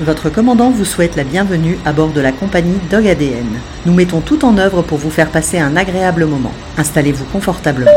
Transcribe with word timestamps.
Votre 0.00 0.30
commandant 0.30 0.70
vous 0.70 0.86
souhaite 0.86 1.14
la 1.14 1.24
bienvenue 1.24 1.76
à 1.84 1.92
bord 1.92 2.08
de 2.08 2.22
la 2.22 2.32
compagnie 2.32 2.78
Dog 2.90 3.06
ADN. 3.06 3.44
Nous 3.84 3.92
mettons 3.92 4.22
tout 4.22 4.46
en 4.46 4.56
œuvre 4.56 4.80
pour 4.80 4.96
vous 4.96 5.10
faire 5.10 5.30
passer 5.30 5.58
un 5.58 5.76
agréable 5.76 6.24
moment. 6.24 6.52
Installez-vous 6.78 7.26
confortablement. 7.26 7.90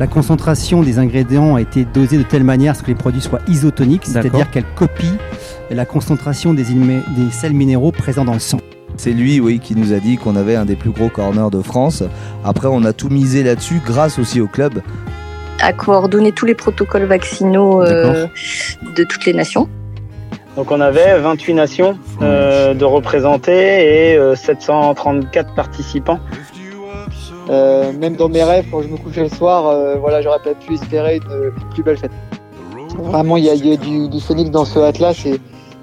La 0.00 0.08
concentration 0.08 0.82
des 0.82 0.98
ingrédients 0.98 1.54
a 1.54 1.60
été 1.60 1.84
dosée 1.84 2.18
de 2.18 2.24
telle 2.24 2.42
manière 2.42 2.72
à 2.72 2.74
ce 2.74 2.82
que 2.82 2.88
les 2.88 2.96
produits 2.96 3.22
soient 3.22 3.38
isotoniques, 3.46 4.06
c'est-à-dire 4.06 4.50
qu'elle 4.50 4.66
copie 4.74 5.14
la 5.70 5.84
concentration 5.84 6.52
des, 6.52 6.64
des 6.64 7.30
sels 7.30 7.54
minéraux 7.54 7.92
présents 7.92 8.24
dans 8.24 8.34
le 8.34 8.40
sang. 8.40 8.58
C'est 8.98 9.12
lui, 9.12 9.40
oui, 9.40 9.58
qui 9.58 9.74
nous 9.76 9.92
a 9.92 9.98
dit 9.98 10.16
qu'on 10.16 10.36
avait 10.36 10.56
un 10.56 10.64
des 10.64 10.76
plus 10.76 10.90
gros 10.90 11.08
corners 11.08 11.50
de 11.50 11.60
France. 11.60 12.02
Après, 12.44 12.68
on 12.70 12.84
a 12.84 12.92
tout 12.92 13.08
misé 13.08 13.42
là-dessus, 13.42 13.80
grâce 13.84 14.18
aussi 14.18 14.40
au 14.40 14.46
club. 14.46 14.80
À 15.60 15.72
coordonner 15.72 16.32
tous 16.32 16.46
les 16.46 16.54
protocoles 16.54 17.04
vaccinaux 17.04 17.82
euh, 17.82 18.26
de 18.96 19.04
toutes 19.04 19.24
les 19.26 19.32
nations. 19.32 19.68
Donc 20.56 20.70
on 20.70 20.80
avait 20.80 21.18
28 21.18 21.54
nations 21.54 21.98
euh, 22.22 22.72
de 22.72 22.84
représentés 22.84 24.14
et 24.14 24.34
734 24.34 25.50
euh, 25.50 25.54
participants. 25.54 26.18
même 27.48 28.16
dans 28.16 28.30
mes 28.30 28.42
rêves, 28.42 28.64
quand 28.70 28.80
je 28.82 28.88
me 28.88 28.96
couchais 28.96 29.22
le 29.22 29.28
soir, 29.28 29.98
voilà, 29.98 30.22
j'aurais 30.22 30.40
pas 30.40 30.54
pu 30.54 30.74
espérer 30.74 31.16
une, 31.16 31.52
plus 31.74 31.82
belle 31.82 31.98
fête. 31.98 32.12
Vraiment, 32.98 33.36
il 33.36 33.44
y 33.44 33.50
a, 33.50 33.76
du, 33.76 34.08
du, 34.08 34.20
phénix 34.20 34.50
dans 34.50 34.64
ce 34.64 34.78
Atlas 34.78 35.26
et 35.26 35.38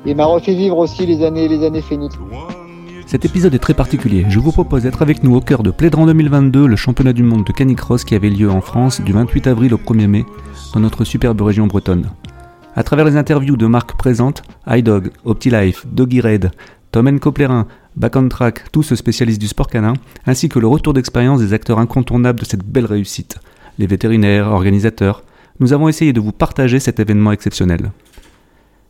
il 0.05 0.15
m'a 0.15 0.25
refait 0.25 0.55
vivre 0.55 0.79
aussi 0.79 1.05
les 1.05 1.23
années, 1.23 1.47
les 1.47 1.63
années 1.63 1.81
phénix. 1.81 2.15
Cet 3.13 3.25
épisode 3.25 3.53
est 3.53 3.59
très 3.59 3.75
particulier. 3.75 4.25
Je 4.27 4.39
vous 4.39 4.51
propose 4.51 4.81
d'être 4.81 5.03
avec 5.03 5.23
nous 5.23 5.35
au 5.35 5.39
cœur 5.39 5.61
de 5.61 5.69
Plédran 5.69 6.07
2022, 6.07 6.65
le 6.65 6.75
championnat 6.75 7.13
du 7.13 7.21
monde 7.21 7.45
de 7.45 7.51
canicross 7.51 8.03
qui 8.05 8.15
avait 8.15 8.31
lieu 8.31 8.49
en 8.49 8.59
France 8.59 9.01
du 9.01 9.13
28 9.13 9.45
avril 9.45 9.75
au 9.75 9.77
1er 9.77 10.07
mai 10.07 10.25
dans 10.73 10.79
notre 10.79 11.03
superbe 11.03 11.39
région 11.43 11.67
bretonne. 11.67 12.09
À 12.75 12.81
travers 12.81 13.05
les 13.05 13.15
interviews 13.15 13.55
de 13.55 13.67
marques 13.67 13.95
présentes, 13.95 14.41
iDog, 14.65 15.11
OptiLife, 15.25 15.85
Doggy 15.85 16.21
Red, 16.21 16.49
Tom 16.91 17.19
Coplerin, 17.19 17.67
Back 17.95 18.15
on 18.15 18.29
Track, 18.29 18.71
tous 18.71 18.95
spécialistes 18.95 19.39
du 19.39 19.47
sport 19.47 19.67
canin, 19.67 19.93
ainsi 20.25 20.49
que 20.49 20.57
le 20.57 20.65
retour 20.65 20.95
d'expérience 20.95 21.39
des 21.39 21.53
acteurs 21.53 21.77
incontournables 21.77 22.39
de 22.39 22.45
cette 22.45 22.65
belle 22.65 22.85
réussite, 22.85 23.37
les 23.77 23.85
vétérinaires, 23.85 24.47
organisateurs, 24.47 25.21
nous 25.59 25.71
avons 25.71 25.87
essayé 25.87 26.13
de 26.13 26.19
vous 26.19 26.31
partager 26.31 26.79
cet 26.79 26.99
événement 26.99 27.31
exceptionnel. 27.31 27.91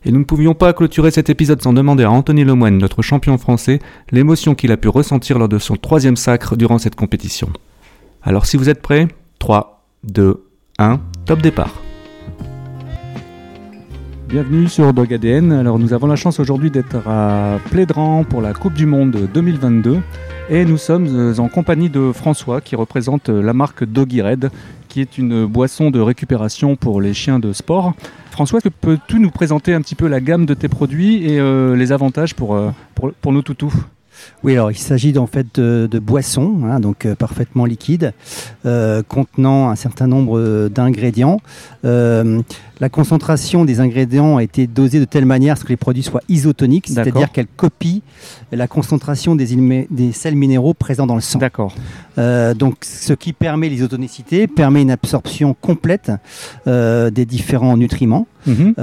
Et 0.06 0.12
nous 0.12 0.20
ne 0.20 0.26
pouvions 0.26 0.54
pas 0.54 0.74
clôturer 0.74 1.12
cet 1.12 1.30
épisode 1.30 1.62
sans 1.62 1.72
demander 1.72 2.04
à 2.04 2.12
Anthony 2.12 2.44
Lemoine, 2.44 2.78
notre 2.78 3.02
champion 3.02 3.38
français, 3.38 3.80
l'émotion 4.12 4.54
qu'il 4.54 4.74
a 4.74 4.78
pu 4.78 4.90
ressentir 4.90 5.40
lors 5.40 5.48
de 5.48 5.60
son 5.60 5.78
troisième 5.78 6.18
sacre 6.18 6.58
durant 6.58 6.78
cette 6.78 6.96
compétition. 6.96 7.50
Alors 8.22 8.46
si 8.46 8.58
vous 8.58 8.68
êtes 8.68 8.82
prêts, 8.82 9.08
3, 9.40 9.86
2, 10.04 10.44
1, 10.78 11.00
top 11.26 11.42
départ. 11.42 11.82
Bienvenue 14.28 14.68
sur 14.68 14.94
Dog 14.94 15.14
ADN. 15.14 15.54
Alors 15.54 15.80
nous 15.80 15.94
avons 15.94 16.08
la 16.08 16.18
chance 16.18 16.38
aujourd'hui 16.38 16.70
d'être 16.70 17.08
à 17.08 17.60
Plédran 17.72 18.26
pour 18.26 18.42
la 18.42 18.54
Coupe 18.54 18.74
du 18.74 18.86
Monde 18.86 19.30
2022 19.34 20.00
et 20.50 20.66
nous 20.66 20.78
sommes 20.78 21.34
en 21.38 21.48
compagnie 21.48 21.90
de 21.90 22.12
François 22.12 22.60
qui 22.60 22.76
représente 22.76 23.30
la 23.30 23.54
marque 23.54 23.86
Doggy 23.86 24.22
Red 24.22 24.50
qui 24.94 25.02
est 25.02 25.18
une 25.18 25.48
boisson 25.48 25.90
de 25.90 26.00
récupération 26.00 26.76
pour 26.76 27.02
les 27.02 27.16
chiens 27.16 27.40
de 27.40 27.52
sport. 27.52 27.96
François, 28.30 28.60
peux-tu 28.80 29.20
nous 29.20 29.32
présenter 29.32 29.74
un 29.74 29.82
petit 29.82 29.96
peu 29.96 30.08
la 30.08 30.22
gamme 30.22 30.46
de 30.46 30.54
tes 30.54 30.68
produits 30.68 31.28
et 31.28 31.40
euh, 31.40 31.76
les 31.76 31.92
avantages 31.92 32.36
pour, 32.36 32.54
euh, 32.54 32.70
pour, 32.94 33.12
pour 33.14 33.34
nos 33.34 33.42
toutous? 33.42 33.74
Oui, 34.44 34.54
alors 34.54 34.72
il 34.72 34.78
s'agit 34.78 35.18
en 35.18 35.28
fait 35.28 35.48
de, 35.56 36.00
boissons, 36.00 36.62
hein, 36.66 36.80
donc 36.80 37.06
euh, 37.06 37.16
parfaitement 37.16 37.66
liquides, 37.66 38.14
euh, 38.66 39.02
contenant 39.02 39.70
un 39.70 39.76
certain 39.76 40.08
nombre 40.08 40.38
euh, 40.38 40.70
d'ingrédients. 40.70 41.40
la 41.84 42.90
concentration 42.90 43.64
des 43.64 43.80
ingrédients 43.80 44.38
a 44.38 44.44
été 44.44 44.68
dosée 44.68 45.00
de 45.00 45.06
telle 45.06 45.26
manière 45.26 45.54
à 45.54 45.56
ce 45.56 45.64
que 45.64 45.70
les 45.70 45.78
produits 45.78 46.04
soient 46.04 46.22
isotoniques, 46.28 46.88
c'est-à-dire 46.88 47.32
qu'elle 47.32 47.48
copie 47.48 48.02
la 48.52 48.68
concentration 48.68 49.36
des, 49.36 49.86
des, 49.90 50.12
sels 50.12 50.36
minéraux 50.36 50.74
présents 50.74 51.08
dans 51.08 51.16
le 51.16 51.22
sang. 51.22 51.40
D'accord. 51.40 51.74
donc, 52.18 52.78
ce 52.82 53.14
qui 53.14 53.32
permet 53.32 53.70
l'isotonicité 53.70 54.48
permet 54.48 54.82
une 54.82 54.92
absorption 54.92 55.56
complète 55.60 56.12
des 56.66 57.26
différents 57.26 57.78
nutriments. 57.78 58.28
Mhm. 58.46 58.74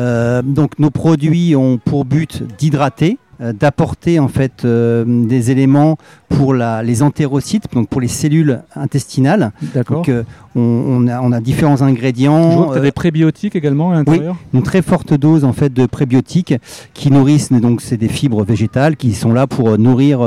donc, 0.45 0.79
nos 0.79 0.91
produits 0.91 1.55
ont 1.55 1.77
pour 1.77 2.07
but 2.07 2.43
d'hydrater 2.59 3.19
d'apporter 3.41 4.19
en 4.19 4.29
fait 4.29 4.65
euh, 4.65 5.05
des 5.07 5.51
éléments 5.51 5.97
pour 6.31 6.55
la, 6.55 6.83
les 6.83 7.03
entérocytes, 7.03 7.65
donc 7.73 7.89
pour 7.89 8.01
les 8.01 8.09
cellules 8.09 8.63
intestinales. 8.75 9.53
D'accord. 9.75 10.05
Euh, 10.09 10.23
on, 10.57 11.07
a, 11.07 11.21
on, 11.21 11.31
a, 11.31 11.41
différents 11.41 11.83
ingrédients. 11.83 12.51
Je 12.51 12.57
vois 12.57 12.67
que 12.69 12.73
tu 12.73 12.79
as 12.79 12.83
des 12.83 12.93
prébiotiques 12.93 13.55
également 13.55 13.93
à 13.93 13.95
l'intérieur. 13.95 14.37
Oui, 14.39 14.59
une 14.59 14.65
très 14.65 14.83
forte 14.83 15.15
dose 15.15 15.45
en 15.45 15.53
fait 15.53 15.73
de 15.73 15.87
prébiotiques 15.87 16.55
qui 16.95 17.11
nourrissent 17.13 17.53
donc 17.53 17.81
c'est 17.81 17.97
des 17.97 18.09
fibres 18.09 18.43
végétales 18.43 18.97
qui 18.97 19.13
sont 19.15 19.33
là 19.33 19.47
pour 19.47 19.79
nourrir 19.79 20.21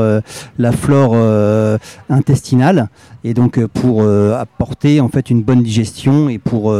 la 0.57 0.71
flore 0.71 1.15
intestinale 2.09 2.87
et 3.25 3.33
donc 3.33 3.63
pour 3.65 4.03
apporter 4.03 5.01
en 5.01 5.09
fait 5.09 5.29
une 5.29 5.41
bonne 5.41 5.61
digestion 5.61 6.29
et 6.29 6.37
pour 6.37 6.73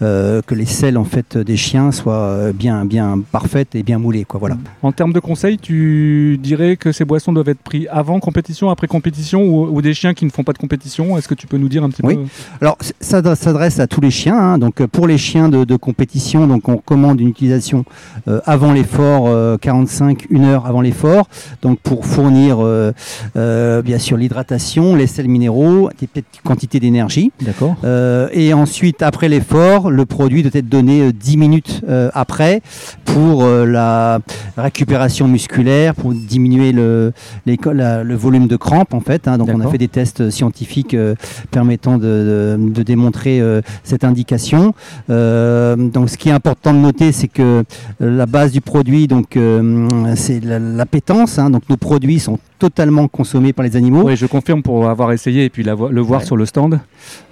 que 0.00 0.54
les 0.54 0.66
selles 0.66 0.98
en 0.98 1.04
fait 1.04 1.38
des 1.38 1.56
chiens 1.56 1.92
soient 1.92 2.52
bien 2.52 2.84
bien 2.84 3.22
parfaites 3.32 3.74
et 3.74 3.82
bien 3.82 3.98
moulées 3.98 4.24
quoi 4.24 4.40
voilà. 4.40 4.56
En 4.82 4.92
termes 4.92 5.14
de 5.14 5.20
conseils, 5.20 5.58
tu 5.58 5.70
tu 5.70 6.38
dirais 6.38 6.76
que 6.76 6.92
ces 6.92 7.04
boissons 7.04 7.32
doivent 7.32 7.48
être 7.48 7.60
prises 7.62 7.88
avant 7.90 8.20
compétition, 8.20 8.69
après 8.70 8.86
compétition 8.86 9.42
ou, 9.42 9.82
des 9.82 9.94
chiens 9.94 10.14
qui 10.14 10.24
ne 10.24 10.30
font 10.30 10.44
pas 10.44 10.52
de 10.52 10.58
compétition 10.58 11.16
Est-ce 11.16 11.28
que 11.28 11.34
tu 11.34 11.46
peux 11.46 11.56
nous 11.56 11.68
dire 11.68 11.84
un 11.84 11.90
petit 11.90 12.02
oui. 12.04 12.16
peu? 12.16 12.22
Alors, 12.60 12.76
ça 13.00 13.34
s'adresse 13.34 13.80
à 13.80 13.86
tous 13.86 14.00
les 14.00 14.10
chiens. 14.10 14.38
Hein. 14.38 14.58
Donc, 14.58 14.84
pour 14.86 15.06
les 15.06 15.18
chiens 15.18 15.48
de, 15.48 15.76
compétition, 15.76 16.46
donc 16.46 16.68
on 16.68 16.76
recommande 16.76 17.20
une 17.20 17.28
utilisation 17.28 17.84
euh, 18.28 18.40
avant 18.44 18.72
l'effort, 18.72 19.30
45, 19.60 20.26
euh, 20.30 20.36
1 20.36 20.44
heure 20.44 20.66
avant 20.66 20.80
l'effort. 20.80 21.28
Donc, 21.62 21.78
pour 21.80 22.04
fournir 22.04 22.58
euh, 22.60 23.82
bien 23.82 23.98
sûr 23.98 24.16
l'hydratation, 24.16 24.96
les 24.96 25.06
sels 25.06 25.28
minéraux, 25.28 25.90
des 25.98 26.06
petites 26.06 26.42
quantités 26.44 26.80
d'énergie. 26.80 27.32
D'accord. 27.40 27.76
et 28.32 28.52
ensuite, 28.52 29.02
après 29.02 29.28
l'effort, 29.28 29.90
le 29.90 30.06
produit 30.06 30.42
doit 30.42 30.50
être 30.54 30.68
donné 30.68 31.12
10 31.12 31.36
minutes 31.36 31.82
après 32.14 32.62
pour 33.04 33.44
la 33.44 34.20
récupération 34.56 35.28
musculaire 35.28 35.94
pour 35.94 36.12
diminuer 36.12 36.72
le, 36.72 37.12
le 37.46 38.14
volume 38.14 38.46
de 38.46 38.56
crampes 38.60 38.94
en 38.94 39.00
fait. 39.00 39.26
Hein. 39.26 39.38
donc 39.38 39.50
on 39.52 39.60
a 39.60 39.68
fait 39.68 39.78
des 39.78 39.88
tests 39.88 40.30
scientifiques 40.30 40.94
euh, 40.94 41.16
permettant 41.50 41.98
de, 41.98 42.56
démontrer 42.86 43.40
euh, 43.40 43.60
cette 43.82 44.04
indication. 44.04 44.74
Euh, 45.10 45.74
donc 45.76 46.10
ce 46.10 46.16
qui 46.16 46.28
est 46.28 46.32
important 46.32 46.72
de 46.72 46.78
noter, 46.78 47.10
c'est 47.10 47.28
que 47.28 47.64
la 47.98 48.26
base 48.26 48.52
du 48.52 48.60
produit, 48.60 49.08
donc 49.08 49.36
c'est 50.14 50.40
l'appétence. 50.44 51.38
Hein. 51.38 51.50
donc 51.50 51.62
nos 51.68 51.76
produits 51.76 52.20
sont 52.20 52.38
totalement 52.60 53.08
consommés 53.08 53.52
par 53.52 53.64
les 53.64 53.74
animaux. 53.74 54.02
Oui, 54.04 54.16
je 54.16 54.26
confirme 54.26 54.62
pour 54.62 54.88
avoir 54.88 55.10
essayé 55.12 55.46
et 55.46 55.50
puis 55.50 55.64
le 55.64 56.00
voir 56.00 56.22
sur 56.22 56.36
le 56.36 56.46
stand. 56.46 56.78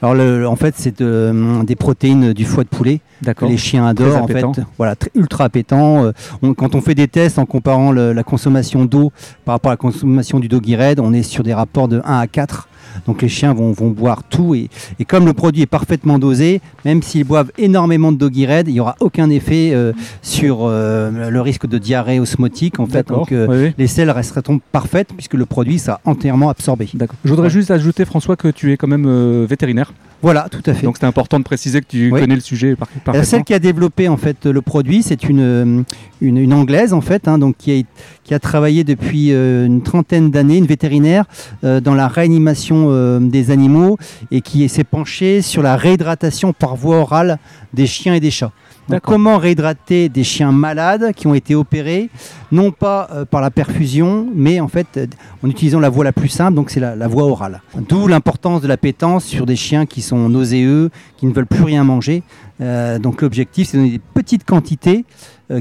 Alors, 0.03 0.15
le, 0.15 0.49
en 0.49 0.57
fait, 0.57 0.75
c'est 0.77 1.03
des 1.03 1.77
protéines 1.77 2.33
du 2.33 2.45
foie 2.45 2.65
de 2.65 2.69
poulet 2.69 3.01
que 3.37 3.45
les 3.45 3.59
chiens 3.59 3.87
adorent. 3.87 4.23
En 4.23 4.27
fait, 4.27 4.45
voilà, 4.77 4.95
ultra 5.15 5.45
appétant. 5.45 6.05
Euh, 6.05 6.55
quand 6.57 6.75
on 6.75 6.81
fait 6.81 6.95
des 6.95 7.09
tests 7.09 7.39
en 7.39 7.47
comparant 7.47 7.93
la 7.93 8.23
consommation 8.23 8.85
d'eau 8.85 9.13
par 9.45 9.55
rapport 9.55 9.71
à 9.71 9.75
la 9.75 9.79
consommation 9.79 10.41
du 10.41 10.49
doggy 10.49 10.77
red, 10.77 10.99
on 10.99 11.13
est 11.13 11.23
sur 11.23 11.43
des 11.43 11.55
rapports 11.55 11.89
de 11.89 12.01
1 12.05 12.19
à 12.19 12.27
4 12.27 12.69
donc 13.07 13.23
les 13.23 13.29
chiens 13.29 13.55
vont, 13.55 13.73
boire 13.91 14.23
tout. 14.23 14.55
Et, 14.55 14.69
comme 15.07 15.27
le 15.27 15.33
produit 15.33 15.63
est 15.63 15.67
parfaitement 15.67 16.19
dosé, 16.19 16.61
même 16.85 17.03
s'ils 17.03 17.25
boivent 17.25 17.53
énormément 17.59 18.13
de 18.13 18.19
Doggy 18.19 18.47
Red, 18.47 18.69
il 18.69 18.75
n'y 18.75 18.81
aura 18.81 18.97
aucun 19.01 19.31
effet 19.31 19.71
euh, 19.73 19.93
sur 20.23 20.61
euh, 20.63 21.31
le 21.31 21.41
risque 21.41 21.67
de 21.67 21.79
diarrhée 21.79 22.21
osmotique. 22.21 22.81
En 22.81 22.87
fait, 22.87 23.09
donc 23.09 23.33
euh, 23.33 23.71
les 23.77 23.87
selles 23.87 24.11
resteront 24.11 24.61
parfaites 24.73 25.09
puisque 25.15 25.35
le 25.35 25.47
produit 25.47 25.79
sera 25.79 26.01
entièrement 26.05 26.51
absorbé. 26.51 26.89
Je 27.25 27.31
voudrais 27.31 27.51
juste 27.51 27.71
ajouter, 27.71 28.05
François, 28.05 28.37
que 28.37 28.49
tu 28.49 28.73
es 28.73 28.77
quand 28.77 28.89
même 28.89 29.45
vétérinaire. 29.45 29.93
Voilà, 30.21 30.49
tout 30.51 30.63
à 30.67 30.75
fait. 30.75 30.85
Donc 30.85 30.97
c'est 30.99 31.07
important 31.07 31.39
de 31.39 31.45
préciser 31.45 31.81
que 31.81 31.87
tu 31.87 32.11
connais 32.11 32.35
le 32.35 32.41
sujet 32.41 32.75
parfaitement. 32.75 33.23
Celle 33.23 33.45
qui 33.45 33.55
a 33.55 33.59
développé 33.59 34.09
en 34.09 34.17
fait 34.17 34.47
le 34.47 34.63
produit, 34.63 35.03
c'est 35.03 35.25
une, 35.25 35.85
une, 36.21 36.53
anglaise 36.53 36.93
en 36.93 37.01
fait, 37.01 37.29
hein, 37.29 37.39
donc 37.39 37.57
qui 37.57 37.81
a, 37.81 37.83
qui 38.25 38.35
a 38.35 38.39
travaillé 38.39 38.85
depuis 38.85 39.31
une 39.31 39.83
trentaine 39.83 40.31
d'années, 40.31 40.57
une 40.57 40.67
vétérinaire 40.67 41.25
dans 41.63 41.95
la 41.95 42.09
réanimation 42.09 42.89
euh, 42.91 43.19
des 43.21 43.51
animaux 43.51 43.99
et 44.31 44.41
qui 44.41 44.69
s'est 44.69 44.85
penché 44.85 45.43
sur 45.43 45.63
la 45.63 45.77
réhydratation 45.77 46.53
par 46.53 46.77
voie 46.77 46.99
orale 46.99 47.39
des 47.73 47.87
chiens 47.87 48.15
et 48.15 48.21
des 48.21 48.31
chats. 48.31 48.53
Comment 49.03 49.39
réhydrater 49.39 50.09
des 50.09 50.25
chiens 50.25 50.53
malades 50.53 51.13
qui 51.15 51.27
ont 51.27 51.35
été 51.35 51.55
opérés, 51.55 52.11
non 52.53 52.71
pas 52.71 53.09
euh, 53.13 53.25
par 53.25 53.41
la 53.41 53.51
perfusion, 53.51 54.29
mais 54.35 54.61
en 54.61 54.69
fait 54.69 54.87
euh, 54.97 55.07
en 55.43 55.49
utilisant 55.49 55.81
la 55.81 55.89
voie 55.89 56.05
la 56.05 56.13
plus 56.13 56.29
simple, 56.29 56.55
donc 56.55 56.71
c'est 56.71 56.81
la, 56.81 57.09
voie 57.09 57.25
orale. 57.25 57.63
D'où 57.89 58.07
l'importance 58.07 58.61
de 58.61 58.69
la 58.69 58.77
pétence 58.77 59.25
sur 59.25 59.47
des 59.47 59.57
chiens 59.57 59.87
qui 59.87 60.03
sont 60.03 60.29
nauséeux, 60.29 60.91
qui 61.17 61.27
ne 61.27 61.33
veulent 61.33 61.47
plus 61.47 61.65
rien 61.65 61.85
manger. 61.85 62.23
donc 62.59 63.23
l'objectif, 63.23 63.69
c'est 63.69 63.77
de 63.77 63.83
donner 63.83 63.93
des 63.93 64.03
petites 64.15 64.45
quantités 64.45 65.05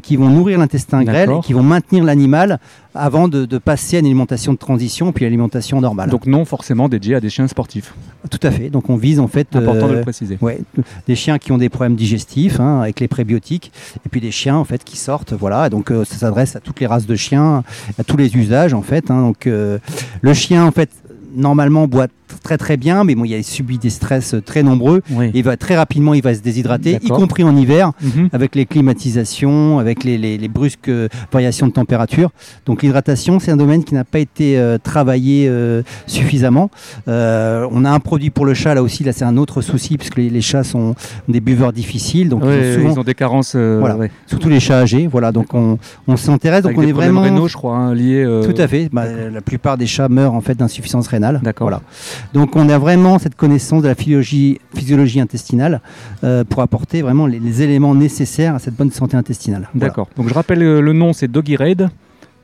qui 0.04 0.18
vont 0.18 0.30
nourrir 0.30 0.60
l'intestin 0.60 1.04
grêle 1.04 1.32
et 1.32 1.40
qui 1.42 1.54
vont 1.54 1.64
maintenir 1.64 2.04
l'animal 2.04 2.60
avant 2.94 3.28
de, 3.28 3.46
passer 3.58 3.98
à 3.98 4.00
une 4.00 4.06
alimentation 4.06 4.54
de 4.54 4.58
transition 4.58 5.12
puis 5.12 5.26
l'alimentation 5.26 5.82
normale. 5.82 6.10
Donc 6.10 6.26
non 6.26 6.46
forcément 6.46 6.90
dédié 6.90 7.16
à 7.16 7.20
des 7.20 7.30
chiens 7.30 7.48
sportifs. 7.48 7.94
Tout 8.30 8.40
à 8.44 8.52
fait. 8.52 8.70
Donc 8.70 8.90
on 8.90 8.98
vise 8.98 9.20
en 9.20 9.28
fait 9.28 9.56
important 9.56 9.88
de 9.88 9.94
le 9.94 10.02
préciser. 10.02 10.38
Ouais, 10.42 10.60
des 11.08 11.16
chiens 11.16 11.38
qui 11.38 11.52
ont 11.52 11.58
des 11.58 11.70
problèmes 11.70 11.96
digestifs 11.96 12.60
hein, 12.60 12.82
avec 12.82 13.00
les 13.00 13.08
prébiotiques 13.08 13.72
et 14.06 14.10
puis 14.10 14.22
des 14.22 14.32
chiens 14.32 14.58
en 14.58 14.66
fait 14.66 14.84
qui 14.84 14.98
sortent. 14.98 15.34
Voilà. 15.34 15.70
donc 15.70 15.90
ça 15.90 16.16
s'adresse 16.16 16.56
à 16.56 16.60
toutes 16.60 16.80
les 16.80 16.88
races 16.88 17.06
de 17.06 17.16
chiens, 17.16 17.64
à 17.98 18.04
tous 18.04 18.18
les 18.18 18.36
usages 18.36 18.74
en 18.74 18.82
fait. 18.82 19.10
Hein. 19.12 19.22
donc 19.22 19.46
le 19.46 20.34
chien 20.34 20.66
en 20.66 20.72
fait 20.72 20.90
normalement 21.36 21.88
boit 21.88 22.08
très 22.44 22.58
très 22.58 22.78
bien, 22.78 23.04
mais 23.04 23.16
bon, 23.16 23.26
il 23.26 23.34
a 23.34 23.44
subi 23.44 23.78
des 23.78 23.90
stress 23.90 24.36
très 24.46 24.64
nombreux. 24.64 25.02
il 25.34 25.44
va 25.44 25.58
très 25.58 25.76
rapidement, 25.76 26.14
il 26.14 26.24
va 26.24 26.34
se 26.34 26.42
déshydrater, 26.42 27.00
y 27.02 27.08
compris 27.08 27.44
en 27.44 27.56
hiver, 27.56 27.92
mhm. 28.02 28.30
avec 28.34 28.56
les 28.56 28.66
climatisations, 28.66 29.80
avec 29.80 30.04
les, 30.04 30.48
brusques 30.48 30.90
euh, 30.90 31.10
variations 31.32 31.68
de 31.68 31.74
température. 31.74 32.32
Donc 32.66 32.82
l'hydratation, 32.82 33.40
c'est 33.40 33.52
un 33.52 33.58
domaine 33.58 33.84
qui 33.84 33.94
n'a 33.94 34.06
pas 34.06 34.20
été 34.20 34.58
euh, 34.58 34.78
travaillé 34.78 35.48
euh, 35.50 35.82
suffisamment. 36.06 36.70
on 37.08 37.86
a 37.86 37.90
un 37.90 38.00
produit 38.00 38.30
pour 38.30 38.46
le 38.46 38.54
chat 38.54 38.74
là 38.74 38.84
aussi. 38.84 39.04
Là, 39.04 39.12
c'est 39.12 39.26
un 39.26 39.38
autre 39.38 39.62
souci 39.62 39.98
puisque 39.98 40.18
les, 40.18 40.42
chats 40.42 40.64
sont 40.64 40.96
des 41.28 41.40
buveurs 41.40 41.74
difficiles, 41.74 42.30
donc 42.30 42.44
ils, 42.46 43.00
ont 43.00 43.04
des 43.04 43.16
carences. 43.16 43.56
voilà, 43.56 43.98
surtout 44.26 44.50
les 44.50 44.60
chats 44.60 44.80
âgés. 44.80 45.08
Voilà, 45.08 45.32
donc 45.32 45.54
on, 45.54 45.78
s'intéresse. 46.16 46.64
Donc 46.64 46.78
on 46.78 46.82
est 46.82 46.92
vraiment 46.92 47.22
rénaux, 47.22 47.48
je 47.48 47.56
crois, 47.56 47.76
hein, 47.76 47.94
liés. 47.94 48.26
Tout 48.44 48.62
à 48.62 48.68
fait. 48.68 48.90
Bah, 48.92 49.06
la 49.32 49.42
plupart 49.42 49.78
des 49.78 49.88
chats 49.88 50.10
meurent 50.10 50.34
en 50.34 50.42
fait 50.42 50.56
d'insuffisance 50.56 51.08
rénale. 51.08 51.40
D'accord. 51.44 51.70
Voilà. 51.70 51.82
Donc 52.34 52.56
on 52.56 52.70
a 52.70 52.78
vraiment 52.78 53.20
cette 53.20 53.36
connaissance 53.36 53.84
de 53.84 53.88
la 53.88 53.96
physiologie, 53.96 54.60
intestinale 55.20 55.82
euh, 56.24 56.44
pour 56.44 56.62
apporter 56.62 57.02
vraiment 57.02 57.28
les, 57.28 57.62
éléments 57.62 57.96
nécessaires 57.96 58.56
à 58.56 58.60
cette 58.60 58.76
bonne 58.76 58.92
santé 58.92 59.18
intestinale. 59.18 59.70
D'accord. 59.74 60.10
Donc 60.16 60.30
je 60.30 60.34
rappelle 60.34 60.62
euh, 60.62 60.82
le 60.82 60.94
nom, 60.94 61.14
c'est 61.14 61.28
Doggy 61.28 61.56
Raid. 61.56 61.90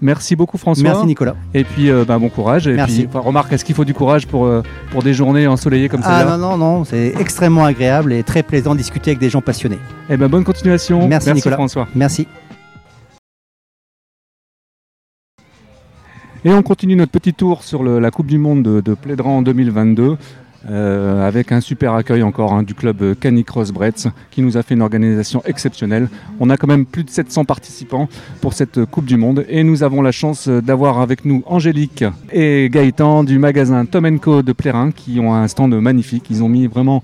Merci 0.00 0.36
beaucoup 0.36 0.58
François. 0.58 0.82
Merci 0.84 1.06
Nicolas. 1.06 1.34
Et 1.54 1.64
puis 1.64 1.90
euh, 1.90 2.04
bah, 2.04 2.18
bon 2.18 2.28
courage. 2.28 2.68
Et 2.68 2.74
Merci. 2.74 3.06
Puis, 3.06 3.18
remarque, 3.18 3.52
est-ce 3.52 3.64
qu'il 3.64 3.74
faut 3.74 3.84
du 3.84 3.94
courage 3.94 4.26
pour, 4.26 4.44
euh, 4.44 4.62
pour 4.90 5.02
des 5.02 5.14
journées 5.14 5.46
ensoleillées 5.46 5.88
comme 5.88 6.02
ça 6.02 6.18
Ah 6.18 6.24
non, 6.24 6.38
non, 6.38 6.58
non, 6.58 6.84
c'est 6.84 7.14
extrêmement 7.18 7.64
agréable 7.64 8.12
et 8.12 8.22
très 8.22 8.42
plaisant 8.42 8.72
de 8.72 8.78
discuter 8.78 9.12
avec 9.12 9.20
des 9.20 9.30
gens 9.30 9.40
passionnés. 9.40 9.78
Eh 10.10 10.16
ben 10.16 10.28
bonne 10.28 10.44
continuation. 10.44 11.08
Merci, 11.08 11.32
Nicolas. 11.32 11.56
François. 11.56 11.88
Merci. 11.94 12.26
Et 16.44 16.52
on 16.52 16.62
continue 16.62 16.94
notre 16.94 17.10
petit 17.10 17.34
tour 17.34 17.64
sur 17.64 17.82
la 17.82 18.10
Coupe 18.12 18.28
du 18.28 18.38
Monde 18.38 18.62
de, 18.62 18.80
de 18.80 19.22
en 19.22 19.42
2022. 19.42 20.16
Euh, 20.68 21.26
avec 21.26 21.52
un 21.52 21.60
super 21.60 21.94
accueil 21.94 22.24
encore 22.24 22.52
hein, 22.52 22.64
du 22.64 22.74
club 22.74 23.14
Canicross 23.20 23.70
Bretz 23.70 24.08
qui 24.32 24.42
nous 24.42 24.56
a 24.56 24.62
fait 24.62 24.74
une 24.74 24.82
organisation 24.82 25.40
exceptionnelle. 25.44 26.08
On 26.40 26.50
a 26.50 26.56
quand 26.56 26.66
même 26.66 26.86
plus 26.86 27.04
de 27.04 27.10
700 27.10 27.44
participants 27.44 28.08
pour 28.40 28.52
cette 28.52 28.84
Coupe 28.86 29.04
du 29.04 29.16
Monde 29.16 29.44
et 29.48 29.62
nous 29.62 29.84
avons 29.84 30.02
la 30.02 30.10
chance 30.10 30.48
d'avoir 30.48 31.00
avec 31.00 31.24
nous 31.24 31.44
Angélique 31.46 32.04
et 32.32 32.68
Gaëtan 32.70 33.22
du 33.22 33.38
magasin 33.38 33.84
Tom 33.84 34.06
de 34.06 34.52
Plérin 34.52 34.90
qui 34.90 35.20
ont 35.20 35.34
un 35.34 35.46
stand 35.46 35.74
magnifique. 35.80 36.26
Ils 36.30 36.42
ont 36.42 36.48
mis 36.48 36.66
vraiment 36.66 37.02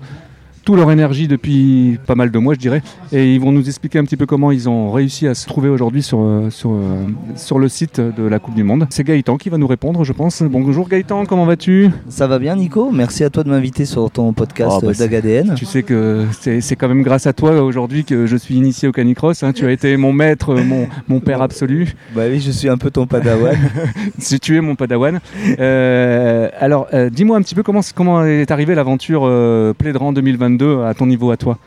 toute 0.63 0.77
leur 0.77 0.91
énergie 0.91 1.27
depuis 1.27 1.99
pas 2.05 2.15
mal 2.15 2.31
de 2.31 2.39
mois, 2.39 2.53
je 2.53 2.59
dirais. 2.59 2.81
Et 3.11 3.33
ils 3.33 3.39
vont 3.39 3.51
nous 3.51 3.67
expliquer 3.67 3.99
un 3.99 4.05
petit 4.05 4.17
peu 4.17 4.25
comment 4.25 4.51
ils 4.51 4.69
ont 4.69 4.91
réussi 4.91 5.27
à 5.27 5.35
se 5.35 5.45
trouver 5.45 5.69
aujourd'hui 5.69 6.01
sur, 6.01 6.21
euh, 6.21 6.49
sur, 6.49 6.71
euh, 6.71 7.05
sur 7.35 7.59
le 7.59 7.67
site 7.67 7.99
de 7.99 8.23
la 8.23 8.39
Coupe 8.39 8.55
du 8.55 8.63
Monde. 8.63 8.87
C'est 8.89 9.03
Gaëtan 9.03 9.37
qui 9.37 9.49
va 9.49 9.57
nous 9.57 9.67
répondre, 9.67 10.03
je 10.03 10.13
pense. 10.13 10.41
Bonjour 10.41 10.87
Gaëtan, 10.87 11.25
comment 11.25 11.45
vas-tu? 11.45 11.89
Ça 12.07 12.27
va 12.27 12.39
bien, 12.39 12.55
Nico. 12.55 12.91
Merci 12.91 13.23
à 13.23 13.29
toi 13.29 13.43
de 13.43 13.49
m'inviter 13.49 13.85
sur 13.85 14.09
ton 14.09 14.31
podcast 14.31 14.77
oh, 14.77 14.85
bah, 14.85 14.93
d'AGADN. 14.93 15.55
Tu 15.55 15.65
sais 15.65 15.83
que 15.83 16.25
c'est 16.31 16.75
quand 16.75 16.87
même 16.87 17.03
grâce 17.03 17.27
à 17.27 17.33
toi 17.33 17.61
aujourd'hui 17.61 18.05
que 18.05 18.25
je 18.25 18.37
suis 18.37 18.55
initié 18.55 18.87
au 18.87 18.91
canicross. 18.91 19.43
Hein. 19.43 19.51
Tu 19.51 19.65
as 19.65 19.71
été 19.71 19.97
mon 19.97 20.13
maître, 20.13 20.55
mon, 20.55 20.87
mon 21.09 21.19
père 21.19 21.41
absolu. 21.41 21.93
Bah 22.15 22.23
oui, 22.29 22.39
je 22.39 22.51
suis 22.51 22.69
un 22.69 22.77
peu 22.77 22.89
ton 22.89 23.05
padawan. 23.05 23.57
si 24.17 24.39
tu 24.39 24.55
es 24.55 24.61
mon 24.61 24.75
padawan. 24.75 25.19
Euh, 25.59 26.49
alors, 26.59 26.87
dis-moi 27.11 27.37
un 27.37 27.41
petit 27.41 27.55
peu 27.55 27.63
comment, 27.63 27.81
comment 27.93 28.25
est 28.25 28.49
arrivée 28.49 28.75
l'aventure 28.75 29.23
euh, 29.25 29.73
2022 30.13 30.52
à 30.61 30.93
ton 30.93 31.05
niveau 31.05 31.31
à 31.31 31.37
toi 31.37 31.57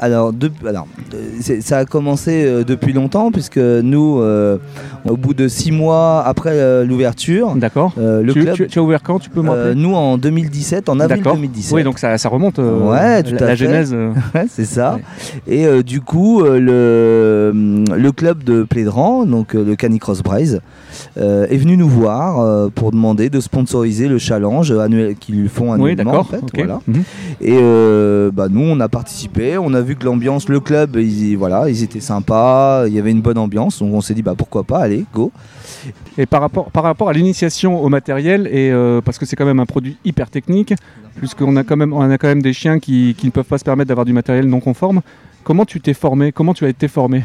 alors, 0.00 0.32
alors 0.66 0.86
ça 1.40 1.78
a 1.78 1.84
commencé 1.84 2.44
euh, 2.44 2.64
depuis 2.64 2.92
longtemps, 2.92 3.30
puisque 3.30 3.58
nous, 3.58 4.20
euh, 4.20 4.56
au 5.08 5.16
bout 5.16 5.34
de 5.34 5.46
six 5.46 5.72
mois 5.72 6.22
après 6.24 6.52
euh, 6.54 6.84
l'ouverture, 6.84 7.54
d'accord. 7.54 7.92
le 7.96 8.32
tu, 8.32 8.40
club, 8.40 8.68
tu, 8.68 8.78
as 8.78 8.82
ouvert 8.82 9.02
quand 9.02 9.18
Tu 9.18 9.28
peux 9.28 9.42
me 9.42 9.74
Nous 9.74 9.94
en 9.94 10.16
2017, 10.16 10.88
en 10.88 11.00
avril 11.00 11.22
2017. 11.22 11.72
Oui, 11.74 11.82
donc 11.84 11.98
ça, 11.98 12.16
ça 12.16 12.28
remonte. 12.28 12.58
ouais, 12.58 13.22
tout 13.22 13.34
la, 13.34 13.44
à 13.44 13.48
la 13.48 13.54
genèse. 13.54 13.94
c'est 14.48 14.64
ça. 14.64 14.98
Et 15.46 15.66
du 15.82 16.00
coup, 16.00 16.42
le, 16.42 17.52
le 17.94 18.12
club 18.12 18.42
de 18.42 18.62
Plédran, 18.62 19.26
donc 19.26 19.52
le 19.54 19.76
Canicross 19.76 20.22
Braise, 20.22 20.60
est 21.16 21.56
venu 21.56 21.76
nous 21.76 21.88
voir 21.88 22.70
pour 22.70 22.90
demander 22.92 23.28
de 23.28 23.40
sponsoriser 23.40 24.08
le 24.08 24.18
challenge 24.18 24.72
annuel 24.72 25.16
qu'ils 25.16 25.48
font 25.48 25.72
annuellement. 25.72 26.12
Oui, 26.12 26.18
en 26.18 26.24
fait, 26.24 26.42
voilà. 26.54 26.80
Mhm. 26.86 27.02
Et 27.42 27.58
bah, 28.32 28.48
nous, 28.50 28.62
on 28.62 28.80
a 28.80 28.88
participé, 28.88 29.58
on 29.58 29.74
a 29.74 29.80
vu 29.80 29.89
que 29.94 30.04
l'ambiance, 30.04 30.48
le 30.48 30.60
club, 30.60 30.96
ils, 30.96 31.36
voilà, 31.36 31.68
ils 31.68 31.82
étaient 31.82 32.00
sympas, 32.00 32.86
il 32.86 32.94
y 32.94 32.98
avait 32.98 33.10
une 33.10 33.20
bonne 33.20 33.38
ambiance, 33.38 33.78
donc 33.80 33.94
on 33.94 34.00
s'est 34.00 34.14
dit 34.14 34.22
bah 34.22 34.34
pourquoi 34.36 34.64
pas, 34.64 34.78
allez, 34.78 35.04
go. 35.14 35.32
Et 36.18 36.26
par 36.26 36.40
rapport, 36.40 36.70
par 36.70 36.82
rapport 36.82 37.08
à 37.08 37.12
l'initiation 37.12 37.82
au 37.82 37.88
matériel, 37.88 38.46
et 38.48 38.70
euh, 38.70 39.00
parce 39.00 39.18
que 39.18 39.26
c'est 39.26 39.36
quand 39.36 39.46
même 39.46 39.60
un 39.60 39.66
produit 39.66 39.96
hyper 40.04 40.30
technique, 40.30 40.74
puisqu'on 41.16 41.56
a 41.56 41.64
quand 41.64 41.76
même, 41.76 41.92
on 41.92 42.08
a 42.10 42.18
quand 42.18 42.28
même 42.28 42.42
des 42.42 42.52
chiens 42.52 42.78
qui, 42.78 43.14
qui 43.16 43.26
ne 43.26 43.30
peuvent 43.30 43.44
pas 43.44 43.58
se 43.58 43.64
permettre 43.64 43.88
d'avoir 43.88 44.04
du 44.04 44.12
matériel 44.12 44.46
non 44.46 44.60
conforme. 44.60 45.00
Comment 45.42 45.64
tu 45.64 45.80
t'es 45.80 45.94
formé 45.94 46.32
Comment 46.32 46.52
tu 46.52 46.64
as 46.64 46.68
été 46.68 46.86
formé? 46.86 47.24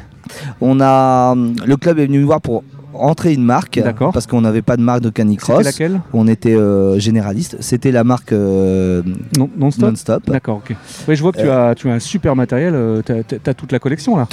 On 0.62 0.79
a 0.79 1.36
le 1.36 1.77
club 1.77 2.00
est 2.00 2.05
venu 2.05 2.19
nous 2.19 2.25
voir 2.27 2.41
pour 2.41 2.63
rentrer 2.95 3.33
une 3.33 3.43
marque 3.43 3.81
parce 4.13 4.27
qu'on 4.27 4.41
n'avait 4.41 4.61
pas 4.61 4.77
de 4.77 4.81
marque 4.81 5.01
de 5.01 5.09
canicross. 5.09 5.57
C'était 5.57 5.69
laquelle 5.69 6.01
On 6.13 6.27
était 6.27 6.55
euh, 6.55 6.99
généraliste. 6.99 7.57
C'était 7.59 7.91
la 7.91 8.03
marque 8.03 8.31
euh, 8.31 9.01
non-stop. 9.57 10.23
D'accord, 10.27 10.57
ok. 10.57 10.75
je 11.07 11.21
vois 11.21 11.31
que 11.31 11.39
tu, 11.39 11.47
euh, 11.47 11.71
as, 11.71 11.75
tu 11.75 11.89
as 11.89 11.93
un 11.93 11.99
super 11.99 12.35
matériel. 12.35 13.03
tu 13.05 13.11
as, 13.11 13.53
toute 13.53 13.71
la 13.71 13.79
collection 13.79 14.17
là 14.17 14.27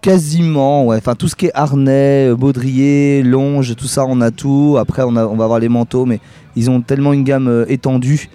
Quasiment, 0.00 0.86
ouais. 0.86 0.96
Enfin, 0.96 1.14
tout 1.14 1.28
ce 1.28 1.36
qui 1.36 1.46
est 1.46 1.52
harnais, 1.54 2.34
baudrier, 2.34 3.22
longe, 3.22 3.74
tout 3.76 3.86
ça, 3.86 4.04
on 4.06 4.20
a 4.20 4.30
tout. 4.30 4.76
Après, 4.78 5.02
on, 5.02 5.16
on 5.16 5.36
va 5.36 5.44
avoir 5.44 5.58
les 5.58 5.68
manteaux, 5.68 6.04
mais 6.04 6.20
ils 6.56 6.70
ont 6.70 6.80
tellement 6.80 7.12
une 7.12 7.24
gamme 7.24 7.64
étendue 7.68 8.28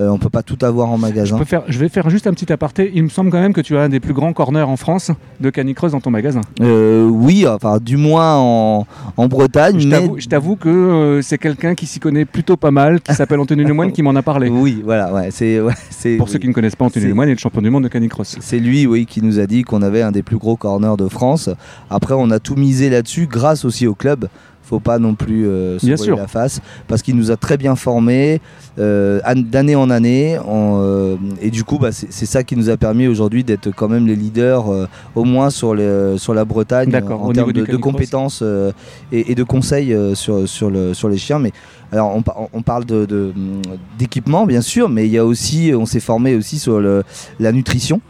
Euh, 0.00 0.08
on 0.08 0.18
peut 0.18 0.30
pas 0.30 0.42
tout 0.42 0.56
avoir 0.62 0.88
en 0.88 0.96
magasin. 0.96 1.36
Je, 1.38 1.44
faire, 1.44 1.62
je, 1.68 1.78
vais 1.78 1.90
faire 1.90 2.08
juste 2.08 2.26
un 2.26 2.32
petit 2.32 2.50
aparté. 2.50 2.90
Il 2.94 3.02
me 3.02 3.08
semble 3.10 3.30
quand 3.30 3.40
même 3.40 3.52
que 3.52 3.60
tu 3.60 3.76
as 3.76 3.82
un 3.82 3.88
des 3.90 4.00
plus 4.00 4.14
grands 4.14 4.32
corners 4.32 4.62
en 4.62 4.76
France 4.76 5.10
de 5.40 5.50
canicross 5.50 5.92
dans 5.92 6.00
ton 6.00 6.10
magasin. 6.10 6.40
Euh, 6.60 7.06
oui, 7.06 7.46
enfin 7.46 7.78
du 7.78 7.98
moins 7.98 8.36
en, 8.36 8.86
en 9.16 9.28
Bretagne. 9.28 9.78
Je 9.80 10.26
t'avoue 10.26 10.56
que 10.56 10.68
euh, 10.68 11.22
c'est 11.22 11.36
quelqu'un 11.36 11.74
qui 11.74 11.86
s'y 11.86 12.00
connaît 12.00 12.24
plutôt 12.24 12.56
pas 12.56 12.70
mal, 12.70 13.00
qui 13.00 13.14
s'appelle 13.14 13.40
Anthony 13.40 13.64
Lemoine, 13.64 13.92
qui 13.92 14.02
m'en 14.02 14.14
a 14.14 14.22
parlé. 14.22 14.48
Oui, 14.60 14.82
voilà, 14.84 15.12
ouais, 15.12 15.30
c'est. 15.30 15.58
Pour 16.18 16.28
ceux 16.28 16.38
qui 16.38 16.48
ne 16.48 16.52
connaissent 16.52 16.76
pas, 16.76 16.84
Anthony 16.84 17.06
Lemoine 17.06 17.28
est 17.28 17.34
le 17.34 17.38
champion 17.38 17.62
du 17.62 17.70
monde 17.70 17.84
de 17.84 17.88
canicross. 17.88 18.36
C'est 18.40 18.58
lui, 18.58 18.86
oui, 18.86 19.06
qui 19.06 19.22
nous 19.22 19.38
a 19.38 19.46
dit 19.46 19.62
qu'on 19.62 19.80
avait 19.80 20.02
un 20.02 20.12
des 20.12 20.22
plus 20.22 20.36
gros 20.36 20.56
corners 20.56 20.96
de 20.98 21.08
France. 21.08 21.48
Après, 21.88 22.14
on 22.14 22.30
a 22.30 22.40
tout 22.40 22.56
misé 22.56 22.90
là-dessus, 22.90 23.26
grâce 23.26 23.64
aussi 23.64 23.86
au 23.86 23.94
club 23.94 24.28
faut 24.70 24.78
pas 24.78 25.00
non 25.00 25.16
plus 25.16 25.48
euh, 25.48 25.80
se 25.80 26.10
la 26.10 26.28
face 26.28 26.60
parce 26.86 27.02
qu'il 27.02 27.16
nous 27.16 27.32
a 27.32 27.36
très 27.36 27.56
bien 27.56 27.74
formés 27.74 28.40
euh, 28.78 29.20
d'année 29.34 29.74
en 29.74 29.90
année 29.90 30.38
euh, 30.48 31.16
et 31.42 31.50
du 31.50 31.64
coup 31.64 31.78
bah, 31.78 31.90
c'est 31.90 32.26
ça 32.26 32.44
qui 32.44 32.54
nous 32.54 32.70
a 32.70 32.76
permis 32.76 33.08
aujourd'hui 33.08 33.42
d'être 33.42 33.70
quand 33.74 33.88
même 33.88 34.06
les 34.06 34.14
leaders 34.14 34.66
au 35.16 35.24
moins 35.24 35.50
sur, 35.50 35.74
les, 35.74 36.16
sur 36.18 36.34
la 36.34 36.44
Bretagne 36.44 36.94
en 36.94 37.32
termes 37.32 37.52
de, 37.52 37.76
compétences 37.76 38.44
et, 39.10 39.34
de 39.34 39.42
conseils 39.42 39.96
sur, 40.14 40.48
sur, 40.48 40.70
le, 40.70 40.94
sur 40.94 41.08
les 41.08 41.18
chiens 41.18 41.40
mais 41.40 41.52
alors 41.90 42.14
on, 42.14 42.22
on 42.52 42.62
parle 42.62 42.84
d'équipement 43.98 44.42
de, 44.42 44.48
bien 44.48 44.60
sûr 44.60 44.88
mais 44.88 45.06
il 45.06 45.12
y 45.12 45.18
a 45.18 45.26
aussi 45.26 45.72
on 45.76 45.84
s'est 45.84 45.98
formé 45.98 46.36
aussi 46.36 46.60
sur 46.60 46.78
le, 46.78 47.02
la 47.40 47.50
nutrition 47.50 48.00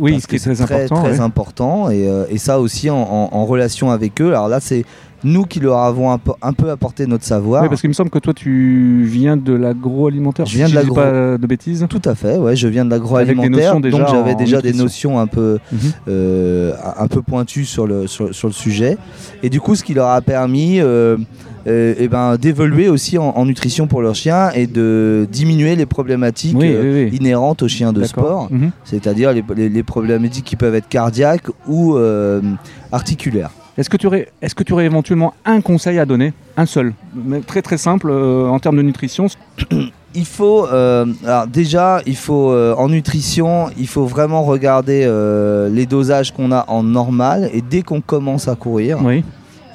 oui, 0.00 0.20
ce 0.20 0.26
qui 0.26 0.34
est 0.34 0.38
très, 0.40 0.60
important. 0.60 1.02
Très 1.04 1.20
important 1.20 1.88
et, 1.88 2.10
et, 2.30 2.38
ça 2.38 2.58
aussi 2.58 2.90
en, 2.90 2.96
en, 2.96 3.46
relation 3.46 3.92
avec 3.92 4.20
eux. 4.20 4.30
Alors 4.30 4.48
là, 4.48 4.58
c'est 4.58 4.84
nous 5.24 5.44
qui 5.44 5.60
leur 5.60 5.78
avons 5.78 6.10
un 6.10 6.18
peu, 6.18 6.32
un 6.42 6.52
peu 6.52 6.70
apporté 6.70 7.06
notre 7.06 7.24
savoir. 7.24 7.62
Oui, 7.62 7.68
parce 7.68 7.80
qu'il 7.80 7.88
me 7.88 7.94
semble 7.94 8.10
que 8.10 8.18
toi, 8.18 8.32
tu 8.32 9.02
viens 9.04 9.36
de 9.36 9.52
l'agroalimentaire. 9.52 10.46
Je 10.46 10.56
viens 10.56 10.68
de 10.68 10.74
l'agro. 10.74 10.94
pas 10.94 11.38
de 11.38 11.46
bêtises. 11.46 11.86
Tout 11.88 12.02
à 12.04 12.14
fait, 12.14 12.36
ouais, 12.36 12.56
je 12.56 12.68
viens 12.68 12.84
de 12.84 12.90
l'agroalimentaire. 12.90 13.80
Donc 13.80 14.08
j'avais 14.08 14.34
déjà 14.34 14.60
des 14.60 14.72
notions 14.72 15.18
un 15.18 15.26
peu, 15.26 15.58
mhm. 15.72 15.78
euh, 16.08 16.72
un 16.98 17.08
peu 17.08 17.22
pointues 17.22 17.64
sur 17.64 17.86
le, 17.86 18.06
sur, 18.06 18.28
le 18.28 18.52
sujet. 18.52 18.96
Et 19.42 19.50
du 19.50 19.60
coup, 19.60 19.74
ce 19.74 19.84
qui 19.84 19.94
leur 19.94 20.08
a 20.08 20.20
permis. 20.20 20.80
Euh, 20.80 21.16
euh, 21.66 21.94
eh 21.98 22.08
ben, 22.08 22.36
d'évoluer 22.36 22.88
aussi 22.88 23.18
en, 23.18 23.44
nutrition 23.44 23.88
pour 23.88 24.00
leurs 24.00 24.14
chiens 24.14 24.50
et 24.52 24.66
de 24.66 25.28
diminuer 25.30 25.76
les 25.76 25.84
problématiques 25.84 26.56
inhérentes 26.62 27.62
aux 27.62 27.68
chiens 27.68 27.92
de 27.92 28.04
sport, 28.04 28.48
mhm. 28.50 28.70
c'est-à-dire 28.84 29.32
les, 29.32 29.68
les, 29.68 29.82
problématiques 29.82 30.46
qui 30.46 30.56
peuvent 30.56 30.76
être 30.76 30.88
cardiaques 30.88 31.48
ou 31.66 31.98
articulaires. 32.90 33.50
Est-ce 33.78 33.88
que, 33.88 33.96
tu 33.96 34.08
aurais, 34.08 34.26
est-ce 34.42 34.56
que 34.56 34.64
tu 34.64 34.72
aurais 34.72 34.86
éventuellement 34.86 35.34
un 35.44 35.60
conseil 35.60 36.00
à 36.00 36.04
donner 36.04 36.32
Un 36.56 36.66
seul 36.66 36.94
Très 37.46 37.62
très 37.62 37.78
simple 37.78 38.10
euh, 38.10 38.48
en 38.48 38.58
termes 38.58 38.76
de 38.76 38.82
nutrition 38.82 39.28
il 40.14 40.24
faut, 40.24 40.66
euh, 40.66 41.06
alors 41.24 41.46
déjà, 41.46 42.00
il 42.06 42.16
faut 42.16 42.50
euh, 42.50 42.74
en 42.74 42.88
nutrition, 42.88 43.66
il 43.78 43.86
faut 43.86 44.06
vraiment 44.06 44.42
regarder 44.42 45.06
les 45.70 45.86
dosages 45.86 46.32
qu'on 46.32 46.50
a 46.50 46.64
en 46.66 46.82
normal 46.82 47.50
et 47.52 47.62
dès 47.62 47.82
qu'on 47.82 48.00
commence 48.00 48.48
à 48.48 48.56
courir, 48.56 48.98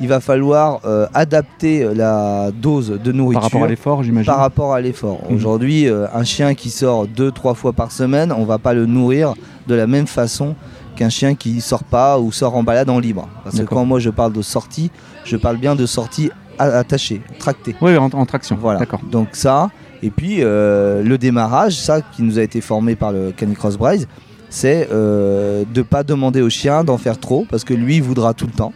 il 0.02 0.08
va 0.10 0.20
falloir 0.20 0.82
adapter 1.14 1.88
la 1.96 2.52
dose 2.52 3.00
de 3.02 3.12
nourriture 3.14 3.42
par 3.42 3.52
rapport 3.52 3.64
à 3.64 3.68
l'effort, 3.68 4.04
j'imagine. 4.04 4.26
Par 4.26 4.40
rapport 4.40 4.74
à 4.74 4.82
l'effort. 4.82 5.22
Mhm. 5.30 5.36
Aujourd'hui, 5.36 5.88
un 5.88 6.24
chien 6.26 6.56
qui 6.56 6.72
sort 6.72 7.08
deux, 7.08 7.32
trois 7.32 7.54
fois 7.54 7.72
par 7.72 7.94
semaine, 7.94 8.34
on 8.34 8.44
va 8.44 8.58
pas 8.58 8.74
le 8.74 8.86
nourrir 8.86 9.36
de 9.68 9.76
la 9.76 9.88
même 9.88 10.08
façon 10.08 10.56
qu'un 10.96 11.10
chien 11.10 11.36
qui 11.36 11.62
sort 11.62 11.84
pas 11.84 12.20
ou 12.20 12.32
sort 12.32 12.56
en 12.56 12.64
balade 12.64 12.90
en 12.90 13.00
libre. 13.00 13.28
Parce 13.44 13.60
que 13.60 13.64
quand 13.64 13.86
moi 13.86 14.00
je 14.00 14.10
parle 14.10 14.34
de 14.34 14.42
sortie, 14.42 14.92
je 15.26 15.38
parle 15.38 15.58
bien 15.58 15.76
de 15.76 15.86
sortie 15.86 16.32
attachée, 16.58 17.22
tractée. 17.40 17.76
Oui, 17.82 17.98
en, 17.98 18.26
traction. 18.26 18.58
Voilà. 18.60 18.80
Donc 19.12 19.30
ça, 19.34 19.70
et 20.02 20.10
puis 20.10 20.38
euh, 20.40 21.04
le 21.04 21.18
démarrage, 21.18 21.76
ça 21.76 22.02
qui 22.02 22.24
nous 22.24 22.40
a 22.40 22.44
été 22.44 22.62
formé 22.62 22.96
par 22.96 23.12
le 23.12 23.32
Canicross 23.32 23.78
Braise, 23.78 24.08
c'est 24.50 24.88
euh, 24.92 25.64
de 25.74 25.82
pas 25.82 26.04
demander 26.04 26.42
au 26.42 26.50
chien 26.50 26.84
d'en 26.84 26.98
faire 26.98 27.20
trop 27.20 27.46
parce 27.50 27.64
que 27.64 27.74
lui 27.74 27.96
il 27.96 28.04
voudra 28.04 28.34
tout 28.34 28.46
le 28.46 28.52
temps. 28.52 28.74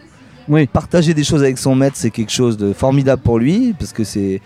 Oui. 0.48 0.66
Partager 0.66 1.12
des 1.12 1.24
choses 1.24 1.42
avec 1.42 1.58
son 1.58 1.74
maître, 1.74 1.96
c'est 1.98 2.10
quelque 2.10 2.32
chose 2.32 2.56
de 2.56 2.72
formidable 2.72 3.20
pour 3.22 3.38
lui, 3.38 3.74
parce 3.78 3.92
que 3.92 4.02
c'est 4.02 4.40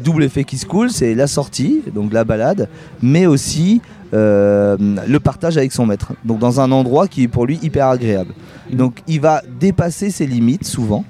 double 0.00 0.24
effet 0.24 0.44
qui 0.44 0.58
se 0.58 0.66
coule, 0.66 0.90
c'est 0.90 1.14
la 1.14 1.26
sortie, 1.26 1.82
donc 1.94 2.12
la 2.12 2.24
balade, 2.24 2.68
mais 3.00 3.24
aussi 3.24 3.80
euh, 4.14 4.76
le 5.06 5.20
partage 5.20 5.56
avec 5.56 5.72
son 5.72 5.86
maître. 5.86 6.12
Donc 6.24 6.38
dans 6.38 6.60
un 6.60 6.70
endroit 6.72 7.08
qui 7.08 7.24
est 7.24 7.28
pour 7.28 7.46
lui 7.46 7.58
hyper 7.62 7.88
agréable. 7.88 8.32
Donc 8.72 9.02
il 9.06 9.20
va 9.20 9.42
dépasser 9.60 10.10
ses 10.10 10.26
limites 10.26 10.64
souvent 10.64 11.04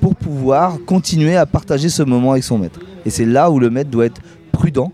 pour 0.00 0.16
pouvoir 0.16 0.78
continuer 0.86 1.36
à 1.36 1.46
partager 1.46 1.88
ce 1.88 2.02
moment 2.02 2.32
avec 2.32 2.44
son 2.44 2.58
maître. 2.58 2.80
Et 3.06 3.10
c'est 3.10 3.24
là 3.24 3.50
où 3.50 3.58
le 3.58 3.70
maître 3.70 3.90
doit 3.90 4.06
être 4.06 4.20
prudent 4.50 4.92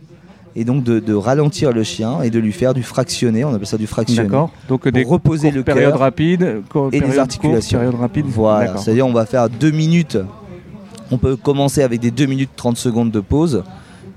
et 0.57 0.65
donc 0.65 0.83
de, 0.83 1.15
ralentir 1.15 1.73
le 1.73 1.85
chien 1.85 2.21
et 2.23 2.31
de 2.31 2.39
lui 2.41 2.53
faire 2.53 2.75
du 2.75 2.83
fractionné, 2.83 3.45
on 3.45 3.55
appelle 3.55 3.67
ça 3.67 3.77
du 3.77 3.87
fractionné. 3.87 4.29
D'accord. 4.29 4.51
Donc 4.69 4.89
des 4.89 5.05
reposer 5.05 5.51
le 5.51 5.63
période 5.63 5.95
rapide 5.95 6.63
et 6.93 7.01
des 7.01 7.19
articulations. 7.19 7.79
période 7.79 7.95
rapide. 7.95 8.27
Voilà. 8.27 8.77
C'est-à-dire 8.77 9.07
on 9.07 9.13
va 9.13 9.25
faire 9.25 9.49
deux 9.49 9.71
minutes. 9.71 10.19
On 11.11 11.17
peut 11.17 11.37
commencer 11.37 11.83
avec 11.83 12.01
des 12.01 12.11
2 12.11 12.27
minutes 12.27 12.51
30 12.57 12.77
secondes 12.77 13.11
de 13.11 13.21
pause 13.21 13.63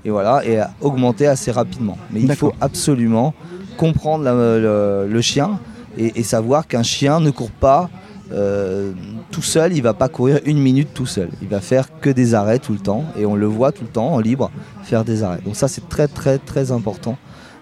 et 0.04 0.10
voilà, 0.10 0.44
et 0.44 0.60
augmenter 0.80 1.26
assez 1.26 1.50
rapidement. 1.50 1.96
Mais 2.10 2.20
il 2.20 2.34
faut 2.34 2.52
absolument 2.60 3.34
comprendre 3.76 4.24
le, 4.24 5.20
chien 5.20 5.58
et, 5.96 6.22
savoir 6.22 6.66
qu'un 6.66 6.82
chien 6.82 7.20
ne 7.20 7.30
court 7.30 7.50
pas 7.50 7.90
euh, 8.32 8.92
tout 9.30 9.42
seul, 9.42 9.74
il 9.74 9.82
va 9.82 9.92
pas 9.92 10.08
courir 10.08 10.40
une 10.46 10.58
minute 10.58 10.88
tout 10.94 11.06
seul. 11.06 11.28
Il 11.42 11.48
va 11.48 11.60
faire 11.60 11.88
que 12.00 12.08
des 12.08 12.34
arrêts 12.34 12.58
tout 12.58 12.72
le 12.72 12.78
temps 12.78 13.04
et 13.18 13.26
on 13.26 13.34
le 13.34 13.46
voit 13.46 13.72
tout 13.72 13.84
le 13.84 13.90
temps 13.90 14.14
en 14.14 14.20
libre 14.20 14.50
faire 14.84 15.04
des 15.04 15.22
arrêts. 15.22 15.40
Donc 15.44 15.56
ça 15.56 15.68
c'est 15.68 15.88
très 15.88 16.08
très 16.08 16.38
très 16.38 16.72
important 16.72 17.18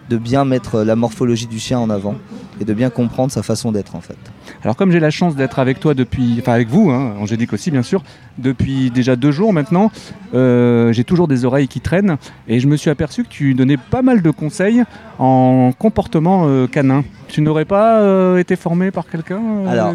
de 0.09 0.17
bien 0.17 0.45
mettre 0.45 0.83
la 0.83 0.97
morphologie 0.97 1.47
du 1.47 1.59
chien 1.59 1.79
en 1.79 1.91
avant 1.91 2.17
et 2.61 2.65
de 2.65 2.75
bien 2.75 2.91
comprendre 2.91 3.33
sa 3.33 3.43
façon 3.43 3.73
d'être 3.73 3.97
en 3.97 4.01
fait. 4.01 4.19
Alors 4.63 4.77
comme 4.77 4.91
j'ai 4.91 5.01
la 5.01 5.11
chance 5.11 5.37
d'être 5.37 5.59
avec 5.59 5.81
toi 5.81 5.95
depuis, 5.95 6.37
enfin 6.41 6.53
avec 6.53 6.69
vous, 6.69 6.91
hein, 6.91 7.15
Angélique 7.19 7.53
aussi 7.53 7.71
bien 7.71 7.83
sûr, 7.83 8.03
depuis 8.39 8.91
déjà 8.91 9.17
deux 9.17 9.33
jours 9.33 9.53
maintenant, 9.53 9.91
euh, 10.35 10.93
j'ai 10.93 11.05
toujours 11.05 11.29
des 11.29 11.45
oreilles 11.45 11.69
qui 11.69 11.81
traînent 11.81 12.17
et 12.49 12.61
je 12.61 12.67
me 12.67 12.77
suis 12.77 12.91
aperçu 12.91 13.25
que 13.25 13.29
tu 13.29 13.55
donnais 13.55 13.77
pas 13.77 14.03
mal 14.03 14.23
de 14.23 14.31
conseils 14.31 14.85
en 15.19 15.73
comportement 15.79 16.45
euh, 16.47 16.67
canin. 16.67 17.05
Tu 17.29 17.43
n'aurais 17.43 17.65
pas 17.65 18.01
euh, 18.01 18.39
été 18.39 18.57
formé 18.57 18.91
par 18.91 19.09
quelqu'un 19.09 19.41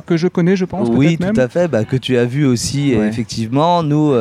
que 0.06 0.16
je 0.16 0.28
connais, 0.30 0.56
je 0.56 0.64
pense 0.64 0.88
Oui, 0.90 1.18
tout 1.18 1.40
à 1.40 1.50
fait, 1.50 1.68
bah, 1.68 1.84
que 1.84 1.98
tu 1.98 2.18
as 2.18 2.24
vu 2.24 2.46
aussi, 2.46 2.94
effectivement. 2.94 3.84
Nous, 3.84 4.14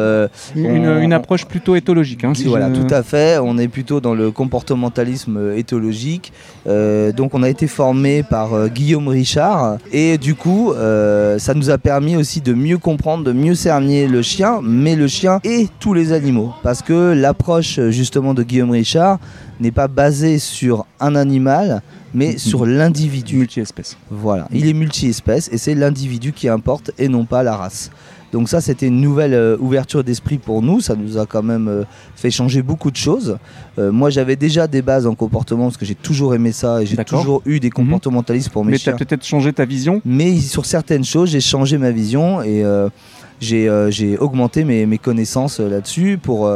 une, 0.57 1.13
approche 1.13 1.47
plutôt 1.47 1.77
éthologique. 1.77 2.25
Hein, 2.25 2.33
voilà, 2.47 2.71
tout 2.71 2.93
à 2.93 3.05
fait. 3.05 3.39
On 3.39 3.57
est 3.57 3.69
plutôt 3.69 4.01
dans 4.01 4.15
le 4.15 4.33
comportementalisme 4.33 5.53
éthologique. 5.57 6.33
donc 6.67 7.35
on 7.35 7.43
a 7.45 7.49
été 7.49 7.69
formé 7.69 8.25
par 8.25 8.69
Guillaume 8.69 9.07
Richard 9.07 9.79
et 9.93 10.19
du 10.19 10.34
coup, 10.35 10.73
ça 10.75 11.55
nous 11.55 11.71
a 11.71 11.79
permis 11.79 12.17
aussi 12.17 12.41
de 12.41 12.53
mieux 12.53 12.79
comprendre, 12.79 13.25
de 13.25 13.33
mieux 13.33 13.55
cerner 13.55 14.07
le 14.07 14.23
chien, 14.23 14.61
mais 14.63 14.97
le 14.97 15.09
chien 15.09 15.41
et 15.45 15.69
tous 15.81 15.95
les 15.95 16.13
animaux. 16.13 16.53
Parce 16.63 16.83
que 16.83 17.13
l'approche 17.13 17.81
justement 17.91 18.35
de 18.35 18.43
Guillaume 18.43 18.71
Richard 18.71 19.19
n'est 19.61 19.71
pas 19.71 19.89
basée 19.89 20.39
sur 20.39 20.87
un 21.01 21.15
animal, 21.15 21.83
mais 22.13 22.39
sur 22.39 22.67
l'individu. 22.67 23.37
Multi-espèce. 23.37 23.97
Voilà, 24.11 24.47
il 24.53 24.69
est 24.69 24.73
multi-espèce 24.73 25.49
et 25.53 25.59
c'est 25.59 25.75
l'individu 25.75 26.33
qui 26.33 26.49
importe 26.49 26.91
et 26.99 27.09
non 27.09 27.25
pas 27.25 27.43
la 27.43 27.57
race. 27.57 27.91
Donc 28.35 28.49
ça, 28.49 28.61
c'était 28.61 28.89
une 28.89 29.01
nouvelle 29.01 29.33
euh, 29.33 29.57
ouverture 29.61 30.03
d'esprit 30.03 30.39
pour 30.39 30.61
nous. 30.61 30.81
Ça 30.81 30.97
nous 30.97 31.19
a 31.19 31.25
quand 31.25 31.45
même 31.45 31.69
euh, 31.69 31.85
fait 32.17 32.33
changer 32.33 32.63
beaucoup 32.63 32.91
de 32.91 32.97
choses. 32.97 33.39
Euh, 33.79 33.93
moi, 33.93 34.11
j'avais 34.11 34.35
déjà 34.35 34.67
des 34.67 34.83
bases 34.83 35.07
en 35.07 35.15
comportement 35.15 35.67
parce 35.67 35.77
que 35.77 35.85
j'ai 35.85 35.95
toujours 35.95 36.35
aimé 36.35 36.51
ça 36.51 36.83
et 36.83 36.87
j'ai 36.87 36.97
toujours 37.05 37.43
eu 37.47 37.61
des 37.61 37.69
mhm. 37.69 37.75
comportementalistes 37.75 38.49
pour 38.49 38.65
mes 38.65 38.73
Mais 38.73 38.79
tu 38.79 38.91
as 38.91 38.95
peut-être 38.95 39.25
changé 39.25 39.53
ta 39.53 39.65
vision 39.65 40.03
Mais 40.05 40.37
sur 40.41 40.67
certaines 40.67 41.05
choses, 41.05 41.31
j'ai 41.31 41.41
changé 41.41 41.79
ma 41.79 41.93
vision 41.93 42.43
et 42.43 42.65
j'ai 43.41 44.19
augmenté 44.19 44.65
mes, 44.65 44.85
mes 44.85 44.99
connaissances 44.99 45.61
là-dessus 45.61 46.19
pour, 46.21 46.51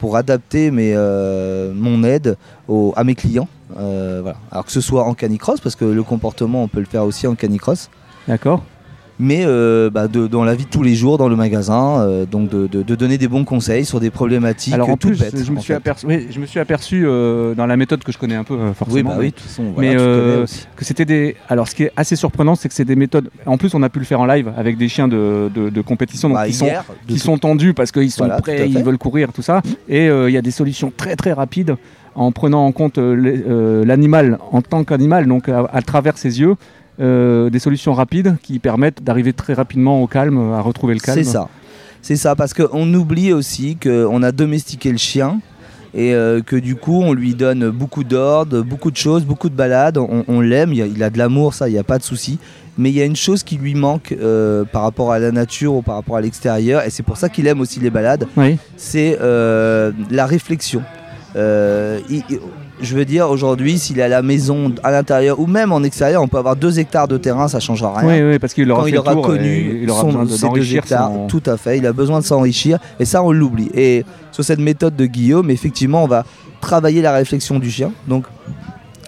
pour 0.00 0.16
adapter 0.16 0.72
mes, 0.72 0.96
mon 1.76 2.02
aide 2.02 2.36
à 2.96 3.04
mes 3.04 3.14
clients. 3.14 3.48
voilà. 3.76 4.34
Alors 4.50 4.64
que 4.64 4.72
ce 4.72 4.80
soit 4.80 5.04
en 5.04 5.14
canicross, 5.14 5.60
parce 5.60 5.76
que 5.76 5.84
le 5.84 6.02
comportement, 6.02 6.64
on 6.64 6.68
peut 6.68 6.80
le 6.80 6.86
faire 6.86 7.04
aussi 7.04 7.28
en 7.28 7.36
canicross. 7.36 7.88
D'accord 8.26 8.64
mais 9.20 9.44
euh, 9.44 9.90
bah, 9.90 10.08
dans 10.08 10.44
la 10.44 10.54
vie 10.54 10.64
de 10.64 10.70
tous 10.70 10.82
les 10.82 10.94
jours, 10.94 11.18
dans 11.18 11.28
le 11.28 11.36
magasin, 11.36 12.00
euh, 12.00 12.24
donc 12.24 12.48
de, 12.48 12.66
donner 12.94 13.18
des 13.18 13.28
bons 13.28 13.44
conseils 13.44 13.84
sur 13.84 14.00
des 14.00 14.10
problématiques 14.10 14.72
Alors 14.72 14.88
en 14.88 14.96
plus, 14.96 15.14
je, 15.14 15.52
me 15.52 15.60
suis 15.60 15.74
aperçu, 15.74 16.06
je 16.30 16.40
me 16.40 16.46
suis 16.46 16.58
aperçu 16.58 17.02
dans 17.02 17.66
la 17.66 17.76
méthode 17.76 18.02
que 18.02 18.12
je 18.12 18.18
connais 18.18 18.34
un 18.34 18.44
peu 18.44 18.56
forcément. 18.74 19.10
Oui, 19.10 19.16
bah 19.16 19.20
oui, 19.20 19.26
de 19.26 19.34
toute 19.34 19.44
façon, 19.44 19.74
mais 19.76 19.94
que 19.94 20.84
c'était 20.84 21.04
des. 21.04 21.36
Alors 21.48 21.68
ce 21.68 21.74
qui 21.74 21.84
est 21.84 21.92
assez 21.96 22.16
surprenant, 22.16 22.54
c'est 22.54 22.68
que 22.68 22.74
c'est 22.74 22.84
des 22.84 22.96
méthodes. 22.96 23.30
En 23.46 23.58
plus, 23.58 23.74
on 23.74 23.82
a 23.82 23.90
pu 23.90 23.98
le 23.98 24.04
faire 24.04 24.20
en 24.20 24.26
live 24.26 24.50
avec 24.56 24.78
des 24.78 24.88
chiens 24.88 25.06
de, 25.06 25.82
compétition, 25.86 26.28
donc 26.28 26.38
bah, 26.38 26.46
qui, 26.46 26.54
sont, 26.54 26.70
qui 27.06 27.18
sont 27.18 27.38
tendus 27.38 27.74
parce 27.74 27.92
qu'ils 27.92 28.10
sont 28.10 28.28
prêts, 28.28 28.68
ils 28.68 28.82
veulent 28.82 28.98
courir, 28.98 29.32
tout 29.32 29.42
ça. 29.42 29.60
Et 29.88 30.06
il 30.06 30.32
y 30.32 30.38
a 30.38 30.42
des 30.42 30.50
solutions 30.50 30.92
très 30.96 31.16
très 31.16 31.32
rapides 31.32 31.76
en 32.14 32.32
prenant 32.32 32.66
en 32.66 32.72
compte 32.72 32.98
l'animal 32.98 34.38
en 34.50 34.62
tant 34.62 34.82
qu'animal, 34.84 35.26
donc 35.26 35.48
à 35.48 35.82
travers 35.82 36.16
ses 36.16 36.40
yeux. 36.40 36.56
Euh, 37.00 37.48
des 37.48 37.58
solutions 37.58 37.94
rapides 37.94 38.36
qui 38.42 38.58
permettent 38.58 39.02
d'arriver 39.02 39.32
très 39.32 39.54
rapidement 39.54 40.02
au 40.02 40.06
calme, 40.06 40.52
à 40.52 40.60
retrouver 40.60 40.94
le 40.94 41.00
calme. 41.00 41.18
C'est 41.18 41.30
ça. 41.30 41.48
C'est 42.02 42.16
ça, 42.16 42.34
parce 42.34 42.54
qu'on 42.54 42.92
oublie 42.94 43.32
aussi 43.32 43.76
qu'on 43.76 44.22
a 44.22 44.32
domestiqué 44.32 44.90
le 44.90 44.98
chien 44.98 45.40
et 45.92 46.14
que 46.46 46.56
du 46.56 46.76
coup 46.76 47.02
on 47.02 47.12
lui 47.12 47.34
donne 47.34 47.68
beaucoup 47.68 48.04
d'ordres, 48.04 48.62
beaucoup 48.62 48.90
de 48.90 48.96
choses, 48.96 49.24
beaucoup 49.24 49.50
de 49.50 49.54
balades, 49.54 49.98
on, 49.98 50.40
l'aime, 50.40 50.72
il, 50.72 51.02
a 51.02 51.10
de 51.10 51.18
l'amour, 51.18 51.52
ça, 51.52 51.68
il 51.68 51.72
n'y 51.72 51.78
a 51.78 51.84
pas 51.84 51.98
de 51.98 52.02
souci. 52.02 52.38
Mais 52.78 52.88
il 52.88 52.96
y 52.96 53.02
a 53.02 53.04
une 53.04 53.16
chose 53.16 53.42
qui 53.42 53.56
lui 53.56 53.74
manque 53.74 54.16
par 54.72 54.82
rapport 54.82 55.12
à 55.12 55.18
la 55.18 55.30
nature 55.30 55.74
ou 55.74 55.82
par 55.82 55.96
rapport 55.96 56.16
à 56.16 56.22
l'extérieur, 56.22 56.84
et 56.86 56.90
c'est 56.90 57.02
pour 57.02 57.18
ça 57.18 57.28
qu'il 57.28 57.46
aime 57.46 57.60
aussi 57.60 57.80
les 57.80 57.90
balades, 57.90 58.26
c'est 58.76 59.18
la 59.20 60.26
réflexion 60.26 60.82
je 62.82 62.94
veux 62.94 63.04
dire, 63.04 63.28
aujourd'hui, 63.30 63.78
s'il 63.78 63.98
est 63.98 64.02
à 64.02 64.08
la 64.08 64.22
maison, 64.22 64.72
à 64.82 64.90
l'intérieur 64.90 65.38
ou 65.40 65.46
même 65.46 65.72
en 65.72 65.82
extérieur, 65.82 66.22
on 66.22 66.28
peut 66.28 66.38
avoir 66.38 66.56
deux 66.56 66.78
hectares 66.78 67.08
de 67.08 67.16
terrain, 67.16 67.48
ça 67.48 67.58
ne 67.58 67.62
changera 67.62 67.98
rien. 67.98 68.08
Oui, 68.08 68.32
oui, 68.32 68.38
parce 68.38 68.54
qu'il 68.54 68.70
aura, 68.70 68.82
Quand 68.82 68.86
il 68.88 68.98
aura 68.98 69.14
connu 69.16 69.80
il 69.82 69.90
aura 69.90 70.00
son, 70.00 70.26
ces 70.26 70.48
deux 70.48 70.74
hectares, 70.76 71.10
tout 71.28 71.42
à 71.46 71.56
fait, 71.56 71.78
il 71.78 71.86
a 71.86 71.92
besoin 71.92 72.20
de 72.20 72.24
s'enrichir 72.24 72.78
et 72.98 73.04
ça, 73.04 73.22
on 73.22 73.32
l'oublie. 73.32 73.70
Et 73.74 74.04
sur 74.32 74.44
cette 74.44 74.60
méthode 74.60 74.96
de 74.96 75.06
Guillaume, 75.06 75.50
effectivement, 75.50 76.04
on 76.04 76.08
va 76.08 76.24
travailler 76.60 77.02
la 77.02 77.12
réflexion 77.12 77.58
du 77.58 77.70
chien. 77.70 77.92
Donc, 78.06 78.24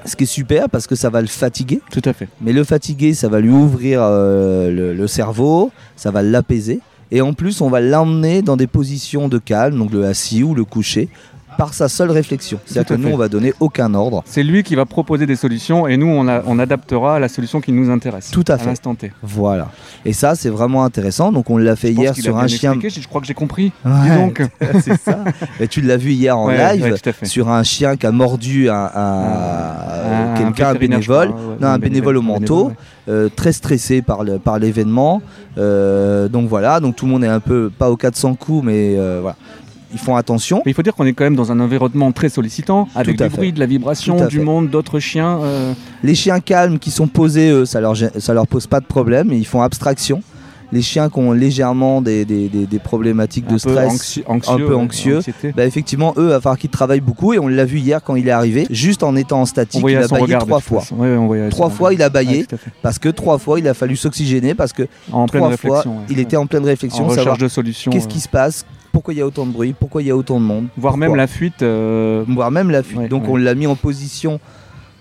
ce 0.05 0.17
qui 0.17 0.25
est 0.25 0.27
super 0.27 0.69
parce 0.69 0.87
que 0.87 0.95
ça 0.95 1.11
va 1.11 1.21
le 1.21 1.29
fatiguer. 1.29 1.81
Tout 1.93 2.03
à 2.05 2.13
fait. 2.13 2.29
Mais 2.41 2.53
le 2.53 2.65
fatiguer, 2.65 3.15
ça 3.15 3.29
va 3.29 3.41
lui 3.41 3.51
ouvrir 3.51 4.01
euh, 4.03 4.71
le, 4.71 4.95
le 4.95 5.07
cerveau, 5.07 5.71
ça 5.97 6.11
va 6.11 6.23
l'apaiser. 6.23 6.81
Et 7.11 7.21
en 7.21 7.35
plus, 7.35 7.61
on 7.61 7.69
va 7.69 7.81
l'emmener 7.81 8.41
dans 8.41 8.57
des 8.57 8.67
positions 8.67 9.29
de 9.29 9.37
calme, 9.39 9.79
donc 9.79 9.93
le 9.93 10.07
assis 10.07 10.43
ou 10.43 10.55
le 10.55 10.65
coucher, 10.65 11.11
par 11.57 11.75
sa 11.75 11.89
seule 11.89 12.11
réflexion. 12.11 12.59
C'est-à-dire 12.65 12.97
que 12.97 13.01
nous, 13.01 13.09
on 13.09 13.17
va 13.17 13.29
donner 13.29 13.53
aucun 13.61 13.95
ordre. 13.95 14.23
C'est 14.27 14.43
lui 14.43 14.63
qui 14.63 14.75
va 14.75 14.87
proposer 14.87 15.27
des 15.27 15.37
solutions 15.37 15.87
et 15.87 15.97
nous, 15.97 16.09
on, 16.09 16.27
on 16.29 16.59
adaptera 16.59 17.19
la 17.19 17.29
solution 17.29 17.61
qui 17.61 17.73
nous 17.73 17.91
intéresse. 17.91 18.31
Tout 18.31 18.45
à, 18.49 18.59
fait. 18.59 18.67
l'instant 18.67 18.95
T. 18.95 19.13
Voilà. 19.23 19.69
Et 20.05 20.13
ça, 20.13 20.35
c'est 20.35 20.49
vraiment 20.49 20.85
intéressant. 20.85 21.33
Donc, 21.33 21.51
on 21.51 21.57
l'a 21.57 21.77
fait 21.77 21.93
hier 21.93 22.15
sur 22.15 22.39
un 22.39 22.49
chien. 22.49 22.75
Je 22.83 23.09
crois 23.09 23.21
que 23.21 23.27
j'ai 23.27 23.35
compris. 23.35 23.73
donc. 23.85 24.43
c'est 24.83 25.01
ça. 25.01 25.25
Et 25.61 25.69
tu 25.69 25.81
l'as 25.81 25.97
vu 25.97 26.13
hier 26.13 26.37
en 26.37 26.49
live 26.49 26.97
sur 27.23 27.49
un 27.49 27.63
chien 27.63 27.97
qui 27.97 28.07
a 28.07 28.13
mordu 28.13 28.69
un, 28.69 28.91
un, 28.95 30.35
quelqu'un, 30.37 30.71
un, 30.71 30.75
bénévole, 30.75 31.33
non, 31.61 31.69
un 31.69 31.79
bénévole 31.79 32.17
au 32.17 32.23
manteau. 32.23 32.73
Euh, 33.09 33.29
très 33.35 33.51
stressé 33.51 34.01
par 34.01 34.23
l'événement. 34.23 35.19
Par 35.19 35.29
euh, 35.59 36.29
donc 36.29 36.49
voilà, 36.49 36.79
donc 36.79 36.95
tout 36.95 37.05
le 37.05 37.11
monde 37.11 37.25
est 37.25 37.29
un 37.29 37.41
peu, 37.41 37.69
pas 37.77 37.91
au 37.91 37.97
400 37.97 38.37
coups, 38.37 38.65
mais 38.65 38.95
euh, 38.97 39.19
voilà 39.21 39.37
ils 39.93 39.99
font 39.99 40.17
attention. 40.17 40.63
Mais 40.65 40.73
il 40.73 40.75
faut 40.75 40.83
dire 40.83 40.95
qu'on 40.95 41.07
est 41.07 41.13
quand 41.13 41.25
même 41.25 41.37
dans 41.37 41.53
un 41.53 41.61
environnement 41.61 42.13
très 42.13 42.29
sollicitant, 42.29 42.89
avec 42.95 43.21
du 43.21 43.29
bruit, 43.29 43.53
de 43.53 43.61
la 43.61 43.67
vibration, 43.67 44.27
du 44.27 44.41
monde, 44.41 44.71
d'autres 44.71 44.99
chiens. 44.99 45.41
Euh. 45.43 45.73
Les 46.03 46.15
chiens 46.15 46.41
calmes 46.41 46.79
qui 46.79 46.91
sont 46.91 47.07
posés, 47.07 47.51
eux, 47.51 47.65
ça 47.65 47.81
leur, 47.81 47.97
ça 47.97 48.35
leur 48.35 48.47
pose 48.47 48.67
pas 48.67 48.81
de 48.81 48.87
problème, 48.87 49.33
ils 49.33 49.47
font 49.47 49.63
abstraction 49.63 50.23
les 50.73 50.83
chiens 50.83 51.11
qui 51.11 51.19
ont 51.19 51.33
légèrement 51.33 52.01
des, 52.01 52.81
problématiques 52.83 53.47
de 53.47 53.59
stress, 53.59 54.21
un 54.29 54.57
peu 54.57 54.75
anxieux, 54.75 55.21
bah, 55.55 55.67
effectivement, 55.67 56.15
eux, 56.17 56.25
il 56.25 56.31
va 56.31 56.41
falloir 56.41 56.59
qu'ils 56.59 56.71
travaillent 56.71 57.01
beaucoup. 57.01 57.35
Et 57.35 57.39
on 57.39 57.49
l'a 57.49 57.65
vu 57.65 57.79
hier 57.79 58.03
quand 58.03 58.17
il 58.17 58.27
est 58.27 58.33
arrivé, 58.33 58.67
juste 58.71 59.03
en 59.03 59.15
étant 59.15 59.43
en 59.43 59.47
statique, 59.47 59.85
il 59.87 59.97
a 59.97 60.09
baillé 60.09 60.39
trois 60.39 60.61
fois. 60.61 60.83
trois 61.51 61.71
fois, 61.71 61.93
il 61.93 62.03
a 62.03 62.09
baillé 62.09 62.47
parce 62.83 62.99
que 62.99 63.09
trois 63.09 63.39
fois, 63.39 63.59
il 63.59 63.69
a 63.69 63.75
fallu 63.75 63.97
s'oxygéner 63.97 64.55
parce 64.55 64.73
que 64.73 64.89
trois 65.29 65.57
fois, 65.57 65.85
il 66.09 66.19
était 66.19 66.37
en 66.37 66.47
pleine 66.47 66.65
réflexion, 66.65 67.05
en 67.05 67.09
recherche 67.09 67.39
de 67.39 67.49
solutions. 67.49 67.93
Qu'est-ce 67.93 68.09
qui 68.09 68.21
se 68.21 68.29
passe 68.29 68.65
pourquoi 68.93 69.15
il 69.15 69.17
y 69.17 69.21
a 69.23 69.27
autant 69.27 69.47
de 69.47 69.53
bruit, 69.53 69.73
pourquoi 69.73 70.03
il 70.03 70.09
y 70.09 70.11
a 70.11 70.17
autant 70.17 70.39
de 70.39 70.45
monde. 70.45 70.67
Voire 70.77 70.99
même 70.99 71.17
la 71.17 71.27
fuite. 71.27 71.63
Euh, 71.63 72.25
Voire 72.29 72.51
même 72.51 72.71
la 72.71 72.83
fuite. 72.83 73.09
Donc 73.09 73.27
on 73.27 73.37
l'a 73.37 73.55
mis 73.55 73.67
en 73.67 73.75
position 73.75 74.39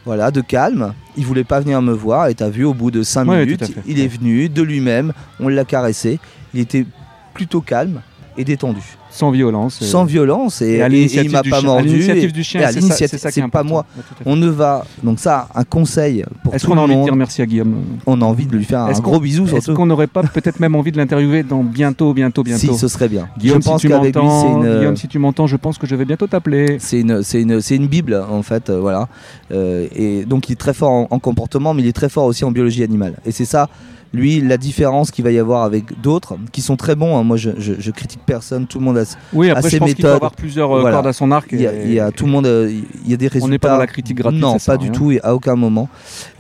voilà, 0.05 0.31
de 0.31 0.41
calme. 0.41 0.93
Il 1.17 1.25
voulait 1.25 1.43
pas 1.43 1.59
venir 1.59 1.81
me 1.81 1.93
voir 1.93 2.27
et 2.27 2.35
tu 2.35 2.43
as 2.43 2.49
vu 2.49 2.63
au 2.63 2.73
bout 2.73 2.91
de 2.91 3.03
5 3.03 3.25
minutes, 3.25 3.73
il 3.85 3.99
est 3.99 4.07
venu 4.07 4.49
de 4.49 4.61
lui-même, 4.61 5.13
on 5.39 5.47
l'a 5.47 5.65
caressé. 5.65 6.19
Il 6.53 6.59
était 6.59 6.85
plutôt 7.33 7.61
calme 7.61 8.01
et 8.37 8.43
détendu. 8.43 8.81
Sans 9.11 9.31
violence. 9.31 9.83
Sans 9.83 10.05
violence 10.05 10.61
et, 10.61 10.81
il 11.23 11.29
m'a 11.31 11.43
pas 11.43 11.61
mordu. 11.61 11.87
l'initiative 11.89 12.31
du 12.31 12.43
chien, 12.43 12.69
c'est 12.71 13.47
pas 13.49 13.63
moi. 13.63 13.85
On 14.25 14.35
ne 14.35 14.47
va 14.47 14.85
donc 15.03 15.19
ça 15.19 15.47
un 15.53 15.63
conseil 15.63 16.23
pour 16.43 16.53
Est-ce 16.53 16.65
qu'on 16.65 16.77
a 16.77 16.81
envie 16.81 16.95
de 16.95 17.03
dire 17.03 17.15
merci 17.15 17.41
à 17.41 17.45
Guillaume? 17.45 17.75
On 18.05 18.21
a 18.21 18.25
envie 18.25 18.45
de 18.45 18.55
lui 18.55 18.63
faire 18.63 18.81
un 18.81 18.91
gros 18.99 19.19
bisou. 19.19 19.45
Est-ce 19.55 19.71
qu'on 19.71 19.85
n'aurait 19.85 20.07
pas 20.07 20.23
peut-être 20.23 20.59
même 20.59 20.75
envie 20.75 20.91
de 20.91 20.97
l'interviewer 20.97 21.43
dans 21.43 21.63
bientôt, 21.63 22.13
bientôt, 22.13 22.43
bientôt 22.43 22.73
Si, 22.73 22.77
ce 22.77 22.87
serait 22.87 23.09
bien. 23.09 23.27
Guillaume, 23.37 23.61
je 23.61 23.67
pense 23.67 23.81
si 23.81 23.87
tu 23.87 23.93
m'entends, 23.93 24.61
Guillaume, 24.61 24.97
si 24.97 25.07
tu 25.07 25.19
m'entends, 25.19 25.47
je 25.47 25.57
pense 25.57 25.77
que 25.77 25.87
je 25.87 25.95
vais 25.95 26.05
bientôt 26.05 26.27
t'appeler. 26.27 26.77
C'est 26.79 27.01
une, 27.01 27.23
c'est 27.23 27.41
une, 27.41 27.61
c'est 27.61 27.75
une 27.75 27.87
bible 27.87 28.21
en 28.29 28.43
fait, 28.43 28.69
euh, 28.69 28.79
voilà. 28.79 29.07
Euh, 29.51 29.87
et 29.95 30.25
donc 30.25 30.49
il 30.49 30.53
est 30.53 30.55
très 30.55 30.73
fort 30.73 31.07
en 31.09 31.19
comportement, 31.19 31.73
mais 31.73 31.81
il 31.83 31.87
est 31.87 31.93
très 31.93 32.09
fort 32.09 32.25
aussi 32.25 32.45
en 32.45 32.51
biologie 32.51 32.83
animale. 32.83 33.15
Et 33.25 33.31
c'est 33.31 33.45
ça 33.45 33.69
lui, 34.13 34.41
la 34.41 34.57
différence 34.57 35.09
qu'il 35.11 35.23
va 35.23 35.31
y 35.31 35.39
avoir 35.39 35.63
avec 35.63 36.01
d'autres, 36.01 36.37
qui 36.51 36.61
sont 36.61 36.75
très 36.75 36.95
bons, 36.95 37.17
hein. 37.17 37.23
moi 37.23 37.37
je, 37.37 37.51
je, 37.57 37.91
critique 37.91 38.21
personne, 38.25 38.67
tout 38.67 38.79
le 38.79 38.85
monde 38.85 38.97
a, 38.97 39.03
oui, 39.33 39.49
après, 39.49 39.69
je 39.69 39.77
pense 39.77 39.93
qu'il 39.93 40.03
faut 40.03 40.11
avoir 40.11 40.33
plusieurs 40.33 40.71
euh, 40.71 40.91
cordes 40.91 41.07
à 41.07 41.13
son 41.13 41.31
arc. 41.31 41.47
Il 41.53 41.61
y, 41.61 41.99
a, 41.99 42.11
tout 42.11 42.25
le 42.25 42.31
monde, 42.31 42.45
euh, 42.45 42.81
il 43.05 43.11
y 43.11 43.13
a 43.13 43.17
des 43.17 43.27
résultats. 43.27 43.45
On 43.45 43.49
n'est 43.49 43.59
pas 43.59 43.69
dans 43.69 43.77
la 43.77 43.87
critique 43.87 44.17
gratuite. 44.17 44.41
Non, 44.41 44.57
pas 44.57 44.77
du 44.77 44.91
tout, 44.91 45.11
et 45.11 45.21
à 45.23 45.33
aucun 45.33 45.55
moment. 45.55 45.87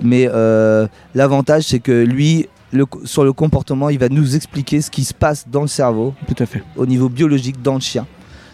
Mais 0.01 0.27
euh, 0.29 0.87
l'avantage, 1.15 1.63
c'est 1.63 1.79
que 1.79 2.03
lui, 2.03 2.47
le, 2.73 2.85
sur 3.05 3.23
le 3.23 3.31
comportement, 3.31 3.89
il 3.89 3.99
va 3.99 4.09
nous 4.09 4.35
expliquer 4.35 4.81
ce 4.81 4.91
qui 4.91 5.05
se 5.05 5.13
passe 5.13 5.47
dans 5.47 5.61
le 5.61 5.67
cerveau. 5.67 6.13
Tout 6.27 6.43
à 6.43 6.45
fait. 6.45 6.63
Au 6.75 6.85
niveau 6.85 7.07
biologique, 7.07 7.61
dans 7.61 7.75
le 7.75 7.81
chien. 7.81 8.05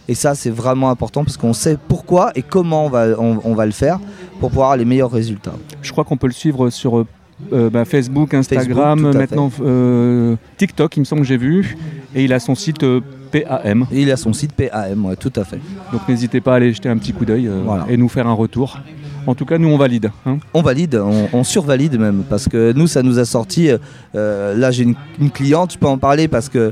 Et 0.08 0.13
ça, 0.13 0.36
c'est 0.36 0.52
vraiment 0.52 0.89
important 0.89 1.24
parce 1.24 1.36
qu'on 1.38 1.54
sait 1.54 1.78
pourquoi 1.88 2.32
et 2.36 2.41
comment 2.41 2.86
on 2.86 2.89
va, 2.89 3.08
on, 3.20 3.54
va 3.56 3.65
le 3.65 3.74
faire 3.74 4.00
pour 4.39 4.50
pouvoir 4.50 4.78
les 4.78 4.86
meilleurs 4.86 5.12
résultats. 5.12 5.56
Je 5.82 5.91
crois 5.91 6.06
qu'on 6.06 6.15
peut 6.15 6.28
le 6.28 6.34
suivre 6.34 6.70
sur 6.70 7.06
euh, 7.54 7.69
bah, 7.69 7.86
Facebook, 7.86 8.34
Instagram, 8.34 9.12
maintenant 9.13 9.52
euh, 9.62 10.36
TikTok, 10.58 10.97
il 10.97 11.02
me 11.02 11.06
semble 11.06 11.21
que 11.21 11.28
j'ai 11.28 11.38
vu. 11.38 11.78
Et 12.15 12.23
il 12.23 12.34
a 12.34 12.39
son 12.39 12.56
site 12.56 12.84
euh, 12.84 13.02
PAM. 13.32 13.86
il 13.91 14.12
a 14.12 14.17
son 14.17 14.34
site 14.34 14.54
PAM, 14.54 15.06
ouais, 15.06 15.15
tout 15.15 15.34
à 15.36 15.43
fait. 15.43 15.60
Donc 15.91 16.08
n'hésitez 16.10 16.41
pas 16.41 16.54
à 16.54 16.56
aller 16.56 16.73
jeter 16.73 16.89
un 16.89 16.97
petit 16.97 17.13
coup 17.13 17.26
d'œil 17.26 17.50
et 17.89 17.97
nous 17.97 18.10
faire 18.10 18.28
un 18.28 18.34
retour. 18.34 18.80
En 19.28 19.36
tout 19.36 19.45
cas, 19.45 19.58
nous, 19.58 19.67
on 19.67 19.78
valide. 19.78 20.10
Hein. 20.26 20.38
On 20.54 20.62
valide, 20.62 21.02
on, 21.34 21.43
survalide 21.43 22.00
même, 22.00 22.23
parce 22.30 22.47
que 22.47 22.71
nous, 22.73 22.88
ça 22.88 23.04
nous 23.04 23.19
a 23.19 23.26
sorti. 23.26 23.69
là, 24.13 24.71
j'ai 24.71 24.84
une, 25.19 25.32
cliente, 25.32 25.73
je 25.73 25.78
peux 25.78 25.88
en 25.88 25.97
parler 25.97 26.28
parce 26.28 26.50
que 26.50 26.71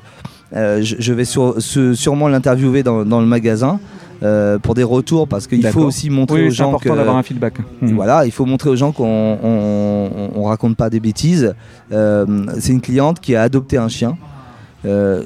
je, 0.54 1.14
vais 1.14 1.26
sûrement 1.26 2.28
l'interviewer 2.28 2.82
dans, 2.82 3.04
le 3.04 3.28
magasin. 3.28 3.80
Euh, 4.24 4.60
pour 4.60 4.76
des 4.76 4.84
retours 4.84 5.28
parce 5.28 5.46
qu'il 5.48 5.66
faut 5.68 5.82
aussi 5.82 6.10
montrer 6.10 6.48
aux 6.48 6.50
gens 6.50 6.70
important 6.70 6.90
que 6.90 6.96
d'avoir 6.96 7.18
un 7.18 7.24
feedback. 7.24 7.56
Hmm. 7.82 7.94
Voilà, 7.96 8.26
il 8.26 8.32
faut 8.32 8.46
montrer 8.46 8.70
aux 8.70 8.76
gens 8.76 8.92
qu'on 8.92 9.38
on, 10.36 10.44
raconte 10.44 10.78
pas 10.78 10.90
des 10.90 11.00
bêtises. 11.00 11.54
Euh, 11.92 12.46
c'est 12.60 12.72
une 12.72 12.82
cliente 12.82 13.20
qui 13.20 13.36
a 13.36 13.42
adopté 13.42 13.78
un 13.78 13.90
chien. 13.90 14.18
Euh, 14.86 15.24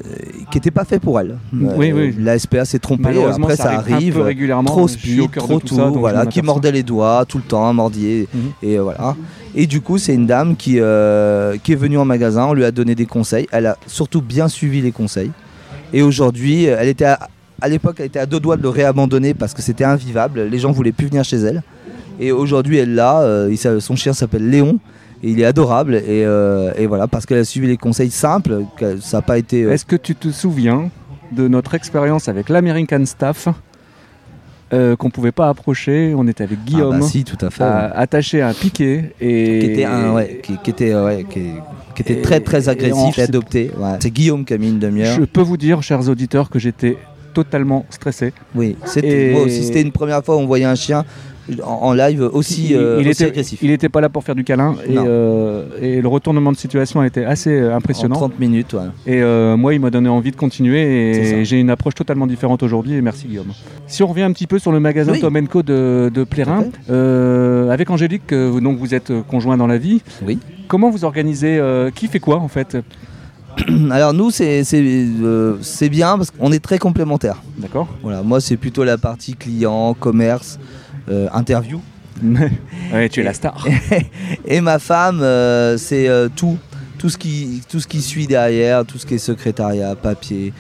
qui 0.52 0.58
n'était 0.58 0.72
pas 0.72 0.86
fait 0.86 1.00
pour 1.00 1.20
elle. 1.20 1.38
Oui, 1.52 1.92
oui. 1.92 2.16
La 2.18 2.40
SPA 2.40 2.64
s'est 2.64 2.80
trompée. 2.80 3.22
Après, 3.22 3.58
ça, 3.58 3.72
arrive, 3.72 4.18
régulièrement. 4.22 4.70
Trop 4.70 4.88
speed, 4.88 5.30
trop 5.32 5.60
tout, 5.60 5.76
voilà, 5.96 6.26
qui 6.26 6.42
mordait 6.42 6.72
les 6.72 6.84
doigts 6.84 7.26
tout 7.28 7.40
le 7.40 7.44
temps, 7.44 7.74
mordier, 7.74 8.30
mhm. 8.34 8.52
et 8.64 8.78
voilà. 8.78 9.18
Et 9.56 9.68
du 9.68 9.82
coup, 9.82 9.98
c'est 9.98 10.14
une 10.14 10.28
dame 10.28 10.56
qui, 10.56 10.76
qui 10.76 10.78
est 10.78 11.76
venue 11.76 11.98
en 11.98 12.06
magasin, 12.06 12.46
on 12.46 12.54
lui 12.54 12.64
a 12.64 12.72
donné 12.72 12.96
des 12.96 13.06
conseils. 13.06 13.48
Elle 13.52 13.66
a 13.66 13.78
surtout 13.86 14.22
bien 14.22 14.48
suivi 14.48 14.82
les 14.82 14.94
conseils. 14.94 15.32
Et 15.92 16.04
aujourd'hui, 16.04 16.64
elle 16.64 16.88
était 16.88 17.06
à, 17.06 17.20
à 17.62 17.70
l'époque, 17.70 17.98
elle 18.00 18.06
était 18.06 18.20
à 18.20 18.26
deux 18.26 18.40
doigts 18.40 18.58
de 18.58 18.62
le 18.62 18.70
réabandonner 18.70 19.34
parce 19.34 19.54
que 19.54 19.62
c'était 19.62 19.84
invivable. 19.84 20.42
Les 20.44 20.60
gens 20.60 20.72
voulaient 20.72 20.92
plus 20.92 21.08
venir 21.08 21.24
chez 21.24 21.38
elle. 21.38 21.64
Et 22.20 22.32
aujourd'hui, 22.32 22.78
elle 22.78 22.96
l'a. 22.96 23.22
Euh, 23.22 23.80
son 23.80 23.96
chien 23.96 24.14
s'appelle 24.14 24.50
Léon. 24.50 24.80
Et 25.24 25.32
il 25.32 25.40
est 25.42 25.46
adorable. 25.46 25.96
Et, 25.96 26.24
euh, 26.26 26.72
voilà, 26.88 27.08
parce 27.08 27.26
qu'elle 27.26 27.40
a 27.40 27.46
suivi 27.46 27.68
les 27.68 27.78
conseils 27.78 28.12
simples. 28.12 28.64
Ça 29.02 29.18
n'a 29.18 29.22
pas 29.22 29.38
été. 29.38 29.64
Euh, 29.64 29.74
Est-ce 29.74 29.86
que 29.86 29.96
tu 29.96 30.16
te 30.16 30.30
souviens 30.30 30.90
de 31.32 31.48
notre 31.48 31.76
expérience 31.76 32.28
avec 32.28 32.50
l'American 32.50 33.06
Staff 33.06 33.48
qu'on 34.72 34.96
qu'on 34.98 35.10
pouvait 35.10 35.32
pas 35.32 35.50
approcher? 35.50 36.14
On 36.16 36.28
était 36.28 36.44
avec 36.44 36.64
Guillaume. 36.64 36.96
Ah 36.98 37.00
bah 37.00 37.06
si, 37.06 37.24
tout 37.24 37.44
à 37.44 37.50
fait. 37.50 37.64
Attaché 37.64 38.42
à 38.42 38.50
un 38.50 38.54
piquet 38.54 39.14
et 39.20 39.60
qui 39.60 39.66
était 39.66 39.86
un, 39.86 40.24
qui, 40.44 40.54
était, 40.70 40.94
qui, 41.96 42.02
était 42.02 42.22
très 42.22 42.40
très 42.40 42.70
agressif 42.70 43.18
et, 43.18 43.24
adopté. 43.24 43.72
C'est 44.00 44.12
Guillaume 44.12 44.46
qui 44.46 44.54
a 44.54 44.58
mis 44.58 44.70
une 44.70 44.80
demi-heure. 44.80 45.18
Je 45.20 45.26
peux 45.26 45.42
vous 45.42 45.58
dire, 45.58 45.82
chers 45.82 46.08
auditeurs, 46.08 46.50
que 46.50 46.60
j'étais 46.60 46.98
totalement 47.34 47.86
stressé. 47.90 48.34
Oui, 48.56 48.76
c'était 48.86 49.32
moi 49.32 49.44
aussi. 49.44 49.64
C'était 49.64 49.82
une 49.82 49.92
première 49.92 50.24
fois 50.24 50.36
où 50.36 50.40
on 50.40 50.48
voyait 50.48 50.66
un 50.66 50.76
chien 50.76 51.06
en, 51.64 51.94
live 51.94 52.30
aussi, 52.34 52.70
il, 52.72 52.76
euh, 52.76 53.00
était, 53.02 53.26
agressif. 53.26 53.60
Il 53.62 53.70
n'était 53.70 53.90
pas 53.90 54.02
là 54.02 54.10
pour 54.10 54.24
faire 54.24 54.36
du 54.36 54.44
câlin 54.44 54.76
euh, 54.90 55.66
et, 55.82 56.02
le 56.02 56.08
retournement 56.08 56.52
de 56.52 56.58
situation 56.58 57.02
a 57.02 57.08
été 57.08 57.26
assez 57.26 57.52
euh, 57.52 57.76
impressionnant. 57.76 58.16
En 58.16 58.30
30 58.30 58.40
minutes, 58.40 58.74
ouais. 58.74 59.14
Et 59.14 59.22
moi, 59.58 59.74
il 59.74 59.80
m'a 59.80 59.90
donné 59.90 60.10
envie 60.10 60.32
de 60.32 60.36
continuer 60.36 60.82
et 60.82 61.46
j'ai 61.46 61.60
une 61.60 61.70
approche 61.70 61.96
totalement 61.96 62.28
différente 62.28 62.64
aujourd'hui 62.64 62.94
et 62.94 63.02
merci 63.02 63.28
Guillaume. 63.28 63.54
Si 63.88 64.04
on 64.04 64.08
revient 64.08 64.24
un 64.24 64.32
petit 64.32 64.48
peu 64.48 64.60
sur 64.60 64.72
le 64.72 64.80
magasin 64.80 65.14
oui. 65.14 65.20
Tom 65.20 65.48
Co 65.48 65.64
de, 65.64 66.12
de 66.14 66.24
Plérin, 66.24 66.66
avec 67.72 67.90
Angélique, 67.90 68.34
donc 68.34 68.78
vous 68.78 68.94
êtes 68.94 69.12
conjoint 69.28 69.58
dans 69.58 69.68
la 69.68 69.78
vie. 69.78 70.02
Oui. 70.26 70.40
Comment 70.68 70.90
vous 70.90 71.06
organisez 71.06 71.60
Qui 71.96 72.08
fait 72.08 72.20
quoi 72.20 72.38
en 72.38 72.48
fait? 72.48 72.78
Alors 73.92 74.14
nous, 74.14 74.32
euh, 74.42 75.58
c'est 75.62 75.90
bien 75.90 76.18
parce 76.18 76.32
qu'on 76.32 76.52
est 76.52 76.64
très 76.64 76.78
complémentaires. 76.78 77.42
D'accord. 77.58 77.88
Voilà, 78.02 78.22
moi, 78.24 78.42
c'est 78.42 78.58
plutôt 78.58 78.84
la 78.84 78.98
partie 78.98 79.36
client, 79.36 79.94
commerce, 79.94 80.60
euh, 81.10 81.28
interview. 81.34 81.82
ouais, 82.94 83.10
tu 83.10 83.22
es 83.22 83.24
la 83.24 83.34
star. 83.34 83.66
et 84.46 84.62
ma 84.62 84.80
femme, 84.80 85.22
euh, 85.22 85.78
c'est 85.78 86.10
tout, 86.36 86.58
tout 86.98 87.10
ce, 87.10 87.18
qui, 87.18 87.62
tout 87.70 87.80
ce 87.80 87.88
qui 87.88 88.02
suit 88.02 88.28
derrière, 88.28 88.86
tout 88.86 88.98
ce 88.98 89.06
qui 89.06 89.16
est 89.16 89.20
secrétariat, 89.20 89.96
papier, 89.96 90.54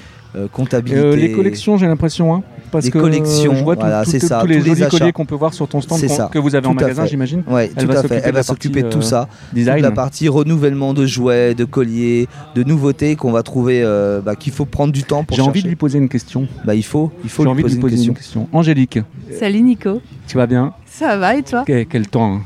comptabilité. 0.54 1.16
les 1.16 1.32
collections, 1.32 1.78
j'ai 1.78 1.88
l'impression. 1.88 2.34
Hein 2.34 2.44
parce 2.70 2.86
des 2.86 2.92
que 2.92 3.00
collections. 3.00 3.54
je 3.56 3.64
vois 3.64 3.76
voilà, 3.76 4.04
tout, 4.04 4.12
c'est 4.12 4.20
tout, 4.20 4.28
ça, 4.28 4.40
tous 4.42 4.48
les 4.48 4.60
tous 4.60 4.64
les 4.66 4.76
jolis 4.76 4.90
colliers 4.90 5.12
qu'on 5.12 5.26
peut 5.26 5.36
voir 5.36 5.54
sur 5.54 5.68
ton 5.68 5.82
stand 5.82 6.00
qu'on- 6.06 6.28
que 6.28 6.40
vous 6.40 6.56
avez 6.56 6.68
en 6.68 6.74
magasin, 6.74 7.04
fait. 7.04 7.10
j'imagine. 7.10 7.44
Ouais, 7.48 7.72
Elle 7.76 7.86
tout 7.88 7.92
va 7.92 8.00
à 8.00 8.02
fait. 8.04 8.08
s'occuper 8.08 8.22
Elle 8.26 8.32
de 8.32 8.36
va 8.38 8.44
s'occuper 8.44 8.84
de 8.84 8.90
tout 8.90 8.98
euh, 9.00 9.02
ça. 9.02 9.28
Design. 9.54 9.76
Toute 9.78 9.84
la 9.84 9.92
partie 9.92 10.28
renouvellement 10.30 10.94
de 10.94 11.06
jouets, 11.06 11.56
de 11.56 11.66
colliers, 11.66 12.28
de 12.56 12.64
nouveautés 12.64 13.16
qu'on 13.16 13.32
va 13.32 13.44
trouver, 13.44 13.82
euh, 13.84 14.22
bah, 14.22 14.36
qu'il 14.36 14.54
faut 14.54 14.66
prendre 14.66 14.94
du 14.94 15.04
temps 15.04 15.24
pour 15.24 15.36
J'ai 15.36 15.42
envie 15.44 15.64
de 15.64 15.68
lui 15.68 15.76
poser 15.76 15.98
une 16.00 16.10
question. 16.10 16.48
Bah, 16.66 16.76
il 16.76 16.84
faut, 16.84 17.12
il 17.24 17.30
faut 17.30 17.44
J'ai 17.44 17.48
lui 17.48 17.52
envie 17.52 17.64
de 17.64 17.64
poser 17.64 17.76
lui 17.76 17.78
une 17.78 17.82
poser 17.82 17.96
question. 17.96 18.12
une 18.12 18.18
question. 18.18 18.48
Angélique, 18.54 19.00
Salut 19.40 19.62
Nico, 19.62 20.02
tu 20.28 20.38
vas 20.38 20.48
bien? 20.48 20.74
Ça 20.86 21.18
va 21.18 21.36
et 21.36 21.44
toi? 21.44 21.64
Quel, 21.66 21.86
quel 21.86 22.08
temps 22.08 22.36
hein 22.36 22.42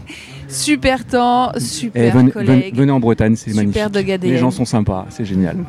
Super 0.53 1.05
temps, 1.05 1.51
Eh, 1.55 1.59
super 1.59 2.15
venez, 2.15 2.31
collègue. 2.31 2.75
venez 2.75 2.91
en 2.91 2.99
Bretagne, 2.99 3.35
c'est 3.35 3.53
magnifique. 3.53 3.81
ADN. 3.81 4.21
Les 4.21 4.37
gens 4.37 4.51
sont 4.51 4.65
sympas, 4.65 5.05
c'est 5.09 5.25
génial. 5.25 5.57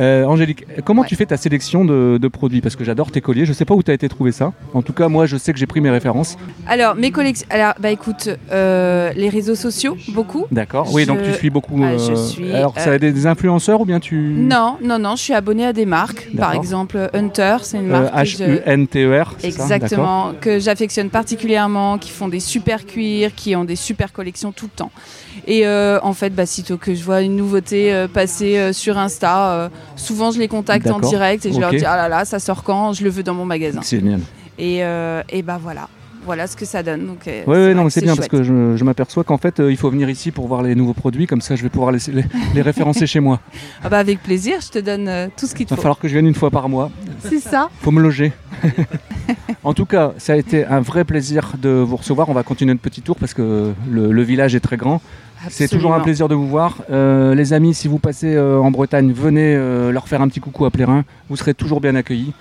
Euh, 0.00 0.24
Angélique, 0.24 0.64
comment 0.84 1.02
Ouais. 1.02 1.06
tu 1.06 1.14
fais 1.16 1.26
ta 1.26 1.36
sélection 1.36 1.84
de, 1.84 2.18
de 2.20 2.28
produits? 2.28 2.62
Parce 2.62 2.76
que 2.76 2.82
j'adore 2.82 3.10
tes 3.12 3.20
colliers. 3.20 3.44
Je 3.44 3.52
sais 3.52 3.66
pas 3.66 3.74
où 3.74 3.82
tu 3.82 3.90
as 3.90 3.94
été 3.94 4.08
trouver 4.08 4.32
ça. 4.32 4.52
En 4.72 4.80
tout 4.82 4.94
cas, 4.94 5.08
moi, 5.08 5.26
je 5.26 5.36
sais 5.36 5.52
que 5.52 5.58
j'ai 5.58 5.66
pris 5.66 5.80
mes 5.82 5.90
références. 5.90 6.38
Alors, 6.66 6.96
mes 6.96 7.10
collections. 7.10 7.46
Alors, 7.50 7.74
bah 7.78 7.90
écoute, 7.90 8.30
euh, 8.50 9.12
les 9.14 9.28
réseaux 9.28 9.54
sociaux, 9.54 9.96
beaucoup. 10.08 10.46
D'accord. 10.50 10.88
Oui, 10.92 11.04
donc 11.04 11.22
tu 11.22 11.32
suis 11.34 11.50
beaucoup. 11.50 11.78
Ah, 11.84 11.98
je 11.98 12.12
euh, 12.12 12.16
suis, 12.16 12.52
Alors, 12.52 12.76
ça 12.80 12.92
a 12.92 12.98
des, 12.98 13.12
des 13.12 13.26
influenceurs 13.26 13.82
ou 13.82 13.84
bien 13.84 14.00
tu. 14.00 14.16
Non, 14.16 14.76
non, 14.82 14.98
non, 14.98 15.14
je 15.14 15.22
suis 15.22 15.34
abonnée 15.34 15.66
à 15.66 15.74
des 15.74 15.86
marques. 15.86 16.30
Par 16.36 16.54
exemple, 16.54 17.10
Hunter, 17.12 17.58
c'est 17.62 17.76
une 17.78 17.88
marque. 17.88 18.12
H-U-N-T-E-R. 18.14 19.34
c'est 19.38 19.50
ça? 19.50 19.62
Exactement, 19.64 20.32
que 20.40 20.58
j'affectionne 20.58 21.10
particulièrement, 21.10 21.98
qui 21.98 22.10
font 22.10 22.28
des 22.28 22.40
super 22.40 22.86
cuirs, 22.86 23.30
qui 23.36 23.54
ont 23.54 23.64
des 23.64 23.76
super 23.76 24.12
collections 24.22 24.52
tout 24.52 24.66
le 24.66 24.76
temps. 24.76 24.92
Et 25.48 25.66
euh, 25.66 25.98
en 26.02 26.12
fait, 26.12 26.30
bah, 26.30 26.46
sitôt 26.46 26.78
que 26.78 26.94
je 26.94 27.02
vois 27.02 27.22
une 27.22 27.34
nouveauté 27.36 27.92
euh, 27.92 28.06
passer 28.06 28.56
euh, 28.56 28.72
sur 28.72 28.96
Insta, 28.96 29.70
souvent 29.96 30.30
je 30.30 30.38
les 30.38 30.48
contacte 30.48 30.86
en 30.86 31.00
direct 31.00 31.44
et 31.44 31.52
je 31.52 31.60
leur 31.60 31.70
dis 31.70 31.84
ah 31.84 31.96
là 31.96 32.08
là, 32.08 32.24
ça 32.24 32.38
sort 32.38 32.62
quand? 32.62 32.92
Je 32.92 33.02
le 33.02 33.10
veux 33.10 33.24
dans 33.24 33.34
mon 33.34 33.44
magasin. 33.44 33.80
C'est 33.82 33.98
génial. 33.98 34.20
Et, 34.58 34.78
et 35.36 35.42
bah 35.42 35.58
voilà, 35.60 35.88
voilà 36.24 36.46
ce 36.46 36.56
que 36.56 36.64
ça 36.64 36.82
donne. 36.82 37.06
Donc, 37.06 37.26
euh, 37.26 37.42
Oui, 37.46 37.56
vrai 37.56 37.74
non, 37.74 37.80
que 37.82 37.84
mais 37.86 37.90
c'est 37.90 38.00
bien 38.02 38.16
parce 38.16 38.28
que 38.28 38.42
je, 38.42 38.76
je 38.76 38.84
m'aperçois 38.84 39.24
qu'en 39.24 39.38
fait, 39.38 39.60
euh, 39.60 39.70
il 39.70 39.76
faut 39.76 39.90
venir 39.90 40.08
ici 40.10 40.30
pour 40.30 40.46
voir 40.48 40.62
les 40.62 40.74
nouveaux 40.74 40.92
produits. 40.94 41.26
Comme 41.26 41.40
ça, 41.40 41.56
je 41.56 41.62
vais 41.62 41.68
pouvoir 41.68 41.92
les, 41.92 41.98
les, 42.12 42.24
les 42.54 42.62
référencer 42.62 43.06
chez 43.06 43.20
moi. 43.20 43.40
Ah 43.82 43.88
bah 43.88 43.98
avec 43.98 44.22
plaisir, 44.22 44.58
je 44.60 44.68
te 44.70 44.78
donne 44.78 45.08
euh, 45.08 45.28
tout 45.36 45.46
ce 45.46 45.54
qu'il 45.54 45.62
Il 45.62 45.66
te 45.66 45.70
va 45.70 45.76
faut. 45.76 45.82
falloir 45.82 45.98
que 45.98 46.08
je 46.08 46.12
vienne 46.14 46.26
une 46.26 46.34
fois 46.34 46.50
par 46.50 46.68
mois. 46.68 46.90
C'est 47.20 47.40
ça. 47.40 47.68
faut 47.80 47.90
me 47.90 48.00
loger. 48.00 48.32
en 49.64 49.74
tout 49.74 49.86
cas, 49.86 50.12
ça 50.18 50.34
a 50.34 50.36
été 50.36 50.64
un 50.64 50.80
vrai 50.80 51.04
plaisir 51.04 51.52
de 51.60 51.68
vous 51.70 51.96
recevoir. 51.96 52.28
On 52.28 52.34
va 52.34 52.42
continuer 52.42 52.72
notre 52.72 52.82
petit 52.82 53.02
tour 53.02 53.16
parce 53.16 53.34
que 53.34 53.72
le, 53.90 54.12
le 54.12 54.22
village 54.22 54.54
est 54.54 54.60
très 54.60 54.76
grand. 54.76 55.00
C'est 55.48 55.66
toujours 55.68 55.92
un 55.92 56.00
plaisir 56.00 56.28
de 56.28 56.36
vous 56.36 56.46
voir. 56.46 56.76
Euh, 56.90 57.34
les 57.34 57.52
amis, 57.52 57.74
si 57.74 57.88
vous 57.88 57.98
passez 57.98 58.34
euh, 58.36 58.58
en 58.58 58.70
Bretagne, 58.70 59.12
venez 59.12 59.56
euh, 59.56 59.90
leur 59.90 60.06
faire 60.06 60.22
un 60.22 60.28
petit 60.28 60.38
coucou 60.38 60.64
à 60.66 60.70
Plérin. 60.70 61.04
Vous 61.28 61.36
serez 61.36 61.52
toujours 61.52 61.80
bien 61.80 61.96
accueillis. 61.96 62.32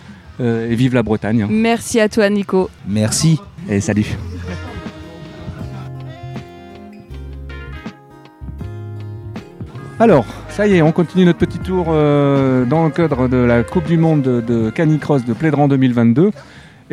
Euh, 0.41 0.71
et 0.71 0.75
vive 0.75 0.95
la 0.95 1.03
Bretagne. 1.03 1.45
Merci 1.49 1.99
à 1.99 2.09
toi, 2.09 2.29
Nico. 2.29 2.69
Merci. 2.87 3.39
Et 3.69 3.79
salut. 3.79 4.07
Alors, 9.99 10.25
ça 10.49 10.65
y 10.65 10.77
est, 10.77 10.81
on 10.81 10.91
continue 10.91 11.25
notre 11.25 11.37
petit 11.37 11.59
tour 11.59 11.85
euh, 11.89 12.65
dans 12.65 12.85
le 12.85 12.89
cadre 12.89 13.27
de 13.27 13.37
la 13.37 13.61
Coupe 13.61 13.85
du 13.85 13.97
Monde 13.97 14.23
de, 14.23 14.41
de 14.41 14.71
Canicross 14.71 15.25
de 15.25 15.33
Plédran 15.33 15.67
2022. 15.67 16.31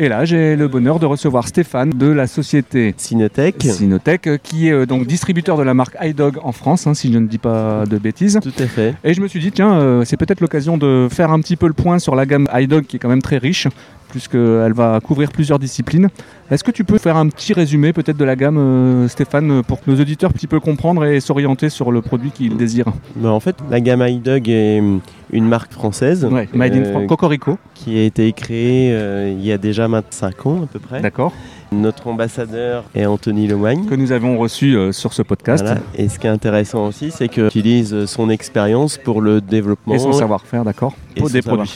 Et 0.01 0.07
là, 0.07 0.23
j'ai 0.23 0.55
le 0.55 0.69
bonheur 0.69 0.97
de 0.97 1.05
recevoir 1.05 1.45
Stéphane 1.45 1.89
de 1.89 2.07
la 2.07 2.25
société 2.25 2.93
Cinotech. 2.95 3.61
Cinotech, 3.61 4.27
euh, 4.27 4.37
qui 4.41 4.69
est 4.69 4.71
euh, 4.71 4.85
donc 4.85 5.05
distributeur 5.05 5.57
de 5.57 5.63
la 5.63 5.73
marque 5.73 5.97
iDog 6.01 6.37
en 6.41 6.53
France, 6.53 6.87
hein, 6.87 6.93
si 6.93 7.11
je 7.11 7.19
ne 7.19 7.27
dis 7.27 7.37
pas 7.37 7.83
de 7.85 7.97
bêtises. 7.97 8.39
Tout 8.41 8.53
à 8.59 8.67
fait. 8.67 8.95
Et 9.03 9.13
je 9.13 9.19
me 9.19 9.27
suis 9.27 9.41
dit, 9.41 9.51
tiens, 9.51 9.73
euh, 9.73 10.05
c'est 10.05 10.15
peut-être 10.15 10.39
l'occasion 10.39 10.77
de 10.77 11.09
faire 11.11 11.31
un 11.31 11.41
petit 11.41 11.57
peu 11.57 11.67
le 11.67 11.73
point 11.73 11.99
sur 11.99 12.15
la 12.15 12.25
gamme 12.25 12.47
iDog 12.53 12.85
qui 12.85 12.95
est 12.95 12.99
quand 12.99 13.09
même 13.09 13.21
très 13.21 13.39
riche, 13.39 13.67
puisqu'elle 14.09 14.73
va 14.73 14.99
couvrir 15.01 15.31
plusieurs 15.31 15.59
disciplines. 15.59 16.09
Est-ce 16.51 16.63
que 16.63 16.71
tu 16.71 16.83
peux 16.83 16.97
faire 16.97 17.15
un 17.15 17.27
petit 17.29 17.53
résumé 17.53 17.93
peut-être 17.93 18.17
de 18.17 18.25
la 18.25 18.35
gamme, 18.35 18.57
euh, 18.57 19.07
Stéphane, 19.07 19.63
pour 19.63 19.81
que 19.81 19.89
nos 19.89 19.99
auditeurs 19.99 20.31
puissent 20.31 20.39
un 20.39 20.47
petit 20.47 20.47
peu 20.47 20.59
comprendre 20.59 21.05
et 21.05 21.19
s'orienter 21.19 21.69
sur 21.69 21.91
le 21.91 22.01
produit 22.01 22.31
qu'ils 22.31 22.57
désirent? 22.57 22.91
Bah, 23.15 23.29
en 23.29 23.39
fait, 23.39 23.55
la 23.69 23.79
gamme 23.79 24.01
iDog 24.01 24.49
est 24.49 24.79
hum, 24.79 25.01
une 25.31 25.47
marque 25.47 25.71
française 25.71 26.25
Ouais, 26.25 26.49
Made 26.53 26.73
in 26.75 26.83
euh, 26.83 27.05
Cocorico, 27.05 27.57
qui 27.75 27.97
a 27.99 28.03
été 28.03 28.31
créée 28.33 28.91
euh, 28.93 29.31
il 29.31 29.45
y 29.45 29.51
a 29.51 29.57
déjà 29.57 29.87
25 29.87 30.45
ans 30.45 30.63
à 30.63 30.67
peu 30.67 30.79
près. 30.79 31.01
d'accord, 31.01 31.33
Notre 31.71 32.07
ambassadeur 32.07 32.85
est 32.95 33.05
Anthony 33.05 33.47
Lemoigne. 33.47 33.85
que 33.85 33.93
nous 33.95 34.11
avons 34.11 34.37
reçu 34.37 34.75
euh, 34.75 34.91
sur 34.91 35.13
ce 35.13 35.21
podcast. 35.21 35.63
Voilà. 35.63 35.81
Et 35.95 36.09
ce 36.09 36.17
qui 36.17 36.25
est 36.25 36.31
intéressant 36.31 36.87
aussi, 36.87 37.11
c'est 37.11 37.29
qu'il 37.29 37.45
utilise 37.45 38.05
son 38.05 38.29
expérience 38.29 38.97
pour 38.97 39.21
le 39.21 39.39
développement 39.39 39.93
Et 39.93 39.99
son 39.99 40.11
savoir-faire, 40.11 40.65
d'accord, 40.65 40.95
et 41.15 41.19
pour 41.19 41.29
des 41.29 41.41
produits. 41.43 41.69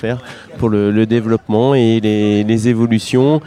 pour 0.58 0.70
le, 0.70 0.90
le 0.92 1.06
développement 1.06 1.76
et 1.76 2.00
les, 2.00 2.44
les 2.44 2.68
évolutions 2.70 3.40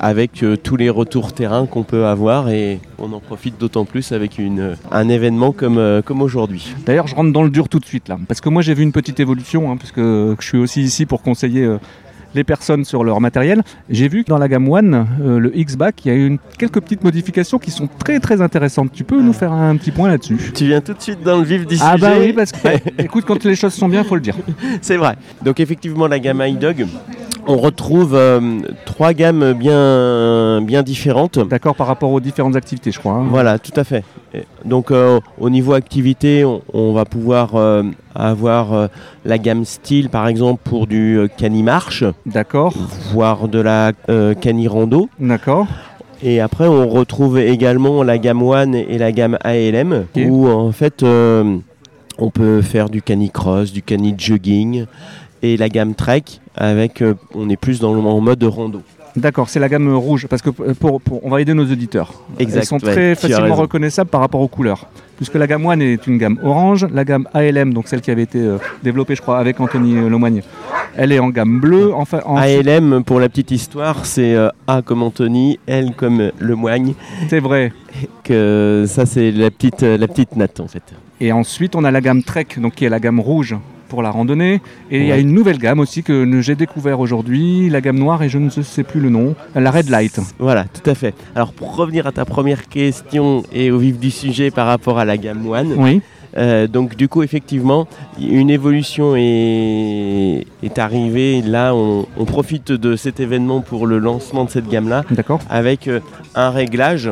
avec 0.00 0.42
euh, 0.42 0.56
tous 0.56 0.76
les 0.76 0.90
retours 0.90 1.32
terrain 1.32 1.64
qu'on 1.66 1.82
peut 1.84 2.04
avoir 2.04 2.50
et 2.50 2.80
on 2.98 3.12
en 3.12 3.20
profite 3.20 3.58
d'autant 3.58 3.86
plus 3.86 4.12
avec 4.12 4.38
une, 4.38 4.76
un 4.90 5.08
événement 5.08 5.52
comme, 5.52 5.78
euh, 5.78 6.02
comme 6.02 6.20
aujourd'hui. 6.20 6.74
D'ailleurs, 6.84 7.06
je 7.06 7.14
rentre 7.14 7.32
dans 7.32 7.42
le 7.42 7.48
dur 7.48 7.68
tout 7.70 7.78
de 7.78 7.84
suite 7.86 8.08
là, 8.08 8.18
parce 8.28 8.42
que 8.42 8.50
moi 8.50 8.60
j'ai 8.60 8.74
vu 8.74 8.82
une 8.82 8.92
petite 8.92 9.20
évolution, 9.20 9.70
hein, 9.70 9.76
puisque 9.78 10.00
je 10.00 10.36
suis 10.40 10.58
aussi 10.58 10.82
ici 10.82 11.06
pour 11.06 11.22
conseiller 11.22 11.62
euh, 11.64 11.78
les 12.34 12.44
personnes 12.44 12.84
sur 12.84 13.04
leur 13.04 13.20
matériel. 13.20 13.62
J'ai 13.90 14.08
vu 14.08 14.24
que 14.24 14.28
dans 14.28 14.38
la 14.38 14.48
gamme 14.48 14.68
One, 14.68 15.06
euh, 15.22 15.38
le 15.38 15.56
X-Back, 15.56 16.04
il 16.04 16.08
y 16.08 16.10
a 16.10 16.14
eu 16.18 16.26
une- 16.26 16.38
quelques 16.58 16.80
petites 16.80 17.04
modifications 17.04 17.58
qui 17.58 17.70
sont 17.70 17.88
très 17.98 18.20
très 18.20 18.40
intéressantes. 18.40 18.90
Tu 18.92 19.04
peux 19.04 19.20
nous 19.20 19.32
faire 19.32 19.52
un 19.52 19.76
petit 19.76 19.90
point 19.90 20.08
là-dessus? 20.08 20.38
Tu 20.54 20.66
viens 20.66 20.80
tout 20.80 20.94
de 20.94 21.00
suite 21.02 21.22
dans 21.22 21.38
le 21.38 21.44
vif 21.44 21.66
du 21.66 21.76
Ah 21.80 21.92
sujet. 21.94 22.06
bah 22.06 22.12
oui, 22.20 22.32
parce 22.32 22.52
que 22.52 22.58
bah, 22.62 22.70
écoute, 22.98 23.24
quand 23.26 23.44
les 23.44 23.56
choses 23.56 23.74
sont 23.74 23.88
bien, 23.88 24.04
faut 24.04 24.14
le 24.16 24.20
dire. 24.20 24.36
C'est 24.82 24.96
vrai. 24.96 25.16
Donc 25.42 25.60
effectivement, 25.60 26.06
la 26.06 26.18
gamme 26.18 26.42
iDog, 26.46 26.86
on 27.46 27.56
retrouve 27.56 28.14
euh, 28.14 28.40
trois 28.86 29.12
gammes 29.12 29.52
bien, 29.52 30.60
bien 30.62 30.82
différentes. 30.82 31.38
D'accord, 31.38 31.74
par 31.74 31.86
rapport 31.86 32.10
aux 32.10 32.20
différentes 32.20 32.56
activités, 32.56 32.90
je 32.90 32.98
crois. 32.98 33.14
hein. 33.14 33.26
Voilà, 33.28 33.58
tout 33.58 33.72
à 33.76 33.84
fait. 33.84 34.02
Donc 34.64 34.90
euh, 34.90 35.20
au 35.38 35.50
niveau 35.50 35.74
activité, 35.74 36.44
on, 36.44 36.62
on 36.72 36.92
va 36.92 37.04
pouvoir 37.04 37.54
euh, 37.54 37.82
avoir 38.14 38.72
euh, 38.72 38.86
la 39.24 39.38
gamme 39.38 39.64
style 39.64 40.08
par 40.08 40.26
exemple 40.28 40.60
pour 40.64 40.86
du 40.86 41.18
euh, 41.18 41.28
cani-marche, 41.28 42.04
D'accord, 42.26 42.74
voire 43.12 43.48
de 43.48 43.60
la 43.60 43.92
euh, 44.08 44.34
cani-rando. 44.34 45.08
d'accord. 45.18 45.66
Et 46.22 46.40
après, 46.40 46.66
on 46.66 46.88
retrouve 46.88 47.38
également 47.38 48.02
la 48.02 48.16
gamme 48.16 48.42
One 48.42 48.74
et 48.74 48.96
la 48.96 49.12
gamme 49.12 49.36
ALM, 49.42 50.06
où 50.16 50.48
en 50.48 50.72
fait, 50.72 51.02
euh, 51.02 51.58
on 52.18 52.30
peut 52.30 52.62
faire 52.62 52.88
du 52.88 53.02
canicross, 53.02 53.72
du 53.72 53.82
cani-jogging, 53.82 54.86
et 55.42 55.58
la 55.58 55.68
gamme 55.68 55.94
Trek, 55.94 56.22
avec, 56.56 57.02
euh, 57.02 57.14
on 57.34 57.50
est 57.50 57.56
plus 57.56 57.78
dans 57.80 57.92
le, 57.92 58.00
en 58.00 58.20
mode 58.20 58.42
rando. 58.44 58.80
D'accord, 59.16 59.48
c'est 59.48 59.60
la 59.60 59.68
gamme 59.68 59.94
rouge, 59.94 60.26
parce 60.28 60.42
que 60.42 60.50
pour, 60.50 61.00
pour- 61.00 61.24
on 61.24 61.30
va 61.30 61.40
aider 61.40 61.54
nos 61.54 61.64
auditeurs. 61.64 62.12
Exact, 62.38 62.60
Elles 62.60 62.66
sont 62.66 62.84
ouais, 62.84 62.92
très 62.92 63.14
facilement 63.14 63.54
reconnaissables 63.54 64.10
par 64.10 64.20
rapport 64.20 64.40
aux 64.40 64.48
couleurs. 64.48 64.86
Puisque 65.16 65.34
la 65.36 65.46
gamme 65.46 65.64
One 65.64 65.80
est 65.80 66.04
une 66.08 66.18
gamme 66.18 66.38
orange, 66.42 66.86
la 66.92 67.04
gamme 67.04 67.28
ALM, 67.32 67.72
donc 67.72 67.86
celle 67.86 68.00
qui 68.00 68.10
avait 68.10 68.22
été 68.24 68.40
euh, 68.40 68.58
développée, 68.82 69.14
je 69.14 69.22
crois, 69.22 69.38
avec 69.38 69.60
Anthony 69.60 69.96
euh, 69.96 70.08
Lomoigne, 70.08 70.42
elle 70.96 71.12
est 71.12 71.20
en 71.20 71.28
gamme 71.28 71.60
bleue. 71.60 71.92
En- 71.94 72.36
ALM, 72.36 73.04
pour 73.04 73.20
la 73.20 73.28
petite 73.28 73.52
histoire, 73.52 74.04
c'est 74.04 74.34
euh, 74.34 74.48
A 74.66 74.82
comme 74.82 75.04
Anthony, 75.04 75.60
L 75.68 75.92
comme 75.96 76.32
le 76.36 76.54
moigne, 76.56 76.94
c'est 77.30 77.38
vrai. 77.38 77.72
que 78.24 78.84
ça 78.88 79.06
c'est 79.06 79.30
la 79.30 79.52
petite, 79.52 79.84
euh, 79.84 79.96
la 79.96 80.08
petite 80.08 80.34
natte 80.34 80.58
en 80.58 80.66
fait. 80.66 80.82
Et 81.20 81.30
ensuite, 81.30 81.76
on 81.76 81.84
a 81.84 81.92
la 81.92 82.00
gamme 82.00 82.24
Trek, 82.24 82.46
donc 82.58 82.74
qui 82.74 82.84
est 82.84 82.88
la 82.88 82.98
gamme 82.98 83.20
rouge 83.20 83.54
pour 83.88 84.02
la 84.02 84.10
randonnée. 84.10 84.60
Et 84.90 85.00
il 85.00 85.06
y 85.06 85.12
a 85.12 85.18
une 85.18 85.32
nouvelle 85.32 85.58
gamme 85.58 85.80
aussi 85.80 86.02
que 86.02 86.40
j'ai 86.40 86.54
découvert 86.54 87.00
aujourd'hui, 87.00 87.68
la 87.70 87.80
gamme 87.80 87.98
noire, 87.98 88.22
et 88.22 88.28
je 88.28 88.38
ne 88.38 88.50
sais 88.50 88.82
plus 88.82 89.00
le 89.00 89.10
nom, 89.10 89.34
la 89.54 89.70
Red 89.70 89.88
Light. 89.88 90.18
Voilà, 90.38 90.64
tout 90.64 90.88
à 90.90 90.94
fait. 90.94 91.14
Alors 91.34 91.52
pour 91.52 91.76
revenir 91.76 92.06
à 92.06 92.12
ta 92.12 92.24
première 92.24 92.68
question 92.68 93.42
et 93.52 93.70
au 93.70 93.78
vif 93.78 93.98
du 93.98 94.10
sujet 94.10 94.50
par 94.50 94.66
rapport 94.66 94.98
à 94.98 95.04
la 95.04 95.16
gamme 95.16 95.46
One, 95.46 95.74
Oui, 95.76 96.00
Euh, 96.36 96.66
donc 96.66 96.96
du 96.96 97.06
coup, 97.08 97.22
effectivement, 97.22 97.86
une 98.20 98.50
évolution 98.50 99.14
est, 99.14 100.46
est 100.64 100.78
arrivée. 100.78 101.42
Là, 101.42 101.74
on, 101.76 102.06
on 102.16 102.24
profite 102.24 102.72
de 102.72 102.96
cet 102.96 103.20
événement 103.20 103.60
pour 103.60 103.86
le 103.86 103.98
lancement 104.00 104.44
de 104.44 104.50
cette 104.50 104.68
gamme-là, 104.68 105.04
d'accord. 105.12 105.38
avec 105.48 105.86
euh, 105.86 106.00
un 106.34 106.50
réglage 106.50 107.08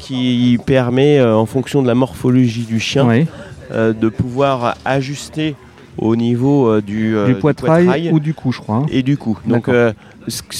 qui 0.00 0.58
permet, 0.66 1.18
euh, 1.20 1.36
en 1.36 1.46
fonction 1.46 1.82
de 1.82 1.86
la 1.86 1.94
morphologie 1.94 2.64
du 2.64 2.80
chien, 2.80 3.06
Oui. 3.06 3.26
de 3.72 4.08
pouvoir 4.08 4.76
ajuster 4.84 5.54
au 5.98 6.16
niveau 6.16 6.68
euh, 6.68 6.80
du, 6.80 7.16
euh, 7.16 7.26
du 7.26 7.34
poitrail 7.36 8.10
ou 8.12 8.20
du 8.20 8.34
cou, 8.34 8.52
je 8.52 8.60
crois. 8.60 8.76
hein. 8.76 8.86
et 8.90 9.02
du 9.02 9.16
cou. 9.16 9.38
Donc, 9.46 9.68
euh, 9.68 9.92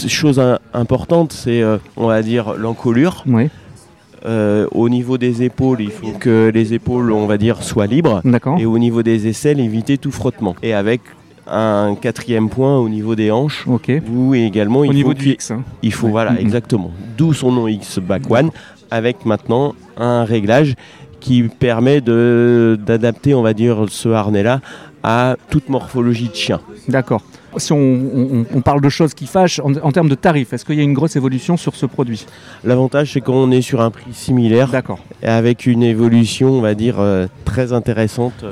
chose 0.09 0.39
im- 0.39 0.59
importante, 0.73 1.33
c'est, 1.33 1.63
on 1.97 2.07
va 2.09 2.23
dire, 2.23 2.55
l'encolure. 2.59 3.25
Oui, 3.27 3.49
Euh, 4.27 4.67
au 4.73 4.89
niveau 4.89 5.19
des 5.19 5.43
épaules, 5.43 5.83
il 5.83 5.91
faut 5.91 6.13
que 6.19 6.51
les 6.55 6.73
épaules, 6.73 7.13
on 7.13 7.27
va 7.27 7.37
dire, 7.37 7.63
soient 7.63 7.87
libres. 7.87 8.23
d'accord. 8.25 8.57
Et 8.59 8.65
au 8.65 8.79
niveau 8.79 9.03
des 9.03 9.29
aisselles, 9.29 9.61
éviter 9.61 9.99
tout 9.99 10.11
frottement. 10.11 10.57
Et 10.63 10.73
avec 10.73 11.03
un 11.47 11.95
quatrième 12.01 12.49
point 12.49 12.79
au 12.79 12.89
niveau 12.89 13.15
des 13.17 13.31
hanches, 13.31 13.67
Ok. 13.69 13.93
où 14.11 14.35
également 14.35 14.79
Au 14.81 14.85
il 14.87 14.93
niveau 14.95 15.09
faut 15.11 15.15
du 15.15 15.29
X. 15.33 15.51
hein. 15.51 15.63
il 15.83 15.93
faut 15.93 16.07
Ouais. 16.07 16.13
voilà 16.13 16.41
exactement. 16.41 16.91
D'où 17.19 17.35
son 17.35 17.53
nom 17.53 17.69
X 17.69 17.99
Back 17.99 18.31
One, 18.31 18.51
avec 18.91 19.27
maintenant 19.27 19.75
un 19.99 20.25
réglage 20.25 20.75
qui 21.21 21.43
permet 21.43 22.01
d'adapter, 22.01 23.35
on 23.35 23.43
va 23.43 23.53
dire, 23.53 23.85
ce 23.89 24.09
harnais-là 24.09 24.61
à 25.05 25.37
toute 25.51 25.69
morphologie 25.69 26.31
de 26.31 26.35
chien. 26.35 26.61
D'accord. 26.89 27.23
si 27.59 27.73
on, 27.73 28.63
parle 28.65 28.81
de 28.81 28.89
choses 28.89 29.13
qui 29.13 29.27
fâchent, 29.27 29.61
en, 29.61 29.93
termes 29.93 30.09
de 30.09 30.15
tarifs, 30.15 30.53
est-ce 30.53 30.65
qu'il 30.65 30.77
y 30.77 30.81
a 30.81 30.83
une 30.83 30.95
grosse 30.95 31.15
évolution 31.15 31.57
sur 31.57 31.77
ce 31.77 31.85
produit? 31.87 32.27
L'avantage, 32.65 33.13
c'est 33.13 33.21
qu'on 33.21 33.51
est 33.51 33.61
sur 33.61 33.83
un 33.83 33.91
prix 33.91 34.13
similaire. 34.13 34.69
D'accord. 34.69 34.99
Avec 35.23 35.67
une 35.67 35.83
évolution, 35.83 36.49
on 36.49 36.63
va 36.63 36.75
dire, 36.75 36.97
euh, 36.99 37.27
très 37.45 37.75
intéressante 37.75 38.45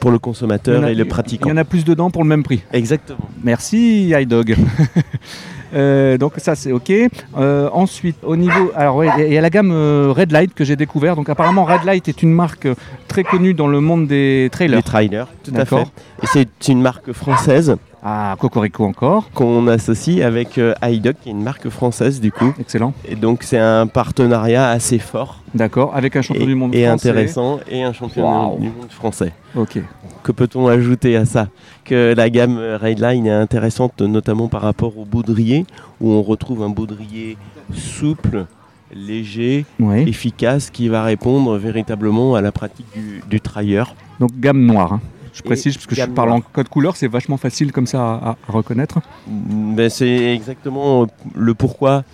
pour 0.00 0.10
le 0.10 0.18
consommateur 0.18 0.86
et 0.86 0.94
le 0.94 1.04
pratiquant. 1.04 1.50
Il 1.50 1.50
y 1.50 1.52
en 1.52 1.58
a 1.58 1.64
plus 1.64 1.84
dedans 1.84 2.10
pour 2.10 2.22
le 2.22 2.28
même 2.28 2.42
prix. 2.42 2.62
Exactement. 2.72 3.28
Merci 3.44 4.14
iDog. 4.18 4.56
Euh, 5.74 6.18
donc 6.18 6.34
ça 6.38 6.54
c'est 6.54 6.72
ok. 6.72 6.92
Euh, 7.36 7.68
ensuite 7.72 8.16
au 8.22 8.36
niveau, 8.36 8.72
alors 8.74 9.04
il 9.04 9.32
y 9.32 9.38
a 9.38 9.40
la 9.40 9.50
gamme 9.50 9.70
euh, 9.72 10.12
Red 10.16 10.32
Light 10.32 10.54
que 10.54 10.64
j'ai 10.64 10.76
découvert. 10.76 11.16
Donc 11.16 11.28
apparemment 11.28 11.64
Red 11.64 11.84
Light 11.84 12.08
est 12.08 12.22
une 12.22 12.32
marque 12.32 12.68
très 13.08 13.24
connue 13.24 13.54
dans 13.54 13.68
le 13.68 13.80
monde 13.80 14.06
des 14.06 14.48
trailers. 14.52 14.76
Les 14.76 14.82
trailers, 14.82 15.26
tout 15.44 15.52
à 15.54 15.64
fait. 15.64 15.86
Et 16.22 16.26
c'est 16.26 16.68
une 16.68 16.82
marque 16.82 17.12
française. 17.12 17.76
Ah, 18.02 18.34
Cocorico 18.38 18.84
encore. 18.84 19.30
Qu'on 19.32 19.66
associe 19.66 20.24
avec 20.24 20.56
euh, 20.56 20.74
qui 20.80 21.28
est 21.28 21.32
une 21.32 21.42
marque 21.42 21.68
française 21.68 22.20
du 22.20 22.32
coup. 22.32 22.54
Excellent. 22.58 22.94
Et 23.06 23.14
donc 23.14 23.42
c'est 23.42 23.58
un 23.58 23.86
partenariat 23.86 24.68
assez 24.68 24.98
fort. 24.98 25.42
D'accord, 25.54 25.94
avec 25.94 26.16
un 26.16 26.22
champion 26.22 26.46
du 26.46 26.54
monde 26.54 26.70
français. 26.70 26.82
Et 26.82 26.86
intéressant, 26.86 27.60
et 27.68 27.82
un 27.82 27.92
champion 27.92 28.56
du 28.56 28.68
monde 28.68 28.90
français. 28.90 29.32
Ok. 29.54 29.80
Que 30.22 30.32
peut-on 30.32 30.66
ajouter 30.68 31.16
à 31.16 31.24
ça? 31.24 31.48
Que 31.84 32.14
la 32.16 32.30
gamme 32.30 32.58
Raidline 32.58 33.26
est 33.26 33.30
intéressante 33.30 34.00
notamment 34.00 34.48
par 34.48 34.62
rapport 34.62 34.96
au 34.96 35.04
baudrier, 35.04 35.66
où 36.00 36.10
on 36.10 36.22
retrouve 36.22 36.62
un 36.62 36.68
baudrier 36.70 37.36
souple, 37.74 38.46
léger, 38.94 39.66
efficace, 40.06 40.70
qui 40.70 40.88
va 40.88 41.02
répondre 41.02 41.56
véritablement 41.58 42.34
à 42.34 42.40
la 42.40 42.52
pratique 42.52 42.86
du, 42.94 43.22
du 43.28 43.40
trailleur. 43.40 43.94
Donc 44.20 44.30
gamme 44.38 44.64
noire. 44.64 44.94
Hein. 44.94 45.00
Je 45.32 45.42
précise 45.42 45.74
parce 45.76 45.86
que 45.86 45.94
je 45.94 46.04
parle 46.06 46.30
en 46.30 46.40
code 46.40 46.68
couleur, 46.68 46.96
c'est 46.96 47.08
vachement 47.08 47.36
facile 47.36 47.72
comme 47.72 47.86
ça 47.86 48.00
à, 48.00 48.36
reconnaître. 48.48 49.00
Ben, 49.26 49.88
c'est 49.90 50.34
exactement 50.34 51.06
le 51.34 51.54
pourquoi 51.54 52.04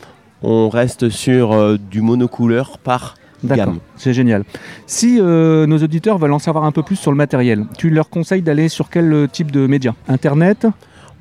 on 0.43 0.69
reste 0.69 1.09
sur 1.09 1.53
euh, 1.53 1.79
du 1.79 2.03
monocouleur 2.03 2.79
par 2.79 3.17
gamme. 3.45 3.79
C'est 3.97 4.15
génial. 4.15 4.45
Si 4.87 5.19
euh, 5.21 5.67
nos 5.67 5.79
auditeurs 5.79 6.19
veulent 6.19 6.33
en 6.33 6.39
savoir 6.39 6.65
un 6.65 6.73
peu 6.73 6.83
plus 6.83 6.97
sur 6.97 7.11
le 7.11 7.17
matériel, 7.17 7.65
tu 7.79 7.91
leur 7.91 8.09
conseilles 8.09 8.43
d'aller 8.43 8.69
sur 8.69 8.91
quel 8.91 9.13
euh, 9.13 9.27
type 9.27 9.51
de 9.51 9.67
média? 9.67 9.95
Internet? 10.09 10.67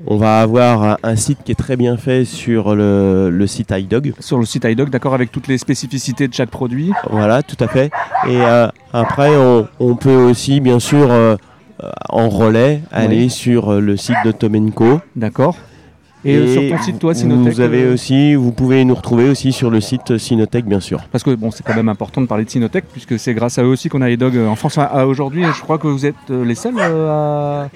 On 0.08 0.18
va 0.18 0.42
avoir 0.42 0.98
un 1.04 1.16
site 1.16 1.40
qui 1.46 1.54
est 1.54 1.56
très 1.56 1.78
bien 1.78 1.96
fait 1.96 2.26
sur 2.26 2.76
le, 2.76 3.46
site 3.48 3.72
iDog. 3.72 4.14
Sur 4.20 4.38
le 4.38 4.46
site 4.46 4.66
iDog, 4.66 4.90
d'accord, 4.90 5.14
avec 5.14 5.32
toutes 5.32 5.48
les 5.48 5.58
spécificités 5.58 6.28
de 6.28 6.34
chaque 6.34 6.50
produit. 6.50 6.92
Voilà, 7.10 7.42
tout 7.42 7.56
à 7.64 7.68
fait. 7.70 7.92
Et 8.28 8.42
après, 8.92 9.32
on, 9.80 9.96
peut 9.96 10.16
aussi, 10.16 10.60
bien 10.60 10.80
sûr, 10.80 11.12
euh, 11.12 11.38
en 12.10 12.30
relais, 12.30 12.82
aller 12.92 13.30
sur 13.30 13.74
euh, 13.74 13.80
le 13.80 13.98
site 13.98 14.16
de 14.26 14.32
Tomenko. 14.32 15.02
D'accord. 15.16 15.58
Et, 16.28 16.54
sur 16.54 16.70
ton 16.70 16.82
site, 16.82 16.98
toi, 16.98 17.14
Sinotech 17.14 17.54
Vous 17.54 17.62
avez 17.62 17.84
euh, 17.84 17.94
aussi, 17.94 18.34
vous 18.34 18.52
pouvez 18.52 18.84
nous 18.84 18.96
retrouver 18.96 19.30
aussi 19.30 19.52
sur 19.52 19.70
le 19.70 19.80
site 19.80 20.18
Sinotech, 20.18 20.66
bien 20.66 20.80
sûr. 20.80 21.04
Parce 21.12 21.24
que 21.24 21.36
bon, 21.36 21.52
c'est 21.52 21.64
quand 21.64 21.76
même 21.76 21.90
important 21.90 22.20
de 22.20 22.26
parler 22.26 22.46
de 22.46 22.50
Sinotech, 22.50 22.86
puisque 22.92 23.20
c'est 23.20 23.36
grâce 23.36 23.60
à 23.60 23.64
eux 23.64 23.68
aussi 23.68 23.90
qu'on 23.90 24.02
a 24.02 24.08
les 24.08 24.18
dogs 24.18 24.38
en 24.38 24.56
France. 24.56 24.80
Aujourd'hui, 25.06 25.44
je 25.44 25.62
crois 25.62 25.78
que 25.78 25.86
vous 25.86 26.06
êtes 26.06 26.16
les 26.30 26.56
seuls 26.56 26.80
à. 26.80 27.70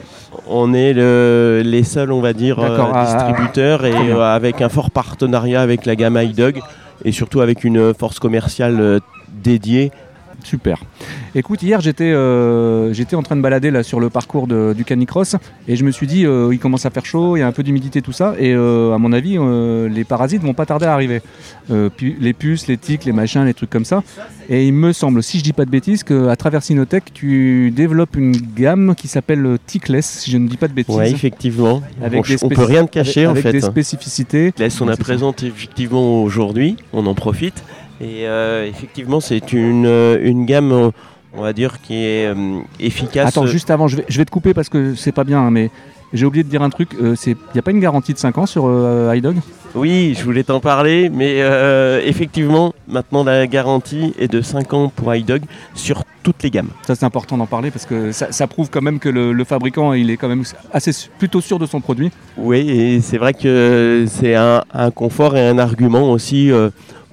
On 0.47 0.73
est 0.73 0.93
les 0.93 1.83
seuls, 1.83 2.12
on 2.12 2.21
va 2.21 2.33
dire, 2.33 2.57
distributeurs 3.03 3.85
et 3.85 4.12
avec 4.12 4.62
un 4.62 4.69
fort 4.69 4.89
partenariat 4.89 5.62
avec 5.62 5.85
la 5.85 5.95
gamme 5.95 6.17
iDog 6.17 6.59
et 7.05 7.12
surtout 7.12 7.41
avec 7.41 7.63
une 7.63 7.93
force 7.93 8.17
commerciale 8.17 8.99
dédiée 9.43 9.91
Super. 10.43 10.82
Écoute, 11.36 11.62
hier 11.62 11.80
j'étais 11.82 12.12
euh, 12.12 12.91
j'étais 12.93 13.15
en 13.15 13.23
train 13.23 13.36
de 13.36 13.41
balader 13.41 13.71
là 13.71 13.84
sur 13.84 13.99
le 13.99 14.10
parcours 14.10 14.47
du 14.47 14.84
canicross 14.84 15.36
et 15.67 15.75
je 15.75 15.84
me 15.84 15.91
suis 15.91 16.08
dit 16.08 16.25
euh, 16.25 16.49
il 16.52 16.60
commence 16.60 16.86
à 16.86 16.89
faire 16.89 17.06
chaud, 17.06 17.38
il 17.38 17.41
y 17.41 17.43
a 17.43 17.47
un 17.47 17.52
peu 17.52 17.63
d'humidité 17.63 18.02
tout 18.02 18.12
ça 18.12 18.34
et 18.39 18.54
euh, 18.54 18.93
à 18.93 18.97
mon 18.97 19.13
avis 19.13 19.38
les 19.89 20.04
parasites 20.04 20.41
vont 20.41 20.54
pas 20.54 20.65
tarder 20.65 20.86
à 20.86 20.93
arriver. 20.93 21.21
les 21.69 22.34
puces, 22.34 22.67
les 22.67 22.78
tiques, 22.78 23.06
les 23.06 23.12
machins, 23.12 23.43
les 23.45 23.54
trucs 23.54 23.69
comme 23.69 23.86
ça. 23.86 24.04
Et 24.52 24.65
il 24.65 24.73
me 24.73 24.93
semble, 24.93 25.21
si 25.21 25.38
je 25.38 25.43
dis 25.43 25.54
pas 25.54 25.65
de 25.65 25.69
bêtises, 25.69 26.04
qu'à 26.04 26.36
travers 26.36 26.63
Sinotech 26.63 27.13
tu 27.13 27.71
développes 27.71 28.15
une 28.15 28.36
gamme 28.36 28.95
qui 28.95 29.08
s'appelle 29.08 29.58
Tickless, 29.67 30.21
si 30.21 30.32
je 30.32 30.38
ne 30.38 30.47
dis 30.47 30.58
pas 30.58 30.67
de 30.67 30.73
bêtises. 30.73 30.95
Oui, 30.95 31.10
effectivement. 31.10 31.84
Avec 32.02 32.25
on, 32.41 32.49
peut 32.49 32.63
rien 32.63 32.86
te 32.86 32.91
cacher 32.91 33.28
en 33.28 33.36
fait. 33.36 33.52
des 33.52 33.62
spécificités. 33.62 34.52
Tickless, 34.52 34.82
on 34.82 34.86
la 34.86 34.97
présente 34.97 35.43
effectivement 35.43 36.23
aujourd'hui, 36.23 36.78
on 36.93 37.06
en 37.06 37.13
profite. 37.13 37.63
Et 38.01 38.27
euh, 38.27 38.65
effectivement, 38.65 39.19
c'est 39.19 39.51
une, 39.51 39.85
euh, 39.85 40.19
une 40.21 40.45
gamme, 40.45 40.91
on 41.33 41.41
va 41.41 41.53
dire, 41.53 41.81
qui 41.81 41.95
est 41.95 42.27
euh, 42.27 42.59
efficace. 42.79 43.27
Attends, 43.27 43.45
juste 43.45 43.69
avant, 43.69 43.88
je 43.88 43.97
vais, 43.97 44.05
je 44.07 44.17
vais 44.17 44.25
te 44.25 44.31
couper 44.31 44.53
parce 44.53 44.69
que 44.69 44.95
c'est 44.95 45.12
pas 45.12 45.25
bien, 45.25 45.39
hein, 45.39 45.51
mais 45.51 45.69
j'ai 46.13 46.25
oublié 46.25 46.43
de 46.43 46.49
dire 46.49 46.62
un 46.62 46.69
truc. 46.69 46.91
Il 46.99 47.35
n'y 47.53 47.59
a 47.59 47.62
pas 47.62 47.71
une 47.71 47.81
garantie 47.81 48.13
de 48.13 48.17
5 48.17 48.38
ans 48.38 48.45
sur 48.45 48.67
iDog? 49.13 49.35
Oui, 49.75 50.15
je 50.17 50.23
voulais 50.23 50.43
t'en 50.43 50.59
parler, 50.59 51.09
mais 51.09 51.38
effectivement, 52.03 52.73
maintenant 52.88 53.23
la 53.23 53.45
garantie 53.45 54.15
est 54.17 54.27
de 54.27 54.41
5 54.41 54.73
ans 54.73 54.91
pour 54.95 55.13
iDog 55.13 55.43
sur 55.75 56.03
toutes 56.23 56.41
les 56.41 56.49
gammes. 56.49 56.69
Ça, 56.88 56.95
c'est 56.95 57.05
important 57.05 57.38
d'en 57.38 57.45
parler 57.45 57.69
parce 57.69 57.85
que 57.85 58.12
ça, 58.12 58.47
prouve 58.47 58.71
quand 58.71 58.81
même 58.81 58.97
que 58.97 59.09
le, 59.09 59.43
fabricant, 59.43 59.93
il 59.93 60.09
est 60.09 60.17
quand 60.17 60.29
même 60.29 60.43
assez 60.73 60.91
plutôt 61.19 61.41
sûr 61.41 61.59
de 61.59 61.67
son 61.67 61.79
produit. 61.79 62.09
Oui, 62.38 62.67
et 62.67 63.01
c'est 63.01 63.19
vrai 63.19 63.35
que 63.35 64.05
c'est 64.07 64.33
un, 64.33 64.63
un, 64.73 64.89
confort 64.89 65.38
et 65.38 65.47
un 65.47 65.59
argument 65.59 66.12
aussi 66.12 66.51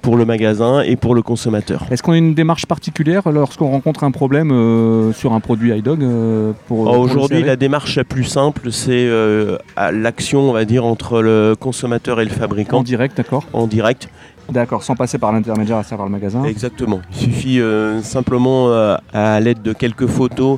pour 0.07 0.15
le 0.15 0.23
magasin 0.23 0.79
et 0.83 0.95
pour 0.95 1.15
le 1.15 1.21
consommateur. 1.21 1.85
Est-ce 1.91 2.01
qu'on 2.01 2.13
a 2.13 2.17
une 2.17 2.33
démarche 2.33 2.65
particulière 2.65 3.29
lorsqu'on 3.29 3.69
rencontre 3.69 4.05
un 4.05 4.11
problème 4.11 4.53
euh, 4.53 5.11
sur 5.11 5.33
un 5.33 5.41
produit 5.41 5.77
iDog 5.77 6.01
euh, 6.01 6.53
pour, 6.69 6.87
Aujourd'hui, 6.97 7.43
la 7.43 7.57
démarche 7.57 7.97
la 7.97 8.05
plus 8.05 8.23
simple, 8.23 8.71
c'est 8.71 9.05
euh, 9.05 9.57
l'action, 9.91 10.49
on 10.49 10.53
va 10.53 10.63
dire, 10.63 10.85
entre 10.85 11.21
le 11.21 11.57
consommateur 11.59 12.21
et 12.21 12.23
le 12.23 12.29
fabricant. 12.29 12.77
En 12.77 12.83
direct, 12.83 13.17
d'accord 13.17 13.43
En 13.51 13.67
direct. 13.67 14.07
D'accord, 14.49 14.81
sans 14.81 14.95
passer 14.95 15.17
par 15.17 15.33
l'intermédiaire, 15.33 15.75
à 15.75 15.83
savoir 15.83 16.07
le 16.07 16.13
magasin. 16.13 16.45
Exactement. 16.45 17.01
Il 17.11 17.17
suffit 17.17 17.59
simplement, 18.01 18.71
à 19.11 19.39
l'aide 19.41 19.61
de 19.61 19.73
quelques 19.73 20.07
photos 20.07 20.57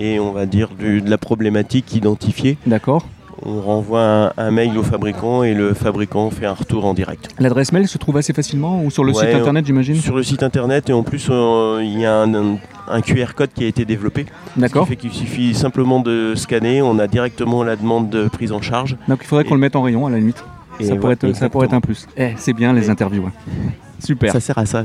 et 0.00 0.18
on 0.18 0.32
va 0.32 0.46
dire 0.46 0.70
de 0.76 1.08
la 1.08 1.18
problématique 1.18 1.94
identifiée. 1.94 2.58
D'accord 2.66 3.06
on 3.44 3.60
renvoie 3.60 4.32
un, 4.36 4.50
mail 4.50 4.76
au 4.76 4.82
fabricant 4.82 5.42
et 5.42 5.54
le 5.54 5.74
fabricant 5.74 6.30
fait 6.30 6.46
un 6.46 6.54
retour 6.54 6.84
en 6.84 6.94
direct. 6.94 7.28
L'adresse 7.38 7.72
mail 7.72 7.88
se 7.88 7.98
trouve 7.98 8.16
assez 8.16 8.32
facilement 8.32 8.82
ou 8.82 8.90
sur 8.90 9.04
le 9.04 9.12
site 9.12 9.34
internet, 9.34 9.66
j'imagine 9.66 9.96
Sur 9.96 10.16
le 10.16 10.22
site 10.22 10.42
internet 10.42 10.90
et 10.90 10.92
en 10.92 11.02
plus, 11.02 11.28
euh, 11.30 11.80
il 11.82 11.98
y 11.98 12.06
a 12.06 12.22
un, 12.22 13.00
QR 13.00 13.34
code 13.34 13.50
qui 13.54 13.64
a 13.64 13.66
été 13.66 13.84
développé. 13.84 14.26
D'accord. 14.56 14.86
Ce 14.86 14.92
qui 14.92 14.96
fait 14.96 15.00
qu'il 15.00 15.12
suffit 15.12 15.54
simplement 15.54 16.00
de 16.00 16.34
scanner, 16.36 16.82
on 16.82 16.98
a 16.98 17.06
directement 17.06 17.64
la 17.64 17.76
demande 17.76 18.10
de 18.10 18.28
prise 18.28 18.52
en 18.52 18.60
charge. 18.60 18.96
Donc 19.08 19.20
il 19.22 19.26
faudrait 19.26 19.44
qu'on 19.44 19.54
le 19.54 19.60
mette 19.60 19.76
en 19.76 19.82
rayon 19.82 20.06
à 20.06 20.10
la 20.10 20.18
limite. 20.18 20.44
ça, 20.80 20.96
pourrait 20.96 21.14
être, 21.14 21.34
ça, 21.34 21.48
pourrait 21.48 21.66
être, 21.66 21.74
un 21.74 21.80
plus. 21.80 22.06
Eh, 22.16 22.32
c'est 22.36 22.52
bien 22.52 22.72
les 22.72 22.90
interviews. 22.90 23.26
Hein. 23.26 23.52
Super. 23.98 24.32
Ça 24.32 24.40
sert 24.40 24.58
à 24.58 24.66
ça. 24.66 24.84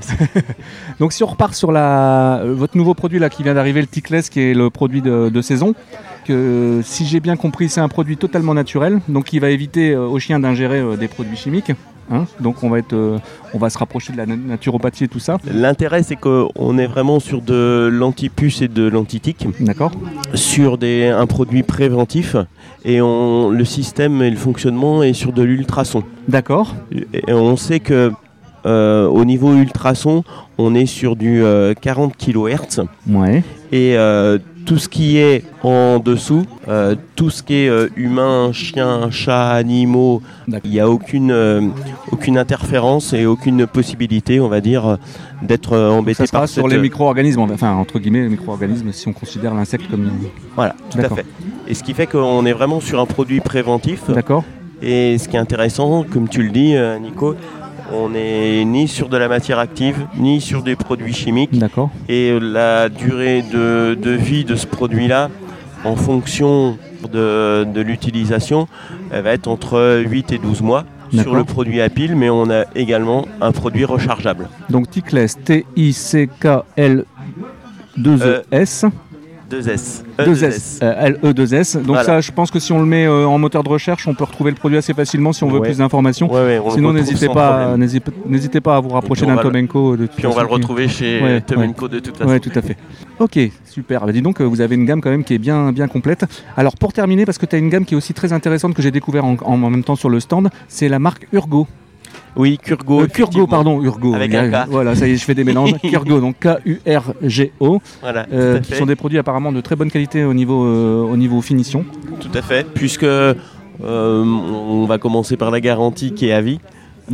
Donc 1.00 1.12
si 1.12 1.24
on 1.24 1.28
repart 1.28 1.54
sur 1.56 1.72
la, 1.72 2.42
euh, 2.44 2.54
votre 2.54 2.78
nouveau 2.78 2.94
produit 2.94 3.18
là 3.18 3.30
qui 3.30 3.42
vient 3.42 3.56
d'arriver, 3.56 3.82
le 3.82 3.88
Tickless, 3.88 4.30
qui 4.30 4.40
est 4.42 4.54
le 4.54 4.70
produit 4.70 5.02
de 5.02 5.42
saison, 5.42 5.74
si 6.84 7.06
j'ai 7.06 7.20
bien 7.20 7.36
compris, 7.36 7.70
c'est 7.70 7.82
un 7.82 7.88
produit 7.88 8.18
totalement 8.18 8.54
naturel, 8.54 9.00
donc 9.08 9.26
qui 9.26 9.40
va 9.40 9.50
éviter 9.50 9.92
euh, 9.92 10.08
aux 10.08 10.20
chiens 10.20 10.40
d'ingérer 10.40 10.80
euh, 10.80 10.96
des 10.96 11.08
produits 11.08 11.38
chimiques. 11.38 11.72
Hein. 12.10 12.26
donc 12.40 12.64
on 12.64 12.70
va, 12.70 12.80
être, 12.80 12.94
euh, 12.94 13.20
on 13.54 13.58
va 13.58 13.70
se 13.70 13.78
rapprocher 13.78 14.14
de 14.14 14.18
la 14.18 14.26
naturopathie 14.26 15.04
et 15.04 15.08
tout 15.10 15.20
ça. 15.20 15.40
L'intérêt 15.54 16.04
c'est 16.04 16.16
qu'on 16.16 16.78
est 16.78 16.88
vraiment 16.88 17.20
sur 17.20 17.42
de 17.42 17.90
l'antipuce 17.92 18.62
et 18.62 18.70
de 18.70 18.88
l'antitique. 18.88 19.46
D'accord. 19.60 19.92
Sur 20.34 20.78
des, 20.78 21.08
un 21.08 21.28
produit 21.28 21.64
préventif 21.64 22.38
et 22.86 23.02
on, 23.02 23.50
le 23.50 23.66
système 23.66 24.22
et 24.22 24.30
le 24.30 24.38
fonctionnement 24.38 25.04
est 25.04 25.12
sur 25.12 25.34
de 25.34 25.44
l'ultrason. 25.44 26.04
D'accord. 26.30 26.76
Et 26.92 27.34
on 27.34 27.58
sait 27.58 27.82
que 27.82 28.12
au 28.64 29.24
niveau 29.24 29.54
ultrason, 29.54 30.26
on 30.58 30.76
est 30.76 30.86
sur 30.86 31.16
du 31.16 31.42
40 31.82 32.16
kHz. 32.18 32.84
Ouais. 33.10 33.42
Et 33.72 33.96
tout 34.68 34.78
ce 34.78 34.90
qui 34.90 35.18
est 35.18 35.44
en 35.64 35.98
dessous, 35.98 36.44
euh, 36.68 36.96
tout 37.16 37.30
ce 37.30 37.42
qui 37.42 37.54
est 37.54 37.70
euh, 37.70 37.88
humain, 37.96 38.52
chien, 38.52 39.10
chat, 39.10 39.52
animaux, 39.52 40.22
il 40.66 40.70
n'y 40.70 40.82
a 40.82 40.90
aucune, 40.90 41.32
euh, 41.32 41.62
aucune 42.12 42.38
interférence 42.38 43.14
et 43.14 43.26
aucune 43.26 43.66
possibilité, 43.66 44.42
on 44.42 44.50
va 44.50 44.60
dire, 44.60 44.98
d'être 45.42 45.78
embêté 45.78 46.26
ça 46.26 46.40
par 46.40 46.50
sur 46.50 46.68
les 46.68 46.78
micro-organismes, 46.78 47.40
enfin 47.40 47.76
entre 47.76 47.98
guillemets 47.98 48.24
les 48.24 48.30
micro-organismes 48.30 48.92
si 48.92 49.08
on 49.08 49.14
considère 49.14 49.54
l'insecte 49.54 49.90
comme... 49.90 50.12
Voilà, 50.56 50.76
tout 50.92 51.00
à 51.00 51.10
fait. 51.10 51.26
Et 51.70 51.74
ce 51.74 51.82
qui 51.82 51.94
fait 51.94 52.06
qu'on 52.06 52.46
est 52.46 52.54
vraiment 52.54 52.82
sur 52.82 53.00
un 53.00 53.06
produit 53.06 53.40
préventif. 53.40 54.10
D'accord. 54.10 54.44
Et 54.82 55.18
ce 55.18 55.30
qui 55.30 55.38
est 55.38 55.40
intéressant, 55.40 56.04
comme 56.04 56.28
tu 56.28 56.44
le 56.44 56.50
dis, 56.50 56.76
Nico, 57.02 57.36
on 57.94 58.10
n'est 58.10 58.66
ni 58.66 58.88
sur 58.88 59.10
de 59.10 59.18
la 59.18 59.28
matière 59.28 59.60
active, 59.60 60.08
ni 60.18 60.42
sur 60.42 60.64
des 60.64 60.76
produits 60.76 61.14
chimiques. 61.14 61.58
D'accord. 61.58 61.90
Et 62.10 62.38
la 62.40 62.90
durée 62.90 63.42
de, 63.42 64.12
vie 64.12 64.46
de 64.46 64.56
ce 64.56 64.68
produit-là, 64.68 65.30
en 65.84 65.96
fonction 65.96 66.78
de, 67.12 67.82
l'utilisation, 67.82 68.68
elle 69.12 69.24
va 69.24 69.32
être 69.32 69.48
entre 69.48 70.04
8 70.06 70.32
et 70.34 70.38
12 70.38 70.62
mois 70.62 70.86
sur 71.14 71.36
le 71.36 71.46
produit 71.46 71.82
à 71.82 71.90
pile, 71.90 72.16
mais 72.16 72.30
on 72.30 72.50
a 72.50 72.66
également 72.76 73.26
un 73.40 73.52
produit 73.52 73.86
rechargeable. 73.86 74.50
Donc 74.70 74.90
Tickless, 74.90 75.38
T-I-C-K-L 75.44 77.06
2 77.98 78.22
e 78.22 78.44
s 78.52 78.86
2S. 79.50 80.04
E2S. 80.20 80.80
LE2S. 80.82 81.82
Donc 81.84 81.98
ça, 81.98 82.22
je 82.22 82.32
pense 82.32 82.52
que 82.52 82.60
si 82.60 82.72
on 82.72 82.80
le 82.80 82.86
met 82.86 83.08
en 83.08 83.38
moteur 83.40 83.64
de 83.64 83.70
recherche, 83.70 84.08
on 84.08 84.14
peut 84.14 84.24
retrouver 84.24 84.52
le 84.52 84.58
produit 84.58 84.78
assez 84.78 84.94
facilement 84.94 85.34
si 85.34 85.44
on 85.44 85.50
veut 85.50 85.62
plus 85.62 85.78
d'informations. 85.78 86.30
Sinon, 86.72 86.94
n'hésitez 86.94 87.30
pas, 87.30 87.76
n'hésitez 87.78 88.62
pas 88.62 88.78
à 88.78 88.80
vous 88.80 88.90
rapprocher 88.90 89.26
d'un 89.26 89.38
Tomenko. 89.38 89.98
De 89.98 90.08
puis 90.08 90.26
on 90.28 90.32
va 90.32 90.42
le 90.42 90.50
retrouver 90.50 90.88
chez 90.88 91.42
Tomenko 91.46 91.88
de 91.88 92.00
toute 92.00 92.18
façon. 92.18 92.32
Oui, 92.32 92.40
tout 92.40 92.52
à 92.56 92.62
fait. 92.62 92.78
Ok, 93.20 93.40
super. 93.66 94.06
Bah, 94.06 94.12
dis 94.12 94.22
donc, 94.22 94.42
vous 94.42 94.62
avez 94.62 94.76
une 94.76 94.86
gamme 94.86 95.02
quand 95.02 95.10
même 95.10 95.24
qui 95.24 95.34
est 95.34 95.40
bien, 95.40 95.72
bien 95.72 95.88
complète. 95.88 96.26
Alors 96.56 96.76
pour 96.76 96.94
terminer, 96.94 97.26
parce 97.26 97.38
que 97.38 97.46
tu 97.46 97.56
as 97.56 97.60
une 97.60 97.70
gamme 97.70 97.86
qui 97.86 97.94
est 97.94 97.98
aussi 97.98 98.14
très 98.14 98.34
intéressante 98.34 98.74
que 98.74 98.82
j'ai 98.82 98.92
découvert 98.92 99.26
en, 99.26 99.38
en, 99.42 99.58
même 99.58 99.84
temps 99.84 99.96
sur 99.96 100.10
le 100.10 100.20
stand, 100.20 100.50
c'est 100.68 100.90
la 100.90 101.00
marque 101.00 101.28
Urgo. 101.34 101.68
Oui, 102.38 102.58
Kurgo. 102.58 103.02
Euh, 103.02 103.08
Kurgo, 103.08 103.48
pardon, 103.48 103.82
Urgo. 103.82 104.14
Avec 104.14 104.34
un 104.34 104.50
K. 104.50 104.68
Voilà, 104.70 104.96
ça 104.96 105.08
y 105.08 105.12
est, 105.12 105.16
je 105.16 105.24
fais 105.24 105.36
des 105.36 105.44
mélanges. 105.44 105.74
Kurgo, 105.82 106.20
donc 106.20 106.36
K-U-R-G-O. 106.40 107.82
Voilà, 108.02 108.28
euh, 108.32 108.60
qui 108.60 108.76
sont 108.76 108.86
des 108.86 108.96
produits 108.96 109.18
apparemment 109.18 109.52
de 109.52 109.62
très 109.62 109.76
bonne 109.76 109.92
qualité 109.92 110.24
au 110.24 110.34
niveau, 110.34 110.66
euh, 110.66 111.02
au 111.02 111.18
niveau 111.18 111.42
finition. 111.42 111.84
Tout 112.20 112.30
à 112.34 112.42
fait, 112.42 112.68
puisque 112.74 113.06
on 113.84 114.86
va 114.88 114.98
commencer 114.98 115.38
par 115.38 115.52
la 115.52 115.60
garantie 115.60 116.14
qui 116.14 116.28
est 116.28 116.34
à 116.34 116.42
vie. 116.42 116.60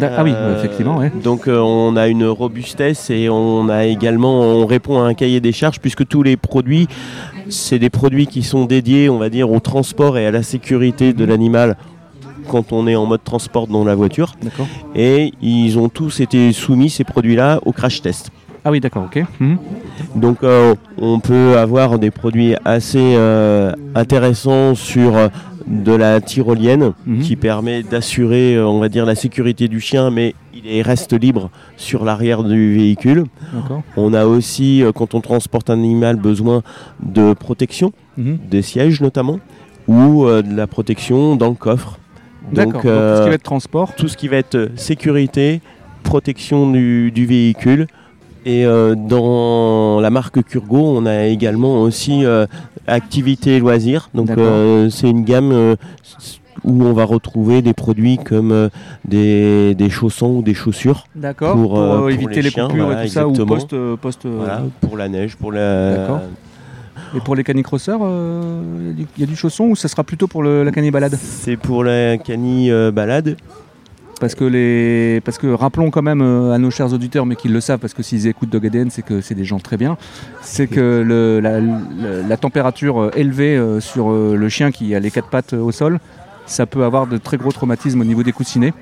Ah 0.02 0.24
oui, 0.24 0.34
effectivement. 0.58 0.98
Ouais. 0.98 1.12
Donc 1.24 1.48
on 1.48 1.96
a 1.96 2.08
une 2.08 2.26
robustesse 2.26 3.12
et 3.12 3.30
on 3.30 3.70
a 3.70 3.86
également, 3.86 4.42
on 4.42 4.66
répond 4.66 5.00
à 5.00 5.06
un 5.06 5.14
cahier 5.14 5.40
des 5.40 5.52
charges 5.52 5.80
puisque 5.80 6.08
tous 6.08 6.24
les 6.24 6.36
produits, 6.36 6.88
c'est 7.50 7.78
des 7.78 7.92
produits 7.92 8.26
qui 8.26 8.42
sont 8.42 8.66
dédiés, 8.66 9.10
on 9.10 9.20
va 9.20 9.30
dire, 9.30 9.52
au 9.52 9.60
transport 9.60 10.18
et 10.18 10.26
à 10.26 10.32
la 10.32 10.42
sécurité 10.42 11.14
de 11.14 11.24
l'animal 11.26 11.78
quand 12.48 12.72
on 12.72 12.88
est 12.88 12.96
en 12.96 13.06
mode 13.06 13.24
transport 13.24 13.68
dans 13.68 13.84
la 13.84 13.96
voiture. 13.96 14.36
Et 14.96 15.34
ils 15.42 15.78
ont 15.80 15.90
tous 15.90 16.20
été 16.20 16.52
soumis, 16.54 16.90
ces 16.90 17.04
produits-là, 17.04 17.60
au 17.66 17.72
crash 17.72 18.02
test. 18.02 18.32
Ah 18.66 18.72
oui, 18.72 18.80
d'accord, 18.80 19.04
ok. 19.06 19.26
Mhm. 19.40 19.58
Donc 20.16 20.38
euh, 20.44 20.76
on 20.98 21.20
peut 21.20 21.58
avoir 21.58 22.00
des 22.00 22.12
produits 22.12 22.56
assez 22.64 23.16
euh, 23.18 23.74
intéressants 23.94 24.74
sur 24.74 25.18
euh, 25.18 25.28
de 25.68 25.92
la 25.92 26.22
tyrolienne 26.22 26.94
mhm. 27.06 27.22
qui 27.22 27.36
permet 27.36 27.84
d'assurer, 27.84 28.62
on 28.62 28.80
va 28.80 28.88
dire, 28.88 29.06
la 29.06 29.16
sécurité 29.16 29.68
du 29.68 29.82
chien, 29.82 30.12
mais 30.12 30.34
il 30.54 30.82
reste 30.82 31.14
libre 31.14 31.50
sur 31.76 32.06
l'arrière 32.06 32.44
du 32.44 32.76
véhicule. 32.76 33.26
On 33.98 34.14
a 34.14 34.26
aussi, 34.26 34.84
quand 34.96 35.14
on 35.14 35.20
transporte 35.20 35.70
un 35.70 35.74
animal, 35.74 36.16
besoin 36.16 36.64
de 37.02 37.34
protection, 37.34 37.92
mhm. 38.18 38.40
des 38.50 38.62
sièges 38.62 39.02
notamment, 39.02 39.40
ou 39.88 40.26
de 40.26 40.56
la 40.56 40.68
protection 40.68 41.36
dans 41.36 41.50
le 41.50 41.56
coffre. 41.56 42.00
Donc, 42.52 42.74
tout 42.74 42.80
ce 42.82 43.24
qui 43.24 43.30
va 43.30 43.36
être 43.36 43.44
transport 43.44 43.96
Tout 43.96 44.08
ce 44.08 44.18
qui 44.18 44.28
va 44.28 44.38
être 44.38 44.70
sécurité, 44.76 45.62
protection 46.04 46.70
du, 46.70 47.26
véhicule. 47.26 47.88
Et 48.46 48.66
euh, 48.66 48.94
dans 48.96 50.02
la 50.02 50.10
marque 50.10 50.44
Kurgo, 50.44 50.98
on 50.98 51.06
a 51.06 51.24
également 51.24 51.82
aussi 51.82 52.26
euh, 52.26 52.46
activité 52.88 53.56
et 53.56 53.60
loisirs. 53.60 54.10
Donc 54.14 54.30
euh, 54.32 54.90
c'est 54.90 55.10
une 55.10 55.24
gamme 55.24 55.76
où 56.66 56.84
on 56.84 56.94
va 56.94 57.06
retrouver 57.06 57.62
des 57.62 57.74
produits 57.74 58.18
comme 58.18 58.70
des, 59.06 59.90
chaussons 59.90 60.36
ou 60.36 60.42
des 60.42 60.54
chaussures. 60.54 61.08
D'accord. 61.16 61.56
Pour, 61.56 62.10
éviter 62.10 62.42
les, 62.42 62.52
coupures 62.52 63.00
et 63.00 63.06
tout 63.06 63.12
ça 63.12 63.28
ou 63.28 63.34
post, 63.46 63.74
post 63.96 64.28
pour 64.82 64.98
la 64.98 65.08
neige, 65.08 65.38
pour 65.38 65.54
la. 65.54 66.22
Et 67.16 67.20
pour 67.20 67.36
les 67.36 67.44
canicrosseurs, 67.44 68.00
il 68.00 68.06
euh, 68.08 68.94
y, 69.18 69.24
a 69.24 69.26
du 69.26 69.36
chausson 69.36 69.66
ou 69.66 69.76
ça 69.76 69.88
sera 69.88 70.04
plutôt 70.04 70.28
pour 70.28 70.44
la 70.44 70.72
cani 70.72 70.90
balade 70.90 71.18
C'est 71.22 71.58
pour 71.58 71.84
la 71.84 72.18
cani 72.18 72.72
euh. 72.72 72.92
Parce 74.20 74.36
que, 74.36 74.46
les... 74.46 75.22
parce 75.22 75.38
que 75.38 75.48
rappelons 75.48 75.92
quand 75.92 76.02
même 76.02 76.22
euh, 76.22 76.54
à 76.54 76.58
nos 76.58 76.72
chers 76.72 76.94
auditeurs, 76.94 77.26
mais 77.26 77.36
qu'ils 77.36 77.52
le 77.52 77.60
savent, 77.60 77.80
parce 77.80 77.94
que 77.94 78.02
s'ils 78.02 78.26
écoutent 78.26 78.50
Dog 78.50 78.66
ADN, 78.66 78.90
c'est 78.90 79.02
que 79.02 79.22
c'est 79.22 79.36
des 79.36 79.44
gens 79.44 79.60
très 79.60 79.76
bien, 79.76 79.98
c'est 80.42 80.68
que 80.68 81.40
la, 82.28 82.38
température 82.38 83.12
élevée 83.16 83.62
sur 83.80 84.12
le 84.12 84.50
chien 84.50 84.72
qui 84.72 84.96
a 84.96 85.00
les 85.00 85.12
quatre 85.12 85.30
pattes 85.30 85.54
au 85.54 85.72
sol, 85.72 86.00
ça 86.46 86.66
peut 86.66 86.84
avoir 86.84 87.06
de 87.06 87.18
très 87.18 87.38
gros 87.38 87.52
traumatismes 87.52 88.02
au 88.02 88.06
niveau 88.06 88.24
des 88.24 88.32
coussinets 88.32 88.74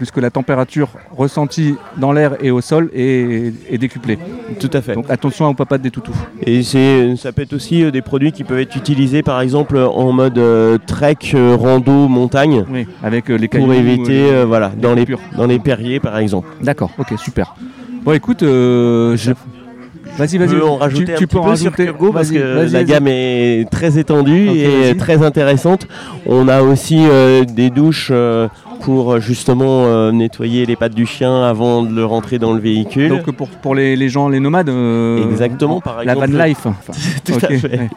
puisque 0.00 0.16
la 0.16 0.30
température 0.30 0.88
ressentie 1.14 1.74
dans 1.98 2.10
l'air 2.10 2.38
et 2.40 2.50
au 2.50 2.62
sol 2.62 2.88
est, 2.94 3.76
décuplée. 3.76 4.18
Tout 4.58 4.70
à 4.72 4.80
fait. 4.80 4.94
Donc 4.94 5.04
attention 5.10 5.46
aux 5.46 5.52
papates 5.52 5.82
des 5.82 5.90
toutous. 5.90 6.16
Et 6.46 6.62
ça 6.62 7.32
peut 7.32 7.42
être 7.42 7.52
aussi 7.52 7.84
euh, 7.84 7.90
des 7.90 8.00
produits 8.00 8.32
qui 8.32 8.42
peuvent 8.42 8.60
être 8.60 8.74
utilisés 8.76 9.22
par 9.22 9.42
exemple 9.42 9.76
en 9.76 10.10
mode 10.12 10.38
euh, 10.38 10.78
trek, 10.86 11.18
euh, 11.34 11.54
rando, 11.54 12.08
montagne. 12.08 12.64
Oui, 12.72 12.86
avec 13.02 13.28
les 13.28 13.46
Pour 13.46 13.74
éviter, 13.74 14.42
voilà, 14.46 14.72
dans 14.74 14.94
les, 14.94 15.04
dans 15.36 15.46
les 15.46 15.58
perriers 15.58 16.00
par 16.00 16.16
exemple. 16.16 16.48
D'accord, 16.62 16.92
ok, 16.98 17.18
super. 17.18 17.54
Bon 18.02 18.12
écoute, 18.12 18.40
je... 18.40 19.32
Vas-y, 20.16 20.38
vas-y. 20.38 20.54
On 20.62 20.76
rajouter 20.76 21.04
tu, 21.04 21.12
un 21.12 21.16
tu 21.16 21.26
peux 21.26 21.40
peu 21.42 21.56
sur 21.56 21.72
Kurgo 21.72 22.10
parce 22.10 22.30
que 22.30 22.72
la 22.72 22.84
gamme 22.84 23.06
est 23.06 23.68
très 23.70 23.98
étendue 23.98 24.48
et 24.48 24.96
très 24.96 25.22
intéressante. 25.22 25.86
On 26.24 26.48
a 26.48 26.62
aussi 26.62 27.04
des 27.54 27.68
douches 27.68 28.10
pour 28.80 29.12
euh, 29.12 29.20
justement 29.20 29.84
euh, 29.84 30.12
nettoyer 30.12 30.66
les 30.66 30.76
pattes 30.76 30.94
du 30.94 31.06
chien 31.06 31.44
avant 31.44 31.82
de 31.82 31.94
le 31.94 32.04
rentrer 32.04 32.38
dans 32.38 32.52
le 32.52 32.60
véhicule. 32.60 33.08
Donc 33.08 33.30
pour, 33.32 33.48
pour 33.48 33.74
les, 33.74 34.08
gens, 34.08 34.28
les 34.28 34.40
nomades 34.40 34.68
euh, 34.68 35.30
Exactement, 35.30 35.80
par 35.80 36.00
exemple. 36.00 36.20
La 36.20 36.26
van 36.26 36.44
life. 36.46 36.66
Tout 37.24 37.34
à 37.34 37.48
fait. 37.48 37.90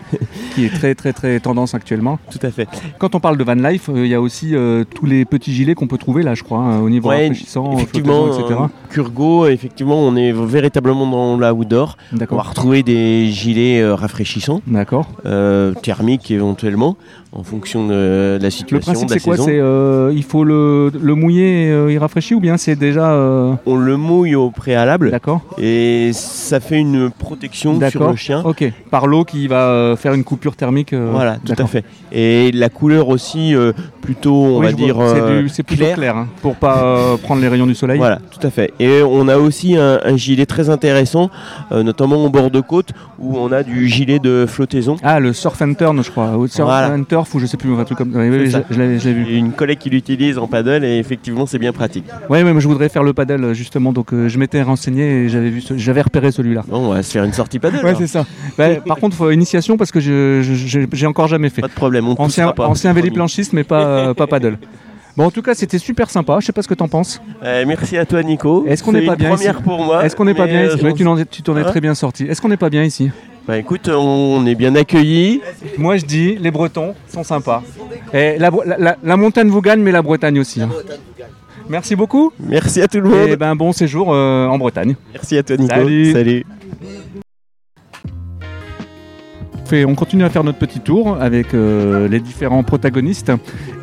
qui 0.54 0.66
est 0.66 0.70
très 0.70 0.96
très 0.96 1.14
très 1.14 1.40
tendance 1.40 1.74
actuellement. 1.74 2.20
Tout 2.32 2.46
à 2.46 2.52
fait. 2.52 2.68
Quand 3.00 3.16
on 3.16 3.20
parle 3.20 3.38
de 3.38 3.44
van 3.44 3.56
life, 3.56 3.90
il 3.94 4.08
y 4.08 4.14
a 4.14 4.22
aussi 4.22 4.54
tous 4.94 5.06
les 5.06 5.26
petits 5.26 5.54
gilets 5.54 5.76
qu'on 5.76 5.88
peut 5.88 5.98
trouver 5.98 6.24
là, 6.24 6.36
je 6.36 6.44
crois, 6.44 6.60
hein, 6.60 6.80
au 6.80 6.90
niveau 6.90 7.10
rafraîchissant, 7.10 7.74
effectivement, 7.74 8.28
etc. 8.28 8.60
Kurgo, 8.90 9.48
effectivement, 9.48 10.00
on 10.00 10.16
est 10.16 10.32
véritablement 10.32 11.08
dans 11.08 11.38
la 11.38 11.54
outdoor. 11.54 11.98
On 12.30 12.36
va 12.36 12.42
retrouver 12.44 12.84
des 12.84 13.28
gilets 13.28 13.84
rafraîchissants. 13.94 14.62
D'accord. 14.68 15.08
thermiques 15.82 16.32
éventuellement 16.32 16.98
en 17.36 17.44
fonction 17.44 17.88
de 17.88 18.38
la 18.40 18.52
situation. 18.52 18.92
Le 18.92 18.96
principe, 18.96 19.10
c'est 19.10 19.20
quoi 19.20 19.38
C'est 19.38 19.58
euh, 19.60 20.12
il 20.14 20.24
faut 20.24 20.44
le, 20.44 20.92
le 21.02 21.16
mouiller, 21.16 21.68
et, 21.68 21.72
euh, 21.72 21.92
il 21.92 21.98
rafraîchit 21.98 22.36
ou 22.36 22.40
bien 22.40 22.58
c'est 22.58 22.76
déjà 22.76 23.12
euh, 23.12 23.54
On 23.66 23.76
le 23.76 23.98
mouille 23.98 24.36
au 24.36 24.52
préalable. 24.52 25.10
D'accord. 25.10 25.42
Et 25.58 26.12
ça 26.14 26.60
fait 26.60 26.80
une 26.80 27.10
protection 27.10 27.80
sur 27.90 28.08
le 28.08 28.16
chien. 28.16 28.44
Ok. 28.46 28.72
Par 28.92 29.08
l'eau 29.08 29.26
qui 29.26 29.48
va 29.48 29.96
faire 29.98 30.14
une 30.14 30.24
coupure 30.24 30.56
thermique. 30.56 30.94
voilà, 30.94 31.38
tout 31.38 31.56
à 31.58 31.66
fait. 31.66 31.84
Et 32.12 32.52
la 32.52 32.70
couleur 32.70 33.10
aussi 33.10 33.56
plutôt, 34.02 34.36
on 34.36 34.62
va 34.62 34.72
dire 34.72 34.98
c'est 35.50 35.64
plus 35.64 35.76
clair, 35.76 35.96
clair 35.96 36.18
hein, 36.18 36.28
pour 36.42 36.56
pas 36.56 37.18
prendre 37.22 37.42
les 37.42 37.48
rayons 37.48 37.66
du 37.66 37.76
soleil. 37.76 37.98
Voilà, 37.98 38.20
tout 38.32 38.46
à 38.46 38.50
fait. 38.50 38.74
Et 38.80 39.02
on 39.02 39.28
a 39.28 39.38
aussi 39.38 39.76
un, 39.76 40.18
gilet 40.18 40.46
très 40.46 40.70
intéressant, 40.70 41.30
notamment 41.72 42.24
au 42.24 42.30
bord 42.30 42.52
de 42.52 42.62
côte 42.62 42.90
où 43.18 43.38
on 43.38 43.52
a 43.52 43.64
du 43.64 43.88
gilet 43.88 44.20
de 44.20 44.46
flottaison. 44.48 44.98
Ah, 45.02 45.20
le 45.20 45.34
surf 45.34 45.62
and 45.62 45.74
turn, 45.74 46.04
je 46.04 46.12
crois. 46.12 46.32
Surf 46.48 46.70
and 46.70 47.04
turn 47.10 47.23
ou 47.34 47.40
je 47.40 47.46
sais 47.46 47.58
plus, 47.58 47.74
un 47.74 47.84
truc 47.84 47.98
comme 47.98 48.14
ça. 48.14 48.20
Oui, 48.20 48.50
je, 48.50 48.80
l'ai 48.80 49.14
vu. 49.14 49.36
Une 49.36 49.52
collègue 49.52 49.80
qui 49.80 49.90
l'utilise 49.90 50.38
en 50.38 50.48
paddle 50.48 50.84
et 50.84 50.98
effectivement 50.98 51.46
c'est 51.46 51.60
bien 51.60 51.74
pratique. 51.74 52.06
Oui, 52.30 52.44
mais 52.44 52.60
je 52.60 52.68
voudrais 52.68 52.90
faire 52.90 53.04
le 53.04 53.14
paddle 53.14 53.54
justement, 53.54 53.94
donc 53.94 54.14
euh, 54.14 54.28
je 54.28 54.38
m'étais 54.38 54.62
renseigné 54.62 55.04
et 55.04 55.30
j'avais 55.30 55.50
vu, 55.50 55.64
j'avais 55.76 56.02
repéré 56.02 56.32
celui-là. 56.32 56.64
Bon, 56.68 56.88
on 56.88 56.94
va 56.94 57.04
se 57.04 57.12
faire 57.12 57.24
une 57.24 57.34
sortie 57.34 57.60
paddle. 57.60 57.84
Ouais, 57.84 57.96
c'est 57.98 58.08
ça. 58.08 58.26
Bah, 58.58 58.76
par 58.88 58.98
contre, 58.98 59.16
faut 59.16 59.32
initiation 59.32 59.78
parce 59.78 59.92
que 59.92 60.00
je 60.00 60.88
j'ai 60.92 61.08
encore 61.08 61.28
jamais 61.28 61.50
fait. 61.50 61.62
Pas 61.62 61.68
de 61.68 61.74
problème, 61.74 62.08
on 62.08 62.16
ancien, 62.20 62.52
pas. 62.52 62.68
Ancien 62.68 62.94
véliplanchiste, 62.94 63.54
mais 63.54 63.64
pas, 63.64 64.14
pas 64.14 64.28
paddle. 64.28 64.58
Bon, 65.16 65.26
en 65.26 65.32
tout 65.32 65.44
cas, 65.44 65.54
c'était 65.54 65.78
super 65.78 66.10
sympa. 66.10 66.38
Je 66.40 66.46
sais 66.48 66.54
pas 66.54 66.64
ce 66.64 66.68
que 66.68 66.74
t'en 66.74 66.88
penses. 66.88 67.22
Euh, 67.44 67.66
merci 67.68 67.98
à 67.98 68.06
toi, 68.06 68.24
Nico. 68.24 68.66
Est-ce 68.66 68.84
qu'on 68.84 68.94
n'est 68.94 69.06
pas 69.06 69.16
bien 69.16 69.30
première 69.30 69.62
pour 69.62 69.84
moi. 69.84 70.04
Est-ce 70.04 70.16
qu'on 70.16 70.26
n'est 70.26 70.34
pas 70.34 70.48
bien 70.48 70.66
ici 70.66 70.84
euh, 70.84 71.26
Tu 71.30 71.44
t'en 71.44 71.56
es 71.56 71.62
hein 71.62 71.66
très 71.66 71.82
bien 71.82 71.94
sorti. 71.94 72.26
Est-ce 72.26 72.42
qu'on 72.42 72.50
n'est 72.50 72.58
pas 72.58 72.72
bien 72.72 72.84
ici 72.84 73.12
bah 73.48 73.58
écoute, 73.58 73.90
on 73.90 74.46
est 74.46 74.56
bien 74.56 74.74
accueillis. 74.76 75.42
Moi 75.78 75.98
je 75.98 76.06
dis, 76.06 76.36
les 76.36 76.50
Bretons 76.50 76.96
sont 77.08 77.24
sympas. 77.24 77.62
Et 78.14 78.38
la, 78.38 79.18
montagne 79.18 79.50
vous 79.50 79.62
gagne, 79.62 79.82
mais 79.82 79.92
la 79.92 80.02
Bretagne 80.02 80.40
aussi. 80.40 80.62
Hein. 80.62 80.70
Merci 81.68 81.96
beaucoup. 81.96 82.32
Merci 82.40 82.82
à 82.82 82.88
tout 82.88 83.00
le 83.00 83.10
monde. 83.10 83.30
Et 83.30 83.36
ben 83.36 83.56
bon 83.56 83.74
séjour 83.74 84.14
euh, 84.14 84.48
en 84.48 84.58
Bretagne. 84.58 84.96
Merci 85.14 85.38
à 85.38 85.44
toi 85.44 85.58
Nico. 85.58 85.76
Salut 86.14 86.46
on 89.72 89.96
continue 89.96 90.24
à 90.24 90.30
faire 90.30 90.44
notre 90.44 90.60
petit 90.60 90.80
tour 90.80 91.18
avec 91.20 91.54
euh, 91.54 92.08
les 92.08 92.20
différents 92.20 92.64
protagonistes. 92.64 93.32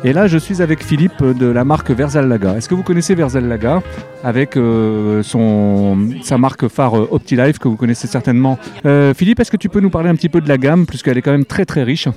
Et 0.03 0.13
là, 0.13 0.27
je 0.27 0.37
suis 0.37 0.61
avec 0.61 0.83
Philippe 0.83 1.23
de 1.23 1.47
la 1.47 1.63
marque 1.63 1.91
Versal 1.91 2.27
Laga. 2.27 2.55
Est-ce 2.55 2.69
que 2.69 2.75
vous 2.75 2.83
connaissez 2.83 3.15
Versal 3.15 3.47
Laga 3.47 3.81
avec 4.23 4.57
euh, 4.57 5.21
sa 6.23 6.37
marque 6.37 6.67
phare 6.67 6.97
euh, 6.97 7.07
OptiLife 7.11 7.59
que 7.59 7.67
vous 7.67 7.75
connaissez 7.75 8.07
certainement? 8.07 8.57
Philippe, 9.15 9.39
est-ce 9.39 9.51
que 9.51 9.57
tu 9.57 9.69
peux 9.69 9.79
nous 9.79 9.89
parler 9.89 10.09
un 10.09 10.15
petit 10.15 10.29
peu 10.29 10.41
de 10.41 10.47
la 10.47 10.57
gamme? 10.57 10.85
Puisqu'elle 10.85 11.17
est 11.17 11.21
quand 11.21 11.31
même 11.31 11.45
très 11.45 11.65
très 11.65 11.83
riche 11.83 12.07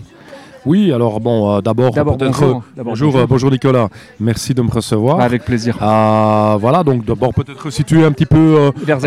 Oui, 0.66 0.92
alors 0.92 1.20
bon, 1.20 1.60
d'abord, 1.60 1.92
bonjour, 1.92 2.62
bonjour, 2.76 3.26
bonjour, 3.28 3.50
Nicolas. 3.50 3.88
Merci 4.18 4.54
de 4.54 4.62
me 4.62 4.70
recevoir. 4.70 5.20
Avec 5.20 5.44
plaisir. 5.44 5.76
voilà, 5.78 6.82
donc 6.82 7.04
d'abord 7.04 7.34
peut-être 7.34 7.68
situer 7.70 8.02
un 8.02 8.12
petit 8.12 8.24
peu 8.24 8.72
vers 8.82 8.98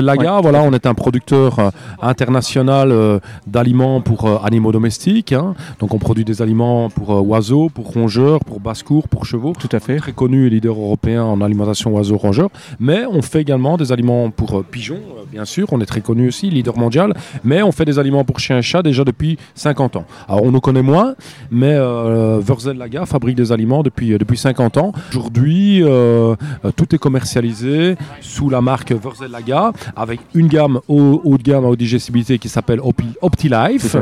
Laga. 0.00 0.40
Voilà, 0.40 0.62
on 0.62 0.72
est 0.72 0.86
un 0.86 0.94
producteur 0.94 1.70
international 2.00 3.20
d'aliments 3.46 4.00
pour 4.00 4.42
animaux 4.42 4.72
domestiques. 4.72 5.34
Hein. 5.34 5.54
Donc 5.80 5.92
on 5.92 5.98
produit 5.98 6.24
des 6.24 6.40
aliments 6.40 6.88
pour 6.88 7.10
oiseaux, 7.28 7.68
pour 7.68 7.92
rongeurs, 7.92 8.40
pour 8.40 8.60
basse-cour, 8.60 9.08
pour 9.08 9.26
chevaux. 9.26 9.52
Tout 9.58 9.68
à 9.72 9.80
fait. 9.80 9.96
Très 9.96 10.12
connu 10.12 10.46
et 10.46 10.50
leader 10.50 10.76
européen 10.76 11.24
en 11.24 11.42
alimentation 11.42 11.94
oiseaux-rongeurs. 11.94 12.48
Mais 12.80 13.04
on 13.04 13.20
fait 13.20 13.42
également 13.42 13.76
des 13.76 13.92
aliments 13.92 14.30
pour 14.30 14.64
pigeons, 14.64 15.00
bien 15.30 15.44
sûr. 15.44 15.68
On 15.72 15.80
est 15.82 15.86
très 15.86 16.00
connu 16.00 16.28
aussi, 16.28 16.48
leader 16.48 16.78
mondial. 16.78 17.12
Mais 17.44 17.62
on 17.62 17.72
fait 17.72 17.84
des 17.84 17.98
aliments 17.98 18.24
pour 18.24 18.40
chiens 18.40 18.58
et 18.58 18.62
chats 18.62 18.82
déjà 18.82 19.04
depuis 19.04 19.36
50 19.56 19.96
ans. 19.96 20.04
Alors 20.26 20.42
on 20.42 20.50
nous 20.50 20.60
connaît 20.60 20.85
moins, 20.86 21.14
mais 21.50 21.74
euh, 21.74 22.40
Laga 22.74 23.06
fabrique 23.06 23.36
des 23.36 23.52
aliments 23.52 23.82
depuis, 23.82 24.12
euh, 24.12 24.18
depuis 24.18 24.38
50 24.38 24.76
ans. 24.78 24.92
Aujourd'hui, 25.10 25.82
euh, 25.82 26.34
euh, 26.64 26.70
tout 26.74 26.94
est 26.94 26.98
commercialisé 26.98 27.96
sous 28.20 28.48
la 28.48 28.60
marque 28.60 28.92
Verzel 28.92 29.30
Laga 29.30 29.72
avec 29.96 30.20
une 30.34 30.48
gamme 30.48 30.80
haut, 30.88 31.20
haut 31.24 31.38
de 31.38 31.42
gamme 31.42 31.64
à 31.64 31.68
haute 31.68 31.78
digestibilité 31.78 32.38
qui 32.38 32.48
s'appelle 32.48 32.80
OptiLife. 33.20 33.96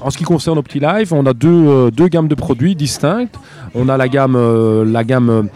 En 0.00 0.10
ce 0.10 0.18
qui 0.18 0.24
concerne 0.24 0.58
OptiLife, 0.58 1.12
on 1.12 1.26
a 1.26 1.34
deux, 1.34 1.90
deux 1.90 2.08
gammes 2.08 2.28
de 2.28 2.34
produits 2.34 2.74
distinctes. 2.74 3.38
On 3.74 3.88
a 3.88 3.96
la 3.96 4.08
gamme, 4.08 4.36
la 4.84 5.04
gamme 5.04 5.48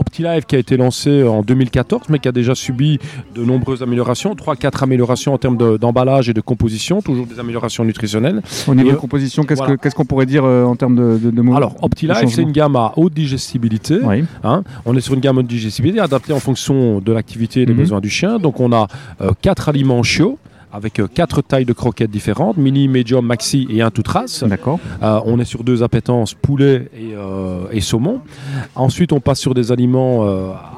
OptiLife 0.00 0.46
qui 0.46 0.56
a 0.56 0.58
été 0.58 0.76
lancé 0.76 1.22
en 1.22 1.42
2014, 1.42 2.02
mais 2.08 2.18
qui 2.18 2.28
a 2.28 2.32
déjà 2.32 2.54
subi 2.54 2.98
de 3.34 3.44
nombreuses 3.44 3.82
améliorations, 3.82 4.34
3-4 4.34 4.82
améliorations 4.84 5.34
en 5.34 5.38
termes 5.38 5.78
d'emballage 5.78 6.28
et 6.28 6.34
de 6.34 6.40
composition, 6.40 7.02
toujours 7.02 7.26
des 7.26 7.38
améliorations 7.38 7.84
nutritionnelles. 7.84 8.42
Au 8.66 8.74
niveau 8.74 8.92
de 8.92 8.96
composition, 8.96 9.44
qu'est-ce 9.44 9.94
qu'on 9.94 10.04
pourrait 10.04 10.26
dire 10.26 10.44
euh, 10.44 10.64
en 10.64 10.76
termes 10.76 10.96
de, 10.96 11.30
de, 11.30 11.42
mots 11.42 11.54
Alors, 11.54 11.76
OptiLife, 11.82 12.16
c'est 12.28 12.42
une 12.42 12.52
gamme 12.52 12.76
à 12.76 12.92
haute 12.96 13.12
digestibilité. 13.12 13.98
Hein. 14.42 14.62
on 14.86 14.96
est 14.96 15.00
sur 15.00 15.14
une 15.14 15.20
gamme 15.20 15.38
à 15.38 15.40
haute 15.40 15.46
digestibilité 15.46 16.00
adaptée 16.00 16.32
en 16.32 16.40
fonction 16.40 17.00
de 17.00 17.12
l'activité 17.12 17.62
et 17.62 17.66
des 17.66 17.72
mhm. 17.72 17.80
besoins 17.80 18.00
du 18.00 18.10
chien. 18.10 18.38
Donc, 18.38 18.60
on 18.60 18.72
a 18.72 18.88
4 19.42 19.68
euh, 19.68 19.70
aliments 19.70 20.02
chiots 20.02 20.38
avec 20.72 21.00
euh, 21.00 21.08
quatre 21.12 21.42
tailles 21.42 21.64
de 21.64 21.72
croquettes 21.72 22.10
différentes, 22.10 22.56
mini, 22.56 22.88
medium, 22.88 23.24
maxi 23.24 23.66
et 23.70 23.82
un 23.82 23.90
tout 23.90 24.02
trace. 24.02 24.44
D'accord. 24.44 24.78
Euh, 25.02 25.20
on 25.24 25.38
est 25.38 25.44
sur 25.44 25.64
deux 25.64 25.82
appétences, 25.82 26.34
poulet 26.34 26.88
et, 26.94 27.14
euh, 27.14 27.64
et, 27.72 27.80
saumon. 27.80 28.20
Ensuite, 28.74 29.12
on 29.12 29.20
passe 29.20 29.40
sur 29.40 29.54
des 29.54 29.72
aliments 29.72 30.24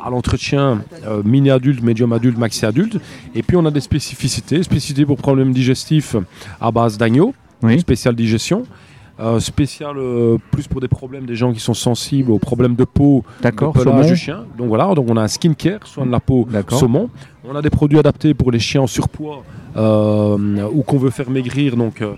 à 0.04 0.10
l'entretien, 0.10 0.82
mini 1.24 1.50
adulte, 1.50 1.82
medium 1.82 2.12
adulte, 2.12 2.38
maxi 2.38 2.64
adulte. 2.64 2.98
Et 3.34 3.42
puis, 3.42 3.56
on 3.56 3.64
a 3.66 3.70
des 3.70 3.80
spécificités, 3.80 4.62
spécificités 4.62 5.04
pour 5.06 5.16
problèmes 5.16 5.52
digestifs 5.52 6.16
à 6.60 6.70
base 6.70 6.98
d'agneau, 6.98 7.34
oui. 7.62 7.80
spéciale 7.80 8.14
digestion. 8.14 8.64
spécial 9.38 9.96
plus 10.50 10.66
pour 10.68 10.80
des 10.80 10.88
problèmes 10.88 11.26
des 11.26 11.36
gens 11.36 11.52
qui 11.52 11.60
sont 11.60 11.74
sensibles 11.74 12.30
aux 12.30 12.38
problèmes 12.38 12.74
de 12.74 12.84
peau, 12.84 13.24
D'accord, 13.42 13.72
pelage 13.72 14.08
du 14.08 14.16
chien. 14.16 14.44
Donc 14.56 14.68
voilà, 14.68 14.94
donc 14.94 15.06
on 15.08 15.16
a 15.16 15.22
un 15.22 15.28
skincare, 15.28 15.86
soin 15.86 16.06
de 16.06 16.12
la 16.12 16.20
peau, 16.20 16.48
saumon. 16.68 17.10
On 17.44 17.54
a 17.54 17.62
des 17.62 17.70
produits 17.70 17.98
adaptés 17.98 18.34
pour 18.34 18.50
les 18.50 18.60
chiens 18.60 18.82
en 18.82 18.86
surpoids 18.86 19.42
ou 19.76 20.82
qu'on 20.82 20.98
veut 20.98 21.10
faire 21.10 21.30
maigrir, 21.30 21.76
donc 21.76 22.02
euh, 22.02 22.14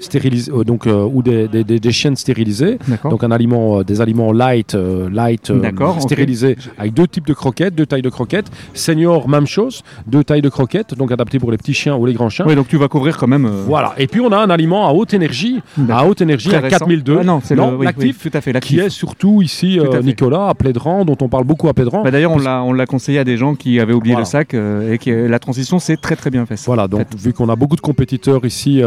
stérilisés, 0.00 0.52
euh, 0.52 0.64
donc 0.64 0.86
ou 0.86 1.22
des, 1.22 1.48
des, 1.48 1.64
des, 1.64 1.92
chiennes 1.92 2.16
stérilisées. 2.16 2.78
Donc 3.04 3.24
un 3.24 3.30
aliment, 3.30 3.82
des 3.82 4.00
aliments 4.00 4.32
light, 4.32 4.74
light 4.74 5.52
stérilisés 6.00 6.56
avec 6.78 6.94
deux 6.94 7.06
types 7.06 7.26
de 7.26 7.34
croquettes, 7.34 7.74
deux 7.74 7.86
tailles 7.86 8.02
de 8.02 8.08
croquettes. 8.08 8.50
Senior, 8.74 9.28
même 9.28 9.46
chose, 9.46 9.82
deux 10.06 10.24
tailles 10.24 10.42
de 10.42 10.48
croquettes, 10.48 10.94
donc 10.94 11.12
adaptées 11.12 11.38
pour 11.38 11.50
les 11.50 11.58
petits 11.58 11.74
chiens 11.74 11.96
ou 11.96 12.06
les 12.06 12.14
grands 12.14 12.28
chiens. 12.28 12.44
Oui, 12.46 12.54
donc 12.54 12.68
tu 12.68 12.76
vas 12.76 12.88
couvrir 12.88 13.16
quand 13.16 13.26
même. 13.26 13.46
Voilà. 13.66 13.94
Et 13.98 14.06
puis 14.06 14.20
on 14.20 14.32
a 14.32 14.38
un 14.38 14.50
aliment 14.50 14.88
à 14.88 14.92
haute 14.92 15.14
énergie, 15.14 15.60
à 15.88 16.06
haute 16.06 16.20
énergie 16.20 16.54
à 16.54 16.62
4002. 16.62 17.18
Ah 17.20 17.24
non, 17.24 17.40
c'est 17.42 17.56
l'actif, 17.56 18.22
tout 18.22 18.36
à 18.36 18.40
fait, 18.40 18.58
qui 18.60 18.78
est 18.78 18.90
surtout 18.90 19.42
ici 19.42 19.78
Nicolas 20.02 20.48
à 20.48 20.54
Plédran, 20.54 21.04
dont 21.04 21.16
on 21.20 21.28
parle 21.28 21.44
beaucoup 21.44 21.68
à 21.68 21.74
Plédran. 21.74 22.02
Bah, 22.02 22.10
d'ailleurs, 22.10 22.32
on 22.32 22.38
l'a 22.38 22.62
on 22.62 22.72
l'a 22.72 22.86
conseillé 22.86 23.18
à 23.18 23.24
des 23.24 23.36
gens 23.36 23.54
qui 23.54 23.80
avaient 23.80 23.92
oublié 23.92 24.16
le 24.16 24.24
sac 24.24 24.54
et 24.54 24.98
que 24.98 25.26
la 25.26 25.38
transition 25.38 25.78
c'est 25.78 25.96
très 25.96 26.16
très 26.16 26.30
bien 26.30 26.46
fait. 26.46 26.60
Voilà. 26.66 26.88
Donc 26.88 27.06
vu 27.16 27.32
qu'on 27.32 27.48
a 27.48 27.56
beaucoup 27.56 27.76
de 27.76 27.80
compétiteurs 27.80 28.44
ici 28.44 28.82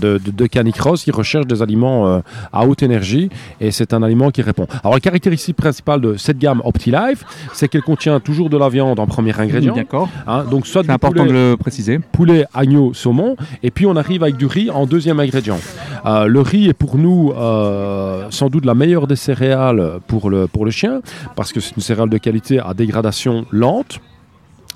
de, 0.00 0.18
de, 0.18 0.46
Canicross, 0.46 1.06
ils 1.06 1.12
recherchent 1.12 1.46
des 1.46 1.62
aliments 1.62 2.06
euh, 2.06 2.20
à 2.52 2.66
haute 2.66 2.82
énergie 2.82 3.30
et 3.60 3.70
c'est 3.70 3.92
un 3.94 4.02
aliment 4.02 4.30
qui 4.30 4.42
répond. 4.42 4.66
Alors 4.82 4.94
la 4.94 5.00
caractéristique 5.00 5.56
principale 5.56 6.00
de 6.00 6.16
cette 6.16 6.38
gamme 6.38 6.60
OptiLife, 6.64 7.24
c'est 7.52 7.68
qu'elle 7.68 7.82
contient 7.82 8.20
toujours 8.20 8.50
de 8.50 8.56
la 8.56 8.68
viande 8.68 8.98
en 8.98 9.06
premier 9.06 9.38
ingrédient. 9.38 9.74
D'accord. 9.74 10.08
Hein, 10.26 10.44
donc 10.50 10.66
soit 10.66 10.82
c'est 10.84 10.90
important 10.90 11.26
de 11.26 11.32
le 11.32 11.56
préciser. 11.58 11.98
Poulet, 11.98 12.44
agneau, 12.54 12.94
saumon, 12.94 13.36
et 13.62 13.70
puis 13.70 13.86
on 13.86 13.96
arrive 13.96 14.22
avec 14.22 14.36
du 14.36 14.46
riz 14.46 14.70
en 14.70 14.86
deuxième 14.86 15.20
ingrédient. 15.20 15.58
Euh, 16.06 16.26
le 16.26 16.40
riz 16.40 16.68
est 16.68 16.74
pour 16.74 16.98
nous 16.98 17.32
euh, 17.36 18.26
sans 18.30 18.48
doute 18.48 18.64
la 18.64 18.74
meilleure 18.74 19.06
des 19.06 19.16
céréales 19.16 20.00
pour 20.06 20.30
le, 20.30 20.46
pour 20.46 20.64
le 20.64 20.70
chien, 20.70 21.00
parce 21.36 21.52
que 21.52 21.60
c'est 21.60 21.76
une 21.76 21.82
céréale 21.82 22.10
de 22.10 22.18
qualité 22.18 22.58
à 22.58 22.74
dégradation 22.74 23.46
lente 23.50 24.00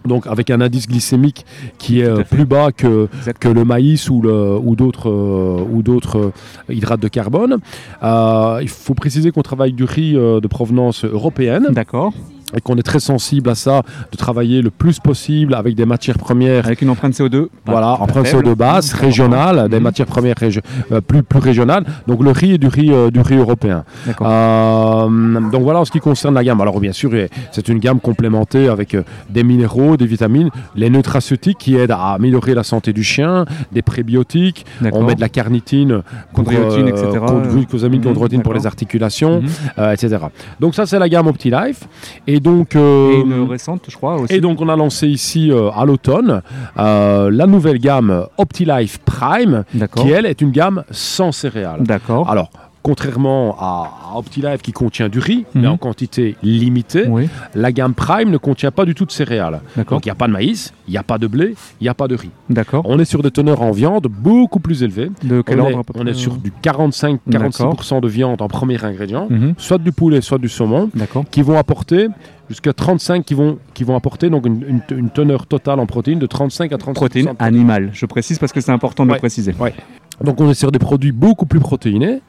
donc 0.07 0.26
avec 0.26 0.51
un 0.51 0.61
indice 0.61 0.88
glycémique 0.88 1.44
qui 1.78 2.01
est 2.01 2.05
euh, 2.05 2.22
plus 2.22 2.44
bas 2.44 2.72
que, 2.72 3.09
que 3.40 3.49
le 3.49 3.64
maïs 3.64 4.11
ou, 4.11 4.22
ou 4.22 4.76
d'autres 4.76 5.11
euh, 5.11 5.64
ou 5.70 5.82
d'autres 5.82 6.18
euh, 6.18 6.72
hydrates 6.72 7.01
de 7.01 7.09
carbone. 7.09 7.59
il 8.03 8.68
faut 8.68 8.94
préciser 8.94 9.30
qu'on 9.30 9.42
travaille 9.42 9.72
du 9.72 9.84
riz 9.84 10.14
de 10.14 10.46
provenance 10.46 11.05
européenne. 11.05 11.68
D'accord 11.70 12.12
et 12.57 12.61
qu'on 12.61 12.76
est 12.76 12.82
très 12.82 13.01
sensible 13.01 13.51
à 13.51 13.55
ça, 13.55 13.82
de 14.11 14.16
travailler 14.16 14.62
le 14.62 14.70
plus 14.70 14.99
possible 15.01 15.55
avec 15.55 15.74
des 15.74 15.84
matières 15.84 16.18
premières. 16.18 16.66
Avec 16.66 16.82
une 16.82 16.90
empreinte 16.90 17.14
CO2 17.14 17.49
Voilà, 17.66 18.01
empreinte 18.01 18.26
CO2 18.26 18.55
basse, 18.55 18.92
régionale, 18.92 19.68
des 19.68 19.76
mhm. 19.76 19.82
matières 19.82 20.07
premières 20.07 20.36
euh, 20.42 21.01
plus, 21.01 21.22
plus 21.22 21.40
régionales. 21.40 21.84
Donc 22.07 22.22
le 22.22 22.30
riz 22.30 22.55
est 22.55 22.59
du 22.59 22.68
riz, 22.68 22.90
euh, 22.92 23.11
du 23.11 23.20
riz 23.20 23.36
européen. 23.36 23.84
Euh, 24.20 25.40
donc 25.51 25.62
voilà 25.62 25.80
en 25.80 25.84
ce 25.84 25.90
qui 25.90 26.01
concerne 26.01 26.34
la 26.34 26.44
gamme. 26.44 26.61
Alors 26.61 26.80
bien 26.80 26.92
sûr, 26.92 27.11
c'est 27.53 27.68
une 27.68 27.78
gamme 27.78 28.01
complémentée 28.01 28.68
avec 28.68 28.96
des 29.28 29.42
minéraux, 29.42 29.96
des 29.96 30.07
vitamines, 30.07 30.51
les 30.74 30.90
nutraceutiques 30.90 31.59
qui 31.59 31.76
aident 31.76 31.92
à 31.92 32.14
améliorer 32.14 32.55
la 32.55 32.64
santé 32.64 32.92
du 32.92 33.03
chien, 33.03 33.44
des 33.72 33.82
prébiotiques, 33.82 34.64
on 34.92 35.03
met 35.03 35.14
de 35.14 35.20
la 35.20 35.28
carnitine, 35.28 36.03
chondroïtine, 36.32 36.88
etc. 36.88 37.09
glucosamine, 37.51 38.03
chondroïtine 38.03 38.42
pour 38.42 38.55
les 38.55 38.66
articulations, 38.66 39.42
mhm. 39.42 39.92
etc. 39.92 40.16
Donc 40.61 40.74
ça 40.74 40.86
c'est 40.86 40.99
la 40.99 41.09
gamme 41.09 41.26
OptiLife. 41.26 41.84
Et 42.26 42.38
et 42.39 42.41
donc, 42.41 42.76
euh, 42.76 43.24
une 43.24 43.51
récente, 43.51 43.86
je 43.89 43.97
crois 43.97 44.14
aussi. 44.14 44.32
Et 44.32 44.41
donc, 44.41 44.61
on 44.61 44.68
a 44.68 44.76
lancé 44.76 45.09
ici 45.09 45.51
euh, 45.51 45.70
à 45.72 45.84
l'automne 45.84 46.43
euh, 46.78 47.32
la 47.32 47.49
nouvelle 47.49 47.78
gamme 47.78 48.26
OptiLife 48.36 48.99
Prime, 48.99 49.64
qui 49.97 50.11
elle 50.11 50.24
est 50.24 50.41
une 50.41 50.53
gamme 50.53 50.84
sans 50.93 51.32
céréales. 51.32 51.82
D'accord. 51.82 52.30
Alors, 52.30 52.51
contrairement 52.89 53.55
à, 53.61 54.16
OptiLife 54.16 54.62
qui 54.62 54.72
contient 54.72 55.11
du 55.11 55.18
riz, 55.18 55.45
mais 55.55 55.62
mhm. 55.62 55.72
en 55.72 55.76
quantité 55.76 56.36
limitée, 56.43 57.05
la 57.55 57.70
gamme 57.70 57.93
Prime 57.93 58.30
ne 58.30 58.39
contient 58.39 58.70
pas 58.70 58.86
du 58.86 58.95
tout 58.95 59.05
de 59.05 59.12
céréales. 59.12 59.61
Donc 59.76 60.07
il 60.07 60.09
n'y 60.09 60.11
a 60.11 60.14
pas 60.14 60.26
de 60.26 60.32
maïs, 60.32 60.72
il 60.86 60.93
n'y 60.93 60.97
a 60.97 61.03
pas 61.03 61.18
de 61.18 61.26
blé, 61.26 61.55
il 61.82 61.84
n'y 61.84 61.89
a 61.91 61.95
pas 61.95 62.09
de 62.09 62.14
riz. 62.14 62.30
D'accord. 62.49 62.84
On 62.86 62.99
est 62.99 63.05
sur 63.05 63.22
des 63.22 63.30
teneurs 63.30 63.61
en 63.61 63.72
viande 63.72 64.07
beaucoup 64.09 64.59
plus 64.59 64.82
élevées. 64.82 65.11
De 65.22 65.43
quel 65.43 65.61
on 65.61 65.66
ordre 65.66 65.93
est, 65.95 66.01
On 66.01 66.07
est 66.07 66.14
sur 66.14 66.36
du 66.36 66.51
45-46% 66.62 68.01
de 68.01 68.09
viande 68.09 68.41
en 68.41 68.49
premier 68.49 68.82
ingrédient, 68.82 69.26
mhm. 69.28 69.53
soit 69.59 69.76
du 69.76 69.93
poulet, 69.93 70.22
soit 70.22 70.39
du 70.39 70.49
saumon, 70.49 70.89
qui 71.30 71.43
vont 71.43 71.59
apporter 71.59 72.09
jusqu'à 72.49 72.72
35 72.72 73.22
qui 73.22 73.34
vont, 73.34 73.59
qui 73.74 73.84
vont 73.84 73.97
apporter 73.97 74.30
donc 74.30 74.47
une, 74.47 75.11
teneur 75.11 75.47
totale 75.47 75.78
en 75.78 75.84
protéines 75.84 76.18
de 76.18 76.26
35 76.26 76.72
à 76.72 76.78
30 76.78 76.95
Protéines 76.95 77.34
animales, 77.39 77.91
je 77.93 78.07
précise 78.07 78.39
parce 78.39 78.53
que 78.53 78.62
c'est 78.62 78.72
important 78.72 79.05
de 79.05 79.12
le 79.12 79.18
préciser. 79.18 79.55
Donc 80.23 80.41
on 80.41 80.51
est 80.51 80.55
sur 80.55 80.73
des 80.73 80.79
produits 80.79 81.12
beaucoup 81.12 81.47
plus 81.47 81.61
protéinés, 81.61 82.21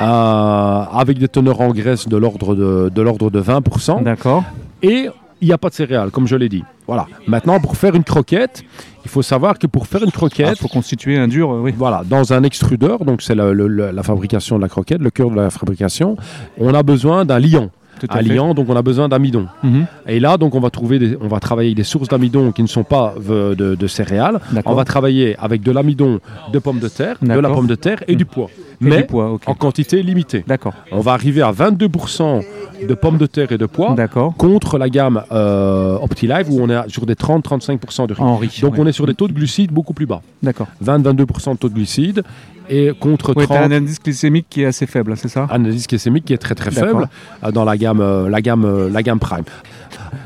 euh, 0.00 0.02
avec 0.02 1.18
des 1.18 1.28
teneurs 1.28 1.60
en 1.60 1.72
graisse 1.72 2.08
de 2.08 2.16
l'ordre 2.16 2.54
de, 2.54 2.90
de 2.94 3.02
l'ordre 3.02 3.30
de 3.30 3.40
20%. 3.40 4.02
D'accord. 4.02 4.44
Et 4.82 5.08
il 5.40 5.48
n'y 5.48 5.52
a 5.52 5.58
pas 5.58 5.68
de 5.68 5.74
céréales, 5.74 6.10
comme 6.10 6.26
je 6.26 6.36
l'ai 6.36 6.48
dit. 6.48 6.64
Voilà. 6.86 7.06
Maintenant, 7.26 7.60
pour 7.60 7.76
faire 7.76 7.94
une 7.94 8.04
croquette, 8.04 8.62
il 9.04 9.10
faut 9.10 9.22
savoir 9.22 9.58
que 9.58 9.66
pour 9.66 9.86
faire 9.86 10.02
une 10.02 10.10
croquette, 10.10 10.46
il 10.46 10.58
ah, 10.58 10.62
faut 10.62 10.68
constituer 10.68 11.18
un 11.18 11.28
dur, 11.28 11.50
oui. 11.50 11.74
Voilà, 11.76 12.02
dans 12.04 12.32
un 12.32 12.42
extrudeur, 12.42 13.04
donc 13.04 13.20
c'est 13.20 13.34
la, 13.34 13.52
la, 13.52 14.02
fabrication 14.02 14.56
de 14.56 14.62
la 14.62 14.68
croquette, 14.68 15.00
le 15.00 15.10
cœur 15.10 15.30
de 15.30 15.36
la 15.36 15.50
fabrication, 15.50 16.16
on 16.58 16.72
a 16.72 16.82
besoin 16.82 17.24
d'un 17.24 17.38
liant 17.38 17.70
à, 18.08 18.22
donc 18.54 18.68
on 18.68 18.76
a 18.76 18.82
besoin 18.82 19.08
d'amidon. 19.08 19.46
Mhm. 19.62 19.86
Et 20.06 20.20
là, 20.20 20.36
donc 20.36 20.54
on 20.54 20.60
va 20.60 20.70
trouver, 20.70 20.98
des, 20.98 21.16
on 21.20 21.28
va 21.28 21.40
travailler 21.40 21.74
des 21.74 21.84
sources 21.84 22.08
d'amidon 22.08 22.52
qui 22.52 22.62
ne 22.62 22.68
sont 22.68 22.84
pas 22.84 23.14
de, 23.18 23.86
céréales. 23.86 24.40
On 24.64 24.74
va 24.74 24.84
travailler 24.84 25.36
avec 25.38 25.62
de 25.62 25.72
l'amidon 25.72 26.20
de 26.52 26.58
pommes 26.58 26.80
de 26.80 26.88
terre, 26.88 27.16
de 27.20 27.28
la 27.28 27.50
pomme 27.50 27.66
de 27.66 27.74
terre 27.74 28.02
et 28.08 28.16
du 28.16 28.24
pois, 28.24 28.48
mais 28.80 29.06
en 29.12 29.54
quantité 29.54 30.02
limitée. 30.02 30.44
D'accord. 30.46 30.74
On 30.92 31.00
va 31.00 31.12
arriver 31.12 31.42
à 31.42 31.52
22% 31.52 32.44
de 32.86 32.94
pommes 32.94 33.18
de 33.18 33.26
terre 33.26 33.52
et 33.52 33.58
de 33.58 33.66
pois 33.66 33.94
contre 34.36 34.78
la 34.78 34.88
gamme 34.88 35.22
euh, 35.32 35.96
OptiLive 35.98 36.50
où 36.50 36.60
on 36.60 36.68
est 36.68 36.88
sur 36.88 37.06
des 37.06 37.14
30-35% 37.14 38.06
de 38.06 38.14
riz. 38.14 38.22
En 38.22 38.36
riz 38.36 38.58
donc 38.62 38.78
on 38.78 38.86
est 38.86 38.92
sur 38.92 39.06
des 39.06 39.14
taux 39.14 39.28
de 39.28 39.32
glucides 39.32 39.72
beaucoup 39.72 39.94
plus 39.94 40.06
bas. 40.06 40.22
D'accord. 40.42 40.68
20-22% 40.84 41.52
de 41.52 41.58
taux 41.58 41.68
de 41.68 41.74
glucides 41.74 42.22
et 42.68 42.92
contre 42.98 43.36
ouais, 43.36 43.44
30. 43.44 43.58
un 43.58 43.72
indice 43.72 44.02
glycémique 44.02 44.46
qui 44.48 44.62
est 44.62 44.66
assez 44.66 44.86
faible, 44.86 45.16
c'est 45.16 45.28
ça 45.28 45.46
Un 45.50 45.64
indice 45.64 45.86
glycémique 45.86 46.24
qui 46.24 46.32
est 46.32 46.38
très 46.38 46.54
très 46.54 46.70
faible 46.70 47.08
dans 47.52 47.64
la 47.64 47.76
gamme, 47.76 48.28
la 48.28 48.40
gamme, 48.40 48.88
la 48.88 49.02
gamme 49.02 49.18
Prime. 49.18 49.44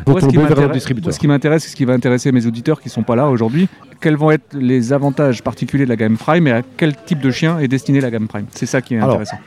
Pour 0.05 0.21
ce, 0.21 0.27
qui 0.27 0.37
ce 0.37 1.19
qui 1.19 1.27
m'intéresse, 1.29 1.69
ce 1.69 1.77
qui 1.77 1.85
va 1.85 1.93
intéresser 1.93 2.33
mes 2.33 2.47
auditeurs 2.47 2.81
qui 2.81 2.89
ne 2.89 2.93
sont 2.93 3.03
pas 3.03 3.17
là 3.17 3.29
aujourd'hui, 3.29 3.69
quels 4.01 4.17
vont 4.17 4.31
être 4.31 4.55
les 4.55 4.93
avantages 4.93 5.43
particuliers 5.43 5.85
de 5.85 5.91
la 5.91 5.97
gamme 5.97 6.17
Prime 6.17 6.47
et 6.47 6.53
à 6.53 6.63
quel 6.77 6.95
type 6.97 7.21
de 7.21 7.31
chien 7.31 7.59
est 7.59 7.69
destinée 7.69 8.01
la 8.01 8.11
gamme 8.11 8.29
Prime? 8.29 8.47
C'est 8.53 8.67
ça 8.67 8.81
qui 8.81 8.95
est 8.95 8.99
intéressant. 8.99 9.39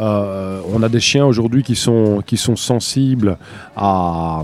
Euh, 0.00 0.60
on 0.72 0.82
a 0.82 0.88
des 0.88 1.00
chiens 1.00 1.26
aujourd'hui 1.26 1.62
qui 1.62 1.76
sont, 1.76 2.22
qui 2.24 2.36
sont 2.36 2.56
sensibles 2.56 3.36
à, 3.76 4.42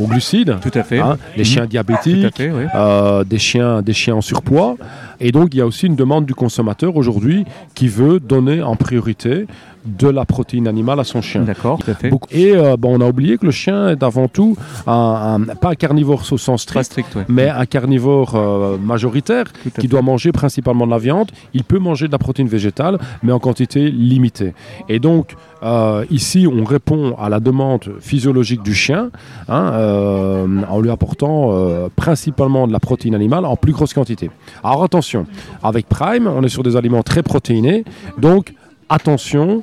aux 0.00 0.06
glucides. 0.06 0.56
Tout 0.62 0.70
à 0.74 0.82
fait. 0.82 0.98
Hein, 1.00 1.18
les 1.36 1.44
chiens 1.44 1.64
mhm. 1.64 1.68
diabétiques, 1.68 2.40
euh, 2.40 3.24
des, 3.24 3.38
chiens, 3.38 3.82
des 3.82 3.92
chiens 3.92 4.16
en 4.16 4.20
surpoids. 4.22 4.76
Et 5.20 5.32
donc, 5.32 5.48
il 5.52 5.58
y 5.58 5.60
a 5.60 5.66
aussi 5.66 5.86
une 5.86 5.96
demande 5.96 6.26
du 6.26 6.34
consommateur 6.34 6.96
aujourd'hui 6.96 7.44
qui 7.74 7.88
veut 7.88 8.20
donner 8.20 8.62
en 8.62 8.76
priorité 8.76 9.46
de 9.86 10.08
la 10.08 10.24
protéine 10.24 10.68
animale 10.68 11.00
à 11.00 11.04
son 11.04 11.22
chien. 11.22 11.42
D'accord, 11.42 11.78
tout 11.78 11.90
à 11.90 11.94
fait. 11.94 12.10
Et 12.30 12.52
euh, 12.56 12.76
bon, 12.76 12.98
on 12.98 13.00
a 13.00 13.08
oublié 13.08 13.38
que 13.38 13.46
le 13.46 13.52
chien 13.52 13.88
est 13.90 14.02
avant 14.02 14.28
tout 14.28 14.56
un, 14.86 15.40
pas 15.60 15.70
un 15.70 15.74
carnivore 15.74 16.22
au 16.30 16.38
sens 16.38 16.62
strict, 16.62 17.00
mais 17.28 17.48
un 17.48 17.66
carnivore 17.66 18.34
euh, 18.34 18.76
majoritaire 18.78 19.44
qui 19.78 19.88
doit 19.88 20.02
manger 20.02 20.32
principalement 20.32 20.86
de 20.86 20.90
la 20.90 20.98
viande. 20.98 21.30
Il 21.54 21.64
peut 21.64 21.78
manger 21.78 22.06
de 22.06 22.12
la 22.12 22.18
protéine 22.18 22.48
végétale, 22.48 22.98
mais 23.22 23.32
en 23.32 23.38
quantité 23.38 23.90
limitée. 23.90 24.54
Et 24.88 24.98
donc, 24.98 25.36
euh, 25.62 26.04
ici, 26.10 26.46
on 26.46 26.64
répond 26.64 27.16
à 27.18 27.28
la 27.28 27.40
demande 27.40 27.84
physiologique 28.00 28.62
du 28.62 28.74
chien 28.74 29.10
hein, 29.48 30.46
en 30.68 30.80
lui 30.80 30.90
apportant 30.90 31.52
principalement 31.96 32.66
de 32.66 32.72
la 32.72 32.80
protéine 32.80 33.14
animale 33.14 33.44
en 33.44 33.56
plus 33.56 33.72
grosse 33.72 33.94
quantité. 33.94 34.30
Alors 34.62 34.84
attention, 34.84 35.26
avec 35.62 35.88
Prime, 35.88 36.26
on 36.26 36.42
est 36.42 36.48
sur 36.48 36.62
des 36.62 36.76
aliments 36.76 37.02
très 37.02 37.22
protéinés, 37.22 37.84
donc 38.18 38.54
attention, 38.88 39.62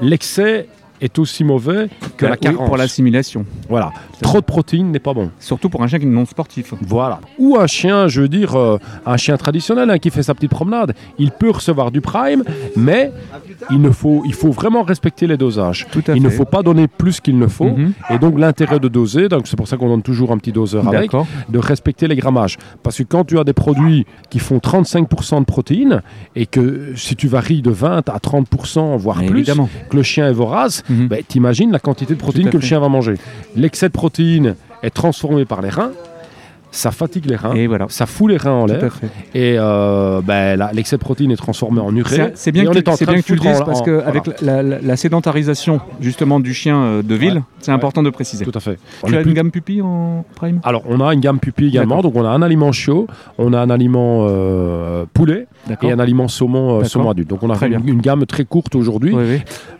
l'excès 0.00 0.68
est 1.00 1.18
aussi 1.18 1.44
mauvais 1.44 1.88
que 2.16 2.26
la 2.26 2.36
carence. 2.36 2.66
pour 2.66 2.76
l'assimilation. 2.76 3.44
Voilà. 3.68 3.92
Trop 4.22 4.40
de 4.40 4.44
protéines 4.44 4.90
n'est 4.90 4.98
pas 4.98 5.12
bon. 5.12 5.30
Surtout 5.38 5.68
pour 5.68 5.82
un 5.82 5.86
chien 5.86 5.98
qui 5.98 6.06
est 6.06 6.08
non 6.08 6.24
sportif. 6.24 6.74
Voilà. 6.80 7.20
Ou 7.38 7.56
un 7.58 7.66
chien, 7.66 8.08
je 8.08 8.22
veux 8.22 8.28
dire, 8.28 8.54
euh, 8.54 8.78
un 9.04 9.16
chien 9.16 9.36
traditionnel 9.36 9.90
hein, 9.90 9.98
qui 9.98 10.10
fait 10.10 10.22
sa 10.22 10.34
petite 10.34 10.50
promenade. 10.50 10.94
Il 11.18 11.30
peut 11.30 11.50
recevoir 11.50 11.90
du 11.90 12.00
prime, 12.00 12.44
mais 12.76 13.12
il, 13.70 13.80
ne 13.80 13.90
faut, 13.90 14.22
il 14.24 14.34
faut 14.34 14.50
vraiment 14.50 14.82
respecter 14.82 15.26
les 15.26 15.36
dosages. 15.36 15.86
Tout 15.90 16.02
à 16.06 16.14
il 16.14 16.22
ne 16.22 16.30
faut 16.30 16.44
pas 16.44 16.62
donner 16.62 16.88
plus 16.88 17.20
qu'il 17.20 17.38
ne 17.38 17.46
faut. 17.46 17.64
Mhm. 17.64 17.92
Et 18.10 18.18
donc 18.18 18.38
l'intérêt 18.38 18.78
de 18.78 18.88
doser, 18.88 19.28
donc 19.28 19.46
c'est 19.46 19.56
pour 19.56 19.68
ça 19.68 19.76
qu'on 19.76 19.88
donne 19.88 20.02
toujours 20.02 20.32
un 20.32 20.38
petit 20.38 20.52
doseur 20.52 20.86
avec, 20.88 21.10
de 21.48 21.58
respecter 21.58 22.08
les 22.08 22.16
grammages. 22.16 22.56
Parce 22.82 22.98
que 22.98 23.02
quand 23.02 23.24
tu 23.24 23.38
as 23.38 23.44
des 23.44 23.52
produits 23.52 24.06
qui 24.30 24.38
font 24.38 24.58
35% 24.58 25.40
de 25.40 25.44
protéines 25.44 26.02
et 26.36 26.46
que 26.46 26.92
si 26.96 27.16
tu 27.16 27.28
varies 27.28 27.62
de 27.62 27.70
20 27.70 28.08
à 28.08 28.18
30%, 28.18 28.96
voire 28.96 29.22
plus, 29.24 29.44
que 29.44 29.96
le 29.96 30.02
chien 30.02 30.28
est 30.28 30.32
vorace, 30.32 30.83
Mhm. 30.88 31.08
Bah, 31.08 31.16
t'imagines 31.26 31.72
la 31.72 31.78
quantité 31.78 32.14
de 32.14 32.18
protéines 32.18 32.50
que 32.50 32.56
le 32.56 32.62
chien 32.62 32.80
va 32.80 32.88
manger. 32.88 33.14
L'excès 33.56 33.88
de 33.88 33.92
protéines 33.92 34.54
est 34.82 34.90
transformé 34.90 35.44
par 35.44 35.62
les 35.62 35.70
reins 35.70 35.92
ça 36.74 36.90
fatigue 36.90 37.26
les 37.26 37.36
reins, 37.36 37.54
ça 37.88 38.06
fout 38.06 38.30
les 38.30 38.36
reins 38.36 38.52
en 38.52 38.66
l'air, 38.66 38.98
et 39.34 39.56
euh, 39.58 40.20
ben, 40.22 40.60
l'excès 40.72 40.96
de 40.96 41.00
protéines 41.00 41.30
est 41.30 41.36
transformé 41.36 41.80
en 41.80 41.94
urée. 41.94 42.32
C'est 42.34 42.52
bien, 42.52 42.64
que, 42.64 42.78
tu, 42.78 43.06
bien 43.06 43.20
que 43.20 43.22
tu 43.22 43.34
le 43.34 43.40
dises, 43.40 43.62
parce 43.64 43.82
qu'avec 43.82 44.40
la, 44.42 44.96
sédentarisation 44.96 45.80
justement 46.00 46.40
du 46.40 46.54
chien 46.54 46.76
euh, 46.76 47.02
de 47.02 47.14
ville, 47.14 47.42
c'est 47.60 47.70
important 47.70 48.02
de 48.02 48.10
préciser. 48.10 48.44
Tout 48.44 48.52
à 48.54 48.60
fait. 48.60 48.78
Tu 49.06 49.16
as 49.16 49.22
une 49.22 49.34
gamme 49.34 49.50
pupille 49.50 49.82
en 49.82 50.24
prime? 50.34 50.60
Alors, 50.64 50.82
on 50.88 51.00
a 51.00 51.12
une 51.14 51.20
gamme 51.20 51.38
pupille 51.38 51.68
également, 51.68 52.02
donc 52.02 52.16
on 52.16 52.24
a 52.24 52.28
un 52.28 52.42
aliment 52.42 52.72
chiot, 52.72 53.06
on 53.38 53.52
a 53.52 53.60
un 53.60 53.70
aliment 53.70 54.26
euh, 54.28 55.04
poulet, 55.14 55.46
et 55.82 55.92
un 55.92 55.98
aliment 55.98 56.28
saumon, 56.28 56.82
saumon 56.84 57.10
adulte. 57.10 57.30
Donc 57.30 57.42
on 57.42 57.50
a 57.50 57.66
une, 57.66 58.00
gamme 58.00 58.26
très 58.26 58.44
courte 58.44 58.74
aujourd'hui, 58.74 59.14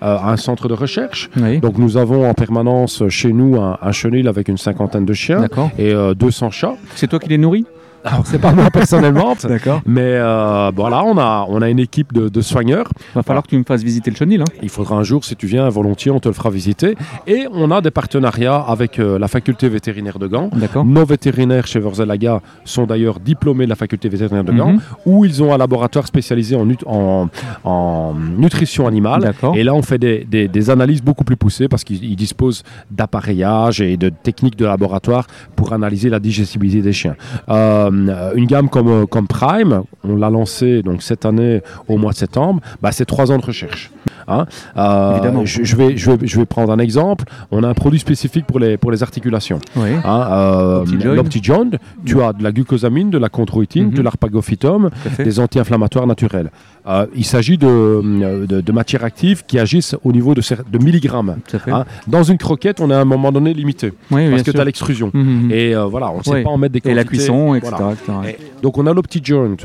à 0.00 0.30
un 0.30 0.36
centre 0.36 0.68
de 0.68 0.74
recherche. 0.74 1.28
Donc 1.60 1.78
nous 1.78 1.96
avons 1.96 2.28
en 2.28 2.34
permanence 2.34 3.02
chez 3.08 3.32
nous 3.32 3.60
un, 3.60 3.78
un 3.82 3.92
chenil 3.92 4.28
avec 4.28 4.48
une 4.48 4.58
cinquantaine 4.58 5.04
de 5.04 5.12
chiens 5.12 5.46
et 5.76 5.92
200 6.14 6.50
chats. 6.50 6.76
C'est 6.94 7.08
toi 7.08 7.18
qui 7.18 7.28
les 7.28 7.38
nourris 7.38 7.66
alors, 8.04 8.26
c'est 8.26 8.38
pas 8.38 8.52
moi 8.52 8.70
personnellement. 8.70 9.34
D'accord. 9.42 9.80
Mais 9.86 10.02
euh, 10.02 10.70
voilà, 10.76 11.02
on 11.04 11.16
a, 11.16 11.46
on 11.48 11.62
a 11.62 11.70
une 11.70 11.78
équipe 11.78 12.12
de, 12.12 12.28
de 12.28 12.40
soigneurs. 12.42 12.86
Il 12.98 13.14
va 13.14 13.22
falloir 13.22 13.42
que 13.42 13.48
tu 13.48 13.56
me 13.56 13.64
fasses 13.64 13.82
visiter 13.82 14.10
le 14.10 14.16
chenil. 14.16 14.42
Hein. 14.42 14.52
Il 14.62 14.68
faudra 14.68 14.96
un 14.96 15.02
jour, 15.02 15.24
si 15.24 15.36
tu 15.36 15.46
viens 15.46 15.66
volontiers, 15.70 16.10
on 16.10 16.20
te 16.20 16.28
le 16.28 16.34
fera 16.34 16.50
visiter. 16.50 16.96
Et 17.26 17.46
on 17.50 17.70
a 17.70 17.80
des 17.80 17.90
partenariats 17.90 18.56
avec 18.56 18.98
euh, 18.98 19.18
la 19.18 19.26
faculté 19.26 19.70
vétérinaire 19.70 20.18
de 20.18 20.26
Gand. 20.26 20.50
D'accord. 20.52 20.84
Nos 20.84 21.06
vétérinaires 21.06 21.66
chez 21.66 21.80
Verzelaga 21.80 22.42
sont 22.64 22.84
d'ailleurs 22.84 23.20
diplômés 23.20 23.64
de 23.64 23.70
la 23.70 23.76
faculté 23.76 24.10
vétérinaire 24.10 24.44
de 24.44 24.52
Gand, 24.52 24.72
mhm. 24.72 24.80
où 25.06 25.24
ils 25.24 25.42
ont 25.42 25.54
un 25.54 25.58
laboratoire 25.58 26.06
spécialisé 26.06 26.56
en, 26.56 26.68
en, 26.86 27.28
en 27.64 28.14
nutrition 28.36 28.86
animale. 28.86 29.32
Et 29.54 29.64
là, 29.64 29.74
on 29.74 29.82
fait 29.82 29.98
des, 29.98 30.26
des, 30.30 30.46
des 30.46 30.70
analyses 30.70 31.02
beaucoup 31.02 31.24
plus 31.24 31.36
poussées 31.36 31.68
parce 31.68 31.84
qu'ils 31.84 32.16
disposent 32.16 32.64
d'appareillage 32.90 33.80
et 33.80 33.96
de 33.96 34.10
techniques 34.10 34.56
de 34.56 34.66
laboratoire 34.66 35.26
pour 35.56 35.72
analyser 35.72 36.10
la 36.10 36.20
digestibilité 36.20 36.82
des 36.82 36.92
chiens. 36.92 37.16
Euh, 37.48 37.93
euh, 38.08 38.32
une 38.34 38.46
gamme 38.46 38.68
comme, 38.68 38.88
euh, 38.88 39.06
comme 39.06 39.26
Prime, 39.26 39.82
on 40.04 40.16
l'a 40.16 40.30
lancé 40.30 40.82
donc 40.82 41.02
cette 41.02 41.24
année 41.24 41.62
au 41.88 41.96
mois 41.96 42.12
de 42.12 42.16
septembre, 42.16 42.60
bah, 42.82 42.92
c'est 42.92 43.04
trois 43.04 43.30
ans 43.32 43.38
de 43.38 43.44
recherche. 43.44 43.90
Hein. 44.28 44.46
Euh, 44.76 45.44
je, 45.44 45.76
vais, 45.76 45.96
je, 45.96 46.10
vais, 46.10 46.26
je 46.26 46.38
vais 46.38 46.46
prendre 46.46 46.72
un 46.72 46.78
exemple. 46.78 47.24
On 47.50 47.62
a 47.62 47.68
un 47.68 47.74
produit 47.74 47.98
spécifique 47.98 48.46
pour 48.46 48.58
les, 48.58 48.76
pour 48.76 48.90
les 48.90 49.02
articulations. 49.02 49.58
Oui. 49.76 49.90
Hein, 50.04 50.84
L'Optijoint, 51.04 51.70
tu 52.04 52.20
as 52.22 52.32
de 52.32 52.42
la 52.42 52.52
glucosamine, 52.52 53.10
de 53.10 53.18
la 53.18 53.28
chondroïtine, 53.28 53.90
de 53.90 53.98
mhm. 53.98 54.04
l'arpagophytum, 54.04 54.90
des 55.18 55.40
anti-inflammatoires 55.40 56.06
naturels. 56.06 56.50
il 57.14 57.24
s'agit 57.24 57.58
de, 57.58 58.46
de, 58.46 58.72
matières 58.72 59.04
actives 59.04 59.44
qui 59.46 59.58
agissent 59.58 59.96
au 60.04 60.12
niveau 60.12 60.34
de, 60.34 60.42
de 60.70 60.84
milligrammes. 60.84 61.36
Hein. 61.68 61.84
Dans 62.06 62.22
une 62.22 62.38
croquette, 62.38 62.80
on 62.80 62.90
est 62.90 62.94
à 62.94 63.00
un 63.00 63.04
moment 63.04 63.32
donné 63.32 63.54
limité 63.54 63.92
parce 64.10 64.42
que 64.42 64.50
tu 64.50 64.60
as 64.60 64.64
l'extrusion. 64.64 65.10
Mhm, 65.12 65.44
mhm. 65.44 65.50
Et 65.52 65.74
voilà, 65.74 66.10
on 66.10 66.18
ne 66.18 66.22
sait 66.22 66.42
pas 66.42 66.50
en 66.50 66.58
mettre 66.58 66.72
des 66.72 66.80
quantités. 66.80 66.92
Et 66.92 66.94
la 66.94 67.04
cuisson, 67.04 67.54
etc 67.54 67.74
donc 68.64 68.78
on 68.78 68.86
a 68.86 68.94
l'OptiJoint 68.94 69.56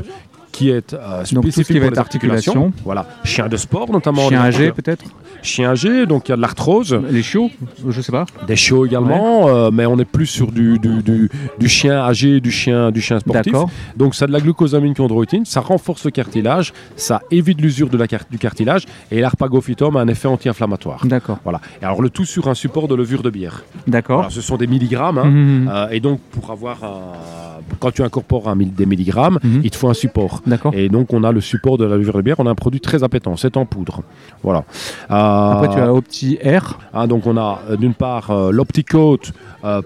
qui 0.52 0.70
est 0.70 0.94
euh, 0.94 1.24
spécifique 1.24 1.80
pour 1.80 1.90
les 1.90 1.98
articulations. 1.98 2.72
Voilà, 2.84 3.06
chien 3.24 3.48
de 3.48 3.56
sport 3.56 3.90
notamment. 3.90 4.28
Chien 4.28 4.40
âgé 4.40 4.72
peut-être 4.72 5.04
Chien 5.42 5.70
âgé, 5.70 6.06
donc 6.06 6.28
il 6.28 6.32
y 6.32 6.34
a 6.34 6.36
de 6.36 6.42
l'arthrose. 6.42 7.00
Les 7.10 7.22
chiots, 7.22 7.50
je 7.88 8.00
sais 8.00 8.12
pas. 8.12 8.26
Des 8.46 8.56
chiots 8.56 8.84
également, 8.84 9.48
euh, 9.48 9.70
mais 9.72 9.86
on 9.86 9.98
est 9.98 10.04
plus 10.04 10.26
sur 10.26 10.52
du, 10.52 10.78
du, 10.78 11.30
du, 11.58 11.68
chien 11.68 11.98
âgé, 11.98 12.40
du 12.40 12.50
chien, 12.50 12.90
du 12.90 13.00
chien 13.00 13.20
sportif. 13.20 13.54
Donc 13.96 14.14
ça 14.14 14.26
a 14.26 14.28
de 14.28 14.32
la 14.32 14.40
glucosamine 14.40 14.94
chondroïtine, 14.94 15.44
ça 15.44 15.60
renforce 15.60 16.04
le 16.04 16.10
cartilage, 16.10 16.72
ça 16.96 17.22
évite 17.30 17.60
l'usure 17.60 17.88
de 17.88 17.96
la 17.96 18.06
du 18.30 18.38
cartilage 18.38 18.86
et 19.10 19.20
l'arpagophytum 19.20 19.96
a 19.96 20.00
un 20.00 20.08
effet 20.08 20.28
anti-inflammatoire. 20.28 21.06
D'accord. 21.06 21.38
Voilà. 21.44 21.60
Et 21.80 21.84
alors 21.84 22.02
le 22.02 22.10
tout 22.10 22.24
sur 22.24 22.48
un 22.48 22.54
support 22.54 22.88
de 22.88 22.94
levure 22.94 23.22
de 23.22 23.30
bière. 23.30 23.62
D'accord. 23.86 24.30
ce 24.30 24.40
sont 24.40 24.56
des 24.56 24.66
milligrammes, 24.66 25.18
hein. 25.18 25.24
mmh. 25.24 25.68
Euh, 25.68 25.88
et 25.90 26.00
donc 26.00 26.20
pour 26.32 26.50
avoir 26.50 26.84
un... 26.84 27.49
quand 27.78 27.92
tu 27.92 28.02
incorpores 28.02 28.48
un, 28.48 28.56
des 28.56 28.86
milligrammes, 28.86 29.38
il 29.62 29.70
te 29.70 29.76
faut 29.76 29.88
un 29.88 29.94
support. 29.94 30.42
D'accord. 30.46 30.74
Et 30.74 30.88
donc 30.88 31.12
on 31.12 31.24
a 31.24 31.32
le 31.32 31.40
support 31.40 31.78
de 31.78 31.84
la 31.84 31.96
levure 31.96 32.16
de 32.16 32.22
bière, 32.22 32.36
on 32.38 32.46
a 32.46 32.50
un 32.50 32.54
produit 32.54 32.80
très 32.80 33.02
appétant, 33.02 33.36
c'est 33.36 33.56
en 33.56 33.66
poudre. 33.66 34.02
Voilà. 34.42 34.64
Euh, 35.10 35.50
après, 35.52 35.68
tu 35.68 35.80
as 35.80 35.92
Opti 35.92 36.38
Air. 36.40 36.78
Hein, 36.94 37.06
donc, 37.06 37.26
on 37.26 37.36
a 37.36 37.60
euh, 37.70 37.76
d'une 37.76 37.94
part 37.94 38.30
euh, 38.30 38.50
l'Opticoat 38.50 39.18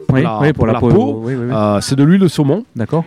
pour, 0.07 0.19
la, 0.19 0.53
pour, 0.53 0.67
la, 0.67 0.75
peau. 0.79 1.25
c'est 1.81 1.97
de 1.97 2.05
l'huile 2.05 2.21
de 2.21 2.29
saumon. 2.29 2.65
D'accord. 2.77 3.05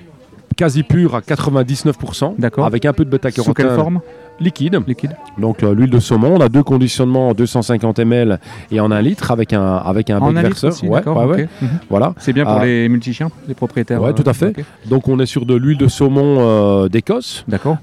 Quasi 0.55 0.84
pure 0.84 1.15
à 1.15 1.21
99%. 1.21 2.36
D'accord. 2.38 2.65
Avec 2.65 2.86
un 2.86 2.93
peu 2.93 3.05
de 3.05 3.09
bêta-carotène. 3.09 3.43
Sous 3.45 3.53
quelle 3.53 3.75
forme? 3.75 4.01
Liquide. 4.39 4.79
liquide. 4.88 5.15
Donc 5.38 5.61
l'huile 5.61 5.89
de 5.89 5.99
saumon, 5.99 6.35
on 6.35 6.41
a 6.41 6.49
deux 6.49 6.63
conditionnements 6.63 7.29
en 7.29 7.33
250 7.33 7.99
ml 7.99 8.39
et 8.71 8.79
en 8.79 8.91
1 8.91 9.01
litre 9.01 9.31
avec 9.31 9.53
un 9.53 9.75
avec 9.77 10.09
un 10.09 10.19
bec 10.19 10.43
verseur. 10.43 10.73
ouais, 10.83 11.01
mhm. 11.01 11.69
Voilà. 11.89 12.13
C'est 12.17 12.33
bien 12.33 12.45
pour 12.45 12.59
les 12.59 12.89
multi-chiens, 12.89 13.29
les 13.47 13.53
propriétaires. 13.53 14.01
Ouais, 14.01 14.13
tout 14.13 14.27
à 14.27 14.33
fait. 14.33 14.55
Donc 14.85 15.07
on 15.07 15.19
est 15.19 15.25
sur 15.25 15.45
de 15.45 15.55
l'huile 15.55 15.77
de 15.77 15.88
saumon 15.88 16.88
d'Écosse. 16.88 17.43
D'accord. 17.47 17.77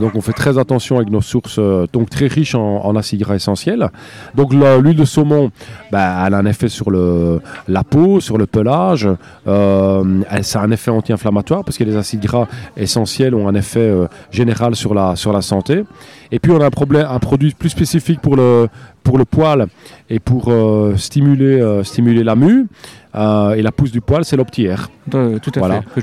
donc 0.00 0.14
on 0.14 0.20
fait 0.20 0.32
très 0.32 0.58
attention 0.58 0.96
avec 0.96 1.10
nos 1.10 1.20
sources, 1.20 1.60
donc 1.92 2.10
très 2.10 2.26
riches 2.26 2.54
en, 2.54 2.94
acides 2.96 3.20
gras 3.20 3.34
essentiels. 3.34 3.88
Donc 4.34 4.52
l'huile 4.52 4.96
de 4.96 5.04
saumon, 5.04 5.50
bah, 5.90 6.24
elle 6.26 6.34
a 6.34 6.38
un 6.38 6.46
effet 6.46 6.68
sur 6.68 6.90
le 6.90 7.40
la 7.68 7.84
peau, 7.84 8.20
sur 8.20 8.38
le 8.38 8.46
pelage. 8.46 9.08
Elle, 9.46 10.44
ça 10.44 10.60
a 10.60 10.64
un 10.64 10.70
effet 10.70 10.90
anti-inflammatoire 10.90 11.64
parce 11.64 11.78
que 11.78 11.84
les 11.84 11.96
acides 11.96 12.20
gras 12.20 12.46
essentiels 12.76 13.34
ont 13.34 13.48
un 13.48 13.54
effet 13.54 13.92
général 14.30 14.76
sur 14.76 14.94
la 14.94 15.16
sur 15.16 15.32
la 15.32 15.42
santé. 15.42 15.84
Et 16.30 16.38
puis 16.38 16.52
on 16.52 16.60
a 16.60 16.66
un, 16.66 16.70
problème, 16.70 17.06
un 17.08 17.18
produit 17.18 17.52
plus 17.52 17.68
spécifique 17.68 18.20
pour 18.20 18.36
le, 18.36 18.68
pour 19.02 19.18
le 19.18 19.24
poil 19.24 19.66
et 20.08 20.18
pour 20.18 20.48
euh, 20.48 20.96
stimuler, 20.96 21.60
euh, 21.60 21.84
stimuler 21.84 22.24
la 22.24 22.36
mue. 22.36 22.66
Euh, 23.14 23.52
et 23.52 23.60
la 23.60 23.72
pousse 23.72 23.92
du 23.92 24.00
poil, 24.00 24.24
c'est 24.24 24.36
l'optière. 24.36 24.88
tout 25.10 25.52
à 25.54 25.58
voilà. 25.58 25.82
fait. 25.82 25.88
Que 25.96 26.00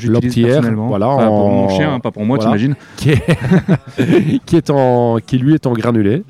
Voilà, 0.88 1.08
pour 1.08 1.50
mon 1.50 1.70
chien, 1.70 1.94
hein, 1.96 2.00
pas 2.00 2.12
pour 2.12 2.24
moi, 2.24 2.38
t'imagines. 2.38 2.76
Qui, 2.98 3.14
qui, 4.46 4.56
est 4.56 4.70
en, 4.70 5.18
qui 5.18 5.40
lui 5.40 5.56
est 5.56 5.66
en 5.66 5.74
granulé. 5.74 6.24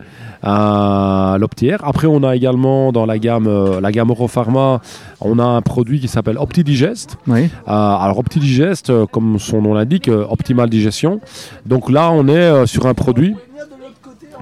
L'optière. 0.44 1.80
Après, 1.84 2.08
on 2.08 2.24
a 2.24 2.36
également 2.36 2.92
dans 2.92 3.06
la 3.06 3.20
gamme, 3.20 3.80
la 3.80 3.92
gamme 3.92 4.10
Europharma, 4.10 4.82
on 5.22 5.40
a 5.40 5.44
un 5.44 5.62
produit 5.62 6.00
qui 6.00 6.08
s'appelle 6.08 6.38
OptiDigest. 6.38 7.18
Oui. 7.28 7.50
alors 7.66 8.20
OptiDigest, 8.20 9.06
comme 9.08 9.40
son 9.40 9.62
nom 9.62 9.74
l'indique, 9.74 10.10
optimale 10.10 10.70
digestion. 10.70 11.20
Donc 11.66 11.90
là, 11.90 12.12
on 12.12 12.28
est 12.28 12.66
sur 12.66 12.86
un 12.88 12.94
produit 12.94 13.36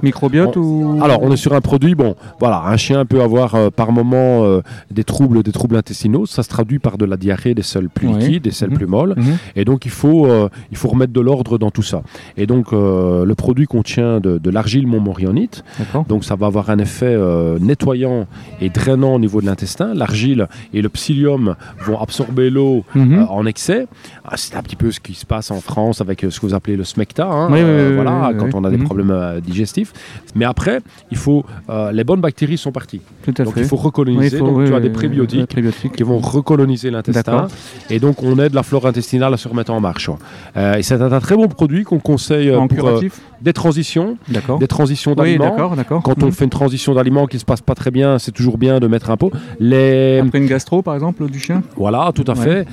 Microbiote 0.04 0.56
ou 0.56 1.00
Alors, 1.02 1.22
on 1.24 1.32
est 1.32 1.38
sur 1.38 1.54
un 1.54 1.62
produit, 1.62 1.96
bon, 1.96 2.16
voilà, 2.40 2.64
un 2.66 2.78
chien 2.78 3.06
peut 3.06 3.22
avoir 3.22 3.56
euh, 3.56 3.70
par 3.70 3.92
moment 3.92 4.44
euh, 4.44 4.62
des 4.92 5.04
troubles, 5.04 5.44
des 5.44 5.52
troubles 5.52 5.76
intestinaux. 5.76 6.26
Ça 6.26 6.44
se 6.44 6.50
traduit 6.50 6.80
par 6.80 6.98
de 6.98 7.06
la 7.06 7.18
diarrhée, 7.18 7.54
des 7.54 7.64
selles 7.64 7.90
plus 7.90 8.08
liquides, 8.08 8.44
des 8.44 8.52
selles 8.52 8.70
mhm. 8.70 8.78
plus 8.78 8.88
molles. 8.88 9.14
Mhm. 9.18 9.38
Et 9.56 9.66
donc, 9.66 9.86
il 9.86 9.92
faut, 9.92 10.26
euh, 10.26 10.50
il 10.72 10.78
faut 10.78 10.88
remettre 10.88 11.14
de 11.14 11.22
l'ordre 11.22 11.58
dans 11.58 11.72
tout 11.72 11.82
ça. 11.82 12.02
Et 12.36 12.46
donc, 12.46 12.72
le 12.72 13.34
produit 13.34 13.66
contient 13.66 14.20
de, 14.20 14.38
de 14.38 14.50
l'argile 14.50 14.88
montmorillonite. 14.88 15.64
Donc, 16.08 16.24
ça 16.24 16.36
va 16.36 16.48
avoir 16.48 16.70
un 16.70 16.80
effet 16.80 17.18
nettoyant 17.60 18.28
et 18.62 18.70
drainant 18.70 19.16
au 19.16 19.20
niveau 19.20 19.42
de 19.42 19.46
l'intestin. 19.46 19.94
L'argile 19.94 20.48
et 20.74 20.82
le 20.82 20.90
psyllium 20.90 21.56
vont 21.80 22.00
absorber 22.00 22.50
l'eau 22.50 22.84
mhm. 22.96 23.26
en 23.30 23.46
excès. 23.46 23.88
Ah, 24.26 24.36
c'est 24.38 24.56
un 24.56 24.62
petit 24.62 24.76
peu 24.76 24.92
ce 24.92 25.00
qui 25.00 25.14
se 25.14 25.26
passe 25.26 25.52
en 25.52 25.62
France 25.62 26.02
avec 26.02 26.26
ce 26.30 26.40
que 26.40 26.46
vous 26.46 26.54
appelez 26.54 26.76
le 26.76 26.84
smecta. 26.84 27.28
Hein, 27.28 27.48
voilà, 27.48 28.32
quand 28.38 28.54
on 28.54 28.64
a 28.64 28.70
des 28.70 28.78
problèmes 28.78 29.40
digestifs. 29.42 29.87
Mais 30.36 30.46
après, 30.46 30.80
il 31.12 31.18
faut, 31.18 31.46
euh, 31.70 31.92
les 31.92 32.04
bonnes 32.04 32.22
bactéries 32.22 32.58
sont 32.58 32.72
parties. 32.72 33.02
donc 33.28 33.54
il 33.58 33.66
faut 33.66 33.76
recoloniser. 33.76 34.40
donc 34.40 34.66
tu 34.66 34.74
as 34.74 34.80
des 34.80 34.90
prébiotiques, 34.90 35.48
qui 35.96 36.04
vont 36.04 36.20
recoloniser 36.20 36.92
l'intestin. 36.92 37.48
Et 37.90 38.00
donc 38.00 38.24
on 38.24 38.38
aide 38.40 38.54
la 38.54 38.64
flore 38.64 38.86
intestinale 38.86 39.34
à 39.34 39.38
se 39.38 39.48
remettre 39.48 39.72
en 39.72 39.80
marche. 39.80 40.10
Euh, 40.56 40.76
et 40.76 40.84
c'est 40.84 41.02
un, 41.02 41.20
très 41.20 41.36
bon 41.36 41.48
produit 41.48 41.84
qu'on 41.84 42.00
conseille 42.00 42.50
euh, 42.50 42.68
pour 42.68 43.02
des 43.42 43.54
transitions, 43.54 44.18
des 44.60 44.68
transitions 44.68 45.14
d'aliments. 45.14 45.56
Quand 46.04 46.24
on 46.24 46.28
mhm. 46.28 46.32
fait 46.32 46.46
une 46.46 46.50
transition 46.50 46.94
d'aliments 46.94 47.28
qui 47.28 47.40
se 47.40 47.46
passe 47.46 47.62
pas 47.62 47.76
très 47.76 47.92
bien, 47.92 48.20
c'est 48.20 48.32
toujours 48.32 48.58
bien 48.58 48.80
de 48.80 48.88
mettre 48.88 49.10
un 49.10 49.18
pot. 49.18 49.32
Les... 49.60 50.20
Après 50.20 50.40
une 50.40 50.48
gastro 50.48 50.82
par 50.82 50.96
exemple 50.96 51.28
du 51.30 51.40
chien? 51.40 51.64
Voilà, 51.76 52.12
tout 52.14 52.26
à 52.28 52.36
fait. 52.36 52.66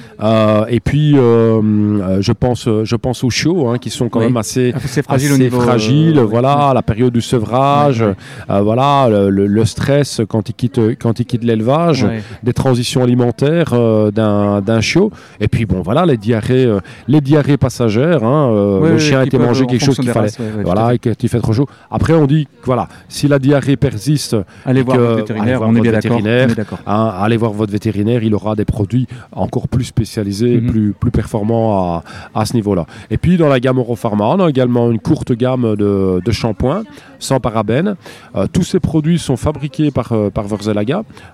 et 0.69 0.81
puis 0.81 1.13
je 1.15 2.33
pense, 2.33 2.69
je 2.85 2.97
pense 2.97 3.25
aux 3.25 3.31
chiots 3.31 3.69
hein, 3.69 3.79
qui 3.79 3.91
sont 3.91 4.09
quand 4.09 4.21
même 4.21 4.37
assez, 4.37 4.73
assez 4.75 5.03
fragiles, 5.03 5.33
au 5.33 5.39
niveau, 5.39 5.61
fragiles 5.61 6.19
voilà, 6.21 6.73
la 6.75 6.83
période 6.83 7.04
du 7.11 7.21
sevrage, 7.21 8.05
euh, 8.51 8.61
voilà, 8.61 9.09
le, 9.09 9.65
stress 9.65 10.21
quand 10.29 10.49
il 10.49 10.55
quitte, 10.55 10.81
quand 11.01 11.21
il 11.21 11.27
quitte 11.27 11.45
l'élevage, 11.45 12.07
des 12.43 12.53
transitions 12.53 13.03
alimentaires 13.03 13.73
euh, 13.73 14.11
d'un 14.11 14.81
chiot, 14.81 15.11
et 15.41 15.49
puis 15.49 15.67
bon, 15.67 15.83
voilà, 15.83 16.07
les 16.07 16.17
diarrhées, 16.17 16.67
euh, 16.67 16.81
les 17.09 17.21
diarrhées 17.21 17.57
passagères. 17.57 18.25
Hein, 18.25 18.81
le 18.83 18.99
chien 18.99 19.21
a 19.21 19.25
été 19.25 19.39
mangé 19.39 19.67
quelque 19.67 19.85
chose 19.85 19.97
qu'il 19.97 20.11
fallait, 20.11 20.31
voilà, 20.65 20.95
et 20.95 20.99
qu'il 20.99 21.29
fait 21.29 21.41
trop 21.41 21.53
chaud. 21.53 21.67
Après, 21.91 22.15
on 22.15 22.27
dit, 22.27 22.47
voilà, 22.65 22.89
si 23.09 23.29
la 23.29 23.39
diarrhée 23.39 23.77
persiste, 23.77 24.37
allez 24.65 24.83
voir 24.83 24.99
votre 24.99 25.17
vétérinaire, 25.17 25.63
on 25.63 25.75
est 25.75 25.81
bien 25.81 25.93
d'accord. 25.93 26.79
Hein, 26.87 27.13
allez 27.21 27.37
voir 27.37 27.53
votre 27.53 27.73
vétérinaire, 27.73 28.23
il 28.23 28.35
aura 28.35 28.55
des 28.55 28.65
produits 28.65 29.07
encore 29.33 29.69
plus 29.69 29.85
spécialisés, 29.85 30.61
mhm. 30.61 30.71
plus, 30.71 30.93
plus 30.93 31.11
performants 31.11 31.97
à, 31.97 32.05
à 32.35 32.45
ce 32.45 32.55
niveau-là. 32.55 32.87
Et 33.11 33.19
puis 33.19 33.37
dans 33.37 33.49
la 33.49 33.61
gamme 33.61 33.79
Europharma, 33.79 34.25
on 34.27 34.41
a 34.41 34.49
également 34.49 34.91
une 34.91 35.01
courte 35.01 35.33
gamme 35.33 35.77
de, 35.77 36.21
de 36.25 36.33
shampoings 36.33 36.85
sans 37.19 37.41
parabènes. 37.41 37.97
Euh, 38.37 38.47
tous 38.53 38.63
ces 38.63 38.81
produits 38.81 39.19
sont 39.19 39.37
fabriqués 39.37 39.91
par, 39.91 40.13
euh, 40.13 40.31
par 40.31 40.47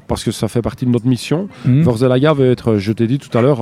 parce 0.09 0.25
que 0.25 0.31
ça 0.31 0.49
fait 0.49 0.63
partie 0.63 0.87
de 0.87 0.91
notre 0.91 1.07
mission. 1.07 1.49
Mmh. 1.65 1.83
veut 1.83 2.51
être, 2.51 2.77
je 2.77 2.93
t'ai 2.93 3.07
dit 3.07 3.19
tout 3.19 3.37
à 3.37 3.43
l'heure 3.43 3.61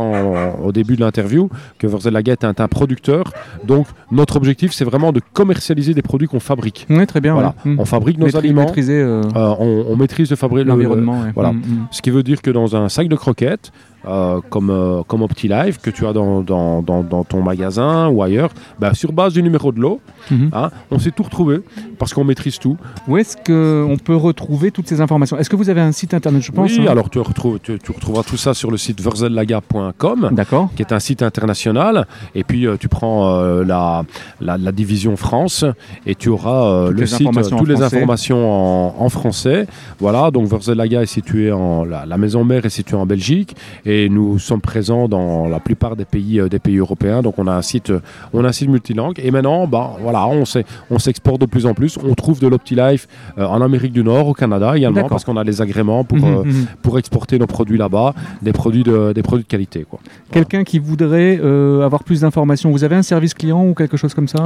au 0.63 0.73
début 0.73 0.97
de 0.97 1.01
l'interview, 1.01 1.49
que 1.79 1.87
Vorzelaga 1.87 2.33
est 2.33 2.45
un, 2.45 2.69
producteur. 2.69 3.33
Donc 3.65 3.87
notre 4.11 4.37
objectif, 4.37 4.73
c'est 4.73 4.85
vraiment 4.85 5.13
de 5.13 5.21
commercialiser 5.33 5.95
des 5.95 6.03
produits 6.03 6.29
qu'on 6.29 6.41
fabrique. 6.41 6.87
Oui, 6.91 7.07
très 7.07 7.21
bien. 7.21 7.35
Voilà. 7.35 7.55
Mmh. 7.65 7.77
On 7.79 7.85
fabrique 7.85 8.19
nos 8.19 8.37
aliments. 8.37 8.73
Euh, 8.79 9.23
on, 9.35 9.97
maîtrise 9.97 10.29
de 10.29 10.37
fabriquer 10.37 10.69
l'environnement. 10.69 11.23
Voilà. 11.35 11.53
Mmh, 11.53 11.89
Ce 11.91 12.03
qui 12.03 12.11
veut 12.11 12.23
dire 12.23 12.43
que 12.43 12.51
dans 12.51 12.77
un 12.77 12.89
sac 12.89 13.09
de 13.09 13.17
croquettes, 13.17 13.73
euh, 14.07 14.41
comme, 14.49 14.71
euh, 14.71 15.03
comme 15.03 15.23
OptiLife 15.23 15.79
que 15.79 15.91
tu 15.91 16.07
as 16.07 16.13
dans, 16.13 16.41
dans, 16.43 16.83
dans, 16.83 17.25
ton 17.25 17.43
magasin 17.43 18.07
ou 18.09 18.23
ailleurs, 18.23 18.51
bah, 18.79 18.95
sur 18.95 19.13
base 19.13 19.33
du 19.33 19.43
numéro 19.43 19.73
de 19.73 19.81
l'eau, 19.81 20.01
mhm. 20.31 20.51
hein, 20.53 20.71
on 20.93 21.01
sait 21.01 21.11
tout 21.11 21.25
retrouver 21.25 21.59
parce 21.99 22.15
qu'on 22.15 22.23
maîtrise 22.23 22.61
tout. 22.61 22.77
Où 23.09 23.17
est-ce 23.17 23.37
qu'on 23.37 23.97
peut 23.97 24.15
retrouver 24.15 24.71
toutes 24.71 24.87
ces 24.87 25.01
informations? 25.01 25.37
Est-ce 25.37 25.51
que 25.51 25.57
vous 25.57 25.69
avez 25.69 25.81
un 25.81 25.91
site 25.91 26.15
internet, 26.15 26.43
je 26.43 26.53
pense 26.53 26.71
Oui, 26.71 26.87
hein? 26.87 26.93
alors 26.93 27.11
tu, 27.11 27.19
retrouves, 27.19 27.59
tu, 27.59 27.77
retrouveras 27.89 28.23
tout 28.23 28.37
ça 28.37 28.55
sur 28.55 28.71
le 28.71 28.77
site 28.77 29.01
verzellaga.com, 29.01 30.31
qui 30.77 30.83
est 30.83 30.93
un 30.93 31.01
site 31.01 31.23
international. 31.23 32.07
Et 32.37 32.45
puis 32.45 32.69
euh, 32.69 32.77
tu 32.79 32.89
prends 32.89 33.41
la, 33.41 34.05
la, 34.41 34.73
division 34.73 35.17
France 35.17 35.65
et 36.07 36.15
tu 36.15 36.29
auras 36.29 36.89
le 36.91 37.07
site, 37.07 37.29
toutes 37.51 37.69
les 37.69 37.83
informations 37.83 39.03
en, 39.03 39.09
français. 39.09 39.67
Voilà, 39.99 40.31
donc 40.31 40.47
Verzellaga 40.47 41.03
est 41.03 41.07
situé 41.07 41.51
en. 41.51 41.85
La, 41.85 42.07
la 42.07 42.17
maison 42.17 42.45
mère 42.45 42.65
est 42.65 42.71
située 42.71 42.97
en 42.97 43.07
Belgique 43.07 43.57
et 43.88 43.88
nous 44.11 44.39
sommes 44.39 44.61
présents 44.61 45.09
dans 45.09 45.49
la 45.49 45.61
plupart 45.61 45.97
des 45.97 46.05
pays, 46.05 46.41
euh, 46.41 46.49
des 46.49 46.59
pays 46.59 46.77
européens. 46.77 47.23
Donc 47.23 47.39
on 47.39 47.47
a 47.47 47.53
un 47.53 47.63
site, 47.63 47.91
euh, 47.91 48.01
on 48.33 48.45
a 48.45 48.49
un 48.49 48.53
site 48.53 48.69
multilingue. 48.69 49.19
Et 49.23 49.31
maintenant, 49.31 49.67
bah, 49.67 49.93
voilà, 50.01 50.27
on, 50.27 50.45
on 50.91 50.99
s'exporte 50.99 51.41
de 51.41 51.47
plus 51.47 51.67
en 51.67 51.75
plus. 51.75 51.99
On 52.03 52.15
trouve 52.15 52.41
de 52.41 52.47
l'OptiLife 52.49 53.09
euh, 53.39 53.47
en 53.47 53.63
Amérique 53.63 53.93
du 53.93 54.05
Nord, 54.05 54.29
au 54.29 54.35
Canada 54.35 54.77
également, 54.77 55.09
parce 55.09 55.25
qu'on 55.25 55.37
a 55.37 55.45
les 55.45 55.63
agréments 55.63 56.05
pour, 56.05 56.19
mhm, 56.19 56.45
mhm. 56.45 56.67
pour 56.83 56.99
exporter 56.99 57.39
nos 57.39 57.47
produits 57.47 57.79
là-bas, 57.79 58.15
des 58.43 58.53
produits 58.53 58.83
de, 58.83 59.13
des 59.13 59.23
produits 59.23 59.45
de 59.45 59.49
qualité. 59.49 59.87
Quelqu'un 60.31 60.65
qui 60.65 60.79
voudrait 60.79 61.41
avoir 61.83 62.05
plus 62.05 62.21
d'informations, 62.21 62.71
vous 62.71 62.85
avez 62.85 62.97
un 62.97 63.03
service 63.03 63.35
client 63.35 63.65
ou 63.65 63.75
quelque 63.75 63.97
chose 63.97 64.15
comme 64.15 64.29
ça 64.29 64.43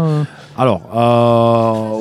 Alors, 0.57 0.82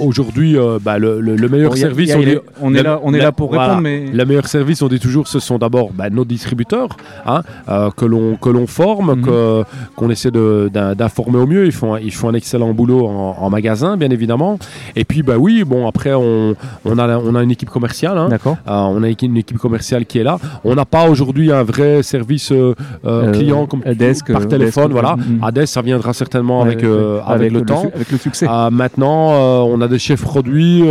aujourd'hui, 0.01 0.55
bah, 0.83 0.99
le, 0.99 1.49
meilleur 1.49 1.75
service, 1.75 2.13
on, 2.61 2.73
est, 2.75 2.83
là, 2.83 2.99
on 3.03 3.13
est 3.13 3.19
là 3.19 3.31
pour 3.31 3.51
répondre, 3.51 3.81
mais 3.81 4.05
le 4.05 4.25
meilleur 4.25 4.47
service, 4.47 4.81
on 4.81 4.87
dit 4.87 4.99
toujours, 4.99 5.27
ce 5.27 5.39
sont 5.39 5.57
d'abord 5.57 5.91
bah, 5.93 6.09
nos 6.09 6.25
distributeurs. 6.25 6.89
Hein, 7.31 7.43
euh, 7.69 7.89
que 7.91 8.05
l'on 8.05 8.35
que 8.35 8.49
l'on 8.49 8.67
forme, 8.67 9.15
mhm. 9.15 9.21
que 9.21 9.63
qu'on 9.95 10.09
essaie 10.09 10.31
d'informer 10.31 11.39
au 11.39 11.47
mieux. 11.47 11.65
Ils 11.65 11.71
font 11.71 11.97
ils 11.97 12.13
font 12.13 12.29
un 12.29 12.33
excellent 12.33 12.73
boulot 12.73 13.05
en, 13.07 13.49
magasin, 13.49 13.97
bien 13.97 14.09
évidemment. 14.09 14.57
Et 14.95 15.03
puis 15.03 15.23
bah 15.23 15.35
oui, 15.37 15.63
bon 15.63 15.87
après 15.87 16.13
on, 16.13 16.55
on 16.85 16.97
a 16.97 17.17
on 17.17 17.35
a 17.35 17.43
une 17.43 17.51
équipe 17.51 17.69
commerciale. 17.69 18.17
Hein. 18.17 18.29
D'accord. 18.29 18.57
Euh, 18.67 18.71
on 18.71 19.03
a 19.03 19.07
une 19.09 19.37
équipe 19.37 19.57
commerciale 19.57 20.05
qui 20.05 20.19
est 20.19 20.23
là. 20.23 20.37
On 20.63 20.75
n'a 20.75 20.85
pas 20.85 21.09
aujourd'hui 21.09 21.51
un 21.51 21.63
vrai 21.63 22.03
service 22.03 22.51
euh, 22.51 23.31
client 23.31 23.65
comme 23.65 23.81
par 23.81 24.47
téléphone. 24.47 24.91
voilà. 24.91 25.15
Ades, 25.41 25.65
ça 25.65 25.81
viendra 25.81 26.13
certainement 26.13 26.61
avec, 26.61 26.83
avec, 27.25 27.51
le, 27.51 27.61
temps, 27.63 27.91
avec 27.93 28.11
le 28.11 28.17
succès. 28.17 28.47
maintenant, 28.71 29.65
on 29.65 29.81
a 29.81 29.87
des 29.87 29.99
chefs 29.99 30.21
produits 30.21 30.83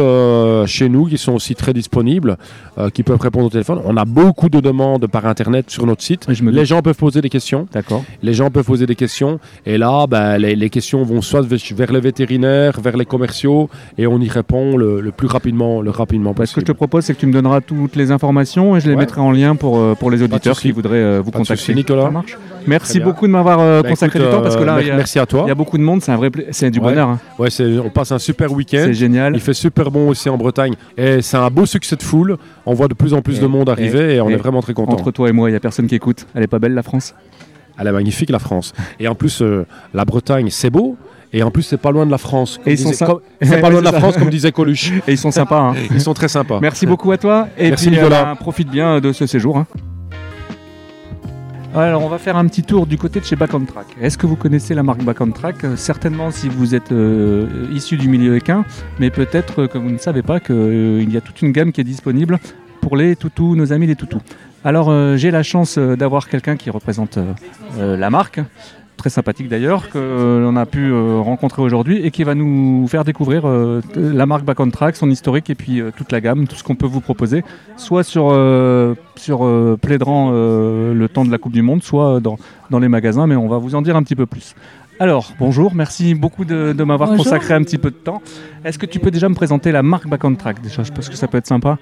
chez 0.66 0.88
nous 0.88 1.07
qui 1.07 1.18
sont 1.18 1.32
aussi 1.32 1.55
très 1.55 1.72
disponibles, 1.72 2.36
qui 2.95 3.03
peuvent 3.03 3.20
répondre 3.20 3.47
au 3.47 3.51
téléphone. 3.51 3.80
On 3.84 3.97
a 3.97 4.05
beaucoup 4.05 4.49
de 4.49 4.61
demandes 4.61 5.07
par 5.07 5.26
internet 5.26 5.70
sur 5.70 5.86
notre 5.86 6.03
site. 6.03 6.26
Les 6.30 6.64
gens 6.64 6.82
peuvent 6.82 6.96
poser 6.96 7.20
des 7.20 7.28
questions. 7.28 7.66
D'accord. 7.72 8.04
Les 8.22 8.34
gens 8.34 8.50
peuvent 8.50 8.64
poser 8.64 8.86
des 8.86 8.94
questions. 8.94 9.38
Et 9.66 9.78
là, 9.78 10.06
ben, 10.06 10.38
les, 10.38 10.70
questions 10.70 11.02
vont 11.02 11.22
soit 11.22 11.42
vers 11.42 11.92
les 11.92 12.00
vétérinaires, 12.00 12.80
vers 12.80 12.96
les 12.96 13.04
commerciaux, 13.04 13.68
et 13.98 14.06
on 14.06 14.20
y 14.20 14.28
répond 14.28 14.76
le, 14.76 15.10
plus 15.10 15.26
rapidement, 15.26 15.82
le 15.82 15.90
rapidement 15.90 16.34
possible. 16.34 16.48
ce 16.48 16.54
que 16.54 16.60
je 16.60 16.66
te 16.66 16.76
propose, 16.76 17.04
c'est 17.04 17.14
que 17.14 17.20
tu 17.20 17.26
me 17.26 17.32
donneras 17.32 17.60
toutes 17.60 17.96
les 17.96 18.10
informations 18.10 18.76
et 18.76 18.80
je 18.80 18.88
les 18.88 18.96
mettrai 18.96 19.20
en 19.20 19.30
lien 19.30 19.56
pour, 19.56 19.78
euh, 19.78 19.94
pour 19.94 20.10
les 20.10 20.22
auditeurs 20.22 20.58
qui 20.58 20.72
voudraient 20.72 20.96
euh, 20.96 21.20
vous 21.24 21.30
contacter. 21.30 21.74
Nicolas. 21.74 22.04
Ça 22.04 22.10
marche? 22.10 22.38
Merci 22.66 23.00
beaucoup 23.00 23.26
de 23.26 23.32
m'avoir 23.32 23.61
euh, 23.61 23.82
bah, 23.82 23.88
consacré 23.88 24.18
du 24.18 24.24
temps 24.26 24.42
parce 24.42 24.56
que 24.56 24.62
là, 24.62 24.78
merci 24.96 25.18
à 25.18 25.26
toi. 25.26 25.42
Il 25.44 25.48
y 25.48 25.52
a 25.52 25.54
beaucoup 25.54 25.78
de 25.78 25.82
monde, 25.82 26.02
c'est 26.02 26.12
un 26.12 26.16
vrai, 26.16 26.30
c'est 26.50 26.70
du 26.70 26.80
bonheur. 26.80 27.08
Hein. 27.08 27.18
Ouais, 27.38 27.48
on 27.84 27.90
passe 27.90 28.12
un 28.12 28.18
super 28.18 28.52
week-end. 28.52 28.82
C'est 28.84 28.94
génial. 28.94 29.34
Il 29.34 29.40
fait 29.40 29.54
super 29.54 29.90
bon 29.90 30.08
aussi 30.08 30.28
en 30.28 30.36
Bretagne 30.36 30.74
et 30.96 31.22
c'est 31.22 31.36
un 31.36 31.50
beau 31.50 31.66
succès 31.66 31.96
de 31.96 32.02
foule. 32.02 32.36
On 32.66 32.74
voit 32.74 32.88
de 32.88 32.94
plus 32.94 33.14
en 33.14 33.22
plus 33.22 33.40
de 33.40 33.46
monde 33.46 33.68
arriver 33.68 34.16
et, 34.16 34.20
on 34.20 34.28
est 34.30 34.36
vraiment 34.36 34.62
très 34.62 34.74
content. 34.74 34.92
Entre 34.92 35.11
toi 35.11 35.28
et 35.28 35.32
moi, 35.32 35.50
il 35.50 35.52
y 35.52 35.56
a 35.56 35.61
personne 35.61 35.86
qui 35.86 35.94
écoute. 35.94 36.26
Elle 36.34 36.42
est 36.42 36.48
pas 36.48 36.58
belle 36.58 36.74
la 36.74 36.82
France? 36.82 37.14
Elle 37.78 37.86
est 37.86 37.92
magnifique 37.92 38.30
la 38.30 38.38
France. 38.38 38.72
Et 38.98 39.08
en 39.08 39.14
plus, 39.14 39.42
la 39.94 40.04
Bretagne, 40.04 40.48
c'est 40.50 40.70
beau. 40.70 40.96
Et 41.32 41.42
en 41.42 41.50
plus, 41.50 41.62
c'est 41.62 41.76
pas 41.76 41.92
loin 41.92 42.06
de 42.06 42.11
la 42.11 42.18
France. 42.18 42.61
Et 42.66 42.72
ils 42.72 42.78
sont 42.78 42.92
C'est 42.92 43.61
pas 43.61 43.70
loin 43.70 43.80
de 43.80 43.84
la 43.84 43.92
France, 43.92 44.16
comme 44.16 44.30
disait 44.30 44.52
Coluche. 44.52 44.92
Et 45.06 45.12
ils 45.12 45.18
sont 45.18 45.30
sympas. 45.30 45.61
Hein. 45.61 45.74
Ils 45.90 46.00
sont 46.00 46.14
très 46.14 46.28
sympas. 46.28 46.58
Merci 46.61 46.86
beaucoup 46.86 47.12
à 47.12 47.18
toi. 47.18 47.48
Et 47.56 47.70
Merci 47.70 47.90
Nicolas. 47.90 48.24
Ben, 48.24 48.36
profite 48.36 48.68
bien 48.68 49.00
de 49.00 49.12
ce 49.12 49.26
séjour. 49.26 49.58
Hein. 49.58 49.66
Alors, 51.72 52.02
on 52.02 52.08
va 52.08 52.18
faire 52.18 52.36
un 52.36 52.46
petit 52.48 52.64
tour 52.64 52.84
du 52.84 52.98
côté 52.98 53.20
de 53.20 53.24
chez 53.24 53.36
Back 53.36 53.54
on 53.54 53.64
Track. 53.64 53.86
Est-ce 54.00 54.18
que 54.18 54.26
vous 54.26 54.34
connaissez 54.34 54.74
la 54.74 54.82
marque 54.82 55.04
Back 55.04 55.20
on 55.20 55.30
Track? 55.30 55.64
Certainement 55.76 56.32
si 56.32 56.48
vous 56.48 56.74
êtes 56.74 56.90
euh, 56.90 57.68
issu 57.72 57.96
du 57.96 58.08
milieu 58.08 58.34
équin, 58.34 58.64
mais 58.98 59.10
peut-être 59.10 59.66
que 59.66 59.78
vous 59.78 59.88
ne 59.88 59.98
savez 59.98 60.22
pas 60.22 60.40
qu'il 60.40 60.56
euh, 60.56 61.04
y 61.08 61.16
a 61.16 61.20
toute 61.20 61.42
une 61.42 61.52
gamme 61.52 61.70
qui 61.70 61.80
est 61.80 61.84
disponible 61.84 62.40
pour 62.80 62.96
les 62.96 63.14
toutous, 63.14 63.54
nos 63.54 63.72
amis 63.72 63.86
les 63.86 63.94
toutous. 63.94 64.20
Alors, 64.64 64.90
euh, 64.90 65.16
j'ai 65.16 65.30
la 65.30 65.44
chance 65.44 65.78
d'avoir 65.78 66.28
quelqu'un 66.28 66.56
qui 66.56 66.70
représente 66.70 67.20
la 67.78 68.10
marque 68.10 68.40
très 69.01 69.11
sympathique 69.11 69.48
d'ailleurs, 69.48 69.88
que 69.88 70.38
l'on 70.42 70.57
a 70.57 70.66
pu 70.66 70.92
euh, 70.92 71.20
rencontrer 71.20 71.62
aujourd'hui 71.62 72.05
et 72.05 72.11
qui 72.11 72.22
va 72.22 72.34
nous 72.34 72.86
faire 72.86 73.03
découvrir 73.03 73.48
euh, 73.48 73.80
la 73.96 74.26
marque 74.26 74.44
Back 74.44 74.61
on 74.61 74.70
Track, 74.70 74.94
son 74.94 75.11
historique 75.11 75.48
et 75.48 75.55
puis 75.55 75.80
euh, 75.80 75.90
toute 75.96 76.12
la 76.12 76.20
gamme, 76.20 76.46
tout 76.46 76.55
ce 76.55 76.62
qu'on 76.62 76.74
peut 76.74 76.86
vous 76.86 77.01
proposer, 77.01 77.42
soit 77.78 78.05
sur, 78.05 78.28
sur 79.16 79.44
le 79.44 81.07
temps 81.07 81.24
de 81.24 81.30
la 81.30 81.38
Coupe 81.38 81.53
du 81.53 81.62
Monde, 81.62 81.82
soit 81.82 82.20
dans, 82.20 82.36
dans 82.68 82.78
les 82.78 82.88
magasins, 82.88 83.26
mais 83.26 83.36
on 83.36 83.48
va 83.48 83.57
vous 83.57 83.74
en 83.74 83.80
dire 83.80 83.96
un 83.96 84.03
petit 84.03 84.16
peu 84.16 84.26
plus. 84.26 84.55
Alors, 85.01 85.32
bonjour, 85.38 85.74
merci 85.74 86.14
beaucoup 86.14 86.44
de, 86.44 86.74
m'avoir 86.84 87.16
consacré 87.16 87.55
un 87.55 87.62
petit 87.62 87.78
peu 87.78 87.90
de 87.90 87.96
temps. 87.96 88.20
Est-ce 88.66 88.78
que 88.78 88.84
tu 88.84 88.98
peux 88.98 89.11
déjà 89.11 89.30
me 89.30 89.34
présenter 89.34 89.72
la 89.72 89.82
marque 89.82 90.07
Back 90.07 90.24
on 90.24 90.34
Track 90.34 90.61
déjà? 90.61 90.82
Je 90.82 90.92
pense 90.92 91.09
que 91.09 91.16
ça 91.16 91.26
peut 91.26 91.38
être 91.38 91.46
sympa. 91.46 91.78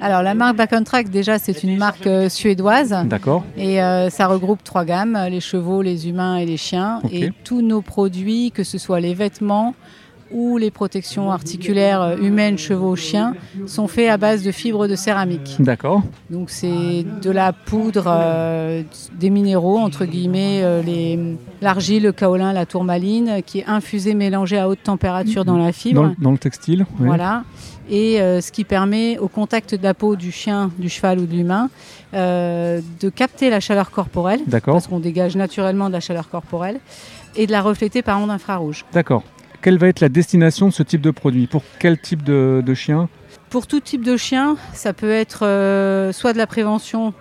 Alors, 0.00 0.20
la 0.24 0.34
marque 0.34 0.56
Back 0.56 0.70
on 0.72 0.82
Track, 0.82 1.08
déjà, 1.08 1.38
c'est 1.38 1.62
une 1.62 1.76
marque 1.76 2.08
euh, 2.08 2.28
suédoise. 2.28 2.92
D'accord. 3.04 3.44
Et 3.56 3.80
euh, 3.80 4.10
ça 4.10 4.26
regroupe 4.26 4.64
trois 4.64 4.84
gammes 4.84 5.16
les 5.30 5.38
chevaux, 5.38 5.80
les 5.80 6.08
humains 6.08 6.38
et 6.38 6.44
les 6.44 6.56
chiens. 6.56 7.00
Et 7.12 7.30
tous 7.44 7.62
nos 7.62 7.82
produits, 7.82 8.50
que 8.50 8.64
ce 8.64 8.78
soit 8.78 8.98
les 8.98 9.14
vêtements, 9.14 9.76
ou 10.30 10.58
les 10.58 10.70
protections 10.70 11.30
articulaires 11.30 12.02
euh, 12.02 12.16
humaines, 12.16 12.58
chevaux, 12.58 12.96
chiens 12.96 13.34
sont 13.66 13.88
faits 13.88 14.10
à 14.10 14.16
base 14.16 14.42
de 14.42 14.50
fibres 14.52 14.86
de 14.86 14.96
céramique. 14.96 15.56
D'accord. 15.58 16.02
Donc 16.30 16.50
c'est 16.50 17.04
de 17.22 17.30
la 17.30 17.52
poudre, 17.52 18.04
euh, 18.06 18.82
des 19.12 19.30
minéraux, 19.30 19.78
entre 19.78 20.04
guillemets, 20.04 20.60
euh, 20.62 21.34
l'argile, 21.60 22.04
le 22.04 22.12
kaolin, 22.12 22.52
la 22.52 22.66
tourmaline, 22.66 23.42
qui 23.44 23.60
est 23.60 23.66
infusée, 23.66 24.14
mélangée 24.14 24.58
à 24.58 24.68
haute 24.68 24.82
température 24.82 25.44
dans 25.44 25.58
la 25.58 25.72
fibre. 25.72 26.14
Dans, 26.18 26.32
le 26.32 26.38
textile. 26.38 26.86
Voilà. 26.98 27.44
Et 27.88 28.16
ce 28.18 28.50
qui 28.50 28.64
permet 28.64 29.16
au 29.18 29.28
contact 29.28 29.76
de 29.76 29.82
la 29.82 29.94
peau 29.94 30.16
du 30.16 30.32
chien, 30.32 30.72
du 30.76 30.88
cheval 30.88 31.20
ou 31.20 31.26
de 31.26 31.32
l'humain 31.32 31.70
de 32.12 33.08
capter 33.14 33.48
la 33.48 33.60
chaleur 33.60 33.90
corporelle. 33.92 34.40
Parce 34.50 34.88
qu'on 34.88 34.98
dégage 34.98 35.36
naturellement 35.36 35.86
de 35.86 35.92
la 35.92 36.00
chaleur 36.00 36.28
corporelle 36.28 36.80
et 37.36 37.46
de 37.46 37.52
la 37.52 37.62
refléter 37.62 38.02
par 38.02 38.20
onde 38.20 38.30
infrarouge. 38.30 38.84
D'accord 38.92 39.22
quelle 39.66 39.78
va 39.78 39.88
être 39.88 39.98
la 39.98 40.08
destination 40.08 40.68
de 40.68 40.72
ce 40.72 40.84
type 40.84 41.00
de 41.00 41.10
produit? 41.10 41.48
Pour 41.48 41.64
quel 41.80 41.98
type 41.98 42.22
de, 42.22 42.62
chien? 42.74 43.08
Pour 43.50 43.66
tout 43.66 43.80
type 43.80 44.04
de 44.04 44.16
chien, 44.16 44.56
ça 44.72 44.92
peut 44.92 45.10
être 45.10 45.44
euh, 45.44 46.12
soit 46.12 46.32
de 46.32 46.38
la 46.38 46.46
prévention 46.46 47.12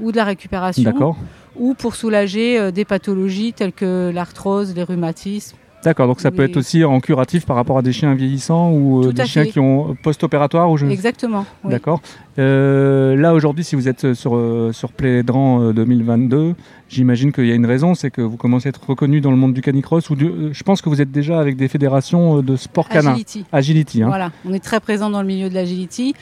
ou 0.00 0.12
de 0.12 0.18
la 0.18 0.24
récupération. 0.24 0.82
D'accord. 0.82 1.16
Ou 1.56 1.72
pour 1.72 1.94
soulager 1.94 2.60
euh, 2.60 2.70
des 2.70 2.84
pathologies 2.84 3.54
telles 3.54 3.72
que 3.72 4.10
l'arthrose, 4.12 4.74
les 4.74 4.82
rhumatismes. 4.82 5.56
D'accord, 5.84 6.06
donc 6.06 6.20
ça 6.20 6.30
peut 6.30 6.42
être 6.42 6.56
aussi 6.56 6.82
en 6.82 6.98
curatif 7.00 7.44
par 7.44 7.56
rapport 7.56 7.76
à 7.76 7.82
des 7.82 7.92
chiens 7.92 8.14
vieillissants 8.14 8.70
ou 8.70 9.04
euh, 9.04 9.12
des 9.12 9.26
chiens 9.26 9.44
qui 9.44 9.60
ont 9.60 9.94
post-opératoire 10.02 10.70
ou 10.70 10.78
Exactement. 10.78 11.44
D'accord. 11.64 12.00
Euh, 12.38 13.14
là 13.16 13.34
aujourd'hui, 13.34 13.64
si 13.64 13.76
vous 13.76 13.86
êtes 13.86 14.14
sur, 14.14 14.34
euh, 14.34 14.72
sur 14.72 14.92
Playdran 14.92 15.72
2022, 15.72 16.54
j'imagine 16.88 17.32
qu'il 17.32 17.46
y 17.46 17.52
a 17.52 17.54
une 17.54 17.66
raison, 17.66 17.94
c'est 17.94 18.10
que 18.10 18.22
vous 18.22 18.36
commencez 18.38 18.68
à 18.68 18.70
être 18.70 18.80
reconnu 18.88 19.20
dans 19.20 19.30
le 19.30 19.36
monde 19.36 19.52
du 19.52 19.60
canicross. 19.60 20.08
Ou 20.08 20.16
je 20.16 20.62
pense 20.62 20.80
que 20.80 20.88
vous 20.88 21.02
êtes 21.02 21.12
déjà 21.12 21.38
avec 21.38 21.56
des 21.56 21.68
fédérations 21.68 22.40
de 22.40 22.56
sport 22.56 22.88
canin. 22.88 23.10
Agility. 23.10 23.44
Agility 23.52 24.02
hein. 24.02 24.08
Voilà, 24.08 24.32
on 24.46 24.54
est 24.54 24.64
très 24.64 24.80
présent 24.80 25.10
dans 25.10 25.20
le 25.20 25.28
milieu 25.28 25.50
de 25.50 25.54
l'agility. 25.54 26.14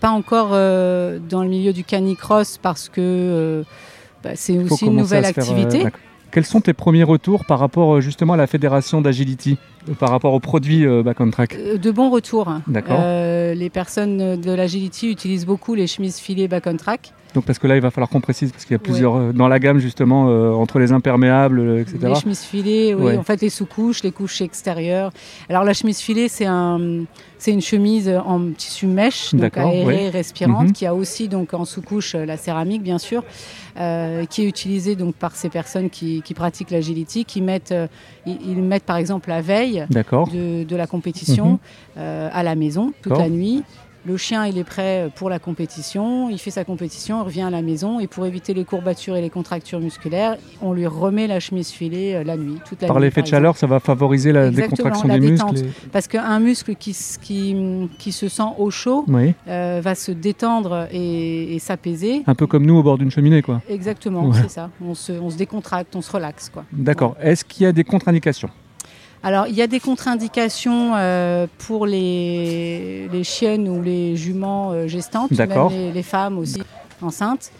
pas 0.00 0.10
encore 0.10 0.50
dans 0.50 1.42
le 1.42 1.48
milieu 1.48 1.72
du 1.72 1.84
canicross 1.84 2.58
parce 2.58 2.90
que 2.90 3.64
bah, 4.22 4.30
c'est 4.34 4.58
aussi 4.58 4.84
une 4.84 4.96
nouvelle 4.96 5.24
activité. 5.24 5.86
Quels 6.32 6.44
sont 6.44 6.60
tes 6.60 6.74
premiers 6.74 7.02
retours 7.02 7.44
par 7.44 7.58
rapport 7.58 7.96
euh, 7.96 8.00
justement 8.00 8.34
à 8.34 8.36
la 8.36 8.46
fédération 8.46 9.00
d'agility, 9.00 9.58
par 9.98 10.10
rapport 10.10 10.34
aux 10.34 10.40
produits 10.40 10.86
euh, 10.86 11.02
Back 11.02 11.20
on 11.20 11.30
Track 11.30 11.56
De 11.80 11.90
bons 11.90 12.10
retours. 12.10 12.52
D'accord. 12.66 13.00
les 13.00 13.70
personnes 13.70 14.40
de 14.40 14.52
l'agility 14.52 15.10
utilisent 15.10 15.46
beaucoup 15.46 15.74
les 15.74 15.86
chemises 15.86 16.18
filées 16.18 16.48
Back 16.48 16.66
on 16.66 16.76
Track. 16.76 17.12
Donc 17.34 17.44
parce 17.44 17.58
que 17.58 17.66
là, 17.66 17.76
il 17.76 17.82
va 17.82 17.90
falloir 17.90 18.08
qu'on 18.08 18.20
précise, 18.20 18.50
parce 18.50 18.64
qu'il 18.64 18.74
y 18.74 18.76
a 18.76 18.78
plusieurs 18.78 19.16
euh, 19.16 19.32
dans 19.32 19.48
la 19.48 19.58
gamme 19.58 19.78
justement, 19.78 20.28
euh, 20.28 20.52
entre 20.52 20.78
les 20.78 20.92
imperméables, 20.92 21.60
euh, 21.60 21.80
etc. 21.80 21.98
Les 22.02 22.14
chemises 22.14 22.42
filées, 22.42 22.94
oui. 22.94 23.16
En 23.16 23.22
fait, 23.22 23.40
les 23.40 23.50
sous-couches, 23.50 24.02
les 24.02 24.10
couches 24.10 24.40
extérieures. 24.40 25.12
Alors 25.48 25.64
la 25.64 25.72
chemise 25.72 26.00
filée, 26.00 26.28
c'est 26.28 26.46
un, 26.46 27.04
c'est 27.38 27.52
une 27.52 27.60
chemise 27.60 28.08
en 28.08 28.50
tissu 28.52 28.86
mèche, 28.86 29.34
donc 29.34 29.56
aérée, 29.56 30.10
respirante, 30.10 30.68
mhm. 30.68 30.72
qui 30.72 30.86
a 30.86 30.94
aussi 30.94 31.28
donc 31.28 31.54
en 31.54 31.64
sous-couche 31.64 32.14
la 32.14 32.36
céramique, 32.36 32.82
bien 32.82 32.98
sûr, 32.98 33.22
qui 33.76 34.42
est 34.42 34.46
utilisée 34.46 34.96
donc 34.96 35.14
par 35.14 35.36
ces 35.36 35.48
personnes 35.48 35.88
qui, 35.90 36.22
qui 36.22 36.34
pratiquent 36.34 36.70
l'agility, 36.70 37.24
qui 37.24 37.40
mettent, 37.40 37.74
ils, 38.26 38.62
mettent 38.62 38.84
par 38.84 38.96
exemple 38.96 39.28
la 39.28 39.40
veille 39.40 39.86
de, 39.90 40.64
de, 40.64 40.76
la 40.76 40.86
compétition 40.86 41.58
mhm. 41.96 42.02
à 42.32 42.42
la 42.42 42.54
maison 42.54 42.92
toute 43.02 43.16
la 43.16 43.28
nuit. 43.28 43.62
Le 44.06 44.16
chien, 44.16 44.46
il 44.46 44.56
est 44.56 44.64
prêt 44.64 45.10
pour 45.14 45.28
la 45.28 45.38
compétition, 45.38 46.30
il 46.30 46.38
fait 46.38 46.50
sa 46.50 46.64
compétition, 46.64 47.20
il 47.20 47.24
revient 47.24 47.42
à 47.42 47.50
la 47.50 47.60
maison 47.60 48.00
et 48.00 48.06
pour 48.06 48.24
éviter 48.24 48.54
les 48.54 48.64
courbatures 48.64 49.16
et 49.16 49.20
les 49.20 49.28
contractures 49.28 49.80
musculaires, 49.80 50.36
on 50.62 50.72
lui 50.72 50.86
remet 50.86 51.26
la 51.26 51.38
chemise 51.38 51.70
filée 51.70 52.14
euh, 52.14 52.24
la 52.24 52.36
nuit, 52.36 52.58
toute 52.64 52.80
la 52.80 52.88
Par 52.88 52.98
l'effet 52.98 53.22
de 53.22 53.26
chaleur, 53.26 53.56
ça 53.56 53.66
va 53.66 53.78
favoriser 53.78 54.32
la 54.32 54.50
décontraction 54.50 55.08
des 55.08 55.20
muscles 55.20 55.66
Parce 55.92 56.08
qu'un 56.08 56.40
muscle 56.40 56.74
qui, 56.76 56.96
qui, 57.98 58.12
se 58.12 58.28
sent 58.28 58.42
au 58.58 58.70
chaud 58.70 59.04
euh, 59.48 59.80
va 59.82 59.94
se 59.94 60.12
détendre 60.12 60.88
et, 60.92 61.58
s'apaiser. 61.60 62.22
Un 62.26 62.34
peu 62.34 62.46
comme 62.46 62.64
nous 62.64 62.76
au 62.76 62.82
bord 62.82 62.96
d'une 62.96 63.10
cheminée, 63.10 63.42
quoi. 63.42 63.60
Exactement, 63.68 64.32
c'est 64.32 64.50
ça. 64.50 64.70
On 64.82 64.94
se, 64.94 65.12
on 65.12 65.28
se, 65.28 65.36
décontracte, 65.36 65.94
on 65.94 66.00
se 66.00 66.10
relaxe, 66.10 66.48
quoi. 66.48 66.64
D'accord. 66.72 67.16
Est-ce 67.20 67.44
qu'il 67.44 67.64
y 67.64 67.66
a 67.66 67.72
des 67.72 67.84
contre-indications? 67.84 68.48
Alors, 69.22 69.46
il 69.46 69.54
y 69.54 69.60
a 69.60 69.66
des 69.66 69.80
contre-indications 69.80 70.92
euh, 70.94 71.46
pour 71.58 71.86
les, 71.86 73.08
les, 73.12 73.24
chiennes 73.24 73.68
ou 73.68 73.82
les 73.82 74.16
juments 74.16 74.72
euh, 74.72 74.86
gestantes, 74.86 75.30
même 75.32 75.68
les, 75.94 76.02
femmes 76.02 76.38
aussi 76.38 76.62
enceintes. 77.02 77.52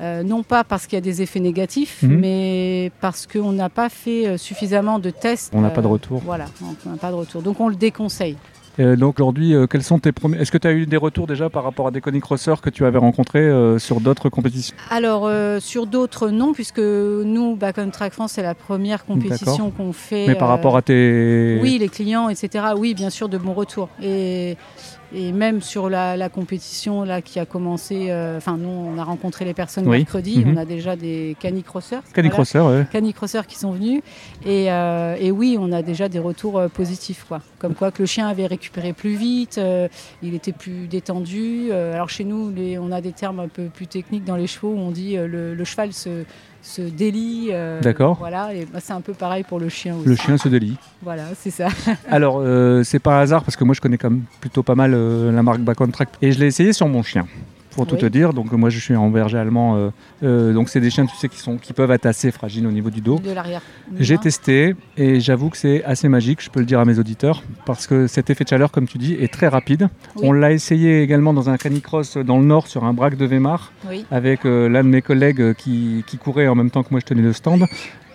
Euh, 0.00 0.24
non 0.24 0.42
pas 0.42 0.64
parce 0.64 0.86
qu'il 0.86 0.96
y 0.96 0.98
a 0.98 1.00
des 1.00 1.22
effets 1.22 1.38
négatifs, 1.38 2.02
mhm. 2.02 2.18
mais 2.18 2.92
parce 3.00 3.28
qu'on 3.28 3.52
n'a 3.52 3.68
pas 3.68 3.88
fait 3.88 4.36
suffisamment 4.38 4.98
de 4.98 5.10
tests. 5.10 5.52
On 5.54 5.60
n'a 5.60 5.70
pas 5.70 5.82
de 5.82 5.86
retour. 5.86 6.20
Voilà, 6.24 6.46
on 6.60 6.90
n'a 6.90 6.96
pas 6.96 7.10
de 7.10 7.16
retour. 7.16 7.42
Donc 7.42 7.60
on 7.60 7.68
le 7.68 7.76
déconseille. 7.76 8.36
Euh, 8.80 8.96
donc 8.96 9.20
aujourd'hui, 9.20 9.54
euh, 9.54 9.66
quels 9.66 9.82
sont 9.82 9.98
tes 9.98 10.12
premiers 10.12 10.38
Est-ce 10.38 10.50
que 10.50 10.58
tu 10.58 10.66
as 10.66 10.72
eu 10.72 10.86
des 10.86 10.96
retours 10.96 11.26
déjà 11.26 11.48
par 11.48 11.64
rapport 11.64 11.86
à 11.86 11.90
des 11.90 12.00
crosseurs 12.20 12.60
que 12.60 12.70
tu 12.70 12.84
avais 12.84 12.98
rencontrés 12.98 13.40
euh, 13.40 13.78
sur 13.78 14.00
d'autres 14.00 14.28
compétitions? 14.28 14.76
Alors 14.90 15.30
sur 15.60 15.86
d'autres 15.86 16.28
non, 16.28 16.52
puisque 16.52 16.78
nous, 16.78 17.56
Back 17.56 17.76
on 17.78 17.90
Track 17.90 18.12
France, 18.12 18.32
c'est 18.32 18.42
la 18.42 18.54
première 18.54 19.04
compétition 19.04 19.70
qu'on 19.70 19.92
fait. 19.92 20.26
Mais 20.26 20.34
par 20.34 20.48
rapport 20.48 20.76
à 20.76 20.82
tes 20.82 21.58
oui, 21.62 21.78
les 21.78 21.88
clients, 21.88 22.28
etc. 22.28 22.66
Oui, 22.76 22.94
bien 22.94 23.10
sûr, 23.10 23.28
de 23.28 23.38
bons 23.38 23.54
retours. 23.54 23.88
Et 24.02 24.56
et 25.12 25.32
même 25.32 25.60
sur 25.60 25.88
la, 25.88 26.28
compétition 26.28 27.04
là, 27.04 27.22
qui 27.22 27.38
a 27.38 27.46
commencé, 27.46 28.06
euh, 28.10 28.36
enfin 28.38 28.56
nous 28.56 28.68
on 28.68 28.98
a 28.98 29.04
rencontré 29.04 29.44
les 29.44 29.54
personnes 29.54 29.88
mercredi, 29.88 30.44
mhm. 30.44 30.54
on 30.54 30.56
a 30.56 30.64
déjà 30.64 30.96
des 30.96 31.36
canicrosseurs. 31.40 32.02
Canicrosseurs, 32.12 32.66
voilà, 32.66 32.84
Canicrosseurs 32.84 33.46
qui 33.46 33.56
sont 33.56 33.72
venus. 33.72 34.02
Et, 34.44 34.70
euh, 34.70 35.16
et, 35.18 35.30
oui, 35.30 35.56
on 35.58 35.72
a 35.72 35.82
déjà 35.82 36.08
des 36.08 36.18
retours 36.18 36.58
euh, 36.58 36.68
positifs. 36.68 37.24
Quoi. 37.28 37.40
Comme 37.58 37.74
quoi 37.74 37.90
que 37.90 38.02
le 38.02 38.06
chien 38.06 38.28
avait 38.28 38.46
récupéré 38.46 38.92
plus 38.92 39.14
vite, 39.14 39.60
il 40.22 40.34
était 40.34 40.52
plus 40.52 40.86
détendu. 40.86 41.72
alors 41.72 42.08
chez 42.08 42.24
nous, 42.24 42.50
les, 42.50 42.78
on 42.78 42.92
a 42.92 43.00
des 43.00 43.12
termes 43.12 43.40
un 43.40 43.48
peu 43.48 43.64
plus 43.64 43.86
techniques 43.86 44.24
dans 44.24 44.36
les 44.36 44.46
chevaux 44.46 44.72
où 44.72 44.78
on 44.78 44.90
dit 44.90 45.16
le, 45.16 45.54
le 45.54 45.64
cheval 45.64 45.92
se 45.92 46.24
se 46.64 46.82
délie. 46.82 47.48
Euh, 47.52 47.80
D'accord. 47.80 48.16
Voilà, 48.18 48.52
et 48.54 48.64
bah, 48.64 48.80
c'est 48.80 48.92
un 48.92 49.00
peu 49.00 49.12
pareil 49.12 49.44
pour 49.44 49.60
le 49.60 49.68
chien 49.68 49.96
aussi. 49.96 50.08
Le 50.08 50.16
chien 50.16 50.36
se 50.36 50.48
délie. 50.48 50.76
Voilà, 51.02 51.24
c'est 51.38 51.50
ça. 51.50 51.68
Alors, 52.10 52.40
euh, 52.40 52.82
c'est 52.82 52.98
pas 52.98 53.20
hasard 53.20 53.44
parce 53.44 53.56
que 53.56 53.64
moi 53.64 53.74
je 53.74 53.80
connais 53.82 53.98
quand 53.98 54.08
même 54.08 54.22
plutôt 54.40 54.62
pas 54.62 54.74
mal 54.74 54.92
euh, 54.94 55.30
la 55.30 55.42
marque 55.42 55.60
Back 55.60 55.78
on 55.82 55.88
Track 55.88 56.08
et 56.22 56.32
je 56.32 56.40
l'ai 56.40 56.46
essayé 56.46 56.72
sur 56.72 56.88
mon 56.88 57.02
chien 57.02 57.26
pour 57.74 57.86
tout 57.86 57.96
te 57.96 58.06
dire. 58.06 58.32
Donc 58.32 58.52
moi 58.52 58.70
je 58.70 58.78
suis 58.78 58.96
en 58.96 59.10
berger 59.10 59.38
allemand. 59.38 59.76
Euh, 59.76 59.90
euh, 60.22 60.52
donc 60.52 60.68
c'est 60.68 60.80
des 60.80 60.90
chiens 60.90 61.06
tu 61.06 61.16
sais 61.16 61.28
qui 61.28 61.38
sont 61.38 61.56
qui 61.56 61.72
peuvent 61.72 61.90
être 61.90 62.06
assez 62.06 62.30
fragiles 62.30 62.66
au 62.66 62.70
niveau 62.70 62.90
du 62.90 63.00
dos. 63.00 63.18
De 63.18 63.32
l'arrière. 63.32 63.62
J'ai 63.98 64.18
testé 64.18 64.76
et 64.96 65.20
j'avoue 65.20 65.50
que 65.50 65.56
c'est 65.56 65.84
assez 65.84 66.08
magique. 66.08 66.42
Je 66.42 66.50
peux 66.50 66.60
le 66.60 66.66
dire 66.66 66.80
à 66.80 66.84
mes 66.84 66.98
auditeurs 66.98 67.42
parce 67.66 67.86
que 67.86 68.06
cet 68.06 68.30
effet 68.30 68.44
de 68.44 68.48
chaleur 68.48 68.70
comme 68.70 68.86
tu 68.86 68.98
dis 68.98 69.14
est 69.14 69.32
très 69.32 69.48
rapide. 69.48 69.88
On 70.22 70.32
l'a 70.32 70.52
essayé 70.52 71.02
également 71.02 71.34
dans 71.34 71.50
un 71.50 71.56
canicross 71.56 72.16
dans 72.16 72.38
le 72.38 72.44
nord 72.44 72.66
sur 72.66 72.84
un 72.84 72.92
braque 72.92 73.16
de 73.16 73.26
Weimar 73.26 73.72
avec 74.10 74.44
euh, 74.44 74.68
l'un 74.68 74.84
de 74.84 74.88
mes 74.88 75.02
collègues 75.02 75.54
qui, 75.54 76.04
qui 76.06 76.18
courait 76.18 76.48
en 76.48 76.54
même 76.54 76.70
temps 76.70 76.82
que 76.82 76.88
moi 76.90 77.00
je 77.00 77.06
tenais 77.06 77.22
le 77.22 77.32
stand. 77.32 77.64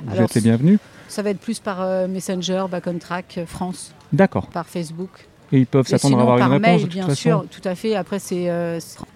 vous 0.06 0.22
êtes 0.22 0.34
les 0.36 0.41
bienvenus. 0.41 0.80
Ça 1.08 1.22
va 1.22 1.30
être 1.32 1.39
plus 1.39 1.60
par 1.60 1.82
euh, 1.82 2.08
Messenger, 2.08 2.66
Back 2.70 2.86
on 2.88 3.00
Track 3.00 3.39
France. 3.45 3.93
D'accord. 4.14 4.47
Par 4.47 4.68
Facebook. 4.68 5.10
Et 5.52 5.58
ils 5.60 5.66
peuvent 5.66 5.88
s'attendre 5.88 6.20
à 6.20 6.22
avoir 6.22 6.38
une 6.38 6.43
réponse. 6.43 6.82
Mail, 6.82 6.88
bien 6.88 7.16
sûr, 7.16 7.43
tout 7.50 7.62
à 7.64 7.74
fait. 7.74 7.95
Après, 7.95 8.20
c'est 8.20 8.50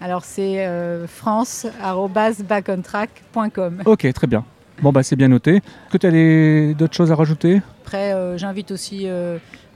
alors 0.00 0.24
c'est 0.24 0.66
france@backontrack.com. 1.06 3.82
Ok, 3.84 4.12
très 4.12 4.26
bien. 4.26 4.44
Bon 4.82 4.92
bah 4.92 5.02
c'est 5.02 5.16
bien 5.16 5.28
noté. 5.28 5.56
Est-ce 5.56 5.92
que 5.92 5.98
tu 5.98 6.06
as 6.06 6.74
d'autres 6.74 6.94
choses 6.94 7.12
à 7.12 7.14
rajouter? 7.14 7.62
Après, 7.84 8.14
j'invite 8.38 8.70
aussi 8.70 9.06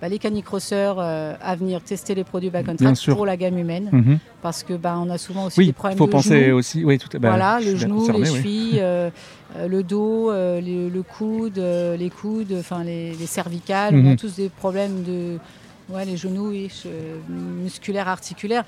bah, 0.01 0.09
les 0.09 0.19
canicrosseurs 0.19 0.99
euh, 1.01 1.35
à 1.41 1.57
venir 1.57 1.83
tester 1.83 2.15
les 2.15 2.23
produits 2.23 2.51
back 2.51 2.67
on 2.69 2.77
track 2.77 2.97
pour 3.07 3.27
la 3.27 3.37
gamme 3.37 3.59
humaine. 3.59 3.89
Mhm. 3.91 4.19
Parce 4.43 4.63
que 4.63 4.75
bah, 4.75 4.97
on 4.99 5.11
a 5.11 5.19
souvent 5.19 5.47
aussi 5.47 5.67
des 5.67 5.73
problèmes 5.73 5.99
faut 5.99 6.07
de 6.07 6.13
penser 6.13 6.45
genoux. 6.45 6.57
aussi. 6.57 6.85
Oui, 6.85 6.99
tout, 6.99 7.09
bah, 7.19 7.31
voilà, 7.31 7.59
le 7.61 7.75
genou, 7.75 8.07
les 8.13 8.25
chevilles, 8.25 8.79
euh, 8.81 9.11
euh, 9.57 9.67
le 9.67 9.83
dos, 9.83 10.31
le, 10.31 11.01
coude, 11.03 11.59
les 11.59 12.11
coudes, 12.11 12.55
enfin 12.59 12.85
les, 12.85 13.15
cervicales. 13.27 13.95
On 13.95 14.07
a 14.07 14.11
mhm. 14.11 14.17
tous 14.17 14.37
des 14.37 14.49
problèmes 14.49 15.03
de 15.03 15.39
ouais, 15.93 16.05
les 16.05 16.17
genoux 16.17 16.53
musculaires, 17.29 18.09
articulaires. 18.09 18.65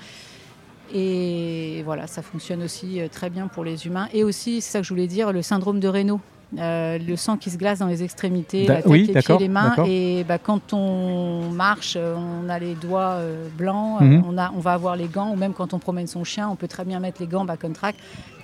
Et 0.93 1.81
voilà, 1.85 2.07
ça 2.07 2.21
fonctionne 2.21 2.63
aussi 2.63 2.99
très 3.11 3.29
bien 3.29 3.47
pour 3.47 3.63
les 3.63 3.85
humains. 3.87 4.07
Et 4.13 4.23
aussi, 4.23 4.61
c'est 4.61 4.71
ça 4.71 4.79
que 4.79 4.85
je 4.85 4.89
voulais 4.89 5.07
dire, 5.07 5.31
le 5.31 5.41
syndrome 5.41 5.79
de 5.79 5.87
Raynaud. 5.87 6.19
le 6.53 7.15
sang 7.15 7.37
qui 7.37 7.49
se 7.49 7.57
glace 7.57 7.79
dans 7.79 7.87
les 7.87 8.03
extrémités, 8.03 8.67
la 8.67 8.81
tête, 8.81 8.91
les 8.91 9.21
pieds, 9.21 9.37
les 9.39 9.47
mains. 9.47 9.75
Et 9.87 10.23
bah, 10.25 10.37
quand 10.37 10.73
on 10.73 11.49
marche, 11.51 11.97
on 11.97 12.49
a 12.49 12.59
les 12.59 12.75
doigts 12.75 13.19
blancs, 13.57 14.01
mhm. 14.01 14.23
on, 14.27 14.37
a, 14.37 14.51
on 14.55 14.59
va 14.59 14.73
avoir 14.73 14.95
les 14.95 15.07
gants, 15.07 15.31
ou 15.31 15.35
même 15.35 15.53
quand 15.53 15.73
on 15.73 15.79
promène 15.79 16.07
son 16.07 16.23
chien, 16.23 16.49
on 16.49 16.55
peut 16.55 16.67
très 16.67 16.83
bien 16.83 16.99
mettre 16.99 17.21
les 17.21 17.27
gants 17.27 17.45
back 17.45 17.59
on 17.63 17.73
track 17.73 17.95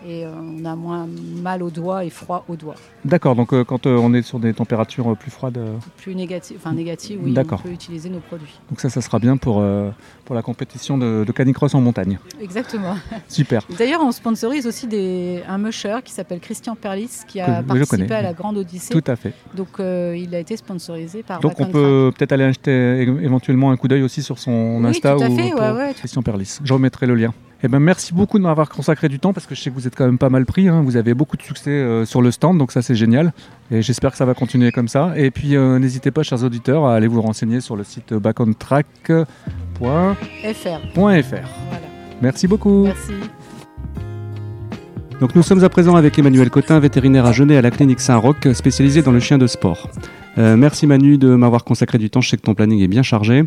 et 0.05 0.25
euh, 0.25 0.31
on 0.33 0.65
a 0.65 0.75
moins 0.75 1.07
mal 1.41 1.63
aux 1.63 1.69
doigts 1.69 2.03
et 2.03 2.09
froid 2.09 2.45
aux 2.47 2.55
doigts. 2.55 2.75
D'accord, 3.05 3.35
donc 3.35 3.53
euh, 3.53 3.63
quand 3.63 3.85
euh, 3.87 3.97
on 3.97 4.13
est 4.13 4.21
sur 4.21 4.39
des 4.39 4.53
températures 4.53 5.15
plus 5.17 5.31
froides 5.31 5.59
Plus 5.97 6.15
négatives, 6.15 6.57
enfin 6.59 6.73
négatives, 6.73 7.19
oui, 7.21 7.35
on 7.37 7.57
peut 7.57 7.69
utiliser 7.69 8.09
nos 8.09 8.19
produits. 8.19 8.59
Donc 8.69 8.79
ça, 8.79 8.89
ça 8.89 9.01
sera 9.01 9.19
bien 9.19 9.37
pour, 9.37 9.63
pour 10.25 10.35
la 10.35 10.41
compétition 10.41 10.97
de, 10.97 11.23
de 11.25 11.31
canicross 11.31 11.73
en 11.73 11.81
montagne. 11.81 12.19
Exactement. 12.41 12.95
Super. 13.27 13.63
D'ailleurs, 13.77 14.01
on 14.01 14.11
sponsorise 14.11 14.67
aussi 14.67 14.87
des, 14.87 15.43
un 15.47 15.57
musher 15.57 15.97
qui 16.03 16.13
s'appelle 16.13 16.39
Christian 16.39 16.75
Perlis, 16.75 17.21
qui 17.27 17.39
a 17.39 17.63
participé 17.63 18.13
à 18.13 18.21
la 18.21 18.33
Grande 18.33 18.57
Odyssée. 18.57 18.93
Tout 18.93 19.11
à 19.11 19.15
fait. 19.15 19.33
Donc 19.55 19.79
il 19.79 20.33
a 20.33 20.39
été 20.39 20.57
sponsorisé 20.57 21.23
par 21.23 21.39
Donc 21.39 21.59
on 21.59 21.67
peut 21.67 22.11
peut-être 22.17 22.31
aller 22.31 22.43
acheter 22.43 23.01
éventuellement 23.01 23.71
un 23.71 23.77
coup 23.77 23.87
d'œil 23.87 24.03
aussi 24.03 24.23
sur 24.23 24.39
son 24.39 24.83
Insta 24.85 25.15
tout 25.15 25.23
à 25.23 25.29
fait, 25.29 25.53
ou 25.53 25.57
ouais, 25.57 25.93
Christian 25.95 26.21
Perlis. 26.21 26.59
Je 26.63 26.73
remettrai 26.73 27.05
le 27.05 27.15
lien. 27.15 27.33
Eh 27.63 27.67
ben, 27.67 27.79
merci 27.79 28.13
beaucoup 28.13 28.37
de 28.37 28.43
m'avoir 28.43 28.69
consacré 28.69 29.09
du 29.09 29.19
temps 29.19 29.33
parce 29.33 29.47
que 29.47 29.55
je 29.55 29.61
sais 29.61 29.71
que 29.71 29.75
vous 29.75 29.87
êtes 29.87 29.95
quand 29.95 30.05
même 30.05 30.19
pas 30.19 30.29
mal 30.29 30.45
pris. 30.45 30.67
Hein. 30.67 30.83
Vous 30.83 30.95
avez 30.95 31.15
beaucoup 31.15 31.37
de 31.37 31.41
succès 31.41 31.71
euh, 31.71 32.05
sur 32.05 32.21
le 32.21 32.29
stand, 32.29 32.57
donc 32.57 32.71
ça 32.71 32.83
c'est 32.83 32.93
génial. 32.93 33.33
Et 33.71 33.81
j'espère 33.81 34.11
que 34.11 34.17
ça 34.17 34.25
va 34.25 34.35
continuer 34.35 34.71
comme 34.71 34.87
ça. 34.87 35.13
Et 35.15 35.31
puis 35.31 35.55
euh, 35.55 35.79
n'hésitez 35.79 36.11
pas, 36.11 36.21
chers 36.21 36.43
auditeurs, 36.43 36.85
à 36.85 36.95
aller 36.95 37.07
vous 37.07 37.21
renseigner 37.21 37.59
sur 37.59 37.75
le 37.75 37.83
site 37.83 38.13
backontrack.fr. 38.13 39.25
Merci 42.21 42.47
beaucoup. 42.47 42.83
Merci. 42.83 43.13
Donc 45.19 45.33
nous 45.33 45.41
sommes 45.41 45.63
à 45.63 45.69
présent 45.69 45.95
avec 45.95 46.19
Emmanuel 46.19 46.51
Cotin, 46.51 46.79
vétérinaire 46.79 47.25
à 47.25 47.31
Genet 47.31 47.57
à 47.57 47.61
la 47.63 47.71
clinique 47.71 48.01
Saint-Roch, 48.01 48.53
spécialisé 48.53 49.01
dans 49.01 49.11
le 49.11 49.19
chien 49.19 49.39
de 49.39 49.47
sport. 49.47 49.89
Euh, 50.37 50.55
merci 50.55 50.85
Manu 50.87 51.17
de 51.17 51.35
m'avoir 51.35 51.63
consacré 51.63 51.97
du 51.97 52.09
temps, 52.09 52.21
je 52.21 52.29
sais 52.29 52.37
que 52.37 52.43
ton 52.43 52.53
planning 52.53 52.79
est 52.81 52.87
bien 52.87 53.03
chargé. 53.03 53.43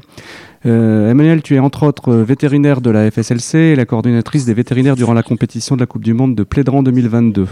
Euh, 0.66 1.10
Emmanuel, 1.10 1.42
tu 1.42 1.54
es 1.54 1.58
entre 1.58 1.84
autres 1.84 2.12
vétérinaire 2.12 2.80
de 2.80 2.90
la 2.90 3.10
FSLC 3.10 3.58
et 3.58 3.76
la 3.76 3.86
coordinatrice 3.86 4.44
des 4.44 4.54
vétérinaires 4.54 4.96
durant 4.96 5.14
la 5.14 5.22
compétition 5.22 5.76
de 5.76 5.80
la 5.80 5.86
Coupe 5.86 6.04
du 6.04 6.12
Monde 6.12 6.34
de 6.34 6.42
Plédran 6.42 6.82
2022. 6.82 7.46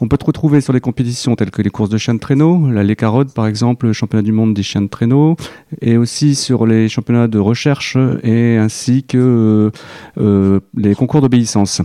On 0.00 0.08
peut 0.08 0.18
te 0.18 0.26
retrouver 0.26 0.60
sur 0.60 0.72
les 0.72 0.80
compétitions 0.80 1.36
telles 1.36 1.50
que 1.50 1.62
les 1.62 1.70
courses 1.70 1.88
de 1.88 1.96
chiens 1.96 2.14
de 2.14 2.18
traîneau, 2.18 2.68
la 2.70 2.82
Lécarode 2.82 3.32
par 3.32 3.46
exemple, 3.46 3.86
le 3.86 3.92
championnat 3.92 4.22
du 4.22 4.32
monde 4.32 4.52
des 4.52 4.62
chiens 4.62 4.82
de 4.82 4.88
traîneau, 4.88 5.36
et 5.80 5.96
aussi 5.96 6.34
sur 6.34 6.66
les 6.66 6.88
championnats 6.88 7.28
de 7.28 7.38
recherche 7.38 7.96
et 8.22 8.56
ainsi 8.56 9.04
que 9.04 9.70
euh, 10.18 10.60
les 10.76 10.94
concours 10.94 11.22
d'obéissance. 11.22 11.80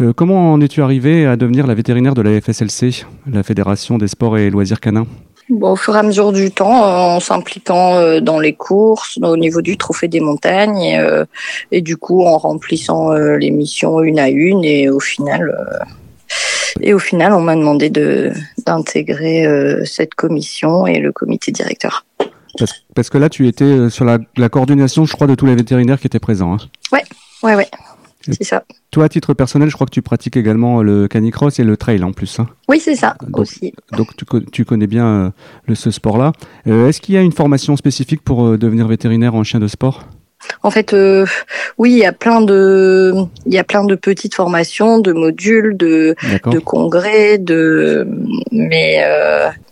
Euh, 0.00 0.12
comment 0.12 0.52
en 0.52 0.60
es-tu 0.60 0.82
arrivé 0.82 1.26
à 1.26 1.36
devenir 1.36 1.66
la 1.66 1.74
vétérinaire 1.74 2.14
de 2.14 2.22
la 2.22 2.40
FSLC, 2.40 3.04
la 3.30 3.42
Fédération 3.42 3.98
des 3.98 4.08
sports 4.08 4.38
et 4.38 4.48
loisirs 4.50 4.80
canins? 4.80 5.06
Bon, 5.50 5.72
au 5.72 5.76
fur 5.76 5.94
et 5.94 5.98
à 5.98 6.02
mesure 6.02 6.32
du 6.32 6.50
temps, 6.50 6.84
euh, 6.84 7.16
en 7.16 7.20
s'impliquant 7.20 7.96
euh, 7.96 8.20
dans 8.20 8.40
les 8.40 8.54
courses, 8.54 9.18
au 9.20 9.36
niveau 9.36 9.60
du 9.60 9.76
trophée 9.76 10.08
des 10.08 10.20
montagnes, 10.20 10.80
et, 10.80 10.98
et 11.72 11.82
du 11.82 11.96
coup 11.96 12.22
en 12.22 12.38
remplissant 12.38 13.12
les 13.12 13.50
missions 13.50 14.00
une 14.00 14.18
à 14.18 14.28
une, 14.28 14.64
et 14.64 14.88
au 14.88 15.00
final, 15.00 15.54
et 16.80 16.94
au 16.94 16.98
final, 16.98 17.34
on 17.34 17.40
m'a 17.40 17.54
demandé 17.54 17.90
de 17.90 18.32
d'intégrer 18.64 19.46
cette 19.84 20.14
commission 20.14 20.86
et 20.86 21.00
le 21.00 21.12
comité 21.12 21.52
directeur. 21.52 22.06
Parce, 22.94 23.10
que 23.10 23.18
là, 23.18 23.28
tu 23.28 23.48
étais 23.48 23.90
sur 23.90 24.04
la, 24.04 24.18
la, 24.36 24.48
coordination, 24.48 25.04
je 25.04 25.12
crois, 25.14 25.26
de 25.26 25.34
tous 25.34 25.46
les 25.46 25.54
vétérinaires 25.54 25.98
qui 25.98 26.06
étaient 26.06 26.18
présents. 26.18 26.54
Hein? 26.54 26.58
Ouais, 26.92 27.02
ouais, 27.42 27.56
ouais. 27.56 27.68
C'est 28.30 28.44
ça. 28.44 28.64
Toi, 28.90 29.04
à 29.04 29.08
titre 29.08 29.34
personnel, 29.34 29.68
je 29.68 29.74
crois 29.74 29.86
que 29.86 29.92
tu 29.92 30.02
pratiques 30.02 30.36
également 30.36 30.82
le 30.82 31.08
canicross 31.08 31.58
et 31.58 31.64
le 31.64 31.76
trail 31.76 32.02
en 32.04 32.12
plus. 32.12 32.38
Hein. 32.38 32.46
Oui, 32.68 32.80
c'est 32.80 32.96
ça 32.96 33.16
aussi. 33.32 33.72
Donc 33.96 34.08
tu, 34.52 34.64
connais 34.64 34.86
bien 34.86 35.06
euh, 35.06 35.30
le, 35.66 35.74
ce 35.74 35.90
sport-là. 35.90 36.32
Euh, 36.66 36.88
est-ce 36.88 37.00
qu'il 37.00 37.14
y 37.14 37.18
a 37.18 37.22
une 37.22 37.32
formation 37.32 37.76
spécifique 37.76 38.22
pour 38.22 38.46
euh, 38.46 38.58
devenir 38.58 38.86
vétérinaire 38.86 39.34
en 39.34 39.44
chien 39.44 39.60
de 39.60 39.66
sport? 39.66 40.04
En 40.64 40.72
fait, 40.72 40.92
oui, 41.78 41.92
il 41.92 41.98
y 41.98 42.04
a 42.04 42.12
plein 42.12 42.40
de, 42.40 43.14
il 43.46 43.54
y 43.54 43.58
a 43.58 43.64
plein 43.64 43.84
de 43.84 43.94
petites 43.94 44.34
formations, 44.34 44.98
de 44.98 45.12
modules, 45.12 45.76
de, 45.76 46.16
de 46.46 46.58
congrès, 46.58 47.38
de, 47.38 48.08
mais, 48.50 49.04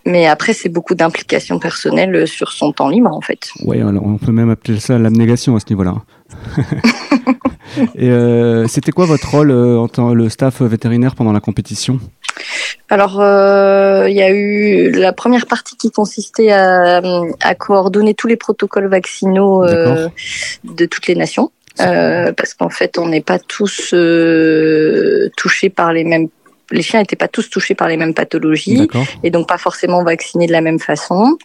mais 0.06 0.28
après 0.28 0.52
c'est 0.52 0.68
beaucoup 0.68 0.94
d'implication 0.94 1.58
personnelle 1.58 2.28
sur 2.28 2.52
son 2.52 2.70
temps 2.70 2.88
libre 2.88 3.12
en 3.12 3.20
fait. 3.20 3.50
Oui, 3.64 3.82
on 3.82 4.16
peut 4.16 4.30
même 4.30 4.50
appeler 4.50 4.78
ça 4.78 4.96
l'abnégation 4.96 5.56
à 5.56 5.60
ce 5.60 5.66
niveau-là. 5.70 5.96
Et 7.94 8.10
euh, 8.10 8.66
c'était 8.66 8.92
quoi 8.92 9.06
votre 9.06 9.30
rôle 9.30 9.50
euh, 9.50 9.78
en 9.78 9.88
tant 9.88 10.14
le 10.14 10.28
staff 10.28 10.62
vétérinaire 10.62 11.14
pendant 11.14 11.32
la 11.32 11.40
compétition? 11.40 11.98
Alors, 12.88 13.20
euh, 13.20 14.08
il 14.08 14.16
y 14.16 14.22
a 14.22 14.30
eu 14.30 14.90
la 14.90 15.12
première 15.12 15.46
partie 15.46 15.76
qui 15.76 15.90
consistait 15.90 16.50
à, 16.50 17.00
à 17.40 17.54
coordonner 17.54 18.14
tous 18.14 18.26
les 18.26 18.36
protocoles 18.36 18.88
vaccinaux 18.88 19.64
de 19.66 20.86
toutes 20.86 21.06
les 21.06 21.14
nations. 21.14 21.50
parce 21.76 22.54
qu'en 22.54 22.70
fait, 22.70 22.98
on 22.98 23.08
n'est 23.08 23.20
pas 23.20 23.38
tous 23.38 23.94
touchés 25.36 25.70
par 25.70 25.92
les 25.92 26.04
mêmes 26.04 26.28
les 26.70 26.82
chiens 26.82 27.00
n'étaient 27.00 27.16
pas 27.16 27.28
tous 27.28 27.50
touchés 27.50 27.74
par 27.74 27.88
les 27.88 27.96
mêmes 27.96 28.14
pathologies 28.14 28.88
et 29.22 29.30
donc 29.30 29.48
pas 29.48 29.58
forcément 29.58 30.02
vaccinés 30.02 30.46
de 30.46 30.52
la 30.52 30.60
même 30.60 30.78
façon. 30.78 31.38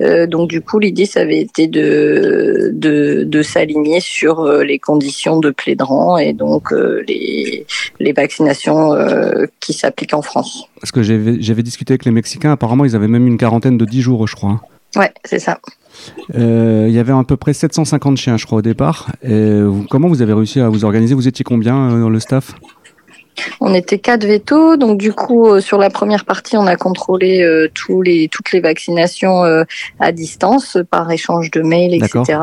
Euh, 0.00 0.26
donc 0.26 0.48
du 0.48 0.60
coup, 0.60 0.78
l'idée, 0.78 1.06
ça 1.06 1.20
avait 1.20 1.40
été 1.40 1.66
de 1.66 2.70
de, 2.72 3.24
de 3.24 3.42
s'aligner 3.42 4.00
sur 4.00 4.40
euh, 4.40 4.64
les 4.64 4.78
conditions 4.78 5.38
de 5.40 5.50
plédran 5.50 6.18
et 6.18 6.32
donc 6.32 6.72
euh, 6.72 7.02
les 7.08 7.66
les 8.00 8.12
vaccinations 8.12 8.92
euh, 8.92 9.46
qui 9.60 9.72
s'appliquent 9.72 10.14
en 10.14 10.22
France. 10.22 10.68
Parce 10.80 10.92
que 10.92 11.02
j'avais 11.02 11.62
discuté 11.62 11.92
avec 11.92 12.04
les 12.04 12.10
Mexicains, 12.10 12.52
apparemment, 12.52 12.84
ils 12.84 12.94
avaient 12.94 13.08
même 13.08 13.26
une 13.26 13.38
quarantaine 13.38 13.78
de 13.78 13.84
10 13.84 14.00
jours, 14.00 14.28
je 14.28 14.36
crois. 14.36 14.60
Ouais, 14.96 15.12
c'est 15.24 15.38
ça. 15.38 15.58
Euh, 16.34 16.86
il 16.88 16.94
y 16.94 16.98
avait 16.98 17.12
à 17.12 17.24
peu 17.24 17.36
près 17.36 17.52
750 17.52 18.16
chiens, 18.16 18.36
je 18.36 18.46
crois, 18.46 18.58
au 18.58 18.62
départ. 18.62 19.10
Et 19.22 19.60
comment 19.90 20.08
vous 20.08 20.22
avez 20.22 20.32
réussi 20.32 20.60
à 20.60 20.68
vous 20.68 20.84
organiser? 20.84 21.14
Vous 21.14 21.28
étiez 21.28 21.44
combien 21.44 21.98
dans 21.98 22.10
le 22.10 22.20
staff? 22.20 22.54
On 23.60 23.74
était 23.74 23.98
quatre 23.98 24.24
vétos, 24.24 24.76
donc 24.76 24.98
du 24.98 25.12
coup 25.12 25.48
euh, 25.48 25.60
sur 25.60 25.78
la 25.78 25.90
première 25.90 26.24
partie, 26.24 26.56
on 26.56 26.66
a 26.66 26.76
contrôlé 26.76 27.42
euh, 27.42 27.68
tous 27.74 28.02
les 28.02 28.28
toutes 28.28 28.52
les 28.52 28.60
vaccinations 28.60 29.44
euh, 29.44 29.64
à 30.00 30.12
distance 30.12 30.78
par 30.90 31.10
échange 31.10 31.50
de 31.50 31.62
mails, 31.62 31.94
etc 31.94 32.38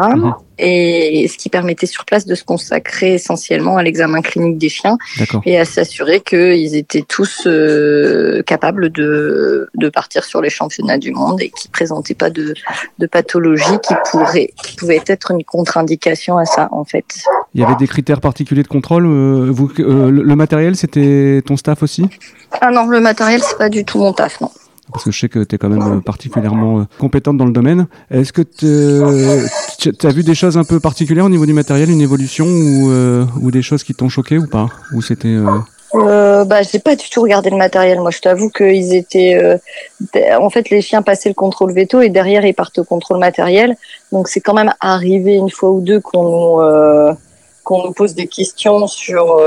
et 0.57 1.27
ce 1.27 1.37
qui 1.37 1.49
permettait 1.49 1.85
sur 1.85 2.05
place 2.05 2.25
de 2.25 2.35
se 2.35 2.43
consacrer 2.43 3.15
essentiellement 3.15 3.77
à 3.77 3.83
l'examen 3.83 4.21
clinique 4.21 4.57
des 4.57 4.69
chiens 4.69 4.97
et 5.45 5.59
à 5.59 5.65
s'assurer 5.65 6.21
qu'ils 6.21 6.75
étaient 6.75 7.05
tous 7.07 7.43
euh, 7.45 8.41
capables 8.43 8.89
de, 8.89 9.69
de 9.75 9.89
partir 9.89 10.23
sur 10.23 10.41
les 10.41 10.49
championnats 10.49 10.97
du 10.97 11.11
monde 11.11 11.41
et 11.41 11.49
qui 11.49 11.67
présentaient 11.67 12.15
pas 12.15 12.29
de, 12.29 12.53
de 12.99 13.07
pathologie 13.07 13.79
qui 13.83 13.93
pourrait 14.11 14.51
qui 14.63 14.75
pouvait 14.75 15.03
être 15.07 15.31
une 15.31 15.43
contre-indication 15.43 16.37
à 16.37 16.45
ça 16.45 16.69
en 16.71 16.85
fait. 16.85 17.23
Il 17.53 17.61
y 17.61 17.63
avait 17.63 17.75
des 17.75 17.87
critères 17.87 18.21
particuliers 18.21 18.63
de 18.63 18.67
contrôle. 18.67 19.05
Euh, 19.05 19.49
vous, 19.49 19.71
euh, 19.79 20.11
le 20.11 20.35
matériel, 20.35 20.75
c'était 20.75 21.41
ton 21.45 21.57
staff 21.57 21.83
aussi? 21.83 22.05
Ah 22.61 22.71
non, 22.71 22.87
le 22.87 22.99
matériel, 22.99 23.41
c'est 23.43 23.57
pas 23.57 23.69
du 23.69 23.85
tout 23.85 23.99
mon 23.99 24.13
taf, 24.13 24.41
non 24.41 24.51
parce 24.95 25.03
que 25.03 25.11
je 25.11 25.19
sais 25.19 25.27
que 25.27 25.43
tu 25.43 25.55
es 25.55 25.57
quand 25.57 25.67
même 25.67 26.01
particulièrement 26.01 26.79
euh, 26.79 26.83
compétente 26.99 27.35
dans 27.35 27.43
le 27.43 27.51
domaine. 27.51 27.87
Est-ce 28.09 28.31
que 28.31 28.41
tu 28.41 30.07
as 30.07 30.11
vu 30.11 30.23
des 30.23 30.35
choses 30.35 30.57
un 30.57 30.63
peu 30.63 30.79
particulières 30.79 31.25
au 31.25 31.29
niveau 31.29 31.45
du 31.45 31.51
matériel, 31.51 31.89
une 31.89 31.99
évolution 31.99 32.45
ou, 32.45 32.89
euh, 32.91 33.25
ou 33.41 33.51
des 33.51 33.61
choses 33.61 33.83
qui 33.83 33.93
t'ont 33.93 34.07
choqué 34.07 34.37
ou 34.37 34.47
pas? 34.47 34.69
Ou 34.93 35.01
c'était 35.01 35.27
euh... 35.27 35.59
Euh, 35.95 36.45
bah, 36.45 36.61
j'ai 36.61 36.79
pas 36.79 36.95
du 36.95 37.09
tout 37.09 37.21
regardé 37.21 37.49
le 37.49 37.57
matériel. 37.57 37.99
Moi, 37.99 38.11
je 38.11 38.19
t'avoue 38.19 38.49
qu'ils 38.49 38.95
étaient, 38.95 39.35
euh, 39.35 39.57
en 40.39 40.49
fait, 40.49 40.69
les 40.69 40.81
chiens 40.81 41.01
passaient 41.01 41.29
le 41.29 41.35
contrôle 41.35 41.73
veto 41.73 41.99
et 41.99 42.09
derrière 42.09 42.45
ils 42.45 42.53
partent 42.53 42.79
au 42.79 42.85
contrôle 42.85 43.17
matériel. 43.17 43.75
Donc, 44.13 44.29
c'est 44.29 44.39
quand 44.39 44.53
même 44.53 44.73
arrivé 44.79 45.33
une 45.33 45.49
fois 45.49 45.71
ou 45.71 45.81
deux 45.81 45.99
qu'on 45.99 46.23
nous, 46.23 46.61
euh, 46.61 47.13
qu'on 47.65 47.83
nous 47.83 47.91
pose 47.91 48.15
des 48.15 48.27
questions 48.27 48.87
sur 48.87 49.41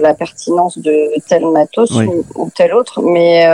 la 0.00 0.14
pertinence 0.14 0.78
de 0.78 1.10
tel 1.28 1.44
matos 1.46 1.90
ou, 1.90 2.24
ou, 2.36 2.50
tel 2.54 2.72
autre, 2.72 3.02
mais 3.02 3.46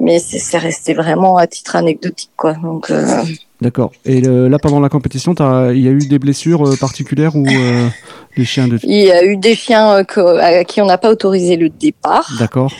mais 0.00 0.18
c'est 0.18 0.58
resté 0.58 0.94
vraiment 0.94 1.36
à 1.36 1.46
titre 1.46 1.76
anecdotique 1.76 2.32
quoi. 2.36 2.54
Donc 2.54 2.90
euh, 2.90 3.22
D'accord. 3.60 3.92
Et 4.04 4.20
là 4.20 4.58
pendant 4.58 4.80
la 4.80 4.88
compétition, 4.88 5.34
il 5.72 5.80
y 5.80 5.88
a 5.88 5.92
eu 5.92 6.06
des 6.06 6.18
blessures 6.18 6.66
euh, 6.66 6.76
particulières 6.76 7.36
ou 7.36 7.46
euh, 7.46 7.88
les 8.36 8.44
chiens 8.44 8.68
de 8.68 8.78
Il 8.82 9.00
y 9.00 9.10
a 9.10 9.24
eu 9.24 9.36
des 9.36 9.54
chiens 9.54 10.04
à 10.04 10.64
qui 10.64 10.82
on 10.82 10.86
n'a 10.86 10.98
pas 10.98 11.10
autorisé 11.10 11.56
le 11.56 11.68
départ. 11.68 12.30
D'accord. 12.38 12.72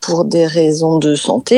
pour 0.00 0.24
des 0.24 0.46
raisons 0.46 0.98
de 0.98 1.14
santé, 1.14 1.56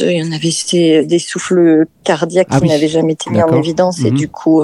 il 0.00 0.10
y 0.10 0.22
en 0.22 0.32
avait 0.32 1.04
des 1.04 1.18
souffles 1.18 1.86
cardiaques 2.02 2.48
ah 2.50 2.60
qui 2.60 2.68
n'avaient 2.68 2.88
jamais 2.88 3.12
été 3.12 3.30
mis 3.30 3.42
en 3.42 3.54
évidence 3.54 4.00
et 4.00 4.10
mhm. 4.10 4.16
du 4.16 4.28
coup 4.28 4.62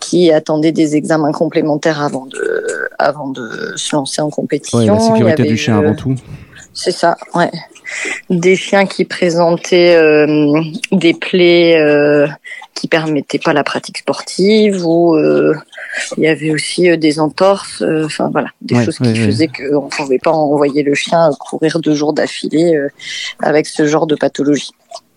qui 0.00 0.30
attendaient 0.30 0.72
des 0.72 0.96
examens 0.96 1.32
complémentaires 1.32 2.02
avant 2.02 2.26
de 2.26 2.88
avant 2.98 3.28
de 3.28 3.72
se 3.76 3.96
lancer 3.96 4.20
en 4.20 4.30
compétition. 4.30 4.78
Ouais, 4.78 4.86
la 4.86 5.00
sécurité 5.00 5.42
du 5.44 5.56
chien 5.56 5.78
avant 5.78 5.94
tout. 5.94 6.14
C'est 6.72 6.92
ça, 6.92 7.16
ouais 7.34 7.50
des 8.30 8.56
chiens 8.56 8.86
qui 8.86 9.04
présentaient 9.04 9.96
euh, 9.96 10.60
des 10.92 11.14
plaies 11.14 11.76
euh, 11.78 12.26
qui 12.74 12.88
permettaient 12.88 13.38
pas 13.38 13.52
la 13.52 13.64
pratique 13.64 13.98
sportive 13.98 14.84
ou 14.86 15.16
il 16.16 16.24
y 16.24 16.26
avait 16.26 16.50
aussi 16.50 16.98
des 16.98 17.20
entorses, 17.20 17.84
enfin 18.04 18.30
voilà, 18.32 18.48
des 18.60 18.84
choses 18.84 18.98
qui 18.98 19.14
faisaient 19.14 19.48
qu'on 19.48 19.88
pouvait 19.88 20.18
pas 20.18 20.32
envoyer 20.32 20.82
le 20.82 20.94
chien 20.94 21.30
courir 21.38 21.78
deux 21.78 21.94
jours 21.94 22.12
d'affilée 22.12 22.76
avec 23.40 23.66
ce 23.66 23.86
genre 23.86 24.08
de 24.08 24.16
pathologie. 24.16 24.72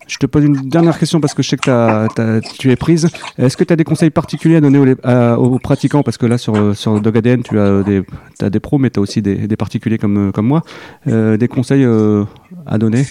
Je 0.08 0.16
te 0.16 0.26
pose 0.26 0.44
une 0.44 0.68
dernière 0.68 0.98
question 0.98 1.20
parce 1.20 1.34
que 1.34 1.42
je 1.42 1.50
sais 1.50 1.56
que 1.56 2.40
tu 2.58 2.70
es 2.72 2.76
prise. 2.76 3.08
Est-ce 3.36 3.56
que 3.56 3.64
tu 3.64 3.72
as 3.72 3.76
des 3.76 3.84
conseils 3.84 4.10
particuliers 4.10 4.56
à 4.56 4.60
donner 4.60 4.78
aux, 4.78 5.58
pratiquants? 5.58 6.02
Parce 6.02 6.16
que 6.16 6.26
là, 6.26 6.38
sur, 6.38 6.74
sur 6.74 7.00
DogADN, 7.00 7.42
tu 7.42 7.58
as 7.58 7.82
des, 7.82 8.60
pros, 8.60 8.78
mais 8.78 8.90
tu 8.90 8.98
as 8.98 9.02
aussi 9.02 9.20
des, 9.20 9.56
particuliers 9.56 9.98
comme, 9.98 10.32
comme 10.32 10.46
moi. 10.46 10.62
Euh, 11.06 11.36
des 11.36 11.48
conseils 11.48 11.84
euh, 11.84 12.24
à 12.66 12.78
donner 12.78 13.04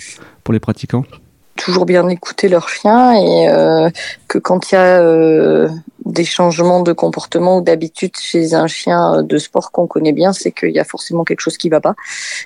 pour 0.43 0.53
les 0.53 0.59
pratiquants? 0.59 1.05
Toujours 1.57 1.85
bien 1.85 2.07
écouter 2.07 2.47
leur 2.47 2.69
chien 2.69 3.13
et 3.13 3.49
euh, 3.49 3.89
que 4.27 4.37
quand 4.37 4.71
il 4.71 4.75
y 4.75 4.77
a 4.77 5.01
euh, 5.01 5.67
des 6.05 6.23
changements 6.23 6.81
de 6.81 6.93
comportement 6.93 7.57
ou 7.57 7.61
d'habitude 7.61 8.15
chez 8.17 8.53
un 8.53 8.67
chien 8.67 9.23
de 9.23 9.37
sport 9.37 9.71
qu'on 9.71 9.87
connaît 9.87 10.13
bien, 10.13 10.31
c'est 10.31 10.51
qu'il 10.51 10.71
y 10.71 10.79
a 10.79 10.85
forcément 10.85 11.25
quelque 11.25 11.41
chose 11.41 11.57
qui 11.57 11.67
va 11.69 11.81
pas. 11.81 11.95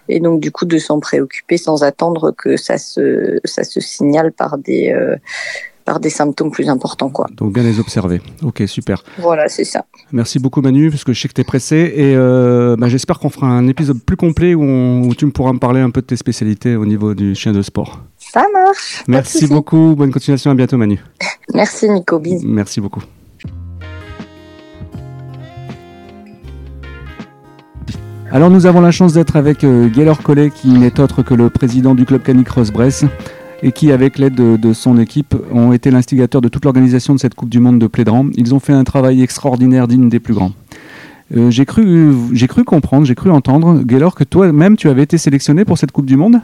Et 0.09 0.19
donc 0.19 0.39
du 0.39 0.51
coup 0.51 0.65
de 0.65 0.77
s'en 0.79 0.99
préoccuper 0.99 1.57
sans 1.57 1.83
attendre 1.83 2.31
que 2.35 2.57
ça 2.57 2.79
se 2.79 3.39
ça 3.45 3.63
se 3.63 3.79
signale 3.79 4.31
par 4.31 4.57
des 4.57 4.91
euh, 4.91 5.15
par 5.85 5.99
des 5.99 6.11
symptômes 6.11 6.51
plus 6.51 6.69
importants. 6.69 7.09
Quoi. 7.09 7.27
Donc 7.35 7.53
bien 7.53 7.63
les 7.63 7.79
observer. 7.79 8.21
Ok, 8.43 8.63
super. 8.67 9.03
Voilà, 9.17 9.49
c'est 9.49 9.63
ça. 9.63 9.85
Merci 10.11 10.37
beaucoup 10.37 10.61
Manu, 10.61 10.91
parce 10.91 11.03
que 11.03 11.11
je 11.11 11.19
sais 11.19 11.27
que 11.27 11.33
tu 11.33 11.41
es 11.41 11.43
pressé. 11.43 11.93
Et 11.95 12.15
bah, 12.15 12.87
j'espère 12.87 13.19
qu'on 13.19 13.29
fera 13.29 13.47
un 13.47 13.67
épisode 13.67 13.99
plus 13.99 14.15
complet 14.15 14.53
où, 14.53 14.61
où 14.61 15.15
tu 15.15 15.25
me 15.25 15.31
pourras 15.31 15.53
me 15.53 15.59
parler 15.59 15.81
un 15.81 15.89
peu 15.89 16.01
de 16.01 16.05
tes 16.05 16.17
spécialités 16.17 16.75
au 16.75 16.85
niveau 16.85 17.15
du 17.15 17.33
chien 17.33 17.51
de 17.51 17.63
sport. 17.63 17.99
Ça 18.33 18.45
marche. 18.53 19.03
Merci 19.09 19.45
beaucoup. 19.47 19.93
Bonne 19.93 20.11
continuation. 20.11 20.51
À 20.51 20.55
bientôt, 20.55 20.77
Manu. 20.77 21.03
Merci, 21.53 21.89
Nico. 21.89 22.17
Bisous. 22.17 22.47
Merci 22.47 22.79
beaucoup. 22.79 23.01
Alors 28.31 28.49
nous 28.49 28.65
avons 28.65 28.79
la 28.79 28.91
chance 28.91 29.11
d'être 29.11 29.35
avec 29.35 29.65
euh, 29.65 29.89
Gaylor 29.89 30.23
Collet 30.23 30.49
qui 30.49 30.69
n'est 30.69 31.01
autre 31.01 31.21
que 31.21 31.33
le 31.33 31.49
président 31.49 31.93
du 31.93 32.05
club 32.05 32.23
Canicross 32.23 32.71
Bresse 32.71 33.03
et 33.61 33.73
qui 33.73 33.91
avec 33.91 34.17
l'aide 34.17 34.35
de, 34.35 34.73
son 34.73 34.97
équipe 34.97 35.35
ont 35.51 35.73
été 35.73 35.91
l'instigateur 35.91 36.39
de 36.39 36.47
toute 36.47 36.63
l'organisation 36.63 37.13
de 37.13 37.19
cette 37.19 37.35
Coupe 37.35 37.49
du 37.49 37.59
Monde 37.59 37.79
de 37.79 37.87
Plédran. 37.87 38.27
Ils 38.35 38.55
ont 38.55 38.61
fait 38.61 38.71
un 38.71 38.85
travail 38.85 39.21
extraordinaire 39.21 39.89
digne 39.89 40.07
des 40.07 40.21
plus 40.21 40.33
grands. 40.33 40.53
Euh, 41.35 41.51
j'ai 41.51 41.65
cru, 41.65 42.13
j'ai 42.31 42.47
cru 42.47 42.63
comprendre, 42.63 43.05
j'ai 43.05 43.15
cru 43.15 43.29
entendre, 43.29 43.83
Gaylor, 43.83 44.15
que 44.15 44.23
toi-même 44.23 44.77
tu 44.77 44.87
avais 44.87 45.03
été 45.03 45.17
sélectionné 45.17 45.65
pour 45.65 45.77
cette 45.77 45.91
Coupe 45.91 46.05
du 46.05 46.15
Monde? 46.15 46.39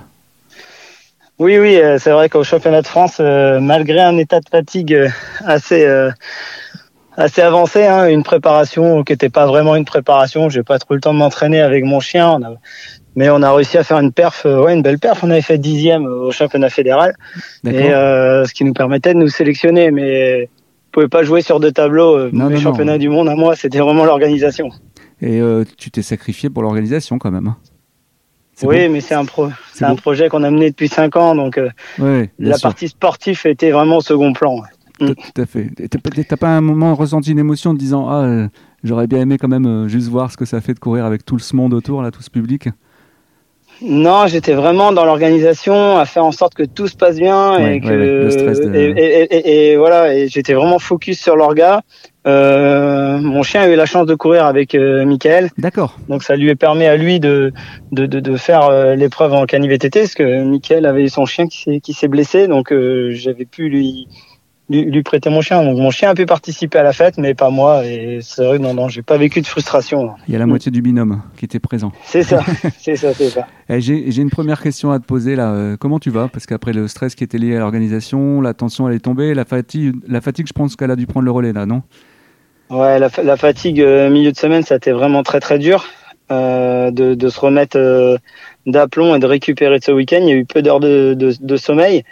Oui, 1.40 1.60
oui, 1.60 1.76
euh, 1.76 2.00
c'est 2.00 2.12
vrai 2.12 2.30
qu'au 2.30 2.44
championnat 2.44 2.82
de 2.82 2.88
France, 2.88 3.18
euh, 3.20 3.60
malgré 3.60 4.00
un 4.00 4.18
état 4.18 4.40
de 4.40 4.50
fatigue 4.50 4.94
euh, 4.94 5.10
assez 5.46 5.86
assez 7.16 7.42
avancé, 7.42 7.84
hein, 7.84 8.08
une 8.08 8.24
préparation 8.24 9.04
qui 9.04 9.14
n'était 9.14 9.30
pas 9.30 9.48
vraiment 9.48 9.76
une 9.76 9.86
préparation. 9.86 10.50
J'ai 10.50 10.64
pas 10.64 10.78
trop 10.78 10.94
le 10.94 11.00
temps 11.00 11.14
de 11.14 11.20
m'entraîner 11.20 11.62
avec 11.62 11.84
mon 11.84 12.00
chien, 12.00 12.40
mais 13.16 13.30
on 13.30 13.42
a 13.42 13.52
réussi 13.54 13.78
à 13.78 13.84
faire 13.84 14.00
une 14.00 14.12
perf, 14.12 14.46
ouais, 14.46 14.76
une 14.76 14.84
belle 14.84 15.00
perf. 15.00 15.24
On 15.24 15.32
avait 15.32 15.42
fait 15.42 15.58
dixième 15.58 16.06
au 16.06 16.32
championnat 16.32 16.70
fédéral, 16.70 17.16
et 17.66 17.90
ce 17.90 18.54
qui 18.54 18.64
nous 18.64 18.74
permettait 18.74 19.16
de 19.16 19.20
nous 19.20 19.30
sélectionner. 19.30 19.90
Mais 19.90 20.48
on 20.90 20.92
pouvait 20.92 21.08
pas 21.08 21.24
jouer 21.24 21.42
sur 21.42 21.60
deux 21.60 21.72
tableaux. 21.72 22.30
Non, 22.32 22.50
le 22.50 22.58
championnat 22.58 23.00
du 23.00 23.10
monde 23.10 23.30
à 23.30 23.36
moi, 23.36 23.56
c'était 23.56 23.80
vraiment 23.80 24.06
l'organisation. 24.06 24.70
Et 25.20 25.42
tu 25.76 25.90
t'es 25.90 26.04
sacrifié 26.04 26.52
pour 26.52 26.62
l'organisation 26.62 27.18
quand 27.18 27.32
même. 27.32 27.56
Oui, 28.64 28.90
mais 28.90 29.02
c'est 29.02 29.16
un, 29.16 29.26
pro 29.26 29.50
un 29.82 29.96
projet 29.96 30.30
qu'on 30.30 30.44
a 30.44 30.50
mené 30.50 30.70
depuis 30.70 30.88
5 30.88 31.16
ans, 31.16 31.36
donc 31.36 31.58
euh, 31.58 32.26
la 32.40 32.58
partie 32.58 32.88
sportive 32.88 33.40
était 33.46 33.72
vraiment 33.72 33.98
au 33.98 34.02
second 34.02 34.34
plan. 34.34 34.62
Tout, 35.00 35.16
à 35.38 35.46
fait. 35.46 35.70
T'as 36.28 36.38
pas 36.38 36.50
un 36.50 36.62
moment 36.62 36.96
ressenti 36.96 37.32
une 37.32 37.40
émotion 37.40 37.72
en 37.72 37.74
te 37.76 37.80
disant 37.80 38.08
Ah, 38.10 38.24
euh, 38.24 38.48
j'aurais 38.84 39.06
bien 39.06 39.22
aimé 39.22 39.38
quand 39.38 39.48
même 39.48 39.68
euh, 39.68 39.88
juste 39.88 40.08
voir 40.08 40.32
ce 40.32 40.38
que 40.38 40.46
ça 40.46 40.60
fait 40.60 40.74
de 40.74 40.80
courir 40.80 41.06
avec 41.06 41.24
tout 41.24 41.38
ce 41.38 41.56
monde 41.56 41.74
autour, 41.74 42.02
là, 42.02 42.10
tout 42.10 42.24
ce 42.24 42.32
public? 42.32 42.70
Non, 43.82 44.26
j'étais 44.26 44.54
vraiment 44.54 44.92
dans 44.92 45.06
l'organisation, 45.06 46.00
à 46.00 46.06
faire 46.06 46.26
en 46.26 46.32
sorte 46.32 46.56
que 46.56 46.64
tout 46.64 46.88
se 46.88 46.96
passe 46.96 47.18
bien 47.18 47.60
et 47.60 47.80
que 47.80 48.28
et, 48.74 49.78
voilà, 49.78 50.16
et 50.16 50.28
j'étais 50.30 50.56
vraiment 50.56 50.80
focus 50.80 51.22
sur 51.22 51.36
l'orga. 51.36 51.84
Euh, 52.28 53.20
mon 53.20 53.42
chien 53.44 53.62
a 53.62 53.70
eu 53.70 53.76
la 53.76 53.86
chance 53.86 54.06
de 54.06 54.16
courir 54.16 54.46
avec 54.46 54.76
euh, 54.76 55.06
Michael. 55.06 55.50
D'accord. 55.58 55.98
Donc 56.10 56.24
ça 56.24 56.36
lui 56.36 56.54
permis 56.56 56.86
à 56.86 56.98
lui 56.98 57.20
de 57.20 57.54
de, 57.92 58.06
de, 58.06 58.20
de 58.20 58.36
faire 58.36 58.66
euh, 58.66 58.96
l'épreuve 58.96 59.34
en 59.34 59.46
cani-VTT 59.46 60.02
parce 60.02 60.14
que 60.14 60.44
Michael 60.44 60.86
avait 60.86 61.04
eu 61.04 61.10
son 61.10 61.26
chien 61.26 61.48
qui 61.48 61.94
s'est 61.94 62.08
blessé, 62.08 62.48
donc 62.48 62.74
euh, 62.74 63.12
j'avais 63.14 63.46
pu 63.46 63.70
lui 63.70 64.08
lui, 64.70 65.02
prêter 65.04 65.30
mon 65.30 65.40
chien. 65.40 65.64
Donc 65.64 65.78
mon 65.78 65.92
chien 65.92 66.10
a 66.10 66.14
pu 66.14 66.26
participer 66.26 66.78
à 66.78 66.84
la 66.84 66.92
fête, 66.92 67.18
mais 67.18 67.34
pas 67.34 67.50
moi. 67.50 67.86
Et 67.86 68.20
c'est 68.22 68.46
vrai, 68.46 68.60
non, 68.60 68.74
non, 68.74 68.90
j'ai 68.90 69.02
pas 69.02 69.18
vécu 69.18 69.40
de 69.40 69.48
frustration. 69.48 70.16
Il 70.28 70.34
y 70.34 70.36
a 70.36 70.40
la 70.40 70.46
moitié 70.46 70.72
du 70.72 70.82
binôme 70.82 71.22
qui 71.38 71.46
était 71.46 71.60
présent. 71.60 71.94
C'est 72.04 72.24
ça, 72.24 72.42
c'est 72.78 72.98
ça, 72.98 73.14
c'est 73.14 73.30
ça. 73.30 73.48
Eh, 73.70 73.80
j'ai 73.80 74.22
une 74.22 74.30
première 74.30 74.62
question 74.62 74.92
à 74.92 75.00
te 75.00 75.06
poser 75.06 75.38
là. 75.38 75.78
Comment 75.80 76.00
tu 76.00 76.10
vas? 76.10 76.28
Parce 76.28 76.46
qu'après 76.46 76.74
le 76.74 76.90
stress 76.90 77.16
qui 77.16 77.24
était 77.24 77.38
lié 77.38 77.56
à 77.56 77.60
l'organisation, 77.60 78.42
la 78.42 78.54
tension 78.54 78.90
elle 78.90 78.96
est 78.96 79.00
tombée, 79.00 79.34
la 79.34 79.46
fatigue, 79.46 79.96
la 80.06 80.20
fatigue, 80.20 80.48
je 80.48 80.54
pense 80.54 80.76
qu'elle 80.76 80.92
a 80.92 80.98
dû 80.98 81.08
prendre 81.08 81.26
le 81.26 81.32
relais 81.32 81.54
là, 81.54 81.66
non? 81.66 81.84
Ouais, 82.70 83.00
la, 83.00 83.10
la 83.24 83.38
fatigue 83.38 83.82
euh, 83.82 84.10
milieu 84.10 84.32
de 84.32 84.38
semaine, 84.38 84.64
ça 84.64 84.76
a 84.76 84.78
été 84.78 84.92
vraiment 84.92 85.24
très 85.24 85.40
très 85.40 85.58
dur. 85.58 85.86
Euh, 86.30 86.92
de, 86.92 87.14
de, 87.14 87.30
se 87.30 87.40
remettre 87.40 87.78
euh, 87.78 88.18
d'aplomb 88.66 89.16
et 89.16 89.20
de 89.20 89.26
récupérer 89.26 89.80
de 89.80 89.84
ce 89.86 89.94
week-end. 89.94 90.20
Il 90.20 90.28
y 90.28 90.32
a 90.34 90.36
eu 90.36 90.44
peu 90.44 90.62
d'heures 90.62 90.82
de, 90.82 91.14
de, 91.14 91.32
de, 91.40 91.56
sommeil. 91.56 92.04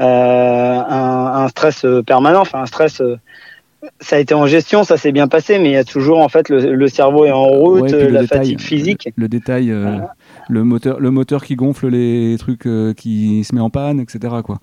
Euh, 0.00 0.04
un, 0.04 1.44
un, 1.44 1.48
stress 1.48 1.86
permanent, 2.04 2.40
enfin 2.40 2.62
un 2.62 2.66
stress. 2.66 3.00
Ça 4.00 4.16
a 4.16 4.18
été 4.18 4.34
en 4.34 4.48
gestion, 4.48 4.82
ça 4.82 4.96
s'est 4.96 5.12
bien 5.12 5.28
passé, 5.28 5.60
mais 5.60 5.66
il 5.66 5.72
y 5.72 5.76
a 5.76 5.84
toujours 5.84 6.18
en 6.18 6.28
fait 6.28 6.48
le, 6.48 6.74
le 6.74 6.88
cerveau 6.88 7.26
est 7.26 7.30
en 7.30 7.44
route, 7.44 7.92
la 7.92 8.26
fatigue 8.26 8.60
physique. 8.60 9.08
Le 9.14 9.28
détail, 9.28 9.72
le 10.48 10.64
moteur, 10.64 10.98
le 10.98 11.10
moteur 11.12 11.44
qui 11.44 11.54
gonfle 11.54 11.86
les 11.86 12.36
trucs 12.40 12.68
qui 12.96 13.44
se 13.44 13.54
met 13.54 13.60
en 13.60 13.70
panne, 13.70 14.00
etc. 14.00 14.34
Quoi. 14.44 14.58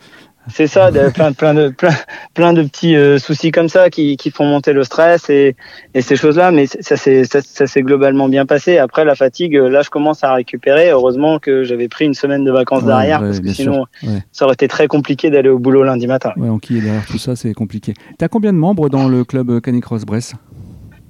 C'est 0.49 0.67
ça, 0.67 0.91
plein, 1.13 1.33
plein, 1.33 1.53
de, 1.53 1.69
plein, 1.69 1.93
plein 2.33 2.53
de 2.53 2.63
petits 2.63 2.95
euh, 2.95 3.17
soucis 3.19 3.51
comme 3.51 3.69
ça 3.69 3.89
qui, 3.89 4.17
qui 4.17 4.31
font 4.31 4.45
monter 4.45 4.73
le 4.73 4.83
stress 4.83 5.29
et, 5.29 5.55
et 5.93 6.01
ces 6.01 6.15
choses-là, 6.15 6.51
mais 6.51 6.67
ça 6.67 6.95
s'est 6.95 7.23
ça, 7.25 7.41
ça 7.41 7.81
globalement 7.81 8.29
bien 8.29 8.45
passé. 8.45 8.77
Après 8.77 9.05
la 9.05 9.15
fatigue, 9.15 9.55
euh, 9.55 9.69
là 9.69 9.81
je 9.81 9.89
commence 9.89 10.23
à 10.23 10.33
récupérer. 10.33 10.91
Heureusement 10.91 11.39
que 11.39 11.63
j'avais 11.63 11.87
pris 11.87 12.05
une 12.05 12.13
semaine 12.13 12.43
de 12.43 12.51
vacances 12.51 12.85
derrière, 12.85 13.19
parce 13.19 13.39
que 13.39 13.49
sinon 13.49 13.85
ça 14.31 14.45
aurait 14.45 14.53
été 14.53 14.67
très 14.67 14.87
compliqué 14.87 15.29
d'aller 15.29 15.49
au 15.49 15.59
boulot 15.59 15.83
lundi 15.83 16.07
matin. 16.07 16.31
Ouais, 16.37 16.49
on 16.49 16.59
qui 16.59 16.77
est 16.77 16.81
derrière 16.81 17.05
tout 17.05 17.17
ça, 17.17 17.35
c'est 17.35 17.53
compliqué. 17.53 17.93
T'as 18.17 18.27
combien 18.27 18.53
de 18.53 18.57
membres 18.57 18.89
dans 18.89 19.07
le 19.07 19.23
club 19.23 19.61
Canicross 19.61 20.05
Bresse? 20.05 20.35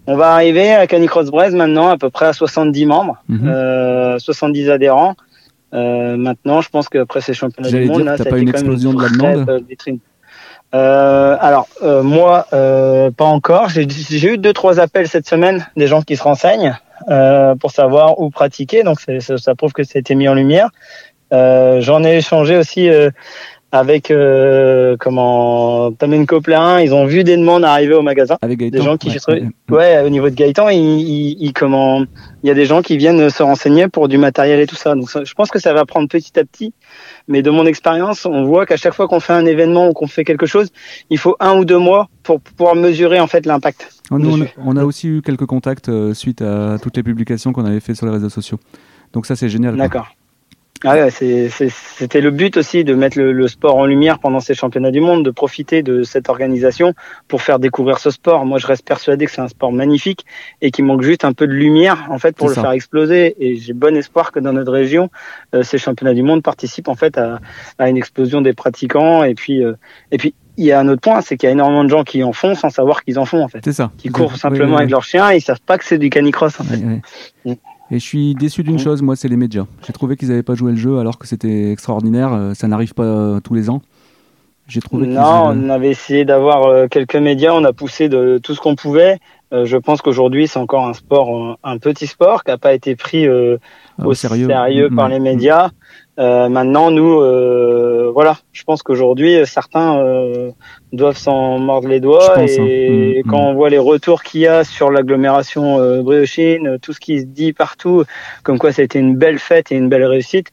On 0.10 0.16
va 0.16 0.32
arriver 0.32 0.72
à 0.72 0.88
Canicross 0.88 1.30
Bresse 1.30 1.54
maintenant 1.54 1.90
à 1.90 1.98
peu 1.98 2.10
près 2.10 2.28
à 2.28 2.34
70 2.34 2.86
membres, 2.86 3.18
mhm. 3.28 3.48
euh, 3.48 4.18
70 4.20 4.70
adhérents. 4.70 5.16
Euh, 5.74 6.16
maintenant, 6.16 6.62
je 6.62 6.70
pense 6.70 6.88
qu'après 6.88 7.22
ces 7.22 7.34
championnats 7.34 7.70
du 7.70 7.86
monde, 7.86 8.04
là, 8.04 8.18
ça 8.18 8.26
pas 8.26 8.38
une 8.38 8.50
explosion 8.50 8.94
de 8.94 9.02
la 9.04 9.10
demande 9.10 9.66
euh, 10.76 11.38
alors 11.40 11.68
euh, 11.82 12.04
moi, 12.04 12.46
euh, 12.52 13.10
pas 13.12 13.26
encore. 13.26 13.70
J'ai 13.70 14.34
eu 14.34 14.38
deux 14.38 14.52
trois 14.52 14.80
appels 14.80 15.08
cette 15.08 15.28
semaine 15.28 15.66
des 15.78 15.88
gens 15.88 16.02
qui 16.02 16.18
se 16.18 16.24
renseignent 16.24 16.78
euh, 17.10 17.56
pour 17.56 17.72
savoir 17.72 18.20
où 18.20 18.30
pratiquer. 18.30 18.84
Donc 18.84 19.00
ça, 19.00 19.38
ça, 19.38 19.56
prouve 19.56 19.72
que 19.72 19.84
ça 19.84 19.94
a 19.96 20.00
été 20.00 20.14
mis 20.16 20.28
en 20.28 20.34
lumière. 20.34 20.70
J'en 21.32 22.04
ai 22.04 22.18
échangé 22.18 22.58
aussi 22.58 22.90
avec 23.72 24.12
euh, 24.12 24.96
comment 24.98 25.92
Tamenko 25.92 26.40
Plérin, 26.40 26.80
ils 26.80 26.94
ont 26.94 27.06
vu 27.06 27.24
des 27.24 27.36
demandes 27.36 27.66
arriver 27.66 27.94
au 27.96 28.02
magasin. 28.02 28.38
Avec 28.42 28.60
Gaëtan, 28.60 28.78
des 28.78 28.84
gens 28.84 28.98
qui 28.98 29.10
ouais, 29.10 29.50
ouais, 29.70 30.02
au 30.06 30.10
niveau 30.10 30.30
de 30.30 30.36
Gaëtan, 30.36 30.70
il, 30.70 30.80
il, 30.80 31.38
il, 31.40 31.54
comment 31.54 32.04
il 32.44 32.48
y 32.48 32.50
a 32.50 32.54
des 32.54 32.66
gens 32.66 32.82
qui 32.82 32.96
viennent 32.98 33.30
se 33.30 33.44
renseigner 33.44 33.90
pour 33.90 34.08
du 34.08 34.18
matériel 34.18 34.62
et 34.62 34.68
tout 34.68 34.76
ça. 34.76 34.96
Donc 34.96 35.10
je 35.10 35.34
pense 35.34 35.50
que 35.50 35.60
ça 35.60 35.74
va 35.74 35.86
prendre 35.86 36.08
petit 36.08 36.40
à 36.40 36.46
petit. 36.46 36.74
Mais 37.28 37.42
de 37.42 37.50
mon 37.50 37.66
expérience, 37.66 38.26
on 38.26 38.46
voit 38.46 38.66
qu'à 38.66 38.78
chaque 38.78 38.94
fois 38.94 39.08
qu'on 39.08 39.20
fait 39.20 39.34
un 39.34 39.46
événement 39.46 39.90
ou 39.90 39.94
qu'on 39.94 40.08
fait 40.08 40.24
quelque 40.24 40.46
chose, 40.46 40.70
il 41.10 41.18
faut 41.18 41.36
un 41.42 41.58
ou 41.58 41.66
deux 41.66 41.80
mois 41.80 42.08
pour 42.24 42.40
pouvoir 42.40 42.76
mesurer 42.76 43.20
en 43.20 43.28
fait 43.28 43.46
l'impact. 43.46 43.90
on, 44.12 44.42
a, 44.42 44.46
on, 44.58 44.78
a, 44.78 44.86
aussi 44.86 45.08
eu 45.10 45.22
quelques 45.22 45.46
contacts 45.46 45.90
euh, 45.90 46.14
suite 46.14 46.42
à 46.42 46.78
toutes 46.82 46.96
les 46.96 47.04
publications 47.04 47.52
qu'on 47.52 47.66
avait 47.66 47.82
fait 47.82 47.96
sur 47.96 48.06
les 48.06 48.14
réseaux 48.14 48.30
sociaux. 48.30 48.60
Donc 49.12 49.26
ça 49.26 49.36
c'est 49.36 49.50
génial. 49.50 49.76
D'accord. 49.76 50.17
Ah 50.84 50.96
ouais, 50.96 51.10
c'était 51.10 52.22
le 52.22 52.32
but 52.32 52.58
aussi 52.58 52.84
de 52.84 52.94
mettre 52.94 53.20
le, 53.20 53.48
sport 53.48 53.76
en 53.76 53.86
lumière 53.86 54.20
pendant 54.20 54.40
ces 54.40 54.54
championnats 54.54 54.92
du 54.92 55.00
monde, 55.00 55.24
de 55.24 55.32
profiter 55.32 55.84
de 55.84 56.04
cette 56.04 56.30
organisation 56.30 56.94
pour 57.28 57.42
faire 57.42 57.60
découvrir 57.60 58.00
ce 58.00 58.12
sport. 58.12 58.46
Moi, 58.46 58.60
je 58.60 58.68
reste 58.68 58.86
persuadé 58.86 59.26
que 59.26 59.32
c'est 59.32 59.42
un 59.42 59.48
sport 59.48 59.72
magnifique 59.72 60.26
et 60.62 60.72
qu'il 60.72 60.86
manque 60.86 61.02
juste 61.02 61.26
un 61.26 61.34
peu 61.34 61.48
de 61.48 61.54
lumière 61.54 62.08
en 62.10 62.20
fait 62.20 62.36
pour 62.36 62.50
le 62.50 62.54
faire 62.54 62.72
exploser. 62.72 63.36
Et 63.40 63.56
j'ai 63.58 63.74
bon 63.74 63.96
espoir 63.96 64.32
que 64.32 64.40
dans 64.40 64.54
notre 64.54 64.72
région, 64.72 65.10
euh, 65.56 65.64
ces 65.64 65.78
championnats 65.78 66.14
du 66.14 66.24
monde 66.24 66.44
participent 66.44 66.90
en 66.90 66.96
fait 66.96 67.18
à, 67.18 67.40
à 67.80 67.90
une 67.90 67.98
explosion 67.98 68.42
des 68.42 68.54
pratiquants. 68.54 69.24
Et 69.24 69.36
puis, 69.36 69.64
euh, 69.64 69.74
et 70.12 70.18
puis 70.18 70.34
il 70.58 70.66
y 70.66 70.72
a 70.72 70.80
un 70.80 70.88
autre 70.88 71.02
point, 71.02 71.22
c'est 71.22 71.38
qu'il 71.38 71.48
y 71.48 71.50
a 71.50 71.54
énormément 71.54 71.84
de 71.84 71.90
gens 71.90 72.04
qui 72.04 72.24
en 72.24 72.34
font 72.34 72.56
sans 72.56 72.70
savoir 72.70 73.04
qu'ils 73.04 73.20
en 73.20 73.26
font 73.26 73.44
en 73.44 73.48
fait. 73.48 73.60
C'est 73.64 73.74
ça. 73.74 73.92
Qui 73.98 74.10
courent 74.10 74.36
simplement 74.36 74.78
avec 74.78 74.90
leur 74.90 75.04
chien 75.04 75.32
et 75.32 75.38
ils 75.38 75.42
savent 75.42 75.62
pas 75.62 75.78
que 75.78 75.86
c'est 75.86 76.00
du 76.00 76.10
canicross 76.10 76.60
en 76.60 76.64
fait. 76.64 77.58
Mm. 77.90 77.96
Et 77.96 78.00
je 78.00 78.06
suis 78.06 78.36
déçu 78.36 78.64
d'une 78.64 78.80
chose, 78.80 79.02
moi, 79.02 79.16
c'est 79.16 79.28
les 79.28 79.38
médias. 79.38 79.66
J'ai 79.86 79.94
trouvé 79.94 80.16
qu'ils 80.16 80.30
n'avaient 80.30 80.44
pas 80.44 80.56
joué 80.56 80.72
le 80.72 80.78
jeu 80.78 81.00
alors 81.00 81.18
que 81.18 81.28
c'était 81.28 81.72
extraordinaire. 81.72 82.34
Euh, 82.34 82.54
ça 82.54 82.68
n'arrive 82.68 82.94
pas 82.94 83.04
euh, 83.04 83.40
tous 83.40 83.54
les 83.54 83.70
ans. 83.70 83.82
J'ai 84.68 84.82
trouvé. 84.82 85.08
Non, 85.08 85.46
on 85.48 85.70
avait 85.70 85.90
essayé 85.90 86.26
d'avoir 86.26 86.90
quelques 86.90 87.16
médias, 87.16 87.54
on 87.54 87.64
a 87.64 87.72
poussé 87.72 88.10
de 88.10 88.38
tout 88.44 88.54
ce 88.54 88.60
qu'on 88.60 88.76
pouvait. 88.76 89.18
je 89.54 89.78
pense 89.78 90.02
qu'aujourd'hui, 90.02 90.50
c'est 90.50 90.60
encore 90.60 90.86
un 90.86 90.94
sport, 90.94 91.58
un 91.64 91.78
petit 91.78 92.06
sport 92.06 92.44
qui 92.44 92.52
n'a 92.52 92.58
pas 92.58 92.74
été 92.74 92.98
pris 92.98 93.26
ah, 93.26 94.06
au 94.06 94.14
sérieux, 94.14 94.48
sérieux 94.48 94.90
par 94.94 95.08
les 95.08 95.20
médias. 95.20 95.70
Euh, 96.20 96.50
maintenant, 96.50 96.90
nous, 96.90 97.22
euh, 97.22 97.87
voilà, 98.18 98.40
je 98.52 98.64
pense 98.64 98.82
qu'aujourd'hui, 98.82 99.38
certains 99.46 100.00
euh, 100.00 100.50
doivent 100.92 101.20
s'en 101.20 101.60
mordre 101.60 101.88
les 101.88 102.00
doigts. 102.00 102.40
Hein. 102.40 102.48
et 102.48 103.22
mm, 103.24 103.30
quand 103.30 103.38
mm. 103.38 103.46
on 103.46 103.54
voit 103.54 103.70
les 103.70 103.78
retours 103.78 104.24
qu'il 104.24 104.42
y 104.42 104.48
a 104.48 104.64
sur 104.64 104.90
l'agglomération 104.90 105.78
euh, 105.80 106.02
Briochine, 106.02 106.80
tout 106.82 106.94
ce 106.94 107.00
qui 107.00 107.20
se 107.20 107.26
dit 107.26 107.54
partout, 107.54 108.06
comme 108.42 108.58
quoi 108.58 108.72
été 108.72 108.98
une 108.98 109.16
belle 109.16 109.38
fête 109.38 109.72
et 109.72 109.76
une 109.76 109.88
belle 109.88 110.04
réussite, 110.04 110.48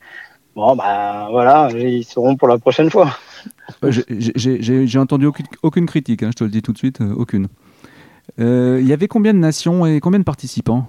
bon, 0.54 0.76
bah 0.76 1.28
voilà, 1.30 1.70
ils 1.74 2.04
seront 2.04 2.36
pour 2.36 2.48
la 2.48 2.58
prochaine 2.58 2.90
fois. 2.90 3.16
J'ai 3.88 4.98
entendu 4.98 5.24
aucune, 5.24 5.46
aucune 5.62 5.86
critique, 5.86 6.22
hein, 6.22 6.32
je 6.32 6.40
te 6.40 6.44
le 6.44 6.50
dis 6.50 6.60
tout 6.60 6.74
de 6.74 6.78
suite, 6.78 6.98
aucune. 7.16 7.48
Il 8.36 8.86
y 8.86 8.92
avait 8.92 9.08
combien 9.08 9.32
de 9.32 9.38
nations 9.38 9.86
et 9.86 10.00
combien 10.00 10.18
de 10.18 10.24
participants? 10.24 10.86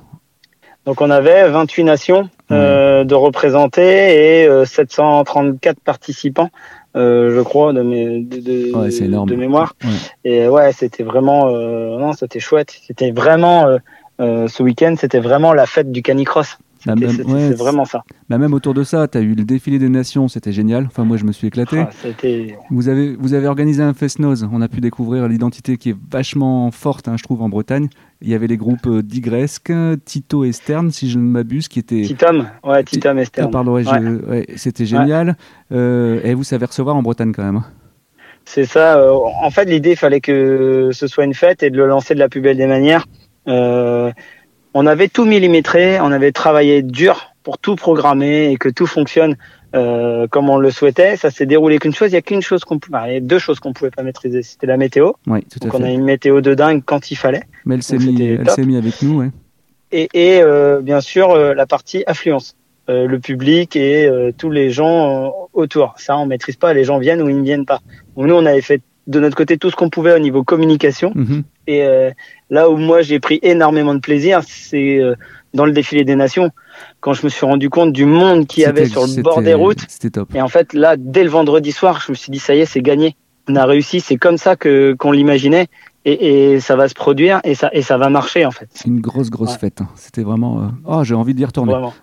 Donc 0.84 1.00
on 1.00 1.10
avait 1.10 1.50
28 1.50 1.86
nations 1.86 2.30
euh, 2.52 3.04
de 3.04 3.16
représenter 3.16 4.44
et 4.44 4.66
734 4.66 5.78
euh, 5.78 5.80
participants, 5.84 6.50
euh, 6.96 7.36
je 7.36 7.42
crois, 7.42 7.74
de, 7.74 7.82
mes, 7.82 8.20
de, 8.20 8.40
de, 8.40 9.26
de 9.26 9.36
mémoire. 9.36 9.76
Et 10.24 10.48
ouais, 10.48 10.72
c'était 10.72 11.04
vraiment, 11.04 11.48
euh, 11.48 11.98
non, 11.98 12.14
c'était 12.14 12.40
chouette. 12.40 12.76
C'était 12.86 13.12
vraiment 13.12 13.78
ce 14.20 14.64
week-end, 14.64 14.96
c'était 14.98 15.20
vraiment 15.20 15.54
la 15.54 15.66
fête 15.66 15.92
du 15.92 16.02
canicross. 16.02 16.58
Bah, 16.86 16.94
c'est 16.98 17.58
vraiment 17.58 17.86
ça. 17.86 18.04
Bah, 18.30 18.38
même 18.38 18.54
autour 18.54 18.74
de 18.74 18.84
ça, 18.84 19.08
tu 19.08 19.18
as 19.18 19.22
eu 19.22 19.34
le 19.34 19.44
défilé 19.44 19.80
des 19.80 19.90
nations, 19.90 20.28
c'était 20.28 20.52
génial. 20.52 20.86
Enfin, 20.86 21.04
moi, 21.04 21.18
je 21.18 21.24
me 21.24 21.32
suis 21.32 21.48
éclaté. 21.48 21.80
Ah, 21.80 21.90
vous, 22.70 22.90
avez, 22.90 23.16
vous 23.16 23.34
avez 23.34 23.48
organisé 23.48 23.82
un 23.82 23.94
fest-noz. 23.94 24.48
On 24.52 24.62
a 24.62 24.68
pu 24.68 24.82
découvrir 24.82 25.28
l'identité 25.28 25.78
qui 25.78 25.92
est 25.92 25.96
vachement 26.12 26.70
forte, 26.72 27.08
hein, 27.08 27.16
je 27.18 27.24
trouve, 27.24 27.42
en 27.42 27.50
Bretagne. 27.50 27.88
Il 28.22 28.30
y 28.30 28.34
avait 28.34 28.48
les 28.48 28.58
groupes 28.58 28.88
euh, 28.88 29.02
Digresque, 29.02 29.74
Tito 30.06 30.44
et 30.46 30.52
Stern, 30.52 30.92
si 30.92 31.10
je 31.10 31.18
ne 31.18 31.24
m'abuse, 31.24 31.68
qui 31.68 31.80
étaient. 31.80 32.04
Titom, 32.04 32.48
ouais, 32.64 32.84
Titom 32.84 33.20
et 33.20 33.26
Stern. 33.26 33.48
Ah, 33.50 33.52
pardon, 33.52 33.82
c'était 34.56 34.86
génial. 34.86 35.36
Euh, 35.72 36.22
et 36.24 36.34
vous 36.34 36.44
savez 36.44 36.66
recevoir 36.66 36.96
en 36.96 37.02
Bretagne 37.02 37.34
quand 37.34 37.44
même. 37.44 37.58
Hein. 37.58 37.66
C'est 38.46 38.66
ça. 38.66 38.98
Euh, 38.98 39.12
en 39.12 39.50
fait, 39.50 39.66
l'idée, 39.66 39.92
il 39.92 39.98
fallait 39.98 40.22
que 40.22 40.92
ce 40.94 41.08
soit 41.08 41.26
une 41.26 41.34
fête 41.34 41.64
et 41.64 41.70
de 41.70 41.78
le 41.78 41.88
lancer 41.88 42.14
de 42.14 42.20
la 42.20 42.30
plus 42.30 42.42
belle 42.42 42.58
des 42.58 42.68
manières. 42.68 43.06
Euh, 43.48 44.12
on 44.76 44.86
avait 44.86 45.08
tout 45.08 45.26
millimétré, 45.26 46.00
on 46.02 46.12
avait 46.12 46.34
travaillé 46.34 46.84
dur 46.84 47.34
pour 47.44 47.58
tout 47.58 47.76
programmer 47.76 48.52
et 48.52 48.58
que 48.58 48.68
tout 48.68 48.86
fonctionne 48.86 49.38
euh, 49.74 50.28
comme 50.28 50.50
on 50.50 50.58
le 50.58 50.70
souhaitait. 50.70 51.16
Ça 51.16 51.32
s'est 51.32 51.46
déroulé 51.46 51.80
qu'une 51.80 51.96
chose, 51.96 52.12
il 52.12 52.16
y 52.16 52.18
a 52.18 52.22
qu'une 52.22 52.42
chose 52.42 52.66
qu'on 52.66 52.78
pouvait, 52.78 53.00
il 53.08 53.14
y 53.14 53.18
a 53.18 53.20
deux 53.22 53.40
choses 53.40 53.62
qu'on 53.62 53.72
pouvait 53.72 53.90
pas 53.90 54.04
maîtriser, 54.04 54.44
c'était 54.44 54.68
la 54.68 54.76
météo. 54.76 55.14
Oui, 55.28 55.44
tout 55.44 55.60
à 55.62 55.66
Donc 55.66 55.80
on 55.80 55.84
a 55.84 55.90
une 55.90 56.04
météo 56.04 56.42
de 56.42 56.54
dingue 56.54 56.84
quand 56.86 57.10
il 57.10 57.16
fallait. 57.16 57.44
Mais 57.64 57.76
elle 57.76 57.84
s'est 57.84 57.98
mise 57.98 58.78
avec 58.78 59.02
nous, 59.02 59.20
ouais. 59.20 59.32
Et, 59.94 60.10
et 60.14 60.42
euh, 60.42 60.82
bien 60.82 61.00
sûr 61.00 61.32
euh, 61.32 61.54
la 61.54 61.66
partie 61.66 62.04
affluence, 62.06 62.58
euh, 62.90 63.08
le 63.08 63.20
public 63.20 63.78
et 63.78 64.06
euh, 64.06 64.34
tous 64.38 64.52
les 64.52 64.72
gens 64.72 65.34
autour. 65.54 65.94
Ça 65.98 66.18
on 66.18 66.26
maîtrise 66.26 66.58
pas, 66.58 66.74
les 66.74 66.84
gens 66.84 67.00
viennent 67.00 67.22
ou 67.22 67.30
ils 67.30 67.38
ne 67.38 67.44
viennent 67.44 67.66
pas. 67.66 67.80
nous 68.18 68.34
on 68.34 68.46
avait 68.46 68.62
fait 68.62 68.82
de 69.08 69.20
notre 69.20 69.36
côté 69.36 69.58
tout 69.58 69.70
ce 69.70 69.76
qu'on 69.76 69.90
pouvait 69.90 70.14
au 70.14 70.20
niveau 70.20 70.44
communication. 70.44 71.12
Mhm. 71.16 71.44
Et 71.68 71.84
euh, 71.84 72.12
là 72.50 72.70
où 72.70 72.78
moi 72.78 73.02
j'ai 73.02 73.20
pris 73.20 73.40
énormément 73.42 73.94
de 73.94 74.00
plaisir, 74.00 74.42
c'est 74.48 75.00
euh, 75.00 75.16
dans 75.54 75.66
le 75.66 75.72
défilé 75.72 76.04
des 76.04 76.16
nations, 76.16 76.52
quand 77.00 77.14
je 77.14 77.24
me 77.26 77.30
suis 77.30 77.46
rendu 77.46 77.70
compte 77.70 77.94
du 77.94 78.06
monde 78.06 78.46
qu'il 78.48 78.64
y 78.64 78.66
avait 78.66 78.86
sur 78.86 79.08
le 79.08 79.22
bord 79.22 79.42
des 79.42 79.54
routes. 79.54 79.86
C'était 79.88 80.10
top. 80.10 80.34
Et 80.36 80.42
en 80.42 80.48
fait, 80.48 80.74
là, 80.74 80.96
dès 80.98 81.24
le 81.24 81.30
vendredi 81.30 81.72
soir, 81.72 82.02
je 82.06 82.12
me 82.12 82.16
suis 82.16 82.32
dit, 82.32 82.40
ça 82.40 82.56
y 82.56 82.60
est, 82.60 82.66
c'est 82.66 82.82
gagné. 82.82 83.16
On 83.48 83.56
a 83.56 83.66
réussi, 83.66 84.00
c'est 84.00 84.18
comme 84.18 84.38
ça 84.38 84.56
que 84.56 84.96
qu'on 84.98 85.12
l'imaginait. 85.12 85.68
Et, 86.08 86.54
et, 86.54 86.60
ça 86.60 86.76
va 86.76 86.88
se 86.88 86.94
produire 86.94 87.42
et 87.44 87.56
ça, 87.56 87.72
et 87.74 87.82
ça 87.82 87.98
va 87.98 88.10
marcher 88.10 88.46
en 88.46 88.52
fait. 88.52 88.68
C'est 88.70 88.86
une 88.86 89.02
grosse, 89.02 89.32
grosse 89.32 89.58
fête. 89.58 89.82
Hein. 89.82 89.88
C'était 89.96 90.22
vraiment. 90.22 90.62
Euh, 90.62 90.68
oh, 90.86 91.04
j'ai 91.04 91.16
envie 91.16 91.34
d'y 91.34 91.44
retourner. 91.44 91.72
Vraiment. 91.72 91.96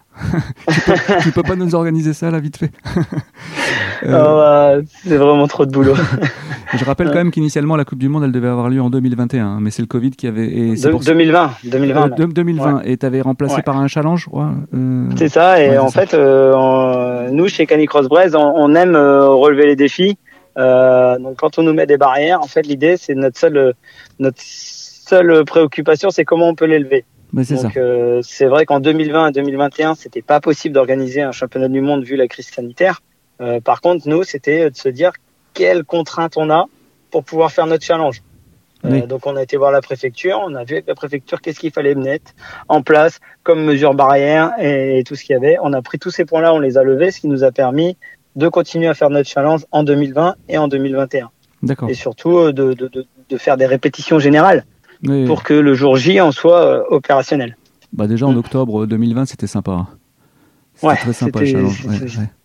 Tu, 1.23 1.33
peux, 1.33 1.43
pas 1.43 1.57
nous 1.57 1.75
organiser 1.75 2.13
ça 2.13 2.31
là 2.31 2.39
vite 2.39 2.59
fait 2.59 2.71
euh, 4.05 4.81
oh, 4.81 4.87
C'est 5.05 5.17
vraiment 5.17 5.47
trop 5.47 5.65
de 5.65 5.71
boulot. 5.71 5.95
je 6.75 6.85
rappelle 6.85 7.09
quand 7.09 7.17
même 7.17 7.31
qu'initialement 7.31 7.77
la 7.77 7.85
Coupe 7.85 7.99
du 7.99 8.09
Monde 8.09 8.25
elle 8.25 8.33
devait 8.33 8.49
avoir 8.49 8.69
lieu 8.69 8.83
en 8.83 8.91
2021, 8.91 9.61
mais 9.61 9.71
c'est 9.71 9.83
le 9.83 9.87
Covid 9.87 10.11
qui 10.11 10.27
avait. 10.27 10.47
Et 10.47 10.75
2020. 10.75 11.51
2020. 11.65 12.09
2020. 12.33 12.83
Et 12.85 12.97
tu 12.97 13.07
avais 13.07 13.21
remplacé 13.23 13.63
par 13.63 13.77
un 13.79 13.89
challenge 13.89 14.29
euh... 14.35 15.05
C'est 15.17 15.29
ça, 15.29 15.63
et 15.63 15.79
en 15.79 15.89
fait, 15.89 16.15
euh, 16.15 17.31
nous 17.31 17.49
chez 17.49 17.67
Canicross 17.67 18.09
Braise, 18.09 18.35
on, 18.35 18.75
aime 18.75 18.95
euh, 18.95 19.29
relever 19.29 19.67
les 19.67 19.77
défis. 19.77 20.19
donc 20.57 21.37
quand 21.39 21.59
on 21.59 21.63
nous 21.63 21.75
met 21.75 21.87
des 21.87 21.97
barrières, 21.97 22.41
en 22.43 22.49
fait 22.49 22.67
l'idée 22.67 22.97
c'est 22.97 23.15
notre 23.15 23.39
seule, 23.39 23.75
notre 24.19 24.41
seule 24.41 25.45
préoccupation 25.45 26.11
c'est 26.11 26.25
comment 26.25 26.49
on 26.49 26.55
peut 26.55 26.67
l'élever. 26.67 27.05
Donc 27.33 27.77
euh, 27.77 28.21
c'est 28.23 28.47
vrai 28.47 28.67
qu'en 28.67 28.81
2020 28.81 29.29
et 29.29 29.33
2021, 29.33 29.95
c'était 29.95 30.23
pas 30.23 30.41
possible 30.41 30.75
d'organiser 30.75 31.23
un 31.23 31.33
championnat 31.33 31.69
du 31.69 31.81
monde 31.81 32.05
vu 32.05 32.17
la 32.17 32.29
crise 32.29 32.49
sanitaire. 32.49 33.01
Euh, 33.41 33.61
par 33.61 33.81
contre, 33.81 34.07
nous, 34.07 34.23
c'était 34.23 34.71
de 34.71 34.77
se 34.77 34.89
dire 34.89 35.13
quelles 35.55 35.85
contraintes 35.85 36.37
on 36.37 36.51
a 36.51 36.67
pour 37.11 37.25
pouvoir 37.25 37.51
faire 37.51 37.67
notre 37.67 37.85
challenge. 37.85 38.23
Euh, 38.85 39.07
donc 39.07 39.27
on 39.27 39.37
a 39.37 39.43
été 39.43 39.57
voir 39.57 39.71
la 39.71 39.81
préfecture, 39.81 40.43
on 40.45 40.55
a 40.57 40.65
vu 40.65 40.75
avec 40.75 40.89
la 40.89 40.97
préfecture 40.97 41.41
qu'est-ce 41.41 41.61
qu'il 41.61 41.71
fallait 41.71 41.95
mettre 41.95 42.33
en 42.69 42.83
place 42.83 43.21
comme 43.45 43.63
mesures 43.63 43.95
barrières 43.95 44.53
et, 44.59 45.05
tout 45.07 45.15
ce 45.15 45.23
qu'il 45.23 45.35
y 45.35 45.37
avait. 45.37 45.57
On 45.63 45.73
a 45.73 45.81
pris 45.83 46.01
tous 46.01 46.11
ces 46.11 46.25
points-là, 46.25 46.53
on 46.53 46.59
les 46.59 46.77
a 46.79 46.83
levés, 46.83 47.13
ce 47.13 47.21
qui 47.21 47.29
nous 47.29 47.45
a 47.45 47.53
permis 47.53 47.97
de 48.35 48.49
continuer 48.49 48.89
à 48.89 48.95
faire 48.95 49.09
notre 49.09 49.29
challenge 49.29 49.65
en 49.71 49.85
2020 49.85 50.35
et 50.49 50.59
en 50.59 50.67
2021. 50.67 51.31
D'accord. 51.63 51.89
Et 51.89 51.95
surtout 51.95 52.51
de, 52.51 52.73
de, 52.73 52.89
de, 52.89 53.07
de 53.29 53.39
faire 53.39 53.57
des 53.57 53.67
répétitions 53.67 54.19
générales 54.19 54.65
pour 55.27 55.43
que 55.43 55.55
le 55.55 55.75
jour 55.75 55.97
J 55.97 56.21
en 56.21 56.33
soit 56.33 56.61
euh, 56.61 56.83
opérationnel. 56.89 57.57
Bah 57.93 58.07
déjà 58.07 58.27
en 58.27 58.33
mm. 58.33 58.39
octobre 58.39 58.87
2020, 58.87 59.27
c'était 59.27 59.47
sympa. 59.47 59.73
Hein. 59.73 59.87
C'était 60.75 60.97
très 60.97 61.13
sympa 61.13 61.41
le 61.41 61.47
challenge. 61.47 61.87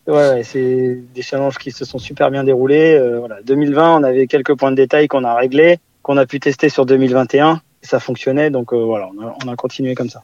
Ouais, 0.08 0.42
c'est 0.44 1.04
des 1.14 1.22
challenges 1.22 1.58
qui 1.58 1.72
se 1.72 1.84
sont 1.84 1.98
super 1.98 2.32
bien 2.32 2.44
déroulés. 2.44 2.96
Euh, 2.96 3.20
voilà. 3.20 3.42
2020, 3.44 3.98
on 3.98 4.04
avait 4.04 4.28
quelques 4.28 4.56
points 4.56 4.72
de 4.72 4.78
détail 4.78 5.08
qu'on 5.08 5.26
a 5.26 5.36
réglés, 5.36 5.80
qu'on 6.02 6.18
a 6.18 6.26
pu 6.26 6.40
tester 6.40 6.70
sur 6.70 6.86
2021. 6.86 7.62
ça 7.82 8.00
fonctionnait, 8.00 8.50
donc 8.50 8.74
euh, 8.74 8.78
voilà, 8.78 9.10
on 9.44 9.48
a, 9.50 9.56
continué 9.56 9.96
comme 9.96 10.10
ça. 10.10 10.24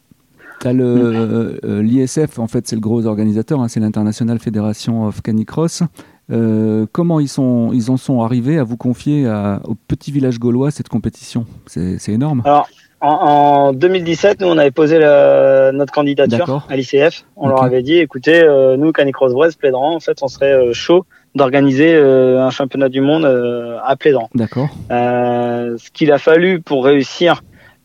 l'ISF, 0.63 2.39
en 2.39 2.47
fait, 2.47 2.67
c'est 2.67 2.75
le 2.75 2.81
gros 2.81 3.05
organisateur, 3.05 3.59
hein, 3.59 3.67
c'est 3.67 3.81
l'International 3.81 4.39
Federation 4.39 5.05
of 5.05 5.21
Canicross. 5.21 5.83
Euh, 6.31 6.85
comment 6.91 7.19
ils, 7.19 7.27
sont, 7.27 7.71
ils 7.73 7.91
en 7.91 7.97
sont 7.97 8.21
arrivés 8.21 8.57
à 8.57 8.63
vous 8.63 8.77
confier 8.77 9.27
au 9.65 9.75
petit 9.75 10.11
village 10.11 10.39
gaulois 10.39 10.71
cette 10.71 10.89
compétition? 10.89 11.45
C'est 11.67 12.09
énorme. 12.09 12.41
Alors, 12.45 12.67
en, 13.01 13.73
2017, 13.73 14.41
nous, 14.41 14.47
on 14.47 14.57
avait 14.57 14.71
posé 14.71 14.99
notre 14.99 15.91
candidature 15.91 16.65
à 16.69 16.75
l'ICF. 16.75 17.25
On 17.35 17.49
leur 17.49 17.63
avait 17.63 17.83
dit, 17.83 17.95
écoutez, 17.95 18.43
euh, 18.43 18.77
nous, 18.77 18.91
Canicross 18.91 19.33
Brest, 19.33 19.59
Plédran, 19.59 19.95
en 19.95 19.99
fait, 19.99 20.19
on 20.21 20.27
serait 20.27 20.53
euh, 20.53 20.73
chaud 20.73 21.05
d'organiser 21.35 21.95
un 21.97 22.51
championnat 22.51 22.89
du 22.89 23.01
monde 23.01 23.25
à 23.25 23.95
Plédran. 23.95 24.29
D'accord. 24.35 24.69
ce 24.89 25.91
qu'il 25.91 26.11
a 26.11 26.19
fallu 26.19 26.61
pour 26.61 26.85
réussir 26.85 27.41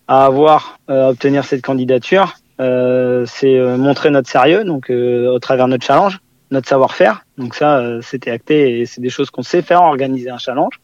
à 0.07 0.27
avoir, 0.27 0.79
à 0.87 1.09
obtenir 1.09 1.45
cette 1.45 1.63
candidature, 1.63 2.35
c'est 2.59 3.77
montrer 3.79 4.11
notre 4.11 4.29
sérieux, 4.29 4.65
donc 4.65 4.91
au 4.91 5.39
travers 5.39 5.65
de 5.65 5.71
notre 5.71 5.87
challenge 5.87 6.21
notre 6.51 6.69
savoir-faire. 6.69 7.25
Donc 7.37 7.55
ça, 7.55 7.79
euh, 7.79 8.01
c'était 8.03 8.31
acté 8.31 8.81
et 8.81 8.87
c'est 8.87 9.01
des 9.01 9.11
choses 9.11 9.31
qu'on 9.31 9.43
sait 9.43 9.63
faire, 9.63 9.83
organiser 9.83 10.31
un 10.31 10.39
challenge. 10.39 10.81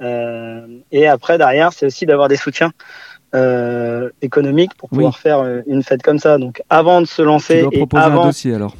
Euh, 0.00 0.66
et 0.92 1.08
après, 1.08 1.38
derrière, 1.38 1.72
c'est 1.72 1.86
aussi 1.86 2.06
d'avoir 2.06 2.28
des 2.28 2.36
soutiens 2.36 2.72
euh, 3.34 4.10
économiques 4.22 4.74
pour 4.76 4.88
pouvoir 4.88 5.18
faire 5.18 5.44
une 5.66 5.82
fête 5.82 6.02
comme 6.02 6.18
ça. 6.18 6.38
Donc 6.38 6.62
avant 6.70 7.00
de 7.00 7.06
se 7.06 7.22
lancer... 7.22 7.56
Tu 7.56 7.62
dois 7.62 7.70
proposer 7.70 8.04
un 8.04 8.24
dossier 8.24 8.54
alors 8.54 8.74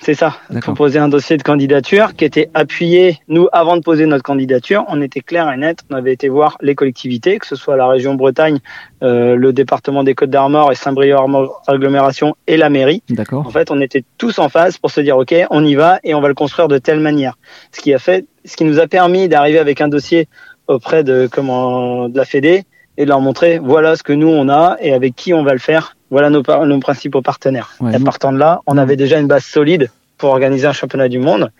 c'est 0.00 0.14
ça. 0.14 0.36
Proposer 0.62 0.98
un 0.98 1.08
dossier 1.08 1.36
de 1.36 1.42
candidature 1.42 2.14
qui 2.14 2.24
était 2.24 2.48
appuyé. 2.54 3.18
Nous, 3.28 3.48
avant 3.52 3.76
de 3.76 3.82
poser 3.82 4.06
notre 4.06 4.22
candidature, 4.22 4.84
on 4.88 5.02
était 5.02 5.20
clair 5.20 5.50
et 5.52 5.58
net. 5.58 5.80
On 5.90 5.94
avait 5.94 6.12
été 6.12 6.30
voir 6.30 6.56
les 6.62 6.74
collectivités, 6.74 7.38
que 7.38 7.46
ce 7.46 7.54
soit 7.54 7.76
la 7.76 7.86
région 7.86 8.14
Bretagne, 8.14 8.60
euh, 9.02 9.36
le 9.36 9.52
département 9.52 10.02
des 10.02 10.14
Côtes 10.14 10.30
d'Armor 10.30 10.72
et 10.72 10.74
Saint-Brieuc 10.74 11.18
agglomération 11.66 12.34
et 12.46 12.56
la 12.56 12.70
mairie. 12.70 13.02
D'accord. 13.10 13.46
En 13.46 13.50
fait, 13.50 13.70
on 13.70 13.80
était 13.82 14.04
tous 14.16 14.38
en 14.38 14.48
phase 14.48 14.78
pour 14.78 14.90
se 14.90 15.02
dire 15.02 15.18
OK, 15.18 15.34
on 15.50 15.64
y 15.64 15.74
va 15.74 16.00
et 16.02 16.14
on 16.14 16.22
va 16.22 16.28
le 16.28 16.34
construire 16.34 16.68
de 16.68 16.78
telle 16.78 17.00
manière. 17.00 17.36
Ce 17.72 17.82
qui 17.82 17.92
a 17.92 17.98
fait, 17.98 18.24
ce 18.46 18.56
qui 18.56 18.64
nous 18.64 18.80
a 18.80 18.86
permis 18.86 19.28
d'arriver 19.28 19.58
avec 19.58 19.82
un 19.82 19.88
dossier 19.88 20.28
auprès 20.66 21.04
de 21.04 21.28
comment 21.30 22.08
de 22.08 22.16
la 22.16 22.24
Fédé 22.24 22.64
et 23.00 23.04
de 23.04 23.08
leur 23.08 23.20
montrer 23.20 23.58
voilà 23.58 23.96
ce 23.96 24.02
que 24.02 24.12
nous 24.12 24.28
on 24.28 24.48
a 24.50 24.76
et 24.80 24.92
avec 24.92 25.16
qui 25.16 25.32
on 25.32 25.42
va 25.42 25.52
le 25.52 25.58
faire 25.58 25.96
voilà 26.10 26.28
nos, 26.28 26.42
nos 26.42 26.80
principaux 26.80 27.22
partenaires. 27.22 27.72
et 27.94 27.98
partant 28.00 28.32
de 28.32 28.38
là, 28.38 28.60
on 28.66 28.76
avait 28.76 28.96
déjà 28.96 29.18
une 29.18 29.28
base 29.28 29.44
solide 29.44 29.90
pour 30.18 30.30
organiser 30.30 30.66
un 30.66 30.72
championnat 30.72 31.08
du 31.08 31.18
monde. 31.18 31.50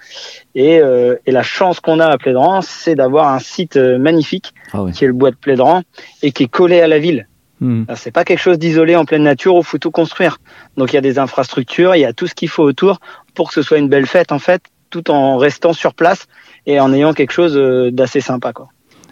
Et, 0.54 0.80
euh, 0.80 1.14
et 1.24 1.30
la 1.30 1.42
chance 1.42 1.80
qu'on 1.80 1.98
a 1.98 2.06
à 2.06 2.18
Plédran, 2.18 2.60
c'est 2.60 2.94
d'avoir 2.94 3.32
un 3.32 3.38
site 3.38 3.76
euh, 3.76 3.96
magnifique, 3.96 4.52
ah 4.72 4.84
qui 4.92 5.04
est 5.04 5.06
le 5.06 5.14
bois 5.14 5.30
de 5.30 5.36
Plédran, 5.36 5.82
et 6.22 6.32
qui 6.32 6.42
est 6.42 6.48
collé 6.48 6.80
à 6.80 6.88
la 6.88 6.98
ville. 6.98 7.26
Hmm. 7.60 7.84
C'est 7.94 8.10
pas 8.10 8.24
quelque 8.24 8.40
chose 8.40 8.58
d'isolé 8.58 8.96
en 8.96 9.04
pleine 9.04 9.22
nature 9.22 9.54
où 9.54 9.60
il 9.60 9.64
faut 9.64 9.78
tout 9.78 9.90
construire. 9.90 10.38
Donc 10.76 10.92
il 10.92 10.96
y 10.96 10.98
a 10.98 11.02
des 11.02 11.18
infrastructures, 11.18 11.94
il 11.94 12.00
y 12.00 12.04
a 12.04 12.12
tout 12.12 12.26
ce 12.26 12.34
qu'il 12.34 12.48
faut 12.48 12.64
autour 12.64 12.98
pour 13.34 13.48
que 13.48 13.54
ce 13.54 13.62
soit 13.62 13.78
une 13.78 13.88
belle 13.88 14.06
fête 14.06 14.32
en 14.32 14.38
fait 14.38 14.62
tout 14.90 15.10
en 15.10 15.36
restant 15.36 15.72
sur 15.72 15.94
place 15.94 16.26
et 16.66 16.80
en 16.80 16.92
ayant 16.92 17.14
quelque 17.14 17.32
chose 17.32 17.54
d'assez 17.92 18.20
sympa. 18.20 18.52
Quoi. 18.52 18.68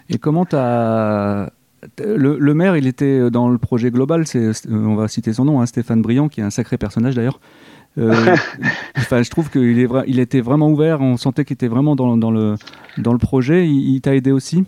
Et 0.09 0.17
comment 0.17 0.45
tu 0.45 0.57
as 0.57 1.49
le, 1.97 2.53
maire, 2.53 2.75
il 2.77 2.87
était 2.87 3.29
dans 3.29 3.49
le 3.49 3.57
projet 3.57 3.91
global, 3.91 4.27
c'est, 4.27 4.51
on 4.69 4.95
va 4.95 5.07
citer 5.07 5.33
son 5.33 5.45
nom, 5.45 5.61
hein, 5.61 5.65
Stéphane 5.65 6.01
Briand, 6.01 6.27
qui 6.27 6.41
est 6.41 6.43
un 6.43 6.49
sacré 6.49 6.77
personnage 6.77 7.15
d'ailleurs. 7.15 7.39
Euh, 7.97 8.13
je 8.95 9.29
trouve 9.29 9.49
qu'il 9.49 9.79
est 9.79 9.87
il 10.07 10.19
était 10.19 10.41
vraiment 10.41 10.69
ouvert, 10.69 11.01
on 11.01 11.17
sentait 11.17 11.45
qu'il 11.45 11.55
était 11.55 11.67
vraiment 11.67 11.95
dans, 11.95 12.17
dans, 12.17 12.31
le, 12.31 12.55
dans 12.97 13.13
le 13.13 13.17
projet. 13.17 13.67
Il, 13.67 13.99
t'a 14.01 14.15
aidé 14.15 14.31
aussi? 14.31 14.63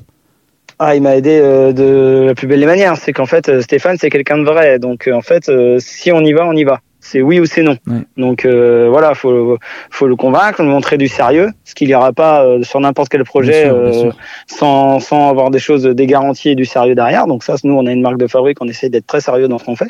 Ah, 0.80 0.96
il 0.96 1.02
m'a 1.04 1.16
aidé 1.16 1.40
euh, 1.42 1.74
de 1.74 2.26
la 2.26 2.34
plus 2.34 2.48
belle 2.48 2.60
des 2.60 2.66
manières. 2.66 2.98
C'est 2.98 3.14
qu'en 3.14 3.26
fait, 3.26 3.50
euh, 3.50 3.62
Stéphane, 3.62 3.98
c'est 4.00 4.10
quelqu'un 4.10 4.38
de 4.38 4.44
vrai. 4.44 4.80
Donc, 4.80 5.10
en 5.12 5.22
fait, 5.22 5.52
si 5.80 6.12
on 6.12 6.22
y 6.22 6.34
va, 6.34 6.48
on 6.48 6.54
y 6.54 6.64
va 6.64 6.82
c'est 7.02 7.22
oui 7.22 7.40
ou 7.40 7.46
c'est 7.46 7.64
non. 7.64 7.78
Donc 8.16 8.46
euh, 8.46 8.88
voilà, 8.90 9.16
faut 9.16 9.58
faut 9.90 10.08
le 10.08 10.16
convaincre, 10.16 10.62
lui 10.62 10.70
montrer 10.70 10.98
du 10.98 11.08
sérieux, 11.08 11.50
ce 11.66 11.74
qu'il 11.74 11.88
n'y 11.88 11.96
aura 11.96 12.14
pas 12.14 12.46
euh, 12.46 12.64
sur 12.64 12.80
n'importe 12.80 13.10
quel 13.10 13.24
projet 13.24 13.66
euh, 13.66 14.12
sans 14.46 15.00
sans 15.00 15.30
avoir 15.30 15.50
des 15.50 15.60
choses 15.60 15.84
des 15.84 16.06
garanties 16.06 16.50
et 16.50 16.56
du 16.56 16.66
sérieux 16.66 16.96
derrière. 16.96 17.26
Donc 17.26 17.44
ça, 17.44 17.56
nous 17.64 17.74
on 17.74 17.86
a 17.88 17.92
une 17.92 18.02
marque 18.02 18.18
de 18.18 18.28
fabrique, 18.28 18.60
on 18.62 18.68
essaye 18.68 18.92
d'être 18.92 19.08
très 19.08 19.20
sérieux 19.20 19.48
dans 19.48 19.58
ce 19.58 19.66
qu'on 19.66 19.76
fait. 19.76 19.90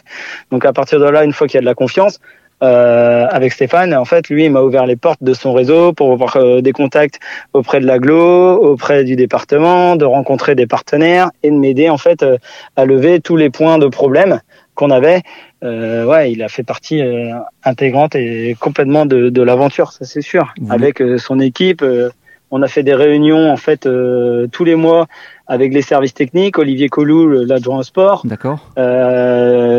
Donc 0.52 0.66
à 0.66 0.74
partir 0.74 1.00
de 1.00 1.06
là, 1.06 1.24
une 1.26 1.34
fois 1.34 1.48
qu'il 1.48 1.56
y 1.56 1.60
a 1.60 1.62
de 1.62 1.66
la 1.66 1.76
confiance, 1.76 2.20
euh, 2.64 3.26
avec 3.32 3.54
Stéphane. 3.54 3.92
En 3.96 4.06
fait, 4.06 4.30
lui, 4.30 4.46
il 4.46 4.52
m'a 4.52 4.62
ouvert 4.62 4.86
les 4.86 4.96
portes 4.96 5.24
de 5.24 5.34
son 5.34 5.52
réseau 5.52 5.94
pour 5.94 6.12
avoir 6.12 6.36
euh, 6.36 6.62
des 6.62 6.74
contacts 6.74 7.20
auprès 7.54 7.80
de 7.80 7.88
l'aglo, 7.88 8.54
auprès 8.54 9.04
du 9.04 9.16
département, 9.16 9.96
de 9.96 10.06
rencontrer 10.06 10.54
des 10.54 10.68
partenaires 10.68 11.32
et 11.42 11.50
de 11.50 11.56
m'aider 11.56 11.90
en 11.90 11.98
fait 11.98 12.24
à 12.76 12.86
lever 12.86 13.20
tous 13.20 13.36
les 13.36 13.50
points 13.50 13.80
de 13.80 13.88
problème 13.88 14.42
qu'on 14.76 14.92
avait 14.92 15.24
euh, 15.64 16.06
ouais, 16.06 16.32
il 16.32 16.42
a 16.42 16.50
fait 16.50 16.64
partie 16.64 17.02
euh, 17.02 17.34
intégrante 17.64 18.16
et 18.16 18.56
complètement 18.60 19.06
de, 19.06 19.30
de 19.30 19.42
l'aventure, 19.42 19.92
ça 19.92 20.06
c'est 20.06 20.22
sûr. 20.22 20.54
Avec 20.70 21.02
euh, 21.02 21.18
son 21.18 21.40
équipe, 21.40 21.84
euh, 21.84 22.10
on 22.50 22.62
a 22.64 22.68
fait 22.68 22.84
des 22.84 22.96
réunions 22.96 23.50
en 23.50 23.56
fait 23.56 23.88
tous 24.52 24.64
les 24.66 24.76
mois 24.76 25.08
avec 25.48 25.74
les 25.74 25.82
services 25.82 26.14
techniques, 26.14 26.58
Olivier 26.58 26.90
Colou, 26.90 27.46
l'adjoint 27.46 27.78
au 27.78 27.84
sport. 27.84 28.24
D'accord. 28.26 28.72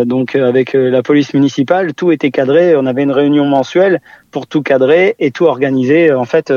donc 0.06 0.34
avec 0.36 0.72
la 0.72 1.02
police 1.02 1.34
municipale, 1.34 1.92
tout 1.92 2.12
était 2.12 2.30
cadré. 2.30 2.74
On 2.74 2.86
avait 2.86 3.02
une 3.02 3.12
réunion 3.12 3.44
mensuelle 3.44 4.00
pour 4.30 4.46
tout 4.46 4.62
cadrer 4.62 5.16
et 5.18 5.30
tout 5.32 5.44
organiser 5.44 6.14
en 6.14 6.24
fait, 6.24 6.50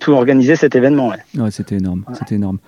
tout 0.00 0.12
organiser 0.12 0.56
cet 0.56 0.74
événement. 0.74 1.10
Ouais, 1.10 1.40
ouais 1.40 1.52
c'était 1.52 1.76
énorme, 1.76 2.04
c'était 2.14 2.34
énorme. 2.34 2.58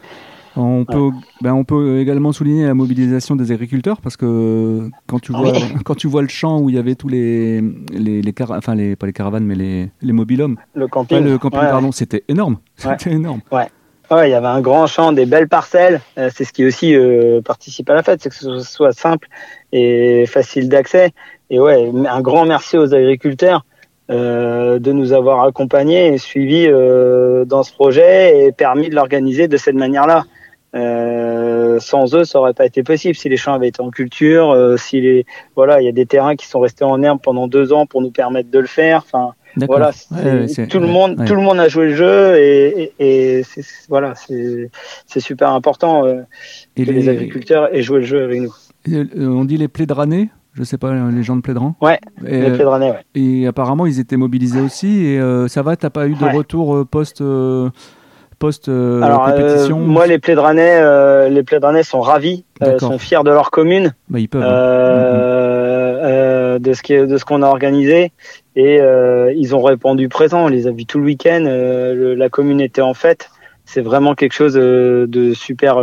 On 0.57 0.85
peut, 0.85 1.11
ben 1.41 1.53
on 1.53 1.65
peut 1.65 1.99
également 1.99 2.33
souligner 2.33 2.67
la 2.67 2.75
mobilisation 2.75 3.35
des 3.35 3.51
agriculteurs 3.51 4.01
parce 4.01 4.17
que 4.17 4.89
quand 5.07 5.19
tu 5.19 5.33
vois, 5.33 5.53
quand 5.85 5.97
tu 5.97 6.07
vois 6.07 6.23
le 6.23 6.29
champ 6.29 6.61
où 6.61 6.71
il 6.71 6.77
y 6.77 6.79
avait 6.79 6.95
tous 6.95 7.09
les, 7.09 7.61
les, 7.93 8.23
les 8.23 8.35
enfin 8.49 8.75
les, 8.75 8.95
pas 8.95 9.07
les 9.07 9.13
caravanes 9.13 9.45
mais 9.45 9.57
les, 9.57 9.91
les 10.01 10.13
mobilhommes, 10.13 10.57
le 10.75 10.87
camping, 10.87 11.25
le 11.25 11.39
camping 11.39 11.61
pardon, 11.61 11.91
c'était 11.91 12.23
énorme, 12.29 12.59
c'était 12.77 13.13
énorme. 13.13 13.41
Ouais. 13.51 13.67
Ouais, 14.11 14.29
il 14.29 14.33
y 14.33 14.35
avait 14.35 14.47
un 14.47 14.61
grand 14.61 14.87
champ, 14.87 15.13
des 15.13 15.25
belles 15.25 15.49
parcelles. 15.49 15.99
Euh, 16.19 16.29
c'est 16.33 16.45
ce 16.45 16.53
qui 16.53 16.67
aussi 16.67 16.95
euh, 16.95 17.41
participe 17.41 17.89
à 17.89 17.95
la 17.95 18.03
fête, 18.03 18.23
c'est 18.23 18.29
que 18.29 18.35
ce 18.35 18.61
soit 18.61 18.93
simple 18.93 19.29
et 19.73 20.27
facile 20.27 20.69
d'accès. 20.69 21.13
Et 21.49 21.59
ouais, 21.59 21.91
un 22.07 22.21
grand 22.21 22.45
merci 22.45 22.77
aux 22.77 22.95
agriculteurs 22.95 23.65
euh, 24.11 24.79
de 24.79 24.93
nous 24.93 25.15
avoir 25.15 25.45
accompagnés 25.45 26.09
et 26.13 26.19
suivis 26.19 26.67
euh, 26.69 27.47
dans 27.47 27.63
ce 27.63 27.73
projet 27.73 28.45
et 28.45 28.53
permis 28.53 28.91
de 28.91 28.95
l'organiser 28.95 29.49
de 29.49 29.57
cette 29.57 29.77
manière-là. 29.77 30.25
Euh, 30.75 31.79
sans 31.79 32.15
eux, 32.15 32.25
ça 32.25 32.41
aurait 32.41 32.55
pas 32.55 32.67
été 32.67 32.83
possible. 32.83 33.15
Si 33.15 33.29
les 33.29 33.37
champs 33.37 33.55
avaient 33.55 33.69
été 33.69 33.81
en 33.81 33.91
culture, 33.91 34.51
euh, 34.51 34.77
si 34.77 35.01
les 35.01 35.25
voilà, 35.55 35.81
il 35.81 35.85
y 35.85 35.89
a 35.89 35.93
des 35.93 36.07
terrains 36.07 36.35
qui 36.35 36.47
sont 36.47 36.61
restés 36.61 36.85
en 36.85 37.01
herbe 37.03 37.21
pendant 37.23 37.47
deux 37.47 37.73
ans 37.73 37.87
pour 37.87 38.03
nous 38.03 38.11
permettre 38.11 38.51
de 38.51 38.59
le 38.59 38.67
faire. 38.67 39.05
Enfin, 39.05 39.35
voilà, 39.67 39.93
tout 40.69 40.81
le 40.81 40.87
monde, 40.87 41.25
tout 41.27 41.35
le 41.37 41.43
monde 41.43 41.61
a 41.61 41.69
joué 41.69 41.87
le 41.87 41.95
jeu 41.95 42.37
et, 42.39 42.93
et, 42.99 43.43
voilà, 43.89 44.15
c'est 44.17 45.21
super 45.21 45.51
important 45.51 46.05
euh, 46.05 46.23
que 46.77 46.83
les... 46.83 47.09
agriculteurs 47.09 47.73
aient 47.73 47.83
joué 47.83 48.01
le 48.01 48.05
jeu 48.05 48.25
avec 48.25 48.41
nous. 48.41 48.55
on 49.17 49.45
dit 49.45 49.57
les 49.57 49.69
plédranés 49.69 50.31
je 50.55 50.63
sais 50.63 50.79
pas, 50.79 50.95
les 51.11 51.25
gens 51.25 51.35
de 51.35 51.41
Plédran 51.41 51.75
Ouais, 51.81 51.99
les 52.23 52.53
Plédranais, 52.53 52.93
ouais. 52.93 53.05
Et 53.17 53.45
apparemment, 53.49 53.87
ils 53.87 53.99
étaient 53.99 54.17
mobilisés 54.17 54.61
aussi. 54.61 55.05
Et 55.05 55.21
ça 55.49 55.63
va, 55.63 55.75
t'as 55.75 55.91
pas 55.91 56.07
eu 56.07 56.15
de 56.15 56.25
retour 56.25 56.87
post 56.87 57.21
post 58.45 58.69
euh, 58.69 59.01
compétition 59.01 59.79
Moi, 59.79 60.07
les 60.07 60.19
Plédranais, 60.19 60.77
euh, 60.77 61.31
les 61.31 61.43
Plédranais 61.43 61.83
sont 61.83 62.03
ravis, 62.03 62.45
euh, 62.63 62.79
sont 62.79 62.99
fiers 62.99 63.23
de 63.25 63.31
leur 63.31 63.51
commune, 63.51 63.95
bah, 64.11 64.19
ils 64.19 64.29
peuvent, 64.29 64.43
hein. 64.43 66.59
de 66.59 66.73
ce 66.75 66.83
qui, 66.83 66.95
de 66.95 67.17
ce 67.17 67.25
qu'on 67.25 67.41
a 67.41 67.47
organisé, 67.47 68.13
et 68.55 68.81
ils 69.35 69.55
ont 69.55 69.63
répondu 69.63 70.11
présent. 70.11 70.45
On 70.45 70.49
les 70.49 70.67
a 70.67 70.73
vus 70.73 70.85
tout 70.85 70.99
le 70.99 71.07
week-end. 71.07 71.45
la 71.45 72.29
commune 72.29 72.61
était 72.61 72.83
en 72.83 72.93
fête. 72.93 73.31
C'est 73.65 73.81
vraiment 73.81 74.15
quelque 74.15 74.35
chose 74.35 74.55
de 74.55 75.33
super 75.35 75.83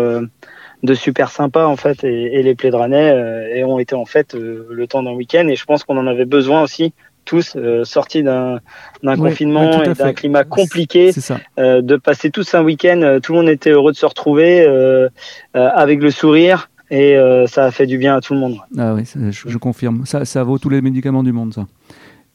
de 0.83 0.95
super 0.95 1.29
sympa 1.29 1.65
en 1.65 1.75
fait 1.75 2.03
et, 2.03 2.41
les 2.41 2.55
Plédranais 2.55 3.63
ont 3.63 3.79
été 3.79 3.95
en 3.95 4.05
fait 4.05 4.35
le 4.35 4.87
temps 4.87 5.03
d'un 5.03 5.13
week-end 5.13 5.47
et 5.47 5.55
je 5.55 5.65
pense 5.65 5.83
qu'on 5.83 5.97
en 5.97 6.07
avait 6.07 6.25
besoin 6.25 6.63
aussi 6.63 6.93
tous 7.25 7.55
euh, 7.55 7.83
sortis 7.83 8.23
d'un 8.23 8.59
confinement 9.03 9.83
et 9.83 9.93
d'un 9.93 10.13
climat 10.13 10.43
compliqué, 10.43 11.11
euh, 11.59 11.81
de 11.81 11.95
passer 11.95 12.29
tous 12.29 12.53
un 12.55 12.63
week-end, 12.63 13.01
euh, 13.01 13.19
tout 13.19 13.33
le 13.33 13.39
monde 13.39 13.49
était 13.49 13.71
heureux 13.71 13.91
de 13.91 13.97
se 13.97 14.05
retrouver 14.05 14.67
avec 15.53 16.01
le 16.01 16.11
sourire 16.11 16.69
et 16.89 17.15
ça 17.47 17.65
a 17.65 17.71
fait 17.71 17.85
du 17.85 17.97
bien 17.97 18.15
à 18.15 18.21
tout 18.21 18.33
le 18.33 18.39
monde. 18.39 18.57
Ah 18.77 18.93
oui, 18.93 19.03
je, 19.31 19.57
confirme. 19.57 20.05
Ça, 20.05 20.25
ça 20.25 20.43
vaut 20.43 20.57
tous 20.57 20.69
les 20.69 20.81
médicaments 20.81 21.23
du 21.23 21.31
monde, 21.31 21.53
ça. 21.53 21.65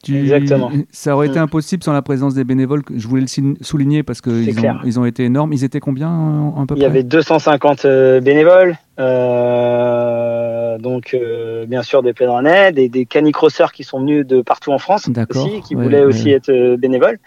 Exactement. 0.07 0.71
Ça 0.91 1.15
aurait 1.15 1.27
été 1.27 1.39
mm. 1.39 1.43
impossible 1.43 1.83
sans 1.83 1.91
la 1.91 2.01
présence 2.01 2.33
des 2.33 2.43
bénévoles. 2.43 2.83
Je 2.95 3.07
voulais 3.07 3.23
le 3.23 3.55
souligner 3.61 4.03
parce 4.03 4.21
qu'ils 4.21 4.59
ont, 4.59 4.77
ils 4.85 4.99
ont 4.99 5.05
été 5.05 5.25
énormes. 5.25 5.53
Ils 5.53 5.63
étaient 5.63 5.79
combien 5.79 6.09
un 6.09 6.65
peu 6.65 6.75
Il 6.75 6.81
y 6.81 6.85
avait 6.85 7.03
250 7.03 7.85
bénévoles. 8.21 8.77
Euh, 8.99 10.36
donc, 10.77 11.13
euh, 11.13 11.65
bien 11.65 11.83
sûr, 11.83 12.03
des 12.03 12.13
pèlerins, 12.13 12.71
des, 12.71 12.89
des 12.89 13.05
canicrosseurs 13.05 13.71
qui 13.71 13.83
sont 13.83 13.99
venus 13.99 14.25
de 14.25 14.41
partout 14.41 14.71
en 14.71 14.77
France 14.77 15.09
aussi, 15.29 15.61
qui 15.61 15.75
voulaient 15.75 16.03
aussi 16.03 16.31
être 16.31 16.49
euh, 16.49 16.77
bénévoles. 16.77 17.19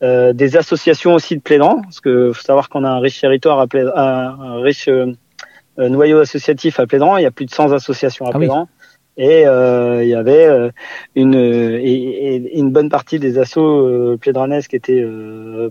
des 0.00 0.56
associations 0.56 1.14
aussi 1.14 1.36
de 1.36 1.42
plaidants, 1.42 1.80
parce 1.82 2.00
que 2.00 2.32
faut 2.32 2.42
savoir 2.42 2.68
qu'on 2.68 2.84
a 2.84 2.90
un 2.90 3.00
riche 3.00 3.20
territoire, 3.20 3.66
à 3.94 4.28
un, 4.28 4.60
riche 4.60 4.88
noyau 5.78 6.18
associatif 6.18 6.80
à 6.80 6.86
Plédran. 6.86 7.16
Il 7.16 7.22
y 7.22 7.26
a 7.26 7.30
plus 7.30 7.46
de 7.46 7.50
100 7.50 7.72
associations 7.72 8.26
à 8.26 8.30
ah 8.34 8.38
Plédran. 8.38 8.68
Et 9.18 9.42
il 9.42 10.08
y 10.08 10.14
avait 10.14 10.70
une, 11.14 11.34
et, 11.34 12.58
une 12.58 12.70
bonne 12.70 12.88
partie 12.88 13.18
des 13.18 13.38
assos 13.38 13.86
euh, 13.86 14.18
qui 14.18 14.76
étaient 14.76 15.06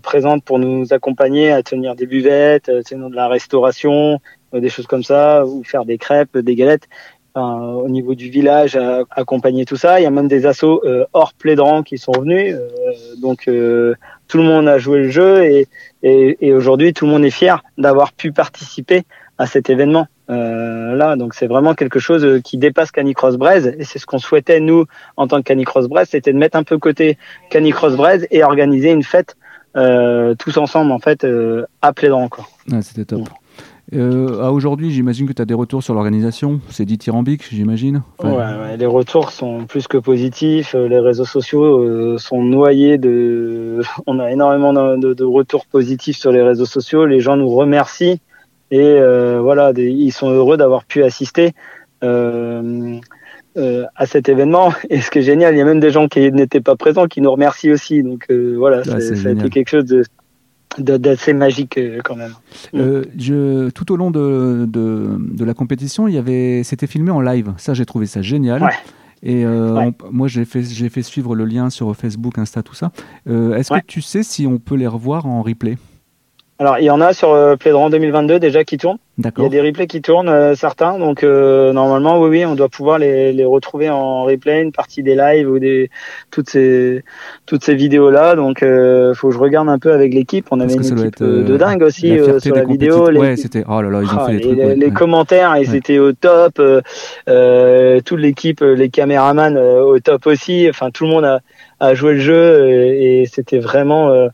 présentes 0.04 0.44
pour 0.44 0.60
nous 0.60 0.94
accompagner 0.94 1.52
à 1.52 1.64
tenir 1.64 1.96
des 1.96 2.06
buvettes, 2.06 2.70
à 2.70 2.84
tenir 2.84 3.10
de 3.10 3.16
la 3.16 3.28
restauration, 3.28 4.20
euh, 4.54 4.60
des 4.60 4.70
choses 4.70 4.88
comme 4.88 5.04
ça, 5.04 5.46
ou 5.46 5.64
faire 5.64 5.86
des 5.86 5.98
crêpes, 5.98 6.38
des 6.38 6.56
galettes. 6.56 6.88
Au 7.36 7.88
niveau 7.90 8.16
du 8.16 8.30
village, 8.30 8.76
à, 8.76 9.04
accompagner 9.12 9.66
tout 9.66 9.78
ça. 9.78 10.00
Il 10.00 10.04
y 10.04 10.06
a 10.06 10.12
même 10.12 10.28
des 10.28 10.46
assos 10.46 10.82
euh, 10.84 11.06
hors 11.14 11.34
plédran 11.34 11.84
qui 11.84 11.98
sont 11.98 12.12
venus. 12.12 12.56
Euh, 12.56 12.92
donc 13.22 13.50
tout 14.28 14.38
le 14.38 14.44
monde 14.44 14.68
a 14.68 14.78
joué 14.78 15.00
le 15.00 15.10
jeu 15.10 15.44
et, 15.44 15.68
et, 16.04 16.38
et 16.46 16.54
aujourd'hui 16.54 16.94
tout 16.94 17.06
le 17.06 17.12
monde 17.12 17.26
est 17.26 17.30
fier 17.32 17.64
d'avoir 17.78 18.14
pu 18.14 18.32
participer 18.32 19.04
à 19.38 19.48
cet 19.48 19.70
événement. 19.70 20.08
Euh, 20.30 20.96
là, 20.96 21.16
donc 21.16 21.34
c'est 21.34 21.48
vraiment 21.48 21.74
quelque 21.74 22.00
chose 22.00 22.42
qui 22.44 22.58
dépasse 22.58 22.92
Canicross 22.92 23.36
Braise 23.36 23.76
et 23.78 23.84
c'est 23.84 24.00
ce 24.00 24.06
qu'on 24.06 24.20
souhaitait 24.20 24.60
nous 24.60 24.86
en 25.18 25.28
tant 25.28 25.38
que 25.38 25.44
Canicross 25.44 25.88
Braise, 25.88 26.08
c'était 26.12 26.32
de 26.32 26.38
mettre 26.38 26.58
un 26.58 26.64
peu 26.64 26.78
côté 26.78 27.18
Canicross 27.50 27.96
Braise 27.96 28.28
et 28.32 28.44
organiser 28.44 28.92
une 28.92 29.04
fête 29.04 29.36
euh, 29.76 30.36
tous 30.36 30.58
ensemble 30.58 30.92
en 30.92 31.00
fait 31.00 31.24
euh, 31.24 31.66
à 31.82 31.92
Plédran 31.92 32.24
encore. 32.24 32.50
c'était 32.82 33.06
top. 33.06 33.30
Euh, 33.94 34.42
à 34.42 34.52
aujourd'hui, 34.52 34.92
j'imagine 34.92 35.28
que 35.28 35.34
tu 35.34 35.42
as 35.42 35.46
des 35.46 35.54
retours 35.54 35.84
sur 35.84 35.94
l'organisation. 35.94 36.62
C'est 36.70 36.86
dithyrambique, 36.86 37.44
j'imagine. 37.52 38.04
ouais, 38.24 38.78
les 38.78 38.86
retours 38.86 39.32
sont 39.32 39.66
plus 39.66 39.88
que 39.88 39.98
positifs. 39.98 40.76
Euh, 40.76 40.88
les 40.88 41.00
réseaux 41.00 41.26
sociaux 41.26 41.80
euh, 41.80 42.18
sont 42.18 42.42
noyés 42.42 42.98
de. 42.98 43.82
On 44.08 44.20
a 44.20 44.32
énormément 44.32 44.74
de, 44.74 45.24
retours 45.24 45.66
positifs 45.66 46.18
sur 46.18 46.32
les 46.32 46.42
réseaux 46.42 46.66
sociaux. 46.66 47.06
Les 47.06 47.20
gens 47.20 47.36
nous 47.36 47.50
remercient 47.50 48.22
et 48.72 48.80
euh, 48.80 49.42
voilà, 49.42 49.74
ils 49.76 50.12
sont 50.12 50.30
heureux 50.30 50.58
d'avoir 50.58 50.86
pu 50.86 51.04
assister. 51.04 51.54
Euh, 53.58 53.84
à 53.98 54.06
cet 54.06 54.30
événement. 54.30 54.72
Et 54.90 55.02
ce 55.02 55.12
qui 55.12 55.20
est 55.20 55.24
génial, 55.24 55.54
il 55.54 55.58
y 55.58 55.62
a 55.62 55.66
même 55.66 55.82
des 55.82 55.92
gens 55.92 56.08
qui 56.08 56.32
n'étaient 56.32 56.62
pas 56.62 56.78
présents 56.78 57.08
qui 57.08 57.20
nous 57.20 57.30
remercient 57.30 57.74
aussi. 57.74 58.02
Donc 58.02 58.32
voilà, 58.32 58.82
ah, 58.90 59.02
ça 59.02 59.28
a 59.28 59.32
été 59.34 59.50
quelque 59.50 59.68
chose 59.68 59.84
de 59.84 60.06
d'assez 60.78 61.34
magique 61.34 61.78
euh, 61.78 62.00
quand 62.04 62.16
même. 62.16 62.34
Euh, 62.74 63.06
je, 63.18 63.70
tout 63.70 63.92
au 63.92 63.98
long 63.98 64.12
de, 64.12 64.66
de, 64.68 65.46
la 65.46 65.54
compétition, 65.54 66.08
il 66.08 66.16
y 66.16 66.18
avait, 66.18 66.64
c'était 66.64 66.88
filmé 66.88 67.12
en 67.12 67.22
live. 67.22 67.54
Ça, 67.58 67.74
j'ai 67.74 67.86
trouvé 67.86 68.06
ça 68.06 68.22
génial. 68.22 68.70
Et 69.24 69.46
euh, 69.46 69.92
moi, 70.12 70.28
j'ai 70.28 70.46
fait, 70.46 70.64
j'ai 70.64 70.90
fait 70.90 71.04
suivre 71.04 71.36
le 71.36 71.46
lien 71.46 71.70
sur 71.70 71.96
Facebook, 71.96 72.38
Insta, 72.38 72.64
tout 72.64 72.76
ça. 72.76 72.92
Est-ce 73.28 73.72
que 73.72 73.86
tu 73.86 74.02
sais 74.02 74.24
si 74.24 74.48
on 74.48 74.58
peut 74.58 74.76
les 74.76 74.88
revoir 74.88 75.26
en 75.26 75.42
replay? 75.42 75.78
Alors, 76.62 76.78
il 76.78 76.86
y 76.86 76.92
en 76.92 77.02
a 77.02 77.12
sur 77.12 77.32
euh, 77.32 77.56
Playdrant 77.56 77.90
2022 77.90 78.40
déjà 78.40 78.64
qui 78.64 78.78
tournent. 78.78 79.00
Il 79.18 79.44
y 79.44 79.46
a 79.48 79.50
des 79.50 79.62
replays 79.62 79.88
qui 79.88 80.00
tournent, 80.00 80.30
euh, 80.30 80.54
certains. 80.54 81.00
Donc, 81.00 81.24
euh, 81.24 81.74
normalement, 81.74 82.22
oui, 82.22 82.30
oui, 82.30 82.46
on 82.46 82.54
doit 82.54 82.70
pouvoir 82.70 83.00
les, 83.00 83.34
les, 83.34 83.46
retrouver 83.46 83.90
en 83.90 84.26
replay, 84.26 84.62
une 84.62 84.72
partie 84.72 85.02
des 85.02 85.16
lives 85.16 85.50
ou 85.50 85.58
des 85.58 85.90
toutes 86.30 86.52
ces 86.52 87.04
toutes 87.48 87.64
ces 87.64 87.74
vidéos-là. 87.74 88.36
Donc, 88.36 88.62
euh, 88.62 89.16
faut 89.16 89.30
que 89.30 89.34
je 89.34 89.40
regarde 89.40 89.70
un 89.70 89.80
peu 89.80 89.92
avec 89.92 90.14
l'équipe. 90.14 90.46
On 90.52 90.60
avait 90.60 90.76
une 90.76 90.82
équipe 90.82 91.24
de 91.24 91.58
dingue 91.58 91.82
aussi 91.82 92.16
sur 92.40 92.56
la 92.56 92.64
vidéo. 92.64 93.10
Les... 93.10 93.20
Ouais, 93.20 93.38
c'était. 93.38 93.64
Oh 93.68 93.82
là 93.82 93.90
là, 93.90 94.02
ils 94.04 94.10
ont 94.10 94.20
ah, 94.20 94.28
fait 94.28 94.34
les, 94.34 94.42
trucs, 94.42 94.58
les, 94.58 94.76
les 94.76 94.92
commentaires, 94.92 95.58
ils 95.58 95.74
étaient 95.74 95.98
au 95.98 96.14
top. 96.14 96.62
toute 98.06 98.20
l'équipe, 98.20 98.62
les 98.62 98.90
caméramans 98.90 99.58
au 99.58 99.98
top 100.00 100.28
aussi. 100.28 100.68
Enfin, 100.70 100.92
tout 100.92 101.06
le 101.06 101.10
monde 101.10 101.26
a, 101.26 101.40
a 101.80 101.96
joué 101.96 102.14
le 102.14 102.20
jeu 102.20 102.70
et, 102.70 103.22
et 103.22 103.26
c'était 103.26 103.58
vraiment 103.58 104.30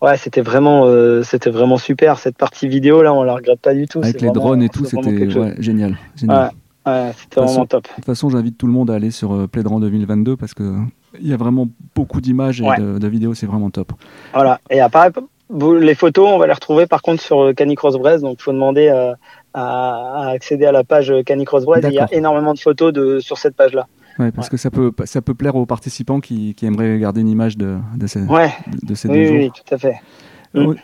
Ouais, 0.00 0.16
c'était 0.16 0.40
vraiment, 0.40 0.86
euh, 0.86 1.22
c'était 1.22 1.50
vraiment 1.50 1.76
super 1.76 2.18
cette 2.18 2.38
partie 2.38 2.68
vidéo 2.68 3.02
là. 3.02 3.12
On 3.12 3.22
la 3.22 3.34
regrette 3.34 3.60
pas 3.60 3.74
du 3.74 3.86
tout. 3.86 4.00
Avec 4.02 4.20
les 4.20 4.30
drones 4.30 4.62
et 4.62 4.68
tout, 4.70 4.84
c'était 4.86 5.10
ouais, 5.10 5.54
génial. 5.58 5.96
génial. 6.16 6.50
Ouais, 6.86 7.12
c'était 7.16 7.40
vraiment 7.40 7.66
top. 7.66 7.84
De 7.84 7.94
toute 7.96 8.04
façon, 8.06 8.30
j'invite 8.30 8.56
tout 8.56 8.66
le 8.66 8.72
monde 8.72 8.90
à 8.90 8.94
aller 8.94 9.10
sur 9.10 9.32
euh, 9.32 9.46
Playdrant 9.46 9.78
2022 9.78 10.36
parce 10.36 10.54
que 10.54 10.76
il 11.20 11.28
y 11.28 11.34
a 11.34 11.36
vraiment 11.36 11.68
beaucoup 11.94 12.20
d'images 12.20 12.62
et 12.62 12.64
de, 12.64 13.08
vidéos. 13.08 13.34
C'est 13.34 13.46
vraiment 13.46 13.68
top. 13.68 13.92
Voilà. 14.32 14.60
Et 14.70 14.80
après, 14.80 15.10
les 15.50 15.94
photos, 15.94 16.28
on 16.28 16.38
va 16.38 16.46
les 16.46 16.52
retrouver 16.52 16.86
par 16.86 17.02
contre 17.02 17.22
sur 17.22 17.42
euh, 17.42 17.52
Canicross 17.52 17.96
Brest. 17.96 18.22
Donc, 18.22 18.36
il 18.40 18.42
faut 18.42 18.52
demander 18.52 18.88
à, 18.88 19.16
à, 19.52 20.28
accéder 20.30 20.64
à 20.64 20.72
la 20.72 20.84
page 20.84 21.12
Canicross 21.26 21.66
Brest. 21.66 21.86
Il 21.90 21.94
y 21.94 21.98
a 21.98 22.08
énormément 22.12 22.54
de 22.54 22.58
photos 22.60 22.92
de, 22.94 23.18
sur 23.18 23.36
cette 23.36 23.54
page-là. 23.54 23.86
Ouais, 24.20 24.32
parce 24.32 24.50
que 24.50 24.58
ça 24.58 24.70
peut, 24.70 24.92
ça 25.04 25.22
peut 25.22 25.34
plaire 25.34 25.56
aux 25.56 25.64
participants 25.64 26.20
qui, 26.20 26.54
qui 26.54 26.66
aimeraient 26.66 26.98
garder 26.98 27.22
une 27.22 27.28
image 27.28 27.56
de, 27.56 27.78
de 27.96 28.06
ces, 28.06 28.20
de 28.20 28.94
ces 28.94 29.08
deux 29.08 29.14
oui, 29.14 29.26
jours. 29.26 29.36
Oui, 29.36 29.50
tout 29.50 29.74
à 29.74 29.78
fait. 29.78 29.94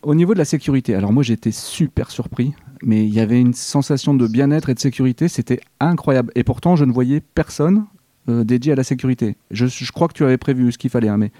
Au, 0.02 0.14
niveau 0.14 0.32
de 0.32 0.38
la 0.38 0.44
sécurité, 0.44 0.94
alors 0.94 1.12
moi 1.12 1.24
j'étais 1.24 1.50
super 1.50 2.12
surpris, 2.12 2.54
mais 2.82 3.04
il 3.04 3.12
y 3.12 3.18
avait 3.18 3.40
une 3.40 3.52
sensation 3.52 4.14
de 4.14 4.28
bien-être 4.28 4.70
et 4.70 4.74
de 4.74 4.78
sécurité, 4.78 5.26
c'était 5.26 5.60
incroyable. 5.80 6.30
Et 6.36 6.44
pourtant, 6.44 6.76
je 6.76 6.84
ne 6.84 6.92
voyais 6.92 7.20
personne 7.20 7.84
euh, 8.28 8.44
dédié 8.44 8.72
à 8.72 8.76
la 8.76 8.84
sécurité. 8.84 9.36
Je, 9.50 9.66
je, 9.66 9.90
crois 9.90 10.06
que 10.06 10.12
tu 10.12 10.24
avais 10.24 10.38
prévu 10.38 10.70
ce 10.70 10.78
qu'il 10.78 10.90
fallait, 10.90 11.08
hein, 11.08 11.16
mais 11.16 11.32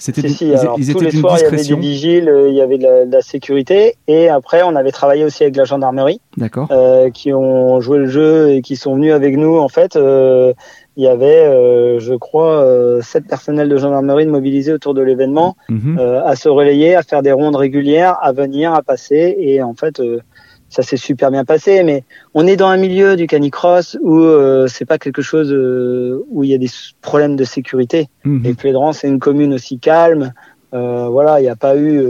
c'était 0.00 0.28
si, 0.28 0.34
si, 0.34 0.54
alors, 0.54 0.76
tous 0.76 1.00
les 1.00 1.10
soirs, 1.10 1.36
il 1.38 1.42
y 1.42 1.46
avait 1.46 1.62
des 1.62 1.76
vigiles, 1.76 2.28
euh, 2.28 2.48
il 2.48 2.54
y 2.54 2.62
avait 2.62 2.78
de 2.78 2.82
la, 2.82 3.04
de 3.04 3.12
la, 3.12 3.20
sécurité, 3.20 3.96
et 4.08 4.30
après, 4.30 4.62
on 4.62 4.74
avait 4.74 4.92
travaillé 4.92 5.24
aussi 5.24 5.42
avec 5.42 5.56
la 5.56 5.64
gendarmerie, 5.64 6.20
euh, 6.70 7.10
qui 7.10 7.34
ont 7.34 7.80
joué 7.80 7.98
le 7.98 8.06
jeu 8.06 8.50
et 8.50 8.62
qui 8.62 8.76
sont 8.76 8.94
venus 8.94 9.12
avec 9.12 9.36
nous. 9.36 9.58
En 9.58 9.68
fait, 9.68 9.96
euh, 9.96 10.54
il 10.96 11.04
y 11.04 11.08
avait, 11.08 11.46
euh, 11.46 11.98
je 11.98 12.14
crois, 12.14 12.62
euh, 12.62 13.00
sept 13.00 13.26
personnels 13.26 13.68
de 13.68 13.76
gendarmerie 13.76 14.26
mobilisés 14.26 14.72
autour 14.72 14.92
de 14.92 15.00
l'événement, 15.00 15.56
euh, 15.70 16.22
à 16.24 16.36
se 16.36 16.48
relayer, 16.48 16.94
à 16.94 17.02
faire 17.02 17.22
des 17.22 17.32
rondes 17.32 17.56
régulières, 17.56 18.18
à 18.20 18.32
venir, 18.32 18.74
à 18.74 18.82
passer. 18.82 19.34
Et 19.38 19.62
en 19.62 19.74
fait, 19.74 20.02
ça 20.70 20.82
s'est 20.82 20.96
super 20.96 21.30
bien 21.30 21.44
passé. 21.44 21.82
Mais 21.82 22.04
on 22.32 22.46
est 22.46 22.56
dans 22.56 22.68
un 22.68 22.78
milieu 22.78 23.16
du 23.16 23.26
canicross 23.26 23.98
où 24.00 24.24
c'est 24.66 24.86
pas 24.86 24.96
quelque 24.96 25.20
chose 25.20 25.52
où 26.30 26.42
il 26.42 26.50
y 26.50 26.54
a 26.54 26.58
des 26.58 26.70
problèmes 27.02 27.36
de 27.36 27.44
sécurité. 27.44 28.08
Mhm. 28.24 28.46
Et 28.46 28.54
Plédran, 28.54 28.92
c'est 28.92 29.08
une 29.08 29.18
commune 29.18 29.52
aussi 29.52 29.78
calme. 29.78 30.32
voilà, 30.72 31.40
il 31.40 31.42
n'y 31.42 31.48
a 31.50 31.56
pas 31.56 31.76
eu, 31.76 32.02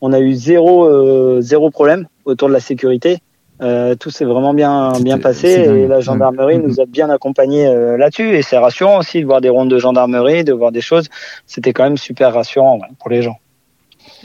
on 0.00 0.12
a 0.12 0.18
eu 0.18 0.34
zéro, 0.34 1.40
zéro 1.40 1.70
problème 1.70 2.06
autour 2.24 2.48
de 2.48 2.52
la 2.52 2.60
sécurité. 2.60 3.18
Euh, 3.62 3.94
tout 3.94 4.10
s'est 4.10 4.26
vraiment 4.26 4.52
bien 4.52 4.92
bien 5.00 5.18
passé 5.18 5.48
et 5.48 5.86
la 5.86 6.00
gendarmerie 6.00 6.58
nous 6.58 6.78
a 6.78 6.84
bien 6.84 7.08
accompagnés 7.08 7.66
euh, 7.66 7.96
là-dessus 7.96 8.36
et 8.36 8.42
c'est 8.42 8.58
rassurant 8.58 8.98
aussi 8.98 9.22
de 9.22 9.26
voir 9.26 9.40
des 9.40 9.48
rondes 9.48 9.70
de 9.70 9.78
gendarmerie, 9.78 10.44
de 10.44 10.52
voir 10.52 10.72
des 10.72 10.82
choses. 10.82 11.08
C'était 11.46 11.72
quand 11.72 11.84
même 11.84 11.96
super 11.96 12.34
rassurant 12.34 12.78
pour 12.98 13.08
les 13.08 13.22
gens. 13.22 13.36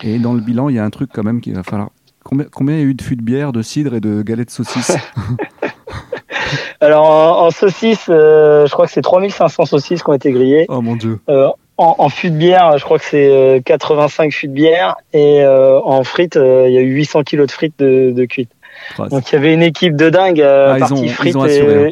Et 0.03 0.19
dans 0.19 0.33
le 0.33 0.41
bilan, 0.41 0.67
il 0.67 0.75
y 0.75 0.79
a 0.79 0.83
un 0.83 0.89
truc 0.89 1.11
quand 1.13 1.23
même 1.23 1.39
qu'il 1.39 1.55
va 1.55 1.63
falloir. 1.63 1.91
Combien, 2.23 2.45
combien 2.51 2.75
il 2.75 2.79
y 2.79 2.83
a 2.83 2.85
eu 2.85 2.93
de 2.93 3.01
fûts 3.01 3.15
de 3.15 3.23
bière, 3.23 3.51
de 3.51 3.61
cidre 3.61 3.95
et 3.95 3.99
de 3.99 4.21
galettes 4.21 4.47
de 4.47 4.53
saucisses 4.53 4.95
Alors 6.81 7.05
en, 7.43 7.51
saucisses, 7.51 8.07
euh, 8.09 8.65
je 8.65 8.71
crois 8.71 8.85
que 8.85 8.91
c'est 8.91 9.01
3500 9.01 9.65
saucisses 9.65 10.03
qui 10.03 10.09
ont 10.09 10.13
été 10.13 10.31
grillées. 10.31 10.65
Oh 10.69 10.81
mon 10.81 10.95
dieu. 10.95 11.19
en, 11.27 11.55
en 11.77 12.09
fût 12.09 12.31
de 12.31 12.37
bière, 12.37 12.77
je 12.77 12.83
crois 12.83 12.99
que 12.99 13.05
c'est 13.05 13.61
85 13.65 14.33
fûts 14.33 14.47
de 14.47 14.53
bière 14.53 14.95
et 15.13 15.45
en 15.45 16.03
frites, 16.03 16.35
il 16.35 16.71
y 16.71 16.77
a 16.77 16.81
eu 16.81 16.93
800 16.93 17.23
kilos 17.23 17.47
de 17.47 17.51
frites 17.51 17.77
de, 17.79 18.11
de 18.11 18.25
cuites. 18.25 18.51
Donc 18.97 19.31
il 19.31 19.35
y 19.35 19.37
avait 19.37 19.53
une 19.53 19.63
équipe 19.63 19.95
de 19.95 20.09
dingue, 20.09 20.41
euh, 20.41 20.73
ah, 20.75 20.79
partie 20.79 21.07
frites 21.07 21.35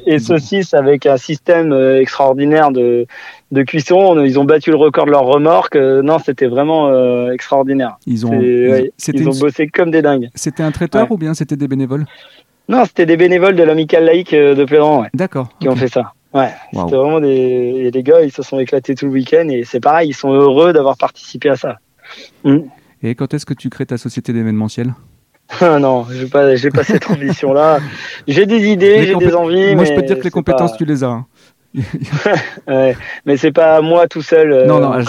et, 0.06 0.20
saucisses 0.20 0.74
avec 0.74 1.06
un 1.06 1.18
système 1.18 1.72
euh, 1.72 2.02
extraordinaire 2.02 2.72
de, 2.72 3.06
de 3.52 3.64
cuisson. 3.64 4.20
Ils 4.24 4.40
ont 4.40 4.45
battu 4.45 4.72
le 4.72 4.78
record 4.78 5.06
de 5.06 5.11
leur 5.11 5.24
remorque. 5.24 5.76
Euh, 5.76 6.02
non, 6.02 6.20
c'était 6.20 6.48
vraiment 6.48 6.90
extraordinaire. 7.32 7.98
Ils 8.06 8.26
ont, 8.26 8.40
ils 8.40 9.28
ont 9.28 9.40
bossé 9.40 9.68
comme 9.68 9.91
des 9.91 10.02
dingues. 10.02 10.30
C'était 10.36 10.64
un 10.64 10.72
traiteur 10.72 11.11
ou 11.11 11.18
bien 11.18 11.34
c'était 11.34 11.56
des 11.56 11.68
bénévoles 11.68 12.06
Non, 12.68 12.86
c'était 12.86 13.06
des 13.06 13.18
bénévoles 13.18 13.56
de 13.56 13.64
l'amicale 13.64 14.06
laïque 14.06 14.34
de 14.34 14.66
Pléran. 14.66 15.06
D'accord. 15.14 15.49
Qui 15.60 15.70
ont 15.70 15.76
fait 15.76 15.88
ça. 15.88 16.14
Ouais, 16.32 16.52
c'était 16.72 16.95
vraiment 16.95 17.20
des 17.20 17.28
et 17.30 17.91
les 17.91 18.03
gars, 18.03 18.22
ils 18.22 18.32
se 18.32 18.44
sont 18.44 18.60
éclatés 18.60 18.94
tout 18.94 19.07
le 19.07 19.11
week-end 19.11 19.48
et 19.49 19.64
c'est 19.64 19.80
pareil, 19.80 20.10
ils 20.10 20.14
sont 20.14 20.32
heureux 20.32 20.74
d'avoir 20.74 20.95
participé 20.95 21.49
à 21.49 21.56
ça. 21.56 21.80
Mm. 22.44 22.60
Et 23.02 23.16
quand 23.16 23.34
est-ce 23.34 23.45
que 23.45 23.53
tu 23.53 23.70
crées 23.70 23.86
ta 23.86 23.98
société 23.98 24.34
d'événementiel? 24.34 24.94
Ah 25.62 25.80
non, 25.80 26.06
j'ai 26.12 26.28
pas, 26.28 26.46
pas 26.74 26.84
cette 26.84 27.10
ambition-là. 27.10 27.80
J'ai 28.28 28.46
des 28.46 28.70
idées, 28.70 29.06
j'ai 29.06 29.16
des 29.16 29.34
envies. 29.34 29.76
Moi, 29.76 29.86
je 29.86 29.94
peux 29.94 30.02
te 30.02 30.08
dire 30.08 30.20
que 30.20 30.24
les 30.24 30.32
compétences, 30.32 30.78
tu 30.78 30.86
les 30.86 31.04
as. 31.04 31.08
Hein. 31.08 31.26
ouais, 32.68 32.96
mais 33.26 33.38
c'est 33.38 33.52
pas 33.52 33.80
moi 33.82 34.08
tout 34.08 34.24
seul. 34.24 34.52
Euh, 34.52 34.66
non, 34.66 34.80
non, 34.80 35.00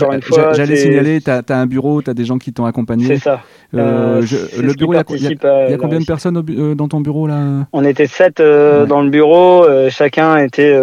j'allais 0.53 0.77
signaler, 0.77 1.21
tu 1.23 1.31
as, 1.31 1.43
un 1.49 1.67
bureau, 1.67 2.03
tu 2.03 2.11
as 2.11 2.15
des 2.15 2.27
gens 2.27 2.37
qui 2.37 2.53
t'ont 2.53 2.67
accompagné. 2.67 3.07
C'est 3.07 3.17
ça. 3.19 3.41
Euh, 3.75 4.21
euh 4.21 4.61
le 4.61 4.75
bureau, 4.75 4.93
il 4.93 4.97
y, 4.97 4.99
a, 4.99 5.77
combien 5.79 6.01
de 6.01 6.05
personnes 6.05 6.43
dans 6.75 6.89
ton 6.89 7.01
bureau 7.01 7.27
là? 7.27 7.67
On 7.73 7.85
était 7.85 8.07
sept 8.07 8.43
dans 8.43 9.01
le 9.01 9.09
bureau, 9.09 9.67
chacun 9.89 10.37
était 10.37 10.79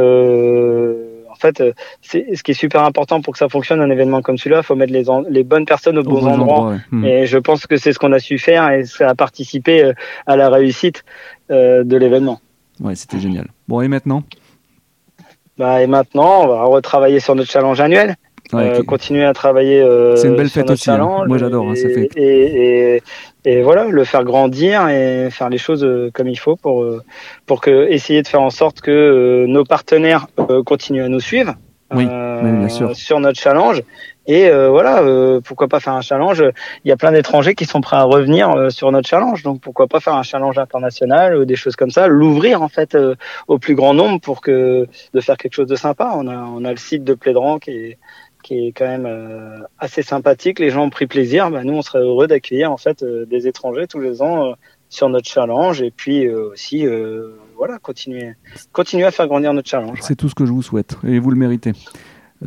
fait, 1.38 1.62
euh, 1.62 1.74
ce 2.02 2.44
qui 2.44 2.52
est 2.52 2.54
super 2.54 2.84
important 2.84 3.22
pour 3.22 3.34
que 3.34 3.40
ça 3.40 3.50
fonctionne 3.50 3.82
un 3.82 3.90
événement 3.90 4.22
comme 4.22 4.38
celui-là, 4.38 4.60
il 4.60 4.64
faut 4.64 4.76
mettre 4.76 4.94
les, 4.94 5.06
les, 5.30 5.44
bonnes 5.44 5.66
personnes 5.66 5.98
aux, 5.98 6.04
bons, 6.04 6.26
endroits. 6.26 6.76
Hmm. 6.92 7.06
Et 7.06 7.26
je 7.26 7.38
pense 7.38 7.68
que 7.68 7.78
c'est 7.78 7.94
ce 7.94 8.00
qu'on 8.00 8.12
a 8.12 8.20
su 8.20 8.38
faire 8.38 8.70
et 8.72 8.86
ça 8.86 9.10
a 9.10 9.16
participé 9.16 9.84
euh, 9.84 9.94
à 10.26 10.36
la 10.36 10.50
réussite 10.50 11.04
euh, 11.52 11.84
de 11.84 11.98
l'événement. 11.98 12.40
Ouais, 12.80 12.96
c'était 12.96 13.20
génial. 13.20 13.48
Bon, 13.68 13.82
et 13.82 13.88
maintenant? 13.88 14.24
Bah, 15.58 15.82
Et 15.82 15.88
maintenant, 15.88 16.44
on 16.44 16.48
va 16.48 16.64
retravailler 16.64 17.20
sur 17.20 17.36
notre 17.36 17.50
challenge 17.50 17.80
annuel. 17.80 18.16
continuer 18.88 19.26
à 19.26 19.34
travailler 19.34 19.84
c'est 20.16 20.30
une 20.30 20.38
belle 20.38 20.50
fête 20.50 20.70
aussi 20.72 20.90
hein. 20.90 21.26
moi 21.28 21.38
j'adore 21.38 21.68
hein, 21.68 21.74
et, 21.76 22.08
et, 22.16 22.96
et, 22.96 23.04
voilà 23.62 23.86
le 23.86 24.04
faire 24.04 24.24
grandir 24.24 24.88
et 24.90 25.30
faire 25.32 25.50
les 25.50 25.58
choses 25.58 25.88
comme 26.14 26.28
il 26.28 26.38
faut 26.38 26.56
pour 26.56 26.86
pour 27.46 27.62
que 27.62 27.88
essayer 27.90 28.22
de 28.22 28.28
faire 28.28 28.42
en 28.42 28.50
sorte 28.50 28.82
que 28.82 29.46
nos 29.48 29.64
partenaires 29.64 30.28
continuent 30.66 31.04
à 31.04 31.10
nous 31.10 31.20
suivre 31.20 31.54
sur 32.94 33.20
notre 33.20 33.40
challenge. 33.40 33.82
Et 34.30 34.50
voilà, 34.50 35.02
pourquoi 35.46 35.70
pas 35.70 35.80
faire 35.80 35.94
un 35.94 36.02
challenge. 36.02 36.44
Il 36.84 36.90
y 36.90 36.92
a 36.92 36.98
plein 36.98 37.14
d'étrangers 37.14 37.56
qui 37.56 37.64
sont 37.64 37.80
prêts 37.80 37.96
à 37.96 38.04
revenir 38.04 38.70
sur 38.70 38.92
notre 38.92 39.08
challenge, 39.08 39.42
donc 39.44 39.62
pourquoi 39.62 39.88
pas 39.88 40.02
faire 40.02 40.16
un 40.16 40.24
challenge 40.24 40.58
international 40.58 41.38
ou 41.38 41.46
des 41.46 41.56
choses 41.56 41.78
comme 41.78 41.92
ça, 41.92 42.08
l'ouvrir 42.08 42.62
en 42.62 42.68
fait 42.68 42.98
au 43.48 43.58
plus 43.58 43.76
grand 43.76 43.94
nombre 43.94 44.20
pour 44.20 44.42
que 44.42 44.86
de 45.14 45.22
faire 45.22 45.38
quelque 45.38 45.54
chose 45.54 45.68
de 45.68 45.78
sympa. 45.78 46.12
On 46.16 46.28
a 46.28 46.36
on 46.36 46.66
a 46.66 46.72
le 46.72 46.78
site 46.78 47.06
de 47.06 47.14
Plédran 47.14 47.58
qui 47.58 47.72
est 47.72 47.98
qui 48.48 48.68
est 48.68 48.72
quand 48.72 48.88
même 48.88 49.06
euh, 49.06 49.60
assez 49.78 50.04
sympathique. 50.04 50.60
Les 50.60 50.70
gens 50.70 50.86
ont 50.86 50.90
pris 50.90 51.06
plaisir. 51.06 51.52
Bah, 51.52 51.66
nous, 51.66 51.74
on 51.74 51.82
serait 51.82 52.00
heureux 52.00 52.28
d'accueillir 52.28 52.72
en 52.72 52.78
fait 52.78 53.04
euh, 53.04 53.26
des 53.26 53.46
étrangers 53.48 53.88
tous 53.88 54.00
les 54.00 54.22
ans 54.22 54.46
euh, 54.46 54.54
sur 54.88 55.10
notre 55.10 55.28
challenge 55.28 55.82
et 55.82 55.92
puis 55.92 56.30
aussi 56.30 56.86
voilà 57.58 57.78
continuer 57.78 58.36
continuer 58.72 59.04
à 59.04 59.12
faire 59.12 59.28
grandir 59.28 59.52
notre 59.52 59.70
challenge. 59.70 59.98
C'est 60.02 60.16
tout 60.16 60.30
ce 60.30 60.36
que 60.36 60.46
je 60.46 60.52
vous 60.54 60.62
souhaite 60.62 60.96
et 61.06 61.20
vous 61.20 61.30
le 61.30 61.36
méritez. 61.36 61.74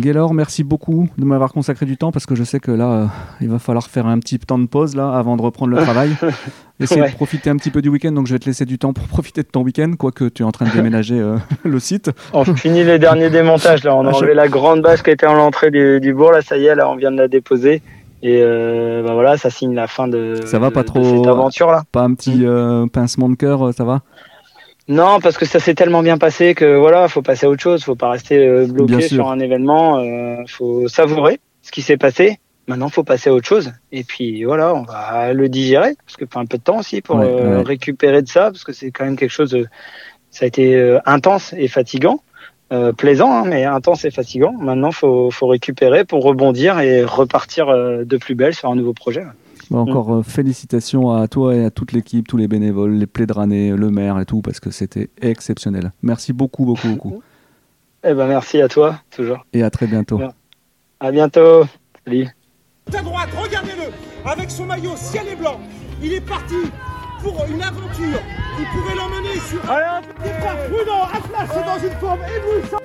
Gaylor, 0.00 0.32
merci 0.32 0.62
beaucoup 0.62 1.08
de 1.18 1.24
m'avoir 1.24 1.52
consacré 1.52 1.84
du 1.84 1.96
temps 1.96 2.12
parce 2.12 2.24
que 2.24 2.34
je 2.34 2.44
sais 2.44 2.60
que 2.60 2.70
là, 2.70 2.92
euh, 2.92 3.06
il 3.40 3.48
va 3.48 3.58
falloir 3.58 3.86
faire 3.88 4.06
un 4.06 4.18
petit 4.20 4.38
temps 4.38 4.58
de 4.58 4.66
pause 4.66 4.94
là 4.94 5.12
avant 5.12 5.36
de 5.36 5.42
reprendre 5.42 5.74
le 5.74 5.82
travail. 5.82 6.10
Essayer 6.80 7.02
de 7.02 7.12
profiter 7.12 7.50
un 7.50 7.56
petit 7.56 7.70
peu 7.70 7.82
du 7.82 7.88
week-end, 7.88 8.12
donc 8.12 8.28
je 8.28 8.32
vais 8.32 8.38
te 8.38 8.46
laisser 8.46 8.64
du 8.64 8.78
temps 8.78 8.92
pour 8.92 9.04
profiter 9.08 9.42
de 9.42 9.48
ton 9.48 9.62
week-end, 9.62 9.94
quoique 9.98 10.28
tu 10.28 10.42
es 10.42 10.46
en 10.46 10.52
train 10.52 10.66
de 10.66 10.70
déménager 10.70 11.18
euh, 11.18 11.36
le 11.64 11.80
site. 11.80 12.12
On 12.32 12.44
finit 12.44 12.84
les 12.84 13.00
derniers 13.00 13.30
démontages 13.30 13.82
là, 13.82 13.96
on 13.96 14.06
a 14.06 14.12
enlevé 14.12 14.34
la 14.34 14.48
grande 14.48 14.82
bâche 14.82 15.02
qui 15.02 15.10
était 15.10 15.26
en 15.26 15.34
l'entrée 15.34 15.70
du, 15.72 16.14
bourg, 16.14 16.30
là 16.30 16.42
ça 16.42 16.56
y 16.56 16.66
est, 16.66 16.76
là 16.76 16.88
on 16.88 16.94
vient 16.94 17.10
de 17.10 17.16
la 17.16 17.28
déposer. 17.28 17.82
Et 18.20 18.40
euh, 18.42 19.04
bah 19.04 19.14
voilà, 19.14 19.36
ça 19.36 19.48
signe 19.48 19.74
la 19.74 19.86
fin 19.86 20.08
de, 20.08 20.40
ça 20.44 20.58
va 20.58 20.72
pas 20.72 20.82
trop, 20.82 21.04
cette 21.04 21.26
aventure 21.26 21.70
là. 21.70 21.82
Pas 21.92 22.02
un 22.02 22.14
petit 22.14 22.44
hmm. 22.44 22.88
pincement 22.90 23.28
de 23.28 23.36
cœur, 23.36 23.72
ça 23.74 23.84
va? 23.84 24.02
Non, 24.88 25.20
parce 25.20 25.36
que 25.36 25.44
ça 25.44 25.60
s'est 25.60 25.74
tellement 25.74 26.02
bien 26.02 26.16
passé 26.16 26.54
que 26.54 26.76
voilà, 26.76 27.08
faut 27.08 27.20
passer 27.20 27.44
à 27.44 27.50
autre 27.50 27.62
chose. 27.62 27.84
Faut 27.84 27.94
pas 27.94 28.08
rester 28.08 28.38
euh, 28.38 28.66
bloqué 28.66 29.02
sur 29.02 29.28
un 29.28 29.38
événement. 29.38 29.98
Euh, 29.98 30.36
faut 30.48 30.88
savourer 30.88 31.40
ce 31.60 31.70
qui 31.70 31.82
s'est 31.82 31.98
passé. 31.98 32.38
Maintenant, 32.68 32.88
faut 32.88 33.04
passer 33.04 33.28
à 33.28 33.34
autre 33.34 33.46
chose. 33.46 33.72
Et 33.92 34.02
puis 34.02 34.44
voilà, 34.44 34.74
on 34.74 34.82
va 34.82 35.34
le 35.34 35.48
digérer 35.50 35.94
parce 36.06 36.16
que 36.16 36.24
faut 36.30 36.38
un 36.38 36.46
peu 36.46 36.56
de 36.56 36.62
temps 36.62 36.78
aussi 36.78 37.02
pour 37.02 37.20
euh, 37.20 37.62
récupérer 37.62 38.22
de 38.22 38.28
ça, 38.28 38.50
parce 38.50 38.64
que 38.64 38.72
c'est 38.72 38.90
quand 38.90 39.04
même 39.04 39.16
quelque 39.16 39.30
chose. 39.30 39.56
ça 40.30 40.44
a 40.44 40.48
été 40.48 40.98
intense 41.04 41.54
et 41.56 41.68
fatigant, 41.68 42.22
plaisant, 42.96 43.32
hein, 43.32 43.44
mais 43.46 43.64
intense 43.64 44.04
et 44.04 44.10
fatigant. 44.10 44.52
Maintenant, 44.52 44.92
faut 44.92 45.30
faut 45.30 45.46
récupérer 45.46 46.04
pour 46.04 46.22
rebondir 46.22 46.78
et 46.80 47.04
repartir 47.04 47.68
de 47.68 48.16
plus 48.18 48.34
belle 48.34 48.54
sur 48.54 48.70
un 48.70 48.76
nouveau 48.76 48.92
projet. 48.92 49.24
Encore 49.76 50.16
mm. 50.16 50.24
félicitations 50.24 51.12
à 51.12 51.28
toi 51.28 51.54
et 51.54 51.64
à 51.64 51.70
toute 51.70 51.92
l'équipe, 51.92 52.26
tous 52.26 52.36
les 52.36 52.48
bénévoles, 52.48 52.94
les 52.94 53.06
plédranés, 53.06 53.72
le 53.72 53.90
maire 53.90 54.18
et 54.18 54.24
tout, 54.24 54.40
parce 54.42 54.60
que 54.60 54.70
c'était 54.70 55.10
exceptionnel. 55.20 55.92
Merci 56.02 56.32
beaucoup, 56.32 56.64
beaucoup, 56.64 56.88
beaucoup. 56.88 57.22
Eh 58.04 58.14
ben 58.14 58.26
merci 58.26 58.60
à 58.60 58.68
toi, 58.68 59.00
toujours. 59.10 59.44
Et 59.52 59.62
à 59.62 59.70
très 59.70 59.86
bientôt. 59.86 60.20
À 61.00 61.10
bientôt. 61.10 61.64
Salut. 62.04 62.28
À 62.96 63.02
droite, 63.02 63.28
regardez-le, 63.36 63.92
avec 64.30 64.50
son 64.50 64.64
maillot 64.64 64.96
ciel 64.96 65.26
et 65.30 65.36
blanc, 65.36 65.60
il 66.02 66.12
est 66.12 66.26
parti 66.26 66.54
pour 67.22 67.44
une 67.52 67.62
aventure. 67.62 68.20
Il 68.58 68.64
pourrait 68.72 68.94
l'emmener 68.94 69.38
sur 69.40 69.60
un 69.70 70.00
départ 70.22 70.56
prudent. 70.68 71.04
Atlas 71.04 71.56
est 71.56 71.66
dans 71.66 71.88
une 71.88 72.00
forme 72.00 72.20
éblouissante. 72.36 72.80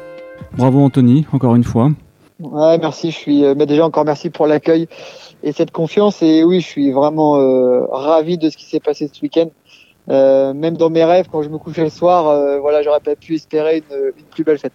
Bravo 0.57 0.81
Anthony, 0.81 1.25
encore 1.31 1.55
une 1.55 1.63
fois. 1.63 1.91
Ouais, 2.39 2.77
merci. 2.79 3.11
Je 3.11 3.17
suis 3.17 3.45
euh, 3.45 3.55
déjà 3.55 3.85
encore 3.85 4.05
merci 4.05 4.29
pour 4.29 4.47
l'accueil 4.47 4.87
et 5.43 5.51
cette 5.51 5.71
confiance. 5.71 6.23
Et 6.23 6.43
oui, 6.43 6.61
je 6.61 6.67
suis 6.67 6.91
vraiment 6.91 7.37
euh, 7.37 7.85
ravi 7.91 8.37
de 8.37 8.49
ce 8.49 8.57
qui 8.57 8.65
s'est 8.65 8.79
passé 8.79 9.09
ce 9.11 9.21
week-end. 9.21 9.49
Euh, 10.09 10.53
même 10.53 10.75
dans 10.75 10.89
mes 10.89 11.03
rêves, 11.03 11.27
quand 11.31 11.43
je 11.43 11.49
me 11.49 11.57
couchais 11.57 11.83
le 11.83 11.89
soir, 11.89 12.27
euh, 12.27 12.59
voilà, 12.59 12.81
j'aurais 12.81 12.99
pas 12.99 13.15
pu 13.15 13.35
espérer 13.35 13.77
une, 13.77 14.11
une 14.17 14.25
plus 14.31 14.43
belle 14.43 14.57
fête. 14.57 14.73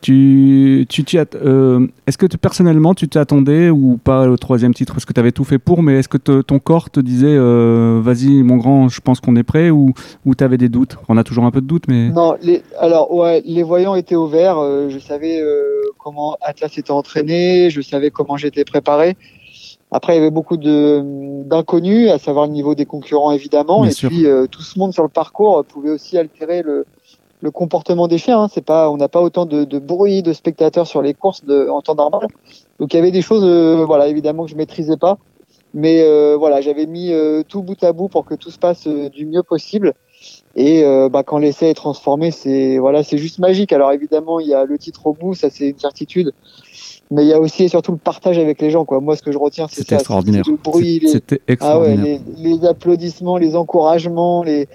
Tu, 0.00 0.84
tu, 0.90 1.02
euh, 1.16 1.86
est-ce 2.06 2.18
que 2.18 2.26
personnellement 2.36 2.92
tu 2.92 3.08
t'attendais 3.08 3.70
ou 3.70 3.96
pas 3.96 4.28
au 4.28 4.36
troisième 4.36 4.74
titre 4.74 4.92
Parce 4.92 5.06
que 5.06 5.14
tu 5.14 5.20
avais 5.20 5.32
tout 5.32 5.44
fait 5.44 5.58
pour, 5.58 5.82
mais 5.82 5.94
est-ce 5.94 6.08
que 6.08 6.18
ton 6.42 6.58
corps 6.58 6.90
te 6.90 7.00
disait 7.00 7.26
euh, 7.26 8.00
vas-y 8.02 8.42
mon 8.42 8.56
grand, 8.56 8.90
je 8.90 9.00
pense 9.00 9.20
qu'on 9.20 9.34
est 9.34 9.44
prêt 9.44 9.70
ou, 9.70 9.94
ou 10.26 10.34
tu 10.34 10.44
avais 10.44 10.58
des 10.58 10.68
doutes? 10.68 10.98
On 11.08 11.16
a 11.16 11.24
toujours 11.24 11.44
un 11.46 11.50
peu 11.50 11.62
de 11.62 11.66
doutes, 11.66 11.88
mais. 11.88 12.10
Non, 12.10 12.36
les, 12.42 12.62
alors 12.78 13.14
ouais, 13.14 13.42
les 13.46 13.62
voyants 13.62 13.94
étaient 13.94 14.14
ouverts. 14.14 14.58
Je 14.90 14.98
savais 14.98 15.42
comment 15.96 16.36
Atlas 16.42 16.76
était 16.76 16.90
entraîné, 16.90 17.70
je 17.70 17.80
savais 17.80 18.10
comment 18.10 18.36
j'étais 18.36 18.64
préparé. 18.64 19.16
Après, 19.96 20.14
il 20.14 20.16
y 20.16 20.20
avait 20.20 20.32
beaucoup 20.32 20.56
d'inconnus, 20.56 22.10
à 22.10 22.18
savoir 22.18 22.46
le 22.46 22.52
niveau 22.52 22.74
des 22.74 22.84
concurrents 22.84 23.30
évidemment, 23.30 23.84
et 23.84 23.90
puis 23.90 24.26
tout 24.50 24.62
ce 24.62 24.78
monde 24.78 24.92
sur 24.92 25.04
le 25.04 25.08
parcours 25.08 25.64
pouvait 25.64 25.90
aussi 25.90 26.18
altérer 26.18 26.62
le, 26.62 26.84
le 27.44 27.50
comportement 27.50 28.08
des 28.08 28.18
chiens. 28.18 28.40
Hein. 28.40 28.48
C'est 28.52 28.64
pas, 28.64 28.90
on 28.90 28.96
n'a 28.96 29.08
pas 29.08 29.20
autant 29.20 29.44
de, 29.44 29.64
de, 29.64 29.78
bruit 29.78 30.22
de 30.22 30.32
spectateurs 30.32 30.86
sur 30.86 31.02
les 31.02 31.12
courses 31.12 31.44
de, 31.44 31.68
en 31.68 31.82
temps 31.82 31.94
normal. 31.94 32.26
Donc 32.80 32.92
il 32.92 32.96
y 32.96 32.98
avait 32.98 33.10
des 33.10 33.20
choses, 33.22 33.44
euh, 33.44 33.84
voilà, 33.84 34.08
évidemment 34.08 34.46
que 34.46 34.50
je 34.50 34.56
maîtrisais 34.56 34.96
pas, 34.96 35.18
mais 35.74 36.02
euh, 36.02 36.36
voilà, 36.38 36.62
j'avais 36.62 36.86
mis 36.86 37.12
euh, 37.12 37.42
tout 37.46 37.62
bout 37.62 37.82
à 37.84 37.92
bout 37.92 38.08
pour 38.08 38.24
que 38.24 38.34
tout 38.34 38.50
se 38.50 38.58
passe 38.58 38.88
du 38.88 39.26
mieux 39.26 39.42
possible. 39.42 39.92
Et 40.56 40.82
bah, 41.10 41.22
quand 41.22 41.36
l'essai 41.36 41.68
est 41.68 41.74
transformé, 41.74 42.30
c'est 42.30 42.78
voilà, 42.78 43.02
c'est 43.02 43.18
juste 43.18 43.40
magique. 43.40 43.74
Alors 43.74 43.92
évidemment, 43.92 44.40
il 44.40 44.46
y 44.46 44.54
a 44.54 44.64
le 44.64 44.78
titre 44.78 45.06
au 45.06 45.12
bout, 45.12 45.34
ça 45.34 45.50
c'est 45.50 45.68
une 45.68 45.78
certitude. 45.78 46.32
Mais 47.10 47.24
il 47.24 47.28
y 47.28 47.32
a 47.32 47.40
aussi 47.40 47.64
et 47.64 47.68
surtout 47.68 47.92
le 47.92 47.98
partage 47.98 48.38
avec 48.38 48.60
les 48.60 48.70
gens. 48.70 48.84
Quoi. 48.84 49.00
Moi, 49.00 49.16
ce 49.16 49.22
que 49.22 49.30
je 49.30 49.38
retiens, 49.38 49.66
c'est 49.70 49.86
ça. 49.86 49.96
Extraordinaire. 49.96 50.42
Le 50.46 50.56
bruit, 50.56 51.02
C'était 51.06 51.40
extraordinaire. 51.46 51.98
Ah 52.00 52.04
ouais, 52.04 52.42
les, 52.42 52.56
les, 52.58 52.66
applaudissements, 52.66 53.36
les 53.36 53.56
encouragements, 53.56 54.42
les, 54.42 54.68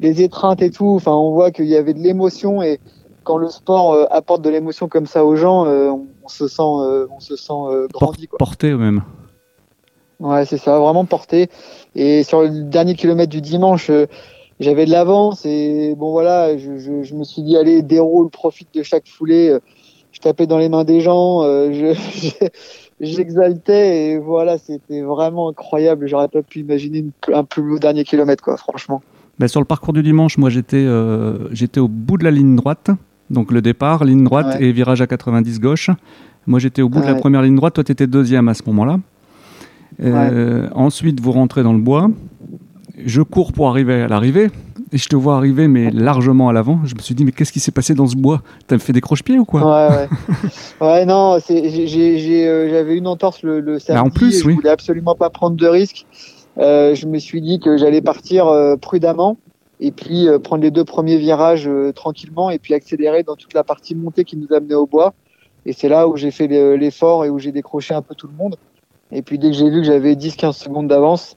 les 0.00 0.22
étreintes 0.22 0.62
et 0.62 0.70
tout. 0.70 0.88
Enfin, 0.88 1.12
on 1.12 1.32
voit 1.32 1.50
qu'il 1.50 1.66
y 1.66 1.76
avait 1.76 1.94
de 1.94 2.00
l'émotion 2.00 2.62
et 2.62 2.80
quand 3.24 3.38
le 3.38 3.48
sport 3.48 3.92
euh, 3.92 4.04
apporte 4.10 4.42
de 4.42 4.50
l'émotion 4.50 4.88
comme 4.88 5.06
ça 5.06 5.24
aux 5.24 5.36
gens, 5.36 5.66
euh, 5.66 5.90
on, 6.24 6.28
se 6.28 6.48
sent, 6.48 6.62
euh, 6.62 7.06
on 7.14 7.20
se 7.20 7.36
sent 7.36 7.52
grandi. 7.92 8.26
Quoi. 8.26 8.38
Porté 8.38 8.74
même. 8.74 9.02
Ouais, 10.18 10.44
c'est 10.44 10.58
ça, 10.58 10.78
vraiment 10.78 11.06
porté. 11.06 11.48
Et 11.94 12.22
sur 12.24 12.42
le 12.42 12.64
dernier 12.64 12.94
kilomètre 12.94 13.30
du 13.30 13.40
dimanche, 13.40 13.90
j'avais 14.58 14.84
de 14.84 14.90
l'avance 14.90 15.46
et 15.46 15.94
bon 15.96 16.10
voilà, 16.12 16.58
je, 16.58 16.76
je, 16.76 17.02
je, 17.02 17.14
me 17.14 17.24
suis 17.24 17.40
dit 17.40 17.56
allez 17.56 17.80
déroule, 17.80 18.28
profite 18.28 18.68
de 18.74 18.82
chaque 18.82 19.08
foulée. 19.08 19.56
Je 20.12 20.20
tapais 20.20 20.46
dans 20.46 20.58
les 20.58 20.68
mains 20.68 20.84
des 20.84 21.00
gens, 21.00 21.42
j'exaltais 23.00 24.10
et 24.10 24.18
voilà, 24.18 24.58
c'était 24.58 25.00
vraiment 25.00 25.48
incroyable. 25.48 26.06
J'aurais 26.06 26.28
pas 26.28 26.42
pu 26.42 26.60
imaginer 26.60 27.04
un 27.32 27.44
plus 27.44 27.62
beau 27.62 27.78
dernier 27.78 28.04
kilomètre 28.04 28.42
quoi, 28.42 28.56
franchement. 28.56 29.02
Ben, 29.38 29.48
sur 29.48 29.60
le 29.60 29.66
parcours 29.66 29.94
du 29.94 30.02
dimanche, 30.02 30.36
moi 30.36 30.50
j'étais 30.50 30.76
euh, 30.76 31.48
j'étais 31.52 31.80
au 31.80 31.88
bout 31.88 32.18
de 32.18 32.24
la 32.24 32.30
ligne 32.30 32.56
droite, 32.56 32.90
donc 33.30 33.52
le 33.52 33.62
départ, 33.62 34.04
ligne 34.04 34.24
droite 34.24 34.56
et 34.60 34.72
virage 34.72 35.00
à 35.00 35.06
90 35.06 35.60
gauche. 35.60 35.90
Moi 36.46 36.58
j'étais 36.58 36.82
au 36.82 36.88
bout 36.88 37.00
de 37.00 37.06
la 37.06 37.14
première 37.14 37.42
ligne 37.42 37.56
droite, 37.56 37.74
toi 37.74 37.84
tu 37.84 37.92
étais 37.92 38.06
deuxième 38.06 38.48
à 38.48 38.54
ce 38.54 38.62
moment-là. 38.66 38.98
Euh, 40.02 40.68
ensuite, 40.74 41.20
vous 41.20 41.32
rentrez 41.32 41.62
dans 41.62 41.72
le 41.72 41.78
bois. 41.78 42.10
Je 43.04 43.22
cours 43.22 43.52
pour 43.52 43.68
arriver 43.68 44.02
à 44.02 44.08
l'arrivée 44.08 44.50
et 44.92 44.98
je 44.98 45.08
te 45.08 45.16
vois 45.16 45.36
arriver, 45.36 45.68
mais 45.68 45.90
largement 45.90 46.48
à 46.48 46.52
l'avant. 46.52 46.80
Je 46.84 46.94
me 46.94 47.00
suis 47.00 47.14
dit, 47.14 47.24
mais 47.24 47.32
qu'est-ce 47.32 47.52
qui 47.52 47.60
s'est 47.60 47.70
passé 47.70 47.94
dans 47.94 48.06
ce 48.06 48.16
bois? 48.16 48.42
T'as 48.66 48.78
fait 48.78 48.92
des 48.92 49.00
croche-pieds 49.00 49.38
ou 49.38 49.44
quoi? 49.44 49.88
Ouais, 49.88 49.94
ouais. 49.94 50.08
ouais 50.86 51.06
non, 51.06 51.38
euh, 51.38 52.68
j'avais 52.70 52.96
une 52.96 53.06
entorse 53.06 53.42
le, 53.42 53.60
le 53.60 53.78
samedi. 53.78 54.02
Bah, 54.02 54.06
en 54.06 54.10
plus, 54.10 54.38
et 54.38 54.42
je 54.42 54.50
voulais 54.50 54.70
absolument 54.70 55.14
pas 55.14 55.30
prendre 55.30 55.56
de 55.56 55.66
risques. 55.66 56.06
Euh, 56.58 56.94
je 56.94 57.06
me 57.06 57.18
suis 57.18 57.40
dit 57.40 57.60
que 57.60 57.76
j'allais 57.76 58.02
partir 58.02 58.48
euh, 58.48 58.76
prudemment 58.76 59.38
et 59.78 59.92
puis 59.92 60.28
euh, 60.28 60.38
prendre 60.38 60.62
les 60.62 60.70
deux 60.70 60.84
premiers 60.84 61.16
virages 61.16 61.70
tranquillement 61.94 62.50
et 62.50 62.58
puis 62.58 62.74
accélérer 62.74 63.22
dans 63.22 63.36
toute 63.36 63.54
la 63.54 63.64
partie 63.64 63.94
montée 63.94 64.24
qui 64.24 64.36
nous 64.36 64.52
amenait 64.52 64.74
au 64.74 64.86
bois. 64.86 65.14
Et 65.66 65.72
c'est 65.72 65.88
là 65.88 66.08
où 66.08 66.16
j'ai 66.16 66.30
fait 66.30 66.48
l'effort 66.76 67.24
et 67.24 67.30
où 67.30 67.38
j'ai 67.38 67.52
décroché 67.52 67.94
un 67.94 68.02
peu 68.02 68.14
tout 68.14 68.26
le 68.26 68.32
monde. 68.34 68.56
Et 69.12 69.22
puis 69.22 69.38
dès 69.38 69.50
que 69.50 69.56
j'ai 69.56 69.68
vu 69.68 69.80
que 69.80 69.86
j'avais 69.86 70.14
10-15 70.14 70.52
secondes 70.52 70.88
d'avance, 70.88 71.36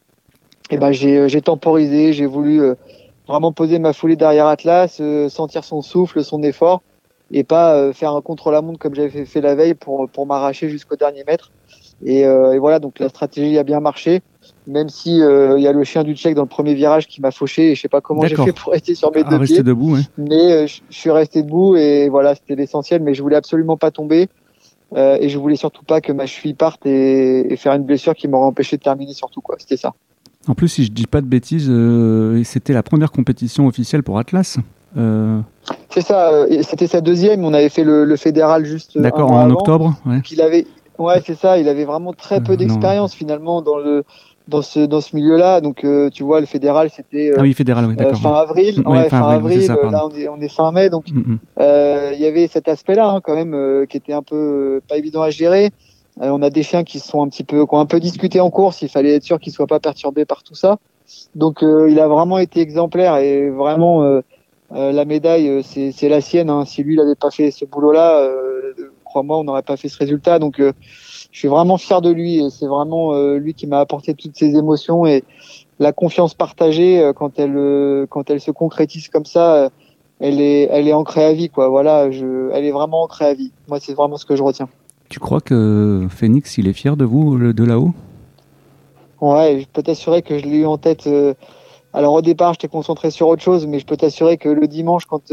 eh 0.69 0.77
ben 0.77 0.91
j'ai 0.91 1.41
temporisé, 1.41 2.13
j'ai 2.13 2.25
voulu 2.25 2.61
vraiment 3.27 3.51
poser 3.51 3.79
ma 3.79 3.93
foulée 3.93 4.15
derrière 4.15 4.47
Atlas, 4.47 5.01
sentir 5.29 5.63
son 5.63 5.81
souffle, 5.81 6.23
son 6.23 6.43
effort, 6.43 6.81
et 7.31 7.43
pas 7.43 7.93
faire 7.93 8.13
un 8.13 8.21
contre-la-montre 8.21 8.79
comme 8.79 8.95
j'avais 8.95 9.25
fait, 9.25 9.41
la 9.41 9.55
veille 9.55 9.73
pour, 9.73 10.09
pour 10.09 10.25
m'arracher 10.25 10.69
jusqu'au 10.69 10.95
dernier 10.95 11.23
mètre. 11.23 11.51
Et, 12.05 12.21
et, 12.21 12.59
voilà, 12.59 12.79
donc 12.79 12.99
la 12.99 13.09
stratégie 13.09 13.57
a 13.57 13.63
bien 13.63 13.79
marché 13.79 14.21
même 14.67 14.89
si 14.89 15.21
euh, 15.21 15.57
il 15.57 15.63
y 15.63 15.67
a 15.67 15.71
le 15.71 15.83
chien 15.83 16.03
du 16.03 16.15
Tchèque 16.15 16.35
dans 16.35 16.43
le 16.43 16.47
premier 16.47 16.73
virage 16.73 17.07
qui 17.07 17.21
m'a 17.21 17.31
fauché 17.31 17.71
et 17.71 17.75
je 17.75 17.81
sais 17.81 17.89
pas 17.89 18.01
comment 18.01 18.25
j'ai 18.25 18.35
fait 18.35 18.53
pour 18.53 18.71
rester 18.71 18.95
sur 18.95 19.11
mes 19.11 19.23
ah, 19.25 19.29
deux 19.29 19.37
rester 19.37 19.55
pieds. 19.55 19.63
debout, 19.63 19.97
Mais 20.17 20.51
euh, 20.51 20.67
je 20.67 20.81
suis 20.89 21.11
resté 21.11 21.43
debout 21.43 21.75
et 21.75 22.09
voilà, 22.09 22.35
c'était 22.35 22.55
l'essentiel. 22.55 23.01
Mais 23.01 23.13
je 23.13 23.21
voulais 23.21 23.35
absolument 23.35 23.77
pas 23.77 23.91
tomber 23.91 24.29
euh, 24.95 25.17
et 25.19 25.29
je 25.29 25.37
voulais 25.37 25.55
surtout 25.55 25.83
pas 25.83 26.01
que 26.01 26.11
ma 26.11 26.25
cheville 26.25 26.53
parte 26.53 26.85
et, 26.85 27.55
faire 27.57 27.73
une 27.73 27.83
blessure 27.83 28.15
qui 28.15 28.27
m'aurait 28.27 28.47
empêché 28.47 28.77
de 28.77 28.83
terminer 28.83 29.13
surtout 29.13 29.41
quoi. 29.41 29.55
C'était 29.59 29.77
ça. 29.77 29.93
En 30.47 30.55
plus, 30.55 30.67
si 30.67 30.83
je 30.83 30.91
dis 30.91 31.07
pas 31.07 31.21
de 31.21 31.25
bêtises, 31.25 31.71
c'était 32.43 32.73
la 32.73 32.83
première 32.83 33.11
compétition 33.11 33.67
officielle 33.67 34.03
pour 34.03 34.19
Atlas. 34.19 34.57
C'est 35.89 36.01
ça, 36.01 36.45
c'était 36.61 36.87
sa 36.87 37.01
deuxième. 37.01 37.45
On 37.45 37.53
avait 37.53 37.69
fait 37.69 37.83
le, 37.83 38.15
fédéral 38.15 38.65
juste. 38.65 38.97
D'accord, 38.97 39.31
en 39.31 39.49
octobre. 39.49 39.95
Ouais. 40.05 40.19
Il 40.31 40.41
avait, 40.41 40.67
ouais, 40.99 41.21
c'est 41.25 41.37
ça. 41.37 41.57
Il 41.57 41.69
avait 41.69 41.85
vraiment 41.85 42.13
très 42.13 42.41
peu 42.41 42.57
d'expérience 42.57 43.13
finalement 43.13 43.61
dans 43.61 43.77
le 43.77 44.03
dans 44.47 44.61
ce 44.61 44.79
dans 44.79 45.01
ce 45.01 45.15
milieu-là. 45.15 45.61
Donc 45.61 45.83
euh, 45.83 46.09
tu 46.09 46.23
vois, 46.23 46.39
le 46.39 46.45
fédéral 46.45 46.89
c'était 46.89 47.31
euh, 47.31 47.35
ah 47.37 47.41
oui, 47.41 47.53
fédéral, 47.53 47.85
oui, 47.85 47.95
euh, 47.99 48.13
fin 48.13 48.33
avril. 48.33 48.83
Ouais, 48.85 49.09
fin, 49.09 49.21
avril. 49.21 49.67
là, 49.67 50.05
on 50.05 50.15
est, 50.15 50.27
on 50.27 50.39
est 50.39 50.49
fin 50.49 50.71
mai, 50.71 50.89
donc 50.89 51.05
mm, 51.11 51.19
mm. 51.19 51.39
il 52.13 52.19
y 52.19 52.25
avait 52.25 52.47
cet 52.47 52.67
aspect-là 52.67 53.09
hein, 53.09 53.21
quand 53.21 53.35
même 53.35 53.85
qui 53.87 53.97
était 53.97 54.13
un 54.13 54.23
peu 54.23 54.81
pas 54.87 54.97
évident 54.97 55.21
à 55.21 55.29
gérer. 55.29 55.71
On 56.19 56.41
a 56.41 56.49
des 56.49 56.63
chiens 56.63 56.83
qui 56.83 56.99
sont 56.99 57.23
un 57.23 57.29
petit 57.29 57.43
peu 57.43 57.65
qui 57.65 57.75
ont 57.75 57.79
un 57.79 57.85
peu 57.85 57.99
discuté 57.99 58.39
en 58.39 58.49
course. 58.49 58.81
Il 58.81 58.89
fallait 58.89 59.15
être 59.15 59.23
sûr 59.23 59.39
qu'ils 59.39 59.53
soient 59.53 59.67
pas 59.67 59.79
perturbés 59.79 60.25
par 60.25 60.43
tout 60.43 60.55
ça. 60.55 60.77
Donc 61.35 61.59
il 61.61 61.99
a 61.99 62.07
vraiment 62.07 62.37
été 62.37 62.61
exemplaire 62.61 63.17
et 63.17 63.49
vraiment 63.49 64.21
la 64.71 65.05
médaille 65.05 65.63
c'est 65.63 66.09
la 66.09 66.21
sienne. 66.21 66.49
Hein. 66.49 66.65
Si 66.65 66.83
lui 66.83 66.93
il 66.93 66.99
avait 66.99 67.15
pas 67.15 67.31
fait 67.31 67.51
ce 67.51 67.65
boulot-là, 67.65 68.29
crois-moi, 69.03 69.39
on 69.39 69.43
n'aurait 69.43 69.63
pas 69.63 69.75
fait 69.75 69.89
ce 69.89 69.97
résultat. 69.97 70.39
Donc 70.39 70.61
je 71.33 71.39
suis 71.39 71.47
vraiment 71.47 71.77
fier 71.77 71.99
de 71.99 72.11
lui 72.11 72.37
et 72.37 72.49
c'est 72.51 72.67
vraiment 72.67 73.15
euh, 73.15 73.37
lui 73.37 73.55
qui 73.55 73.65
m'a 73.65 73.79
apporté 73.79 74.13
toutes 74.13 74.37
ces 74.37 74.55
émotions 74.55 75.05
et 75.05 75.23
la 75.79 75.91
confiance 75.91 76.35
partagée 76.35 77.01
euh, 77.01 77.11
quand 77.11 77.39
elle 77.39 77.57
euh, 77.57 78.05
quand 78.07 78.29
elle 78.29 78.39
se 78.39 78.51
concrétise 78.51 79.09
comme 79.09 79.25
ça 79.25 79.69
elle 80.19 80.39
est 80.39 80.69
elle 80.71 80.87
est 80.87 80.93
ancrée 80.93 81.25
à 81.25 81.33
vie 81.33 81.49
quoi 81.49 81.69
voilà 81.69 82.11
je 82.11 82.51
elle 82.53 82.65
est 82.65 82.71
vraiment 82.71 83.01
ancrée 83.01 83.25
à 83.25 83.33
vie 83.33 83.51
moi 83.67 83.79
c'est 83.79 83.95
vraiment 83.95 84.17
ce 84.17 84.25
que 84.25 84.35
je 84.35 84.43
retiens 84.43 84.69
tu 85.13 85.19
crois 85.19 85.41
que 85.41 86.07
Phoenix 86.09 86.57
il 86.57 86.67
est 86.67 86.73
fier 86.73 86.97
de 86.97 87.05
vous 87.05 87.53
de 87.53 87.63
là-haut? 87.63 87.91
Ouais 89.21 89.59
je 89.61 89.67
peux 89.71 89.83
t'assurer 89.83 90.21
que 90.23 90.39
je 90.39 90.43
l'ai 90.43 90.57
eu 90.57 90.65
en 90.65 90.77
tête 90.77 91.07
alors 91.93 92.13
au 92.13 92.21
départ 92.21 92.53
j'étais 92.53 92.67
concentré 92.67 93.11
sur 93.11 93.27
autre 93.27 93.43
chose 93.43 93.67
mais 93.67 93.77
je 93.79 93.85
peux 93.85 93.95
t'assurer 93.95 94.37
que 94.37 94.49
le 94.49 94.67
dimanche 94.67 95.05
quand 95.05 95.31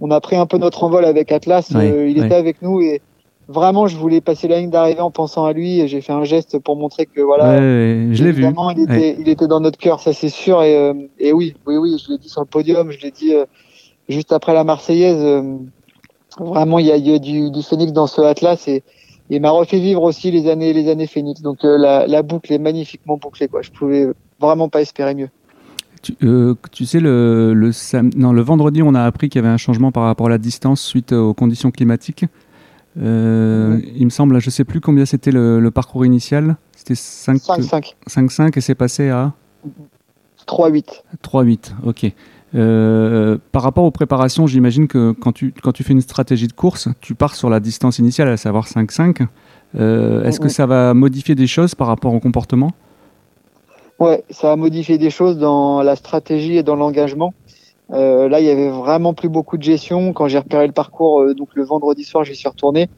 on 0.00 0.10
a 0.10 0.20
pris 0.20 0.36
un 0.36 0.46
peu 0.46 0.56
notre 0.56 0.82
envol 0.82 1.04
avec 1.04 1.30
Atlas 1.30 1.70
il 1.70 2.24
était 2.24 2.34
avec 2.34 2.62
nous 2.62 2.80
et 2.80 3.02
vraiment, 3.48 3.86
je 3.86 3.96
voulais 3.96 4.20
passer 4.20 4.48
la 4.48 4.58
ligne 4.58 4.70
d'arrivée 4.70 5.00
en 5.00 5.10
pensant 5.10 5.44
à 5.44 5.52
lui 5.52 5.80
et 5.80 5.88
j'ai 5.88 6.00
fait 6.00 6.12
un 6.12 6.24
geste 6.24 6.58
pour 6.58 6.76
montrer 6.76 7.06
que 7.06 7.20
voilà, 7.20 7.58
je 7.58 8.24
l'ai 8.24 8.32
vu. 8.32 8.44
Il 8.76 8.82
était, 8.82 9.16
il 9.18 9.28
était 9.28 9.46
dans 9.46 9.60
notre 9.60 9.78
cœur, 9.78 10.00
ça 10.00 10.12
c'est 10.12 10.28
sûr. 10.28 10.62
Et, 10.62 10.76
euh, 10.76 10.94
et, 11.18 11.32
oui, 11.32 11.54
oui, 11.66 11.76
oui, 11.76 12.02
je 12.04 12.12
l'ai 12.12 12.18
dit 12.18 12.28
sur 12.28 12.40
le 12.40 12.46
podium, 12.46 12.90
je 12.90 13.00
l'ai 13.00 13.10
dit 13.10 13.34
euh, 13.34 13.44
juste 14.08 14.32
après 14.32 14.54
la 14.54 14.64
Marseillaise. 14.64 15.22
Euh, 15.22 15.56
vraiment, 16.38 16.78
il 16.78 16.86
y 16.86 16.92
a, 16.92 16.96
y 16.96 17.14
a 17.14 17.18
du, 17.18 17.50
du, 17.50 17.62
Phoenix 17.62 17.92
dans 17.92 18.06
ce 18.06 18.22
Atlas 18.22 18.66
et 18.68 18.82
il 19.30 19.40
m'a 19.40 19.50
refait 19.50 19.78
vivre 19.78 20.02
aussi 20.02 20.30
les 20.30 20.48
années, 20.48 20.72
les 20.72 20.90
années 20.90 21.06
Phoenix. 21.06 21.40
Donc 21.42 21.58
la, 21.62 22.06
la, 22.06 22.22
boucle 22.22 22.52
est 22.52 22.58
magnifiquement 22.58 23.16
bouclée. 23.16 23.48
Quoi. 23.48 23.62
Je 23.62 23.70
pouvais 23.70 24.08
vraiment 24.40 24.68
pas 24.68 24.80
espérer 24.80 25.14
mieux. 25.14 25.28
Tu, 26.02 26.16
tu, 26.72 26.84
sais, 26.84 26.98
le, 26.98 27.54
le, 27.54 27.70
non, 28.16 28.32
le 28.32 28.42
vendredi, 28.42 28.82
on 28.82 28.94
a 28.94 29.02
appris 29.02 29.28
qu'il 29.28 29.40
y 29.40 29.44
avait 29.44 29.52
un 29.52 29.58
changement 29.58 29.92
par 29.92 30.02
rapport 30.02 30.26
à 30.26 30.30
la 30.30 30.38
distance 30.38 30.82
suite 30.82 31.12
aux 31.12 31.32
conditions 31.32 31.70
climatiques. 31.70 32.24
Euh, 33.00 33.80
il 33.94 34.04
me 34.04 34.10
semble, 34.10 34.38
je 34.40 34.46
ne 34.46 34.50
sais 34.50 34.64
plus 34.64 34.80
combien 34.80 35.06
c'était 35.06 35.30
le, 35.30 35.70
parcours 35.70 36.04
initial. 36.04 36.56
C'était 36.76 36.94
5-5. 36.94 37.94
5-5 38.08 38.58
et 38.58 38.60
c'est 38.60 38.74
passé 38.74 39.08
à 39.08 39.32
3-8. 40.46 41.02
3-8, 41.22 41.72
ok. 41.84 42.12
Euh, 42.54 43.38
par 43.50 43.62
rapport 43.62 43.84
aux 43.84 43.90
préparations, 43.90 44.46
j'imagine 44.46 44.86
que 44.86 45.12
quand 45.12 45.32
tu, 45.32 45.54
quand 45.62 45.72
tu 45.72 45.84
fais 45.84 45.92
une 45.92 46.00
stratégie 46.00 46.48
de 46.48 46.52
course, 46.52 46.88
tu 47.00 47.14
pars 47.14 47.34
sur 47.34 47.48
la 47.48 47.60
distance 47.60 47.98
initiale, 47.98 48.28
à 48.28 48.36
savoir 48.36 48.66
5-5. 48.66 49.26
Euh, 49.78 50.24
est-ce 50.24 50.38
que 50.38 50.48
ça 50.48 50.66
va 50.66 50.92
modifier 50.92 51.34
des 51.34 51.46
choses 51.46 51.74
par 51.74 51.86
rapport 51.86 52.12
au 52.12 52.20
comportement? 52.20 52.70
Ouais, 53.98 54.24
ça 54.30 54.48
va 54.48 54.56
modifier 54.56 54.98
des 54.98 55.10
choses 55.10 55.38
dans 55.38 55.82
la 55.82 55.96
stratégie 55.96 56.56
et 56.56 56.62
dans 56.62 56.76
l'engagement. 56.76 57.32
Euh, 57.92 58.28
là, 58.28 58.40
il 58.40 58.46
y 58.46 58.50
avait 58.50 58.70
vraiment 58.70 59.14
plus 59.14 59.28
beaucoup 59.28 59.56
de 59.56 59.62
gestion. 59.62 60.12
Quand 60.12 60.28
j'ai 60.28 60.38
repéré 60.38 60.66
le 60.66 60.72
parcours, 60.72 61.34
donc 61.34 61.48
le 61.54 61.64
vendredi 61.64 62.04
soir, 62.04 62.24
j'y 62.24 62.34
suis 62.34 62.48
retourné. 62.48 62.88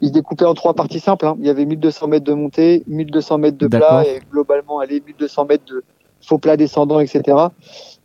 Il 0.00 0.08
se 0.08 0.12
découpait 0.12 0.44
en 0.44 0.54
trois 0.54 0.74
parties 0.74 1.00
simples. 1.00 1.26
Hein. 1.26 1.36
Il 1.38 1.46
y 1.46 1.50
avait 1.50 1.64
1200 1.64 2.08
mètres 2.08 2.24
de 2.24 2.32
montée, 2.32 2.82
1200 2.86 3.38
mètres 3.38 3.58
de 3.58 3.68
plat 3.68 4.04
et 4.04 4.20
globalement, 4.30 4.80
allez, 4.80 5.02
1200 5.06 5.46
mètres 5.46 5.64
de 5.66 5.84
faux 6.20 6.38
plat 6.38 6.56
descendant, 6.56 7.00
etc. 7.00 7.36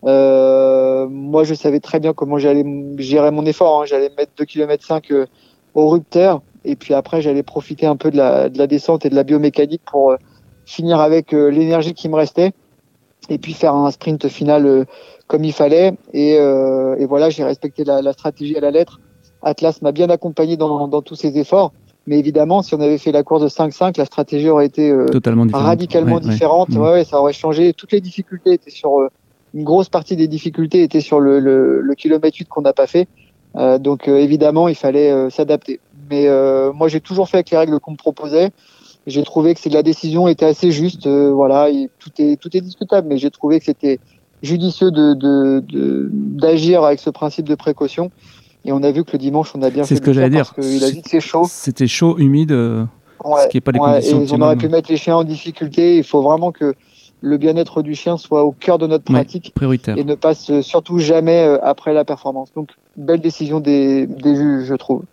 Euh, 0.06 1.08
moi, 1.10 1.44
je 1.44 1.54
savais 1.54 1.80
très 1.80 2.00
bien 2.00 2.14
comment 2.14 2.38
j'allais 2.38 2.66
gérer 2.98 3.32
mon 3.32 3.46
effort. 3.46 3.82
Hein. 3.82 3.86
J'allais 3.86 4.12
mettre 4.18 4.32
2 4.38 4.46
km 4.46 4.86
5 4.86 5.12
au 5.74 5.90
rupteur 5.90 6.42
et 6.66 6.76
puis 6.76 6.94
après, 6.94 7.22
j'allais 7.22 7.44
profiter 7.44 7.86
un 7.86 7.96
peu 7.96 8.12
de 8.12 8.18
la, 8.18 8.50
de 8.50 8.58
la, 8.58 8.68
descente 8.68 9.06
et 9.06 9.10
de 9.10 9.16
la 9.16 9.24
biomécanique 9.24 9.82
pour 9.86 10.12
euh, 10.12 10.18
finir 10.66 11.00
avec 11.00 11.34
euh, 11.34 11.50
l'énergie 11.50 11.94
qui 11.94 12.10
me 12.10 12.16
restait 12.16 12.52
et 13.30 13.38
puis 13.38 13.54
faire 13.54 13.74
un 13.74 13.90
sprint 13.92 14.28
final 14.28 14.86
comme 15.28 15.44
il 15.44 15.52
fallait. 15.54 15.94
Et, 16.14 16.36
et 16.36 17.06
voilà, 17.06 17.30
j'ai 17.30 17.44
respecté 17.44 17.84
la, 17.84 18.02
la, 18.02 18.14
stratégie 18.14 18.56
à 18.56 18.62
la 18.62 18.72
lettre. 18.72 19.02
Atlas 19.42 19.82
m'a 19.82 19.92
bien 19.92 20.10
accompagné 20.10 20.56
dans, 20.56 20.88
dans, 20.88 21.02
tous 21.02 21.16
ces 21.16 21.38
efforts. 21.38 21.74
Mais 22.06 22.20
évidemment, 22.20 22.62
si 22.62 22.74
on 22.74 22.80
avait 22.80 22.98
fait 22.98 23.12
la 23.12 23.24
course 23.24 23.42
de 23.42 23.50
5-5, 23.50 23.98
la 23.98 24.06
stratégie 24.06 24.50
aurait 24.50 24.68
été 24.68 24.96
Totalement 25.12 25.46
radicalement 25.52 26.22
différente. 26.22 26.70
Ouais, 26.70 26.92
ouais, 26.92 27.04
ça 27.04 27.20
aurait 27.20 27.34
changé. 27.34 27.74
Toutes 27.74 27.92
les 27.92 28.00
difficultés 28.00 28.54
étaient 28.54 28.72
sur 28.72 29.10
une 29.54 29.64
grosse 29.64 29.90
partie 29.90 30.16
des 30.16 30.28
difficultés 30.28 30.84
étaient 30.84 31.02
sur 31.02 31.20
le, 31.20 31.40
le, 31.40 31.82
le 31.82 31.96
kilomètre 31.96 32.38
8 32.38 32.48
qu'on 32.48 32.62
n'a 32.62 32.74
pas 32.74 32.88
fait. 32.88 33.08
Euh, 33.56 33.78
donc 33.80 34.08
euh, 34.08 34.18
évidemment, 34.18 34.68
il 34.68 34.76
fallait 34.76 35.12
euh, 35.12 35.30
s'adapter. 35.30 35.80
Mais 36.10 36.28
moi, 36.74 36.88
j'ai 36.88 37.02
toujours 37.02 37.28
fait 37.28 37.38
avec 37.38 37.50
les 37.50 37.58
règles 37.58 37.80
qu'on 37.82 37.92
me 37.92 37.98
proposait. 37.98 38.52
J'ai 39.08 39.24
trouvé 39.24 39.56
que 39.56 39.70
la 39.70 39.84
décision 39.84 40.30
était 40.30 40.46
assez 40.46 40.72
juste. 40.72 41.06
voilà, 41.06 41.68
tout 42.00 42.12
est 42.18 42.40
tout 42.40 42.56
est 42.56 42.62
discutable, 42.62 43.10
mais 43.10 43.18
j'ai 43.18 43.30
trouvé 43.30 43.60
que 43.60 43.66
c'était 43.66 44.00
judicieux 44.42 44.90
de 44.90 45.14
d'agir 46.40 46.82
de, 46.82 46.86
avec 46.86 47.02
ce 47.02 47.10
principe 47.10 47.46
de 47.46 47.56
précaution. 47.56 48.10
Et 48.64 48.72
on 48.72 48.84
a 48.84 48.92
vu 48.92 49.04
que 49.04 49.12
le 49.12 49.18
dimanche, 49.18 49.52
on 49.54 49.62
a 49.64 49.70
bien 49.70 49.84
fait. 49.84 49.90
C'est 49.90 49.96
ce 49.98 50.02
que 50.02 50.14
j'allais 50.14 50.30
dire. 50.30 50.54
Il 50.62 50.82
a 50.86 50.92
dit 50.92 51.02
que 51.02 51.10
c'est 51.10 51.20
chaud. 51.20 51.46
C'était 51.50 51.88
chaud, 51.88 52.18
humide. 52.18 52.52
ce 52.52 53.48
qui 53.50 53.58
est 53.58 53.62
pas 53.62 53.74
les 53.74 53.80
conditions. 53.80 54.24
Et 54.24 54.32
on 54.32 54.42
aurait 54.42 54.56
pu 54.56 54.70
mettre 54.70 54.90
les 54.90 54.98
chiens 54.98 55.18
en 55.18 55.26
difficulté. 55.26 55.98
Il 55.98 56.06
faut 56.06 56.22
vraiment 56.22 56.54
que 56.54 56.74
le 57.22 57.38
bien-être 57.38 57.82
du 57.82 57.96
chien 57.96 58.18
soit 58.18 58.44
au 58.44 58.52
cœur 58.52 58.78
de 58.78 58.88
notre 58.88 59.04
pratique 59.04 59.52
prioritaire. 59.56 59.98
et 59.98 60.04
ne 60.04 60.16
passe 60.16 60.62
surtout 60.62 61.00
jamais 61.00 61.44
euh, 61.44 61.58
après 61.64 61.94
la 61.94 62.06
performance. 62.06 62.52
Donc, 62.56 62.70
belle 62.96 63.22
décision 63.22 63.60
des, 63.60 64.06
des 64.06 64.36
juges, 64.36 64.66
je 64.66 64.76
trouve. 64.76 65.04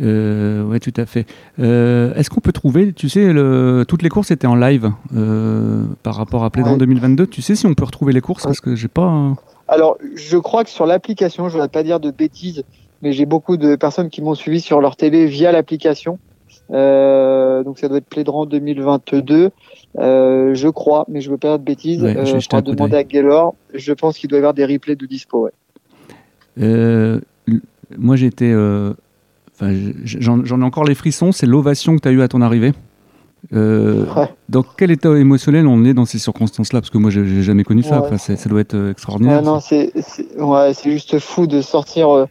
Euh, 0.00 0.62
oui, 0.64 0.80
tout 0.80 0.92
à 0.96 1.06
fait. 1.06 1.26
Euh, 1.58 2.14
est-ce 2.14 2.30
qu'on 2.30 2.40
peut 2.40 2.52
trouver, 2.52 2.92
tu 2.92 3.08
sais, 3.08 3.32
le, 3.32 3.84
toutes 3.88 4.02
les 4.02 4.08
courses 4.08 4.30
étaient 4.30 4.46
en 4.46 4.54
live 4.54 4.92
euh, 5.16 5.84
par 6.02 6.14
rapport 6.14 6.44
à 6.44 6.50
Plédran 6.50 6.76
2022. 6.76 7.26
Tu 7.26 7.42
sais 7.42 7.54
si 7.54 7.66
on 7.66 7.74
peut 7.74 7.84
retrouver 7.84 8.12
les 8.12 8.20
courses? 8.20 8.44
Parce 8.44 8.60
que 8.60 8.74
j'ai 8.74 8.88
pas. 8.88 9.34
Alors, 9.66 9.98
je 10.14 10.36
crois 10.36 10.64
que 10.64 10.70
sur 10.70 10.86
l'application, 10.86 11.44
je 11.44 11.48
ne 11.48 11.52
voudrais 11.52 11.68
pas 11.68 11.82
dire 11.82 12.00
de 12.00 12.10
bêtises, 12.10 12.64
mais 13.02 13.12
j'ai 13.12 13.26
beaucoup 13.26 13.56
de 13.56 13.76
personnes 13.76 14.10
qui 14.10 14.22
m'ont 14.22 14.34
suivi 14.34 14.60
sur 14.60 14.80
leur 14.80 14.96
télé 14.96 15.26
via 15.26 15.52
l'application. 15.52 16.18
Euh, 16.70 17.62
donc 17.64 17.78
ça 17.78 17.88
doit 17.88 17.98
être 17.98 18.08
Plédran 18.08 18.46
2022, 18.46 19.50
euh, 19.98 20.54
je 20.54 20.68
crois, 20.68 21.04
mais 21.08 21.20
je 21.20 21.30
veux 21.30 21.38
pas 21.38 21.48
dire 21.48 21.58
de 21.58 21.64
bêtises. 21.64 22.02
Ouais, 22.02 22.16
euh, 22.16 22.24
je 22.24 22.60
demander 22.60 22.96
à 22.96 23.04
Gaylor. 23.04 23.54
Je 23.72 23.92
pense 23.92 24.18
qu'il 24.18 24.28
doit 24.28 24.38
y 24.38 24.40
avoir 24.40 24.54
des 24.54 24.66
replays 24.66 24.96
de 24.96 25.06
dispo. 25.06 25.44
Ouais. 25.44 25.52
Euh, 26.60 27.20
moi 27.96 28.16
j'étais, 28.16 28.52
j'en 29.62 30.60
ai 30.60 30.64
encore 30.64 30.84
les 30.84 30.94
frissons. 30.94 31.32
C'est 31.32 31.46
l'ovation 31.46 31.96
que 31.96 32.02
tu 32.02 32.08
as 32.08 32.12
eu 32.12 32.22
à 32.22 32.28
ton 32.28 32.42
arrivée. 32.42 32.72
Euh, 33.52 34.04
Dans 34.48 34.64
quel 34.64 34.90
état 34.90 35.16
émotionnel 35.16 35.66
on 35.68 35.84
est 35.84 35.94
dans 35.94 36.04
ces 36.04 36.18
circonstances-là? 36.18 36.80
Parce 36.80 36.90
que 36.90 36.98
moi, 36.98 37.10
j'ai 37.10 37.42
jamais 37.42 37.62
connu 37.64 37.82
ça. 37.82 38.02
Enfin, 38.02 38.18
ça 38.18 38.48
doit 38.48 38.60
être 38.60 38.90
extraordinaire. 38.90 39.42
non, 39.42 39.60
c'est 39.60 39.92
ouais, 40.36 40.72
juste 40.84 41.18
fou 41.18 41.46
de 41.46 41.62
sortir 41.62 42.26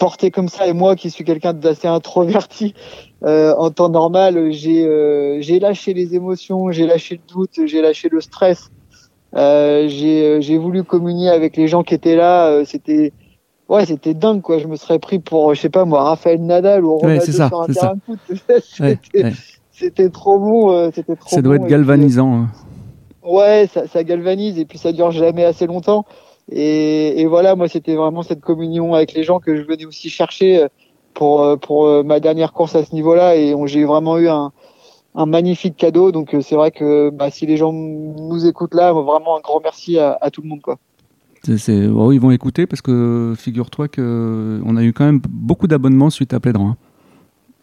porté 0.00 0.32
comme 0.32 0.48
ça. 0.48 0.66
Et 0.66 0.72
moi, 0.72 0.96
qui 0.96 1.10
suis 1.10 1.22
quelqu'un 1.22 1.52
d'assez 1.52 1.86
introverti, 1.86 2.74
euh, 3.22 3.54
en 3.56 3.70
temps 3.70 3.90
normal, 3.90 4.50
j'ai 4.50 4.86
euh, 4.86 5.38
j'ai 5.40 5.60
lâché 5.60 5.92
les 5.92 6.14
émotions, 6.14 6.70
j'ai 6.70 6.86
lâché 6.86 7.16
le 7.16 7.32
doute, 7.32 7.66
j'ai 7.66 7.82
lâché 7.82 8.08
le 8.10 8.20
stress. 8.20 8.70
Euh, 9.36 9.88
j'ai 9.88 10.58
voulu 10.58 10.82
communier 10.84 11.28
avec 11.28 11.56
les 11.56 11.68
gens 11.68 11.82
qui 11.82 11.94
étaient 11.94 12.16
là. 12.16 12.64
c'était 12.64 13.12
ouais, 13.68 13.84
c'était 13.84 14.14
dingue 14.14 14.40
quoi. 14.40 14.58
Je 14.58 14.66
me 14.66 14.76
serais 14.76 14.98
pris 14.98 15.18
pour 15.18 15.54
je 15.54 15.60
sais 15.60 15.68
pas 15.68 15.84
moi, 15.84 16.02
Raphaël 16.02 16.42
Nadal 16.42 16.84
ou 16.84 16.96
Ronaldo 16.96 17.26
ouais, 17.26 17.32
sur 17.32 17.60
un 17.60 17.66
terrain 17.66 17.94
de 17.94 18.00
foot. 18.06 18.18
c'était 19.70 20.08
trop 20.08 20.38
bon. 20.38 20.90
c'était 20.92 21.16
trop. 21.16 21.28
Ça 21.28 21.42
doit 21.42 21.56
être 21.56 21.66
galvanisant. 21.66 22.34
Hein. 22.34 22.48
Ouais, 23.22 23.68
ça, 23.72 23.86
ça 23.86 24.02
galvanise 24.02 24.58
et 24.58 24.64
puis 24.64 24.78
ça 24.78 24.92
dure 24.92 25.10
jamais 25.10 25.44
assez 25.44 25.66
longtemps. 25.66 26.06
Et, 26.50 27.20
et 27.20 27.26
voilà, 27.26 27.54
moi, 27.54 27.68
c'était 27.68 27.94
vraiment 27.94 28.22
cette 28.22 28.40
communion 28.40 28.94
avec 28.94 29.12
les 29.12 29.22
gens 29.22 29.38
que 29.38 29.54
je 29.54 29.62
venais 29.62 29.84
aussi 29.84 30.08
chercher 30.08 30.66
pour, 31.14 31.42
euh, 31.42 31.56
pour 31.56 31.86
euh, 31.86 32.02
ma 32.02 32.20
dernière 32.20 32.52
course 32.52 32.74
à 32.74 32.84
ce 32.84 32.94
niveau-là. 32.94 33.36
Et 33.36 33.54
j'ai 33.66 33.84
vraiment 33.84 34.18
eu 34.18 34.28
un, 34.28 34.52
magnifique 35.14 35.76
cadeau. 35.76 36.12
Donc 36.12 36.34
euh, 36.34 36.40
c'est 36.40 36.56
vrai 36.56 36.70
que 36.70 37.10
bah, 37.10 37.30
si 37.30 37.46
les 37.46 37.56
gens 37.56 37.72
nous 37.72 38.46
écoutent 38.46 38.74
là, 38.74 38.92
vraiment 38.92 39.36
un 39.36 39.40
grand 39.40 39.60
merci 39.60 39.98
à, 39.98 40.18
tout 40.32 40.42
le 40.42 40.48
monde. 40.48 40.62
Quoi. 40.62 40.78
C'est, 41.42 41.86
oh, 41.86 42.12
ils 42.12 42.20
vont 42.20 42.30
écouter 42.30 42.66
parce 42.66 42.82
que 42.82 43.34
figure-toi 43.36 43.88
qu'on 43.88 44.76
a 44.76 44.82
eu 44.82 44.92
quand 44.92 45.04
même 45.04 45.20
beaucoup 45.28 45.66
d'abonnements 45.66 46.10
suite 46.10 46.34
à 46.34 46.40
Plédran. 46.40 46.70
Hein. 46.70 46.76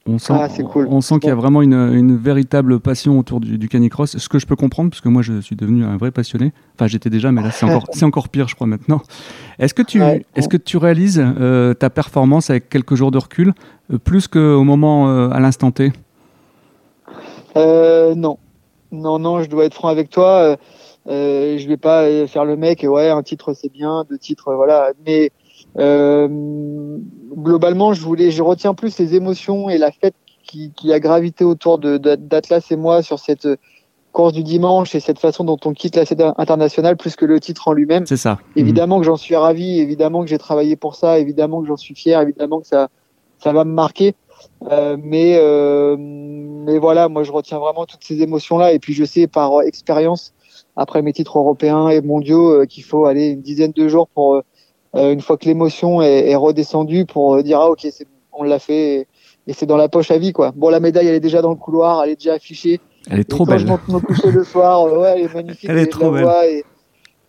On 0.10 0.20
sent, 0.20 0.34
ah, 0.36 0.48
on 0.90 1.02
sent 1.02 1.20
qu'il 1.20 1.28
y 1.28 1.32
a 1.32 1.36
vraiment 1.36 1.62
une, 1.62 1.74
une, 1.74 2.16
véritable 2.16 2.80
passion 2.80 3.20
autour 3.20 3.42
du, 3.42 3.58
du, 3.58 3.68
canicross, 3.68 4.18
ce 4.18 4.30
que 4.30 4.40
je 4.40 4.46
peux 4.46 4.56
comprendre, 4.56 4.90
puisque 4.90 5.08
moi 5.08 5.22
je 5.22 5.42
suis 5.42 5.58
devenu 5.58 5.84
un 5.84 5.98
vrai 5.98 6.12
passionné. 6.12 6.54
Enfin, 6.76 6.88
j'étais 6.88 7.10
déjà, 7.10 7.32
mais 7.32 7.42
là 7.42 7.52
c'est 7.52 8.06
encore, 8.06 8.30
pire, 8.30 8.48
je 8.48 8.56
crois, 8.56 8.68
maintenant. 8.68 9.02
Est-ce 9.60 9.74
que 9.74 9.82
tu, 9.82 10.00
que 10.00 10.78
réalises 10.78 11.22
euh, 11.22 11.74
ta 11.74 11.90
performance 11.90 12.50
avec 12.50 12.70
quelques 12.70 12.96
jours 12.96 13.12
de 13.12 13.18
recul, 13.18 13.54
euh, 13.92 13.98
plus 13.98 14.30
qu'au 14.30 14.64
moment, 14.64 15.10
euh, 15.10 15.30
à 15.30 15.40
l'instant 15.40 15.72
T? 15.72 15.92
Non. 17.56 18.38
Non, 18.92 19.20
non, 19.20 19.44
je 19.44 19.50
dois 19.50 19.66
être 19.66 19.74
franc 19.74 19.90
avec 19.90 20.10
toi. 20.10 20.56
Je 21.08 21.68
vais 21.68 21.78
pas 21.78 22.28
faire 22.28 22.46
le 22.46 22.56
mec, 22.56 22.86
ouais, 22.88 23.10
un 23.10 23.24
titre 23.24 23.54
c'est 23.54 23.72
bien, 23.72 24.06
deux 24.10 24.18
titres, 24.18 24.54
voilà. 24.54 24.94
Mais 25.06 25.32
globalement, 25.78 27.94
je 27.94 28.02
voulais, 28.02 28.32
je 28.32 28.42
retiens 28.42 28.74
plus 28.74 28.98
les 29.00 29.16
émotions 29.16 29.70
et 29.70 29.78
la 29.78 29.92
fête 29.92 30.16
qui, 30.44 30.72
qui 30.76 30.92
a 30.92 31.00
gravité 31.00 31.44
autour 31.44 31.78
de, 31.78 31.98
d'Atlas 31.98 32.72
et 32.72 32.76
moi 32.76 33.04
sur 33.04 33.20
cette 33.20 33.48
course 34.18 34.34
du 34.34 34.44
dimanche 34.44 34.96
et 34.96 35.00
cette 35.00 35.20
façon 35.20 35.44
dont 35.44 35.60
on 35.66 35.74
quitte 35.74 35.96
la 35.96 36.04
scène 36.04 36.34
internationale 36.38 36.98
plus 36.98 37.16
que 37.16 37.26
le 37.26 37.40
titre 37.40 37.68
en 37.68 37.74
lui-même. 37.74 38.08
C'est 38.08 38.18
ça. 38.18 38.40
Évidemment 38.56 39.00
que 39.00 39.06
j'en 39.06 39.16
suis 39.16 39.36
ravi, 39.36 39.80
évidemment 39.80 40.24
que 40.24 40.28
j'ai 40.28 40.40
travaillé 40.40 40.76
pour 40.76 40.96
ça, 40.96 41.20
évidemment 41.20 41.62
que 41.62 41.68
j'en 41.68 41.78
suis 41.78 41.94
fier, 41.94 42.20
évidemment 42.22 42.60
que 42.60 42.66
ça, 42.66 42.88
ça 43.38 43.54
va 43.54 43.64
me 43.64 43.74
marquer. 43.74 44.16
Euh, 44.72 44.98
mais, 45.00 45.38
euh, 45.38 45.96
mais 46.00 46.80
voilà, 46.80 47.10
moi 47.10 47.22
je 47.22 47.32
retiens 47.32 47.60
vraiment 47.60 47.86
toutes 47.86 48.04
ces 48.04 48.24
émotions-là 48.24 48.74
et 48.74 48.80
puis 48.80 48.94
je 48.94 49.04
sais 49.04 49.28
par 49.28 49.62
expérience 49.62 50.34
après 50.76 51.02
mes 51.02 51.14
titres 51.14 51.38
européens 51.38 51.90
et 51.90 52.02
mondiaux 52.02 52.62
euh, 52.62 52.66
qu'il 52.66 52.84
faut 52.84 53.06
aller 53.06 53.30
une 53.30 53.42
dizaine 53.42 53.72
de 53.72 53.88
jours 53.88 54.08
pour 54.08 54.36
euh, 54.36 54.42
une 54.94 55.22
fois 55.22 55.38
que 55.38 55.46
l'émotion 55.46 56.02
est, 56.02 56.30
est, 56.30 56.36
redescendue 56.36 57.06
pour 57.06 57.36
euh, 57.36 57.44
dire 57.44 57.60
ah 57.60 57.70
ok 57.70 57.88
c'est 57.92 58.08
on 58.32 58.44
l'a 58.44 58.60
fait 58.60 59.08
et, 59.48 59.54
c'est 59.54 59.66
dans 59.66 59.78
la 59.78 59.90
poche 59.90 60.12
à 60.12 60.18
vie 60.18 60.34
quoi. 60.34 60.52
Bon 60.56 60.70
la 60.70 60.80
médaille 60.80 61.08
elle 61.08 61.16
est 61.16 61.20
déjà 61.20 61.42
dans 61.42 61.50
le 61.50 61.56
couloir, 61.56 62.04
elle 62.04 62.12
est 62.12 62.16
déjà 62.16 62.34
affichée. 62.34 62.80
Elle 63.10 63.20
est 63.20 63.30
trop 63.30 63.46
belle. 63.46 63.60
Je 63.60 63.66
monte 63.66 64.04
coucher 64.04 64.32
le 64.32 64.44
soir, 64.44 64.86
euh, 64.86 65.02
ouais 65.02 65.14
elle 65.16 65.26
est 65.26 65.34
magnifique. 65.34 65.70
Elle 65.70 65.78
est 65.78 65.88
trop 65.88 66.12
belle. 66.12 66.28
Et, 66.50 66.64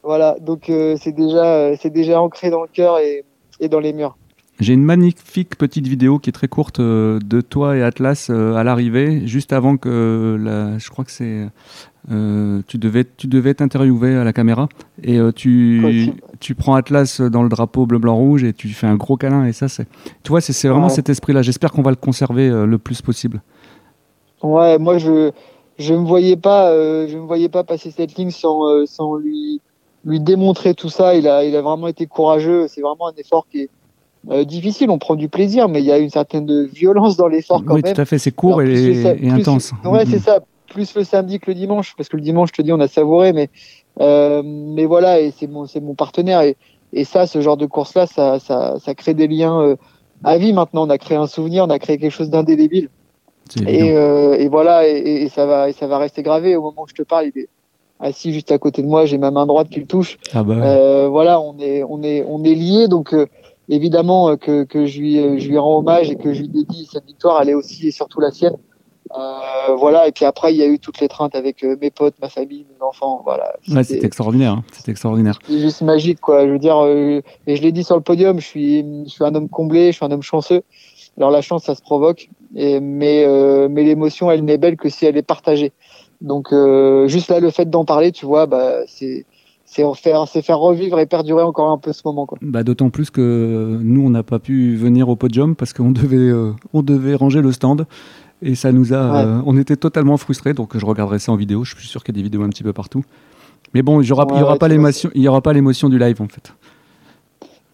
voilà 0.02 0.36
donc 0.40 0.70
c'est 1.00 1.12
déjà 1.12 1.76
c'est 1.76 1.90
déjà 1.90 2.20
ancré 2.20 2.50
dans 2.50 2.62
le 2.62 2.68
cœur 2.68 2.98
et, 2.98 3.24
et 3.60 3.68
dans 3.68 3.80
les 3.80 3.92
murs. 3.92 4.16
J'ai 4.60 4.72
une 4.72 4.82
magnifique 4.82 5.56
petite 5.56 5.86
vidéo 5.86 6.18
qui 6.18 6.30
est 6.30 6.32
très 6.32 6.48
courte 6.48 6.80
de 6.80 7.40
toi 7.40 7.76
et 7.76 7.82
Atlas 7.82 8.28
à 8.30 8.64
l'arrivée, 8.64 9.26
juste 9.26 9.52
avant 9.52 9.76
que 9.76 10.36
la, 10.40 10.78
je 10.78 10.90
crois 10.90 11.04
que 11.04 11.12
c'est 11.12 11.46
euh, 12.10 12.62
tu 12.66 12.78
devais 12.78 13.04
tu 13.04 13.26
devais 13.26 13.52
t'interviewer 13.52 14.16
à 14.16 14.24
la 14.24 14.32
caméra 14.32 14.68
et 15.02 15.18
euh, 15.18 15.30
tu 15.30 16.14
tu 16.40 16.54
prends 16.54 16.74
Atlas 16.74 17.20
dans 17.20 17.42
le 17.42 17.50
drapeau 17.50 17.84
bleu 17.84 17.98
blanc 17.98 18.16
rouge 18.16 18.44
et 18.44 18.54
tu 18.54 18.68
fais 18.68 18.86
un 18.86 18.96
gros 18.96 19.16
câlin 19.16 19.44
et 19.44 19.52
ça 19.52 19.68
c'est 19.68 19.86
tu 20.22 20.30
vois 20.30 20.40
c'est 20.40 20.68
vraiment 20.68 20.88
cet 20.88 21.10
esprit 21.10 21.34
là 21.34 21.42
j'espère 21.42 21.70
qu'on 21.70 21.82
va 21.82 21.90
le 21.90 21.96
conserver 21.96 22.48
euh, 22.48 22.64
le 22.64 22.78
plus 22.78 23.02
possible. 23.02 23.42
Ouais 24.42 24.78
moi 24.78 24.96
je 24.96 25.32
je 25.78 25.92
me 25.92 26.06
voyais 26.06 26.36
pas 26.36 26.72
je 26.72 27.14
me 27.14 27.26
voyais 27.26 27.50
pas 27.50 27.62
passer 27.62 27.90
cette 27.90 28.16
ligne 28.16 28.30
sans 28.30 28.86
sans 28.86 29.16
lui 29.16 29.60
lui 30.04 30.20
démontrer 30.20 30.72
tout 30.72 30.88
ça. 30.88 31.14
Il 31.14 31.28
a 31.28 31.44
il 31.44 31.54
a 31.56 31.60
vraiment 31.60 31.88
été 31.88 32.06
courageux. 32.06 32.68
C'est 32.68 32.80
vraiment 32.80 33.08
un 33.08 33.18
effort 33.18 33.46
qui 33.50 33.68
est 34.30 34.44
difficile, 34.46 34.88
on 34.90 34.98
prend 34.98 35.14
du 35.14 35.28
plaisir, 35.28 35.68
mais 35.68 35.80
il 35.80 35.86
y 35.86 35.92
a 35.92 35.98
une 35.98 36.10
certaine 36.10 36.64
violence 36.66 37.16
dans 37.18 37.28
l'effort 37.28 37.62
quand 37.64 37.74
même. 37.74 37.82
Oui, 37.84 37.92
tout 37.94 38.00
à 38.00 38.04
fait, 38.06 38.18
c'est 38.18 38.32
court 38.32 38.62
et, 38.62 39.30
intense. 39.30 39.72
Ouais, 39.84 40.06
c'est 40.06 40.18
ça 40.18 40.40
plus 40.68 40.94
le 40.94 41.04
samedi 41.04 41.40
que 41.40 41.50
le 41.50 41.54
dimanche, 41.54 41.94
parce 41.96 42.08
que 42.08 42.16
le 42.16 42.22
dimanche, 42.22 42.50
je 42.50 42.54
te 42.54 42.62
dis, 42.62 42.72
on 42.72 42.80
a 42.80 42.88
savouré, 42.88 43.32
mais, 43.32 43.50
euh, 44.00 44.42
mais 44.44 44.84
voilà, 44.84 45.20
et 45.20 45.32
c'est 45.32 45.46
mon, 45.46 45.66
c'est 45.66 45.80
mon 45.80 45.94
partenaire. 45.94 46.42
Et, 46.42 46.56
et 46.92 47.04
ça, 47.04 47.26
ce 47.26 47.40
genre 47.40 47.56
de 47.56 47.66
course-là, 47.66 48.06
ça, 48.06 48.38
ça, 48.38 48.76
ça 48.78 48.94
crée 48.94 49.14
des 49.14 49.26
liens 49.26 49.60
euh, 49.60 49.76
à 50.24 50.38
vie 50.38 50.52
maintenant. 50.52 50.86
On 50.86 50.90
a 50.90 50.98
créé 50.98 51.16
un 51.16 51.26
souvenir, 51.26 51.64
on 51.64 51.70
a 51.70 51.78
créé 51.78 51.98
quelque 51.98 52.12
chose 52.12 52.30
d'indélébile. 52.30 52.88
Et, 53.66 53.92
euh, 53.92 54.36
et, 54.38 54.48
voilà, 54.48 54.86
et, 54.86 54.98
et, 54.98 55.28
ça 55.28 55.46
va, 55.46 55.70
et 55.70 55.72
ça 55.72 55.86
va 55.86 55.98
rester 55.98 56.22
gravé. 56.22 56.54
Au 56.54 56.62
moment 56.62 56.82
où 56.82 56.88
je 56.88 56.94
te 56.94 57.02
parle, 57.02 57.30
il 57.34 57.40
est 57.40 57.48
assis 57.98 58.32
juste 58.32 58.52
à 58.52 58.58
côté 58.58 58.82
de 58.82 58.86
moi. 58.86 59.06
J'ai 59.06 59.18
ma 59.18 59.30
main 59.30 59.46
droite 59.46 59.70
qui 59.70 59.80
le 59.80 59.86
touche. 59.86 60.18
Ah 60.34 60.42
bah. 60.42 61.08
voilà, 61.08 61.40
on 61.40 61.58
est, 61.58 61.82
on 61.82 62.02
est, 62.02 62.24
on 62.28 62.44
est 62.44 62.54
liés. 62.54 62.88
Donc 62.88 63.16
évidemment 63.70 64.36
que, 64.36 64.64
que 64.64 64.84
je 64.84 65.00
lui, 65.00 65.40
je 65.40 65.48
lui 65.48 65.56
rends 65.56 65.78
hommage 65.78 66.10
et 66.10 66.16
que 66.16 66.34
je 66.34 66.42
lui 66.42 66.48
dédie 66.48 66.86
cette 66.92 67.06
victoire. 67.06 67.40
Elle 67.40 67.48
est 67.48 67.54
aussi 67.54 67.88
et 67.88 67.90
surtout 67.90 68.20
la 68.20 68.30
sienne. 68.30 68.56
Euh, 69.16 69.74
voilà, 69.76 70.06
et 70.06 70.12
puis 70.12 70.24
après, 70.24 70.52
il 70.52 70.58
y 70.58 70.62
a 70.62 70.66
eu 70.66 70.78
toutes 70.78 71.00
les 71.00 71.08
treintes 71.08 71.34
avec 71.34 71.64
euh, 71.64 71.76
mes 71.80 71.90
potes, 71.90 72.14
ma 72.20 72.28
famille, 72.28 72.66
mes 72.70 72.84
enfants. 72.84 73.22
Voilà. 73.24 73.54
Ouais, 73.68 73.84
c'était 73.84 74.06
extraordinaire. 74.06 74.52
Hein. 74.52 74.64
C'était 74.72 74.90
extraordinaire. 74.90 75.38
C'est 75.44 75.60
juste 75.60 75.82
magique, 75.82 76.20
quoi. 76.20 76.46
Je 76.46 76.52
veux 76.52 76.58
dire, 76.58 76.78
euh, 76.78 77.20
et 77.46 77.56
je 77.56 77.62
l'ai 77.62 77.72
dit 77.72 77.84
sur 77.84 77.96
le 77.96 78.02
podium, 78.02 78.40
je 78.40 78.46
suis, 78.46 79.04
je 79.04 79.10
suis 79.10 79.24
un 79.24 79.34
homme 79.34 79.48
comblé, 79.48 79.92
je 79.92 79.96
suis 79.96 80.04
un 80.04 80.10
homme 80.10 80.22
chanceux. 80.22 80.62
Alors 81.16 81.30
la 81.30 81.40
chance, 81.40 81.64
ça 81.64 81.74
se 81.74 81.82
provoque, 81.82 82.28
et, 82.54 82.78
mais, 82.78 83.26
mais 83.68 83.82
l'émotion, 83.82 84.30
elle 84.30 84.44
n'est 84.44 84.56
belle 84.56 84.76
que 84.76 84.88
si 84.88 85.04
elle 85.04 85.16
est 85.16 85.22
partagée. 85.22 85.72
Donc 86.20 86.54
juste 87.06 87.28
là, 87.28 87.40
le 87.40 87.50
fait 87.50 87.68
d'en 87.68 87.84
parler, 87.84 88.12
tu 88.12 88.24
vois, 88.24 88.46
bah, 88.46 88.76
c'est 88.86 89.26
c'est 89.64 89.82
faire, 89.96 90.26
faire 90.26 90.58
revivre 90.58 90.98
et 90.98 91.04
perdurer 91.06 91.42
encore 91.42 91.70
un 91.70 91.76
peu 91.76 91.92
ce 91.92 92.02
moment. 92.04 92.24
Quoi. 92.24 92.38
Bah, 92.40 92.62
D'autant 92.62 92.88
plus 92.88 93.10
que 93.10 93.78
nous, 93.82 94.06
on 94.06 94.10
n'a 94.10 94.22
pas 94.22 94.38
pu 94.38 94.76
venir 94.76 95.08
au 95.08 95.16
podium 95.16 95.56
parce 95.56 95.72
qu'on 95.72 95.90
devait, 95.90 96.32
on 96.72 96.82
devait 96.82 97.16
ranger 97.16 97.42
le 97.42 97.50
stand. 97.50 97.84
Et 98.42 98.54
ça 98.54 98.72
nous 98.72 98.92
a. 98.92 99.24
Euh, 99.24 99.42
on 99.46 99.56
était 99.56 99.76
totalement 99.76 100.16
frustrés, 100.16 100.54
donc 100.54 100.76
je 100.76 100.86
regarderai 100.86 101.18
ça 101.18 101.32
en 101.32 101.36
vidéo. 101.36 101.64
Je 101.64 101.76
suis 101.76 101.88
sûr 101.88 102.04
qu'il 102.04 102.14
y 102.14 102.18
a 102.18 102.20
des 102.20 102.22
vidéos 102.22 102.42
un 102.42 102.48
petit 102.48 102.62
peu 102.62 102.72
partout. 102.72 103.04
Mais 103.74 103.82
bon, 103.82 104.00
il 104.00 104.06
n'y 104.06 104.12
aura, 104.12 104.26
aura, 104.40 104.56
pas 104.56 104.68
l'émotion, 104.68 105.10
il 105.14 105.22
y 105.22 105.28
aura 105.28 105.42
pas 105.42 105.52
l'émotion 105.52 105.88
du 105.88 105.98
live 105.98 106.22
en 106.22 106.28
fait. 106.28 106.54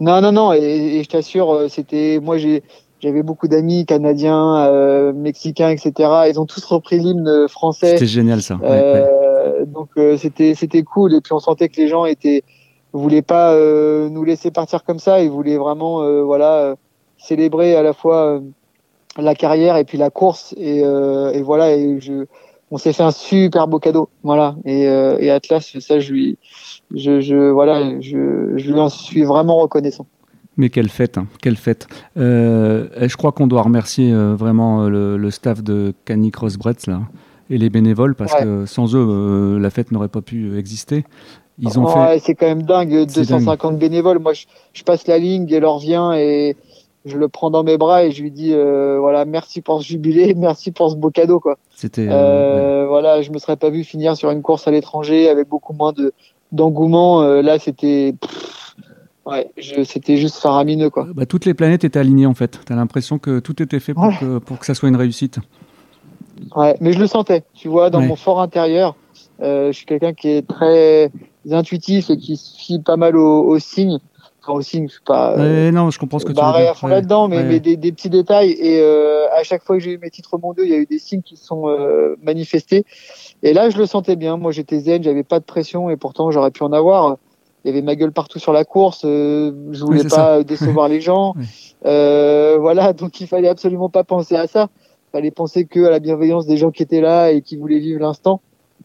Non, 0.01 0.21
non, 0.21 0.33
non. 0.33 0.53
Et, 0.53 1.03
je 1.05 1.09
t'assure, 1.09 1.53
euh, 1.53 1.69
c'était. 1.69 2.21
Moi. 2.23 2.37
J'avais 3.01 3.23
beaucoup 3.23 3.49
d'amis 3.49 3.85
canadiens, 3.85 4.65
euh, 4.65 5.13
mexicains, 5.13 5.69
etc. 5.69 5.93
Ils 6.31 6.41
ont 6.41 6.47
tous 6.47 6.65
repris 6.65 6.99
l'hymne 6.99 7.49
français. 7.49 7.91
C'était 7.91 8.07
génial 8.07 8.41
ça. 8.41 8.59
Donc 9.67 9.91
c'était 10.17 10.55
c'était 10.55 10.83
cool 10.83 11.13
et 11.13 11.21
puis 11.21 11.35
on 11.35 11.39
sentait 11.39 11.69
que 11.69 11.77
les 11.77 11.87
gens 11.87 12.07
étaient 12.07 12.45
voulaient 12.95 13.21
pas 13.21 13.55
nous 14.09 14.25
laisser 14.25 14.51
partir 14.51 14.85
comme 14.85 14.99
ça. 14.99 15.21
Ils 15.21 15.29
voulaient 15.29 15.59
vraiment 15.59 16.23
voilà 16.23 16.77
célébrer 17.19 17.77
à 17.77 17.83
la 17.83 17.93
fois 17.93 18.41
la 19.19 19.35
carrière 19.35 19.77
et 19.77 19.85
puis 19.85 19.99
la 19.99 20.11
course 20.11 20.55
et, 20.57 20.83
euh, 20.85 21.33
et 21.33 21.43
voilà 21.43 21.75
et 21.75 22.01
je 22.01 22.27
on 22.71 22.79
s'est 22.79 22.93
fait 22.93 23.03
un 23.03 23.11
super 23.11 23.69
beau 23.69 23.79
cadeau 23.79 24.09
voilà 24.23 24.57
et, 24.65 24.89
euh, 24.89 25.17
et 25.21 25.31
Atlas 25.31 25.77
ça 25.79 26.01
je 26.01 26.13
lui 26.13 26.39
je, 26.95 27.21
je 27.21 27.51
voilà 27.51 28.01
je, 28.01 28.55
je 28.57 28.73
lui 28.73 28.81
en 28.81 28.89
suis 28.89 29.23
vraiment 29.23 29.57
reconnaissant 29.57 30.07
mais 30.57 30.69
quelle 30.69 30.89
fête, 30.89 31.19
hein, 31.19 31.27
quelle 31.43 31.57
fête. 31.57 31.89
Euh, 32.17 32.87
je 33.09 33.17
crois 33.17 33.33
qu'on 33.33 33.49
doit 33.49 33.63
remercier 33.63 34.13
euh, 34.13 34.37
vraiment 34.37 34.89
le, 34.89 35.17
le, 35.17 35.31
staff 35.33 35.65
de 35.65 35.93
Canicross 36.05 36.57
Bretz 36.59 36.87
là, 36.87 37.01
et 37.51 37.59
les 37.59 37.71
bénévoles 37.71 38.15
parce 38.15 38.33
que 38.37 38.65
sans 38.65 38.95
eux, 38.95 39.59
la 39.59 39.71
fête 39.71 39.91
n'aurait 39.91 40.07
pas 40.07 40.21
pu 40.21 40.57
exister. 40.57 41.05
Ils 41.59 41.79
ont 41.79 41.87
fait... 41.87 42.19
C'est 42.21 42.35
quand 42.35 42.47
même 42.47 42.63
dingue, 42.63 43.07
250 43.07 43.79
bénévoles. 43.79 44.19
Moi, 44.19 44.33
je, 44.33 44.47
je, 44.73 44.83
passe 44.83 45.07
la 45.07 45.19
ligne 45.19 45.49
et 45.51 45.61
leur 45.61 45.79
vient 45.79 46.13
et, 46.15 46.57
je 47.05 47.19
le 47.19 47.29
prends 47.29 47.51
dans 47.51 47.65
mes 47.65 47.77
bras 47.77 48.05
et 48.05 48.11
je 48.11 48.23
lui 48.23 48.31
dis 48.31 48.53
euh, 48.53 48.99
voilà 48.99 49.25
merci 49.25 49.61
pour 49.61 49.83
ce 49.83 49.87
jubilé, 49.87 50.35
merci 50.37 50.73
pour 50.73 50.91
ce 50.91 50.97
beau 50.97 51.11
cadeau 51.11 51.41
quoi. 51.41 51.59
C'était 51.75 52.07
euh, 52.09 52.87
voilà, 52.89 53.23
je 53.23 53.31
me 53.31 53.39
serais 53.39 53.57
pas 53.57 53.71
vu 53.71 53.85
finir 53.85 54.17
sur 54.17 54.31
une 54.31 54.43
course 54.43 54.67
à 54.67 54.71
l'étranger 54.71 55.29
avec 55.29 55.49
beaucoup 55.49 55.73
moins 55.73 55.93
de 55.93 56.13
d'engouement. 56.53 57.23
Euh, 57.23 57.43
là 57.43 57.59
c'était 57.59 58.15
ouais, 59.27 59.51
c'était 59.85 60.17
juste 60.17 60.37
faramineux 60.37 60.91
quoi. 60.91 61.07
Bah, 61.15 61.27
toutes 61.27 61.45
les 61.45 61.55
planètes 61.55 61.85
étaient 61.85 61.99
alignées 61.99 62.27
en 62.27 62.35
fait. 62.35 62.61
T'as 62.65 62.77
l'impression 62.77 63.19
que 63.19 63.39
tout 63.39 63.63
était 63.63 63.81
fait 63.81 63.95
pour 63.95 64.19
que 64.19 64.39
pour 64.39 64.59
que 64.59 64.67
ça 64.67 64.75
soit 64.75 64.89
une 64.89 64.97
réussite. 64.97 65.39
Ouais, 66.57 66.77
mais 66.81 66.93
je 66.93 66.99
le 66.99 67.07
sentais, 67.07 67.45
tu 67.55 67.69
vois, 67.69 67.91
dans 67.91 68.01
mon 68.01 68.17
fort 68.17 68.41
intérieur. 68.41 68.97
je 69.41 69.71
suis 69.73 69.87
quelqu'un 69.87 70.13
qui 70.13 70.29
est 70.29 70.47
très 70.47 71.11
intuitif 71.51 72.11
et 72.11 72.17
qui 72.17 72.37
se 72.37 72.59
fie 72.59 72.81
pas 72.81 72.97
mal 72.97 73.17
aux, 73.17 73.45
aux 73.45 73.59
signes 73.59 74.01
aussi, 74.53 74.83
je 74.87 74.93
suis 74.93 75.03
pas. 75.05 75.37
Euh, 75.39 75.71
non, 75.71 75.91
je 75.91 75.99
comprends 75.99 76.19
ce 76.19 76.25
que 76.25 76.33
tu 76.33 76.41
veux 76.41 76.53
dire. 76.53 76.87
là-dedans, 76.87 77.29
mais, 77.29 77.61
des, 77.61 77.93
petits 77.93 78.11
détails. 78.11 78.51
Et 78.53 78.81
euh, 78.81 79.27
à 79.33 79.43
chaque 79.43 79.63
fois 79.63 79.77
que 79.77 79.83
j'ai 79.83 79.93
eu 79.93 79.99
mes 79.99 80.11
titres 80.11 80.39
mondiaux, 80.39 80.65
il 80.65 80.71
y 80.71 80.75
a 80.75 80.79
eu 80.79 80.87
des 80.87 80.99
signes 80.99 81.23
qui 81.23 81.37
sont 81.37 81.69
euh, 81.69 82.17
manifestés. 82.23 82.85
Et 83.43 83.53
là, 83.53 83.71
je 83.71 83.79
le 83.79 83.87
sentais 83.87 84.17
bien. 84.17 84.37
Moi, 84.37 84.53
j'étais 84.53 84.79
zen, 84.81 85.03
j'avais 85.03 85.23
pas 85.23 85.41
de 85.41 85.45
pression, 85.45 85.91
et 85.91 85.97
pourtant, 85.97 86.31
j'aurais 86.31 86.51
pu 86.51 86.63
en 86.63 86.73
avoir. 86.73 87.17
Il 87.65 87.69
y 87.69 87.71
avait 87.71 87.83
ma 87.83 87.97
gueule 87.97 88.13
partout 88.13 88.39
sur 88.39 88.53
la 88.53 88.65
course. 88.65 89.01
je 89.03 89.85
voulais 89.85 90.05
pas 90.05 90.43
décevoir 90.43 90.89
les 90.89 91.01
gens. 91.01 91.35
voilà, 91.83 92.93
donc 92.97 93.21
il 93.21 93.27
fallait 93.27 93.49
absolument 93.49 93.89
pas 93.89 94.05
penser 94.05 94.37
à 94.37 94.47
ça. 94.47 94.69
Il 95.09 95.19
fallait 95.19 95.31
penser 95.31 95.65
que 95.65 95.85
à 95.85 95.91
la 95.91 96.01
bienveillance 96.01 96.47
des 96.47 96.57
gens 96.57 96.71
qui 96.71 96.83
étaient 96.83 97.01
là 97.01 97.31
et 97.31 97.41
qui 97.41 97.57
voulaient 97.57 97.79
vivre 97.79 98.01
l'instant. 98.01 98.41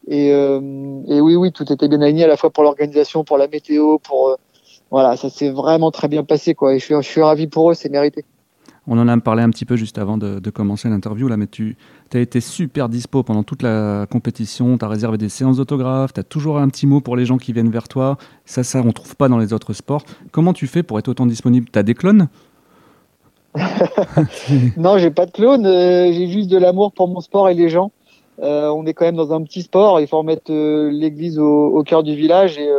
Et, 0.07 0.29
et 0.29 1.21
oui, 1.21 1.35
oui, 1.35 1.51
tout 1.51 1.71
était 1.71 1.87
bien 1.87 2.01
aligné 2.01 2.23
à 2.23 2.27
la 2.27 2.37
fois 2.37 2.49
pour 2.49 2.63
l'organisation, 2.63 3.23
pour 3.23 3.37
la 3.37 3.47
météo, 3.47 3.97
pour 3.99 4.37
voilà, 4.91 5.17
ça 5.17 5.29
s'est 5.29 5.51
vraiment 5.51 5.91
très 5.91 6.07
bien 6.07 6.23
passé, 6.23 6.55
quoi. 6.55 6.73
Et 6.73 6.79
je 6.79 6.85
suis, 6.85 6.95
je 6.95 7.07
suis 7.07 7.21
ravi 7.21 7.47
pour 7.47 7.71
eux, 7.71 7.73
c'est 7.73 7.89
mérité. 7.89 8.25
On 8.91 8.97
en 8.97 9.07
a 9.07 9.15
parlé 9.19 9.43
un 9.43 9.51
petit 9.51 9.65
peu 9.65 9.75
juste 9.75 9.99
avant 9.99 10.17
de, 10.17 10.49
commencer 10.49 10.89
l'interview, 10.89 11.27
là, 11.27 11.37
mais 11.37 11.45
tu 11.45 11.77
as 12.11 12.17
été 12.17 12.41
super 12.41 12.89
dispo 12.89 13.21
pendant 13.21 13.43
toute 13.43 13.61
la 13.61 14.07
compétition, 14.09 14.79
tu 14.79 14.85
as 14.85 14.87
réservé 14.87 15.19
des 15.19 15.29
séances 15.29 15.57
d'autographes, 15.57 16.13
tu 16.13 16.19
as 16.19 16.23
toujours 16.23 16.57
un 16.57 16.67
petit 16.69 16.87
mot 16.87 16.99
pour 16.99 17.15
les 17.15 17.25
gens 17.25 17.37
qui 17.37 17.53
viennent 17.53 17.69
vers 17.69 17.87
toi. 17.87 18.17
Ça, 18.45 18.63
ça, 18.63 18.81
on 18.83 18.91
trouve 18.91 19.15
pas 19.15 19.29
dans 19.29 19.37
les 19.37 19.53
autres 19.53 19.73
sports. 19.73 20.03
Comment 20.31 20.53
tu 20.53 20.65
fais 20.65 20.81
pour 20.81 20.97
être 20.97 21.07
autant 21.07 21.27
disponible? 21.27 21.67
Tu 21.71 21.77
as 21.77 21.83
des 21.83 21.93
clones? 21.93 22.29
Non, 24.77 24.97
j'ai 24.97 25.11
pas 25.11 25.25
de 25.25 25.31
clones, 25.31 25.65
euh, 25.65 26.11
j'ai 26.11 26.27
juste 26.27 26.49
de 26.49 26.57
l'amour 26.57 26.91
pour 26.91 27.07
mon 27.07 27.19
sport 27.19 27.49
et 27.49 27.53
les 27.53 27.69
gens. 27.69 27.91
Euh, 28.41 28.69
on 28.69 28.85
est 28.85 28.93
quand 28.93 29.05
même 29.05 29.17
dans 29.17 29.33
un 29.33 29.43
petit 29.43 29.63
sport, 29.63 29.99
il 29.99 30.07
faut 30.07 30.17
remettre 30.17 30.51
euh, 30.51 30.89
l'église 30.89 31.37
au, 31.37 31.67
au, 31.67 31.83
cœur 31.83 32.03
du 32.03 32.15
village 32.15 32.57
et 32.57 32.69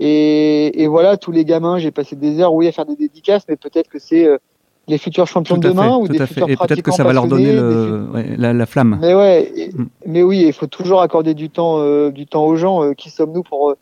et, 0.00 0.82
et, 0.82 0.86
voilà, 0.86 1.16
tous 1.16 1.32
les 1.32 1.44
gamins, 1.44 1.78
j'ai 1.78 1.90
passé 1.90 2.14
des 2.14 2.40
heures, 2.40 2.54
oui, 2.54 2.68
à 2.68 2.72
faire 2.72 2.86
des 2.86 2.94
dédicaces, 2.94 3.42
mais 3.48 3.56
peut-être 3.56 3.88
que 3.88 3.98
c'est 3.98 4.26
euh, 4.26 4.38
les 4.86 4.96
futurs 4.96 5.26
champions 5.26 5.56
de 5.56 5.68
demain 5.68 5.96
ou 5.96 6.06
des 6.06 6.24
futurs 6.24 6.48
Et 6.48 6.56
peut-être 6.56 6.82
que 6.82 6.92
ça 6.92 7.02
va 7.02 7.12
leur 7.12 7.26
donner 7.26 7.52
le, 7.52 8.06
la, 8.36 8.66
flamme. 8.66 8.98
Mais 9.00 9.14
ouais, 9.14 9.72
mm. 9.74 9.84
mais 10.06 10.22
oui, 10.22 10.44
il 10.46 10.52
faut 10.52 10.68
toujours 10.68 11.02
accorder 11.02 11.34
du 11.34 11.50
temps, 11.50 11.80
euh, 11.80 12.10
du 12.10 12.26
temps 12.26 12.44
aux 12.44 12.54
gens. 12.54 12.84
Euh, 12.84 12.92
qui 12.92 13.10
sommes-nous 13.10 13.42
pour 13.42 13.74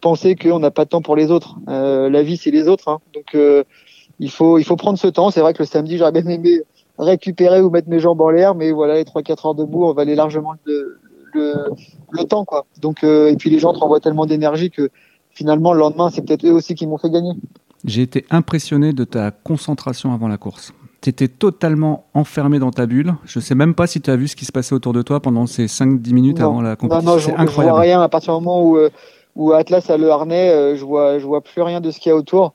penser 0.00 0.36
qu'on 0.36 0.58
n'a 0.58 0.70
pas 0.70 0.84
de 0.84 0.90
temps 0.90 1.02
pour 1.02 1.16
les 1.16 1.30
autres 1.30 1.56
La 1.66 2.22
vie, 2.22 2.36
c'est 2.36 2.50
les 2.50 2.66
autres. 2.68 2.88
Hein. 2.88 2.98
Donc, 3.14 3.36
il 4.18 4.30
faut, 4.30 4.58
il 4.58 4.64
faut 4.64 4.76
prendre 4.76 4.98
ce 4.98 5.06
temps. 5.06 5.30
C'est 5.30 5.40
vrai 5.40 5.52
que 5.52 5.58
le 5.62 5.66
samedi, 5.66 5.98
j'aurais 5.98 6.12
bien 6.12 6.26
aimé 6.26 6.62
récupérer 6.98 7.60
ou 7.60 7.68
mettre 7.68 7.90
mes 7.90 7.98
jambes 7.98 8.22
en 8.22 8.30
l'air, 8.30 8.54
mais 8.54 8.72
voilà, 8.72 8.94
les 8.94 9.04
3-4 9.04 9.48
heures 9.48 9.54
debout, 9.54 9.84
on 9.84 9.92
valait 9.92 10.14
largement 10.14 10.54
le, 10.64 10.98
le, 11.34 11.54
le 12.10 12.24
temps, 12.24 12.46
quoi. 12.46 12.64
Donc, 12.80 13.04
et 13.04 13.36
puis 13.38 13.50
les 13.50 13.58
gens 13.58 13.74
te 13.74 13.78
renvoient 13.78 14.00
tellement 14.00 14.24
d'énergie 14.24 14.70
que 14.70 14.90
finalement, 15.36 15.72
le 15.74 15.80
lendemain, 15.80 16.10
c'est 16.10 16.22
peut-être 16.22 16.44
eux 16.46 16.52
aussi 16.52 16.74
qui 16.74 16.86
m'ont 16.86 16.98
fait 16.98 17.10
gagner. 17.10 17.32
J'ai 17.84 18.02
été 18.02 18.24
impressionné 18.30 18.92
de 18.92 19.04
ta 19.04 19.30
concentration 19.30 20.12
avant 20.12 20.28
la 20.28 20.38
course. 20.38 20.72
Tu 21.02 21.10
étais 21.10 21.28
totalement 21.28 22.06
enfermé 22.14 22.58
dans 22.58 22.70
ta 22.70 22.86
bulle. 22.86 23.14
Je 23.24 23.38
ne 23.38 23.44
sais 23.44 23.54
même 23.54 23.74
pas 23.74 23.86
si 23.86 24.00
tu 24.00 24.10
as 24.10 24.16
vu 24.16 24.28
ce 24.28 24.34
qui 24.34 24.46
se 24.46 24.50
passait 24.50 24.74
autour 24.74 24.94
de 24.94 25.02
toi 25.02 25.20
pendant 25.20 25.46
ces 25.46 25.66
5-10 25.66 26.12
minutes 26.12 26.40
avant 26.40 26.62
la 26.62 26.74
compétition. 26.74 27.06
Non, 27.06 27.12
non, 27.12 27.18
je, 27.18 27.30
incroyable. 27.30 27.74
vois 27.74 27.80
rien 27.80 28.00
à 28.00 28.08
partir 28.08 28.36
du 28.36 28.44
moment 28.44 28.62
où, 28.62 28.78
euh, 28.78 28.88
où 29.36 29.52
Atlas 29.52 29.88
a 29.90 29.98
le 29.98 30.10
harnais. 30.10 30.50
Euh, 30.50 30.74
je 30.74 30.84
vois, 30.84 31.18
je 31.18 31.26
vois 31.26 31.42
plus 31.42 31.60
rien 31.60 31.80
de 31.80 31.90
ce 31.90 32.00
qu'il 32.00 32.10
y 32.10 32.12
a 32.12 32.16
autour. 32.16 32.54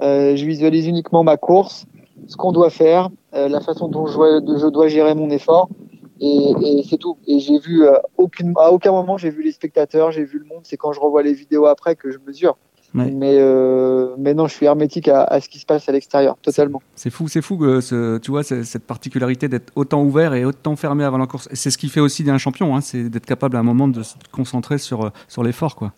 Euh, 0.00 0.36
je 0.36 0.46
visualise 0.46 0.86
uniquement 0.86 1.24
ma 1.24 1.36
course, 1.36 1.84
ce 2.28 2.36
qu'on 2.36 2.52
doit 2.52 2.70
faire, 2.70 3.10
la 3.32 3.60
façon 3.60 3.88
dont 3.88 4.06
je 4.06 4.68
dois 4.68 4.88
gérer 4.88 5.14
mon 5.14 5.30
effort 5.30 5.68
et, 6.20 6.52
et 6.78 6.84
c'est 6.88 6.98
tout. 6.98 7.16
Et 7.26 7.38
j'ai 7.40 7.58
vu 7.58 7.84
euh, 7.84 7.94
aucune, 8.16 8.52
à 8.58 8.70
aucun 8.70 8.92
moment 8.92 9.16
j'ai 9.16 9.30
vu 9.30 9.42
les 9.42 9.52
spectateurs, 9.52 10.12
j'ai 10.12 10.24
vu 10.24 10.38
le 10.38 10.44
monde. 10.44 10.60
C'est 10.64 10.76
quand 10.76 10.92
je 10.92 11.00
revois 11.00 11.22
les 11.22 11.32
vidéos 11.32 11.66
après 11.66 11.96
que 11.96 12.10
je 12.10 12.18
mesure. 12.26 12.56
Mais, 12.92 13.36
euh, 13.38 14.16
mais 14.18 14.34
non, 14.34 14.48
je 14.48 14.54
suis 14.54 14.66
hermétique 14.66 15.06
à, 15.06 15.22
à 15.22 15.40
ce 15.40 15.48
qui 15.48 15.60
se 15.60 15.64
passe 15.64 15.88
à 15.88 15.92
l'extérieur, 15.92 16.36
totalement. 16.42 16.82
C'est 16.96 17.10
fou, 17.10 17.28
c'est 17.28 17.40
fou, 17.40 17.56
que 17.56 17.80
ce, 17.80 18.18
tu 18.18 18.32
vois, 18.32 18.42
cette 18.42 18.82
particularité 18.82 19.46
d'être 19.46 19.70
autant 19.76 20.02
ouvert 20.02 20.34
et 20.34 20.44
autant 20.44 20.74
fermé 20.74 21.04
avant 21.04 21.18
la 21.18 21.28
course. 21.28 21.48
C'est 21.52 21.70
ce 21.70 21.78
qui 21.78 21.88
fait 21.88 22.00
aussi 22.00 22.24
d'un 22.24 22.36
champion, 22.36 22.74
hein, 22.74 22.80
c'est 22.80 23.08
d'être 23.08 23.26
capable 23.26 23.56
à 23.56 23.60
un 23.60 23.62
moment 23.62 23.86
de 23.86 24.02
se 24.02 24.16
concentrer 24.32 24.78
sur, 24.78 25.12
sur 25.28 25.44
l'effort, 25.44 25.76
quoi. 25.76 25.92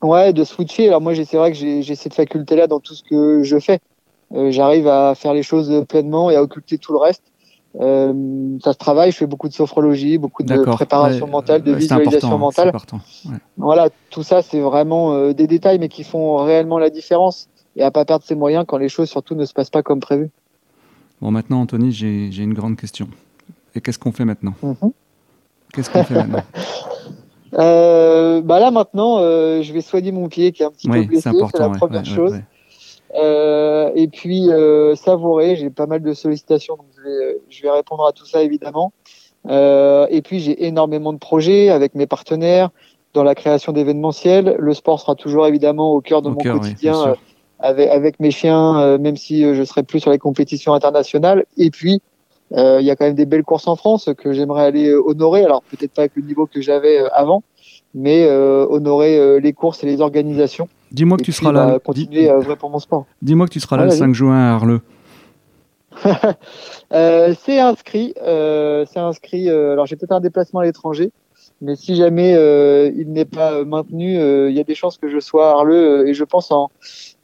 Ouais, 0.00 0.32
de 0.32 0.44
switcher. 0.44 0.88
Alors 0.88 1.02
moi, 1.02 1.14
c'est 1.14 1.36
vrai 1.36 1.52
que 1.52 1.58
j'ai 1.58 1.94
cette 1.94 2.14
faculté-là 2.14 2.68
dans 2.68 2.80
tout 2.80 2.94
ce 2.94 3.02
que 3.02 3.42
je 3.42 3.58
fais. 3.58 3.80
Euh, 4.34 4.50
J'arrive 4.50 4.88
à 4.88 5.14
faire 5.14 5.34
les 5.34 5.42
choses 5.42 5.84
pleinement 5.90 6.30
et 6.30 6.36
à 6.36 6.42
occulter 6.42 6.78
tout 6.78 6.92
le 6.94 6.98
reste. 7.00 7.24
Euh, 7.80 8.58
ça 8.62 8.72
se 8.72 8.78
travaille, 8.78 9.12
je 9.12 9.16
fais 9.16 9.26
beaucoup 9.26 9.48
de 9.48 9.54
sophrologie, 9.54 10.18
beaucoup 10.18 10.42
de 10.42 10.62
préparation 10.62 11.26
mentale, 11.26 11.62
de 11.62 11.72
visualisation 11.72 12.38
mentale. 12.38 12.72
Voilà, 13.56 13.88
tout 14.10 14.22
ça, 14.22 14.42
c'est 14.42 14.60
vraiment 14.60 15.14
euh, 15.14 15.32
des 15.32 15.46
détails, 15.46 15.78
mais 15.78 15.88
qui 15.88 16.04
font 16.04 16.36
réellement 16.36 16.78
la 16.78 16.90
différence 16.90 17.48
et 17.76 17.82
à 17.82 17.90
pas 17.90 18.04
perdre 18.04 18.24
ses 18.24 18.34
moyens 18.34 18.64
quand 18.68 18.76
les 18.76 18.90
choses 18.90 19.08
surtout 19.08 19.34
ne 19.34 19.46
se 19.46 19.54
passent 19.54 19.70
pas 19.70 19.82
comme 19.82 20.00
prévu. 20.00 20.30
Bon, 21.22 21.30
maintenant, 21.30 21.60
Anthony, 21.60 21.92
j'ai 21.92 22.42
une 22.42 22.54
grande 22.54 22.76
question. 22.76 23.08
Et 23.74 23.80
qu'est-ce 23.80 23.98
qu'on 23.98 24.12
fait 24.12 24.26
maintenant 24.26 24.54
mhm. 24.62 24.92
Qu'est-ce 25.72 25.88
qu'on 25.90 26.04
fait 26.04 26.14
maintenant 26.14 26.42
bah 27.54 28.60
là 28.60 28.70
maintenant, 28.70 29.18
je 29.18 29.72
vais 29.72 29.82
soigner 29.82 30.10
mon 30.10 30.28
pied 30.28 30.52
qui 30.52 30.62
est 30.62 30.66
un 30.66 30.70
petit 30.70 30.88
peu 30.88 31.04
blessé, 31.04 31.30
c'est 31.30 31.58
la 31.58 31.68
première 31.70 32.04
chose. 32.04 32.34
et 33.14 34.08
puis 34.12 34.48
savourer, 34.96 35.56
j'ai 35.56 35.70
pas 35.70 35.86
mal 35.86 36.02
de 36.02 36.12
sollicitations, 36.12 36.76
donc 36.76 36.86
vais, 37.02 37.40
je 37.48 37.62
vais 37.62 37.70
répondre 37.70 38.06
à 38.06 38.12
tout 38.12 38.26
ça 38.26 38.42
évidemment. 38.42 38.92
et 39.48 40.22
puis 40.24 40.40
j'ai 40.40 40.66
énormément 40.66 41.12
de 41.12 41.18
projets 41.18 41.68
avec 41.70 41.94
mes 41.94 42.06
partenaires 42.06 42.70
dans 43.14 43.24
la 43.24 43.34
création 43.34 43.72
d'événementiels. 43.72 44.56
Le 44.58 44.74
sport 44.74 45.00
sera 45.00 45.14
toujours 45.14 45.46
évidemment 45.46 45.92
au 45.92 46.00
cœur 46.00 46.22
de 46.22 46.30
mon 46.30 46.36
quotidien 46.36 47.08
euh, 47.08 47.14
avec, 47.58 47.90
avec, 47.90 48.20
mes 48.20 48.30
chiens, 48.30 48.78
euh, 48.80 48.98
même 48.98 49.16
si 49.16 49.44
euh, 49.44 49.54
je 49.54 49.62
serai 49.64 49.82
plus 49.82 50.00
sur 50.00 50.10
les 50.10 50.18
compétitions 50.18 50.74
internationales. 50.74 51.44
Et 51.56 51.70
puis, 51.70 52.00
il 52.54 52.82
y 52.82 52.90
a 52.90 52.96
quand 52.96 53.06
même 53.06 53.14
des 53.14 53.24
belles 53.24 53.44
courses 53.44 53.66
en 53.66 53.76
France 53.76 54.10
que 54.18 54.34
j'aimerais 54.34 54.64
aller 54.64 54.92
honorer. 54.92 55.42
Alors 55.42 55.62
peut-être 55.62 55.92
pas 55.92 56.02
avec 56.02 56.12
le 56.16 56.22
niveau 56.22 56.44
que 56.44 56.60
j'avais 56.60 56.98
avant, 57.14 57.42
mais 57.94 58.28
honorer 58.28 59.40
les 59.40 59.52
courses 59.54 59.82
et 59.82 59.86
les 59.86 60.02
organisations. 60.02 60.68
Dis-moi 60.90 61.16
que 61.16 61.22
tu 61.22 61.32
seras 61.32 61.50
là. 61.50 61.66
Bah, 61.66 61.78
continuer 61.78 62.30
pour 62.58 62.68
mon 62.68 62.78
sport. 62.78 63.06
Dis-moi 63.22 63.46
que 63.46 63.52
tu 63.52 63.60
seras 63.60 63.78
là 63.78 63.86
le 63.86 63.90
5 63.90 64.12
juin 64.12 64.36
à 64.36 64.52
Arleux. 64.52 64.82
c'est 66.90 67.58
inscrit. 67.60 68.14
c'est 68.16 68.98
inscrit. 68.98 69.48
alors 69.48 69.86
j'ai 69.86 69.96
peut-être 69.96 70.12
un 70.12 70.20
déplacement 70.20 70.60
à 70.60 70.64
l'étranger. 70.64 71.12
Mais 71.62 71.76
si 71.76 71.94
jamais 71.94 72.34
euh, 72.34 72.90
il 72.96 73.12
n'est 73.12 73.24
pas 73.24 73.64
maintenu, 73.64 74.18
euh, 74.18 74.50
il 74.50 74.56
y 74.56 74.60
a 74.60 74.64
des 74.64 74.74
chances 74.74 74.98
que 74.98 75.08
je 75.08 75.20
sois 75.20 75.50
à 75.50 75.52
Arleux 75.52 76.00
euh, 76.00 76.08
et 76.08 76.12
je 76.12 76.24
pense 76.24 76.50
en, 76.50 76.72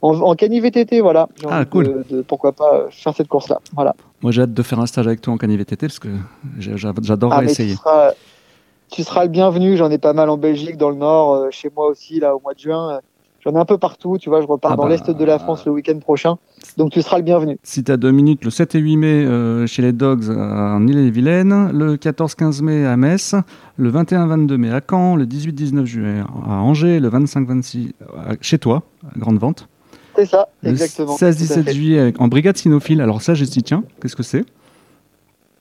en, 0.00 0.14
en 0.20 0.34
VTT, 0.34 1.00
voilà. 1.00 1.28
Ah, 1.48 1.64
cool. 1.64 2.04
pourquoi 2.28 2.52
pas 2.52 2.86
faire 2.90 3.12
cette 3.14 3.26
course-là. 3.26 3.58
Voilà. 3.74 3.96
Moi, 4.22 4.30
j'ai 4.30 4.42
hâte 4.42 4.54
de 4.54 4.62
faire 4.62 4.78
un 4.78 4.86
stage 4.86 5.08
avec 5.08 5.20
toi 5.20 5.34
en 5.34 5.36
VTT 5.36 5.88
parce 5.88 5.98
que 5.98 6.08
j'adore 6.58 7.32
ah, 7.32 7.42
essayer. 7.42 7.72
Tu 7.72 7.78
seras, 7.78 8.12
tu 8.92 9.02
seras, 9.02 9.24
le 9.24 9.30
bienvenu. 9.30 9.76
J'en 9.76 9.90
ai 9.90 9.98
pas 9.98 10.12
mal 10.12 10.30
en 10.30 10.36
Belgique, 10.36 10.76
dans 10.76 10.90
le 10.90 10.96
Nord, 10.96 11.48
chez 11.50 11.70
moi 11.74 11.88
aussi, 11.88 12.20
là, 12.20 12.36
au 12.36 12.40
mois 12.40 12.54
de 12.54 12.60
juin. 12.60 13.00
J'en 13.44 13.52
ai 13.52 13.58
un 13.58 13.64
peu 13.64 13.78
partout, 13.78 14.18
tu 14.18 14.28
vois, 14.30 14.40
je 14.40 14.46
repars 14.46 14.72
ah 14.72 14.76
dans 14.76 14.82
bah, 14.84 14.88
l'Est 14.88 15.10
de 15.10 15.24
la 15.24 15.38
France 15.38 15.64
le 15.64 15.72
week-end 15.72 15.98
prochain. 16.00 16.36
Donc 16.76 16.90
tu 16.90 17.02
seras 17.02 17.18
le 17.18 17.22
bienvenu. 17.22 17.58
Si 17.62 17.84
tu 17.84 17.92
as 17.92 17.96
deux 17.96 18.10
minutes, 18.10 18.44
le 18.44 18.50
7 18.50 18.74
et 18.74 18.78
8 18.80 18.96
mai 18.96 19.06
euh, 19.06 19.66
chez 19.66 19.80
les 19.82 19.92
Dogs 19.92 20.28
en 20.30 20.86
Ille-et-Vilaine, 20.86 21.70
le 21.72 21.96
14-15 21.96 22.62
mai 22.62 22.84
à 22.84 22.96
Metz, 22.96 23.36
le 23.76 23.92
21-22 23.92 24.56
mai 24.56 24.72
à 24.72 24.80
Caen, 24.88 25.14
le 25.14 25.24
18-19 25.24 25.84
juillet 25.84 26.22
à 26.46 26.54
Angers, 26.54 26.98
le 26.98 27.08
25-26 27.10 27.92
chez 28.40 28.58
toi, 28.58 28.82
à 29.14 29.18
Grande 29.18 29.38
Vente. 29.38 29.68
C'est 30.16 30.26
ça, 30.26 30.48
exactement. 30.64 31.16
Le 31.20 31.28
16-17 31.28 31.72
juillet 31.72 32.14
en 32.18 32.26
brigade 32.26 32.56
cynophile. 32.56 33.00
Alors 33.00 33.22
ça, 33.22 33.34
dit, 33.34 33.62
tiens, 33.62 33.84
qu'est-ce 34.02 34.16
que 34.16 34.24
c'est? 34.24 34.44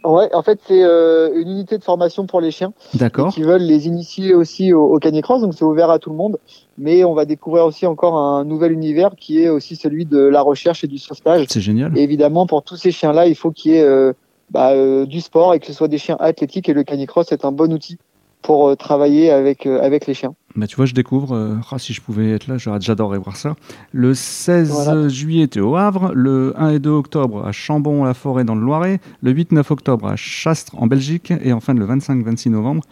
Ouais, 0.07 0.33
en 0.33 0.41
fait, 0.41 0.59
c'est 0.65 0.83
euh, 0.83 1.29
une 1.35 1.49
unité 1.49 1.77
de 1.77 1.83
formation 1.83 2.25
pour 2.25 2.39
les 2.39 2.51
chiens. 2.51 2.71
D'accord. 2.93 3.33
Qui 3.33 3.41
veulent 3.41 3.63
les 3.63 3.87
initier 3.87 4.33
aussi 4.33 4.71
au, 4.71 4.85
au 4.85 4.99
canicross, 4.99 5.41
donc 5.41 5.53
c'est 5.53 5.65
ouvert 5.65 5.89
à 5.89 5.99
tout 5.99 6.09
le 6.09 6.15
monde. 6.15 6.37
Mais 6.77 7.03
on 7.03 7.13
va 7.13 7.25
découvrir 7.25 7.65
aussi 7.65 7.85
encore 7.85 8.17
un 8.17 8.45
nouvel 8.45 8.71
univers 8.71 9.11
qui 9.17 9.41
est 9.41 9.49
aussi 9.49 9.75
celui 9.75 10.05
de 10.05 10.19
la 10.19 10.41
recherche 10.41 10.83
et 10.83 10.87
du 10.87 10.97
sauvetage. 10.97 11.45
C'est 11.49 11.59
génial. 11.59 11.97
Et 11.97 12.03
évidemment, 12.03 12.47
pour 12.47 12.63
tous 12.63 12.77
ces 12.77 12.91
chiens-là, 12.91 13.27
il 13.27 13.35
faut 13.35 13.51
qu'il 13.51 13.73
y 13.73 13.75
ait 13.75 13.83
euh, 13.83 14.13
bah, 14.49 14.71
euh, 14.71 15.05
du 15.05 15.19
sport 15.19 15.53
et 15.53 15.59
que 15.59 15.65
ce 15.65 15.73
soit 15.73 15.89
des 15.89 15.97
chiens 15.97 16.17
athlétiques. 16.19 16.69
Et 16.69 16.73
le 16.73 16.83
canicross 16.83 17.31
est 17.33 17.43
un 17.43 17.51
bon 17.51 17.73
outil 17.73 17.97
pour 18.41 18.77
travailler 18.77 19.29
avec, 19.29 19.65
avec 19.65 20.07
les 20.07 20.13
chiens. 20.13 20.35
Bah, 20.57 20.67
tu 20.67 20.75
vois, 20.75 20.85
je 20.85 20.93
découvre, 20.93 21.59
ah, 21.71 21.79
si 21.79 21.93
je 21.93 22.01
pouvais 22.01 22.31
être 22.31 22.47
là, 22.47 22.57
j'adorerais 22.57 23.19
voir 23.19 23.37
ça. 23.37 23.55
Le 23.91 24.13
16 24.13 25.07
juillet, 25.07 25.47
tu 25.47 25.59
es 25.59 25.61
au 25.61 25.75
Havre. 25.75 26.11
Le 26.13 26.53
1 26.57 26.71
et 26.71 26.79
2 26.79 26.89
octobre 26.89 27.45
à 27.45 27.51
Chambon-la-Forêt 27.51 28.43
dans 28.43 28.55
le 28.55 28.61
Loiret. 28.61 28.99
Le 29.21 29.33
8-9 29.33 29.71
octobre 29.71 30.07
à 30.07 30.15
Chastres 30.15 30.73
en 30.77 30.87
Belgique. 30.87 31.31
Et 31.43 31.53
enfin 31.53 31.73
le 31.73 31.85
25-26 31.85 32.49
novembre 32.49 32.83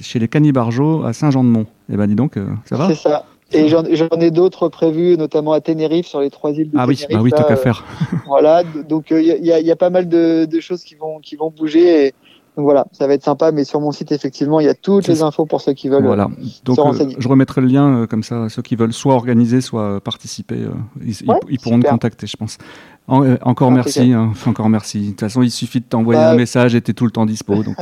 chez 0.00 0.18
les 0.18 0.28
Canibargeaux 0.28 1.04
à 1.04 1.12
Saint-Jean-de-Mont. 1.12 1.66
Eh 1.92 1.96
ben 1.96 2.06
dis 2.06 2.14
donc, 2.14 2.36
euh, 2.36 2.46
ça 2.64 2.76
va? 2.76 2.88
C'est 2.88 2.94
ça. 2.94 3.24
Et 3.54 3.68
j'en 3.68 3.82
ai 3.82 4.30
d'autres 4.30 4.70
prévus, 4.70 5.18
notamment 5.18 5.52
à 5.52 5.60
Tenerife, 5.60 6.06
sur 6.06 6.20
les 6.20 6.30
trois 6.30 6.52
îles 6.52 6.70
de 6.70 6.78
ah 6.78 6.86
Tenerife. 6.86 7.06
Ah 7.10 7.20
oui, 7.20 7.30
bah 7.30 7.38
oui, 7.38 7.46
qu'à 7.48 7.56
faire. 7.56 7.84
voilà, 8.26 8.62
donc 8.88 9.10
il 9.10 9.16
euh, 9.16 9.60
y, 9.60 9.70
a 9.70 9.76
pas 9.76 9.90
mal 9.90 10.08
de, 10.08 10.48
choses 10.60 10.82
qui 10.82 10.94
vont, 10.94 11.18
qui 11.18 11.36
vont 11.36 11.50
bouger. 11.50 12.06
Et, 12.06 12.14
donc 12.56 12.64
voilà, 12.66 12.84
ça 12.92 13.06
va 13.06 13.14
être 13.14 13.24
sympa, 13.24 13.50
mais 13.50 13.64
sur 13.64 13.80
mon 13.80 13.92
site, 13.92 14.12
effectivement, 14.12 14.60
il 14.60 14.66
y 14.66 14.68
a 14.68 14.74
toutes 14.74 15.08
les 15.08 15.22
infos 15.22 15.46
pour 15.46 15.62
ceux 15.62 15.72
qui 15.72 15.88
veulent. 15.88 16.04
Voilà, 16.04 16.28
donc 16.64 16.78
euh, 16.78 17.10
je 17.18 17.26
remettrai 17.26 17.62
le 17.62 17.66
lien 17.66 18.02
euh, 18.02 18.06
comme 18.06 18.22
ça, 18.22 18.50
ceux 18.50 18.60
qui 18.60 18.76
veulent 18.76 18.92
soit 18.92 19.14
organiser, 19.14 19.62
soit 19.62 20.00
participer, 20.02 20.56
euh, 20.56 20.70
ils, 21.02 21.58
pourront 21.58 21.78
me 21.78 21.88
contacter, 21.88 22.26
je 22.26 22.36
pense. 22.36 22.58
encore 23.08 23.70
merci, 23.70 24.12
hein, 24.12 24.32
encore 24.46 24.68
merci. 24.68 25.00
De 25.00 25.10
toute 25.10 25.20
façon, 25.20 25.40
il 25.40 25.50
suffit 25.50 25.80
de 25.80 25.86
t'envoyer 25.86 26.20
bah, 26.20 26.32
un 26.32 26.36
message 26.36 26.74
et 26.74 26.82
tu 26.82 26.90
es 26.90 26.94
tout 26.94 27.06
le 27.06 27.10
temps 27.10 27.24
dispo. 27.24 27.62
Donc, 27.62 27.76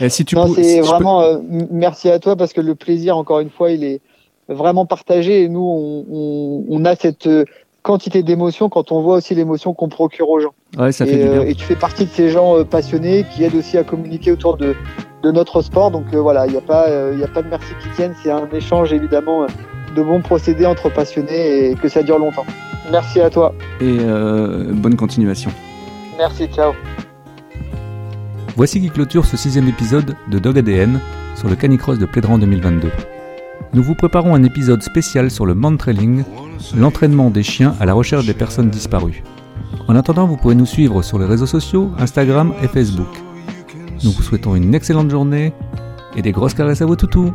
et 0.00 0.08
si 0.08 0.24
tu 0.24 0.34
non, 0.34 0.52
c'est 0.52 0.80
vraiment 0.80 1.40
merci 1.70 2.10
à 2.10 2.18
toi 2.18 2.34
parce 2.34 2.52
que 2.52 2.60
le 2.60 2.74
plaisir, 2.74 3.16
encore 3.16 3.38
une 3.38 3.50
fois, 3.50 3.70
il 3.70 3.84
est 3.84 4.00
vraiment 4.48 4.84
partagé 4.84 5.44
et 5.44 5.48
nous, 5.48 5.60
on, 5.60 6.64
on 6.68 6.84
a 6.84 6.96
cette 6.96 7.28
quantité 7.82 8.22
d'émotions 8.22 8.68
quand 8.68 8.92
on 8.92 9.02
voit 9.02 9.16
aussi 9.16 9.34
l'émotion 9.34 9.74
qu'on 9.74 9.88
procure 9.88 10.28
aux 10.28 10.40
gens. 10.40 10.52
Ouais, 10.78 10.92
ça 10.92 11.04
et, 11.04 11.08
fait 11.08 11.16
du 11.16 11.28
bien. 11.28 11.40
Euh, 11.40 11.46
et 11.46 11.54
tu 11.54 11.64
fais 11.64 11.76
partie 11.76 12.04
de 12.04 12.10
ces 12.10 12.28
gens 12.28 12.58
euh, 12.58 12.64
passionnés 12.64 13.24
qui 13.32 13.44
aident 13.44 13.54
aussi 13.54 13.78
à 13.78 13.84
communiquer 13.84 14.32
autour 14.32 14.56
de, 14.56 14.74
de 15.22 15.30
notre 15.30 15.62
sport. 15.62 15.90
Donc 15.90 16.06
euh, 16.12 16.20
voilà, 16.20 16.46
il 16.46 16.52
n'y 16.52 16.58
a, 16.58 16.62
pas, 16.62 16.86
il 17.12 17.22
a 17.22 17.28
pas 17.28 17.42
de 17.42 17.48
merci 17.48 17.72
qui 17.82 17.88
tienne. 17.90 18.14
C'est 18.22 18.30
un 18.30 18.48
échange 18.52 18.92
évidemment 18.92 19.46
de 19.94 20.02
bons 20.02 20.20
procédés 20.20 20.66
entre 20.66 20.90
passionnés 20.92 21.70
et 21.70 21.74
que 21.74 21.88
ça 21.88 22.02
dure 22.02 22.18
longtemps. 22.18 22.46
Merci 22.90 23.20
à 23.20 23.30
toi. 23.30 23.54
Et 23.80 23.98
bonne 23.98 24.96
continuation. 24.96 25.50
Merci, 26.16 26.46
ciao. 26.48 26.72
Voici 28.56 28.80
qui 28.80 28.90
clôture 28.90 29.24
ce 29.24 29.36
sixième 29.36 29.68
épisode 29.68 30.16
de 30.30 30.38
Dog 30.38 30.58
ADN 30.58 31.00
sur 31.36 31.48
le 31.48 31.54
Canicross 31.54 31.98
de 31.98 32.06
Plédran 32.06 32.38
2022 32.38 32.90
nous 33.74 33.82
vous 33.82 33.94
préparons 33.94 34.34
un 34.34 34.44
épisode 34.44 34.82
spécial 34.82 35.30
sur 35.30 35.44
le 35.44 35.54
mantrailing, 35.54 36.24
l'entraînement 36.76 37.30
des 37.30 37.42
chiens 37.42 37.74
à 37.80 37.86
la 37.86 37.94
recherche 37.94 38.26
des 38.26 38.34
personnes 38.34 38.70
disparues. 38.70 39.22
En 39.86 39.96
attendant, 39.96 40.26
vous 40.26 40.36
pouvez 40.36 40.54
nous 40.54 40.66
suivre 40.66 41.02
sur 41.02 41.18
les 41.18 41.26
réseaux 41.26 41.46
sociaux, 41.46 41.90
Instagram 41.98 42.52
et 42.62 42.68
Facebook. 42.68 43.08
Nous 44.04 44.12
vous 44.12 44.22
souhaitons 44.22 44.54
une 44.54 44.74
excellente 44.74 45.10
journée 45.10 45.52
et 46.16 46.22
des 46.22 46.32
grosses 46.32 46.54
caresses 46.54 46.82
à 46.82 46.86
vos 46.86 46.96
toutous 46.96 47.32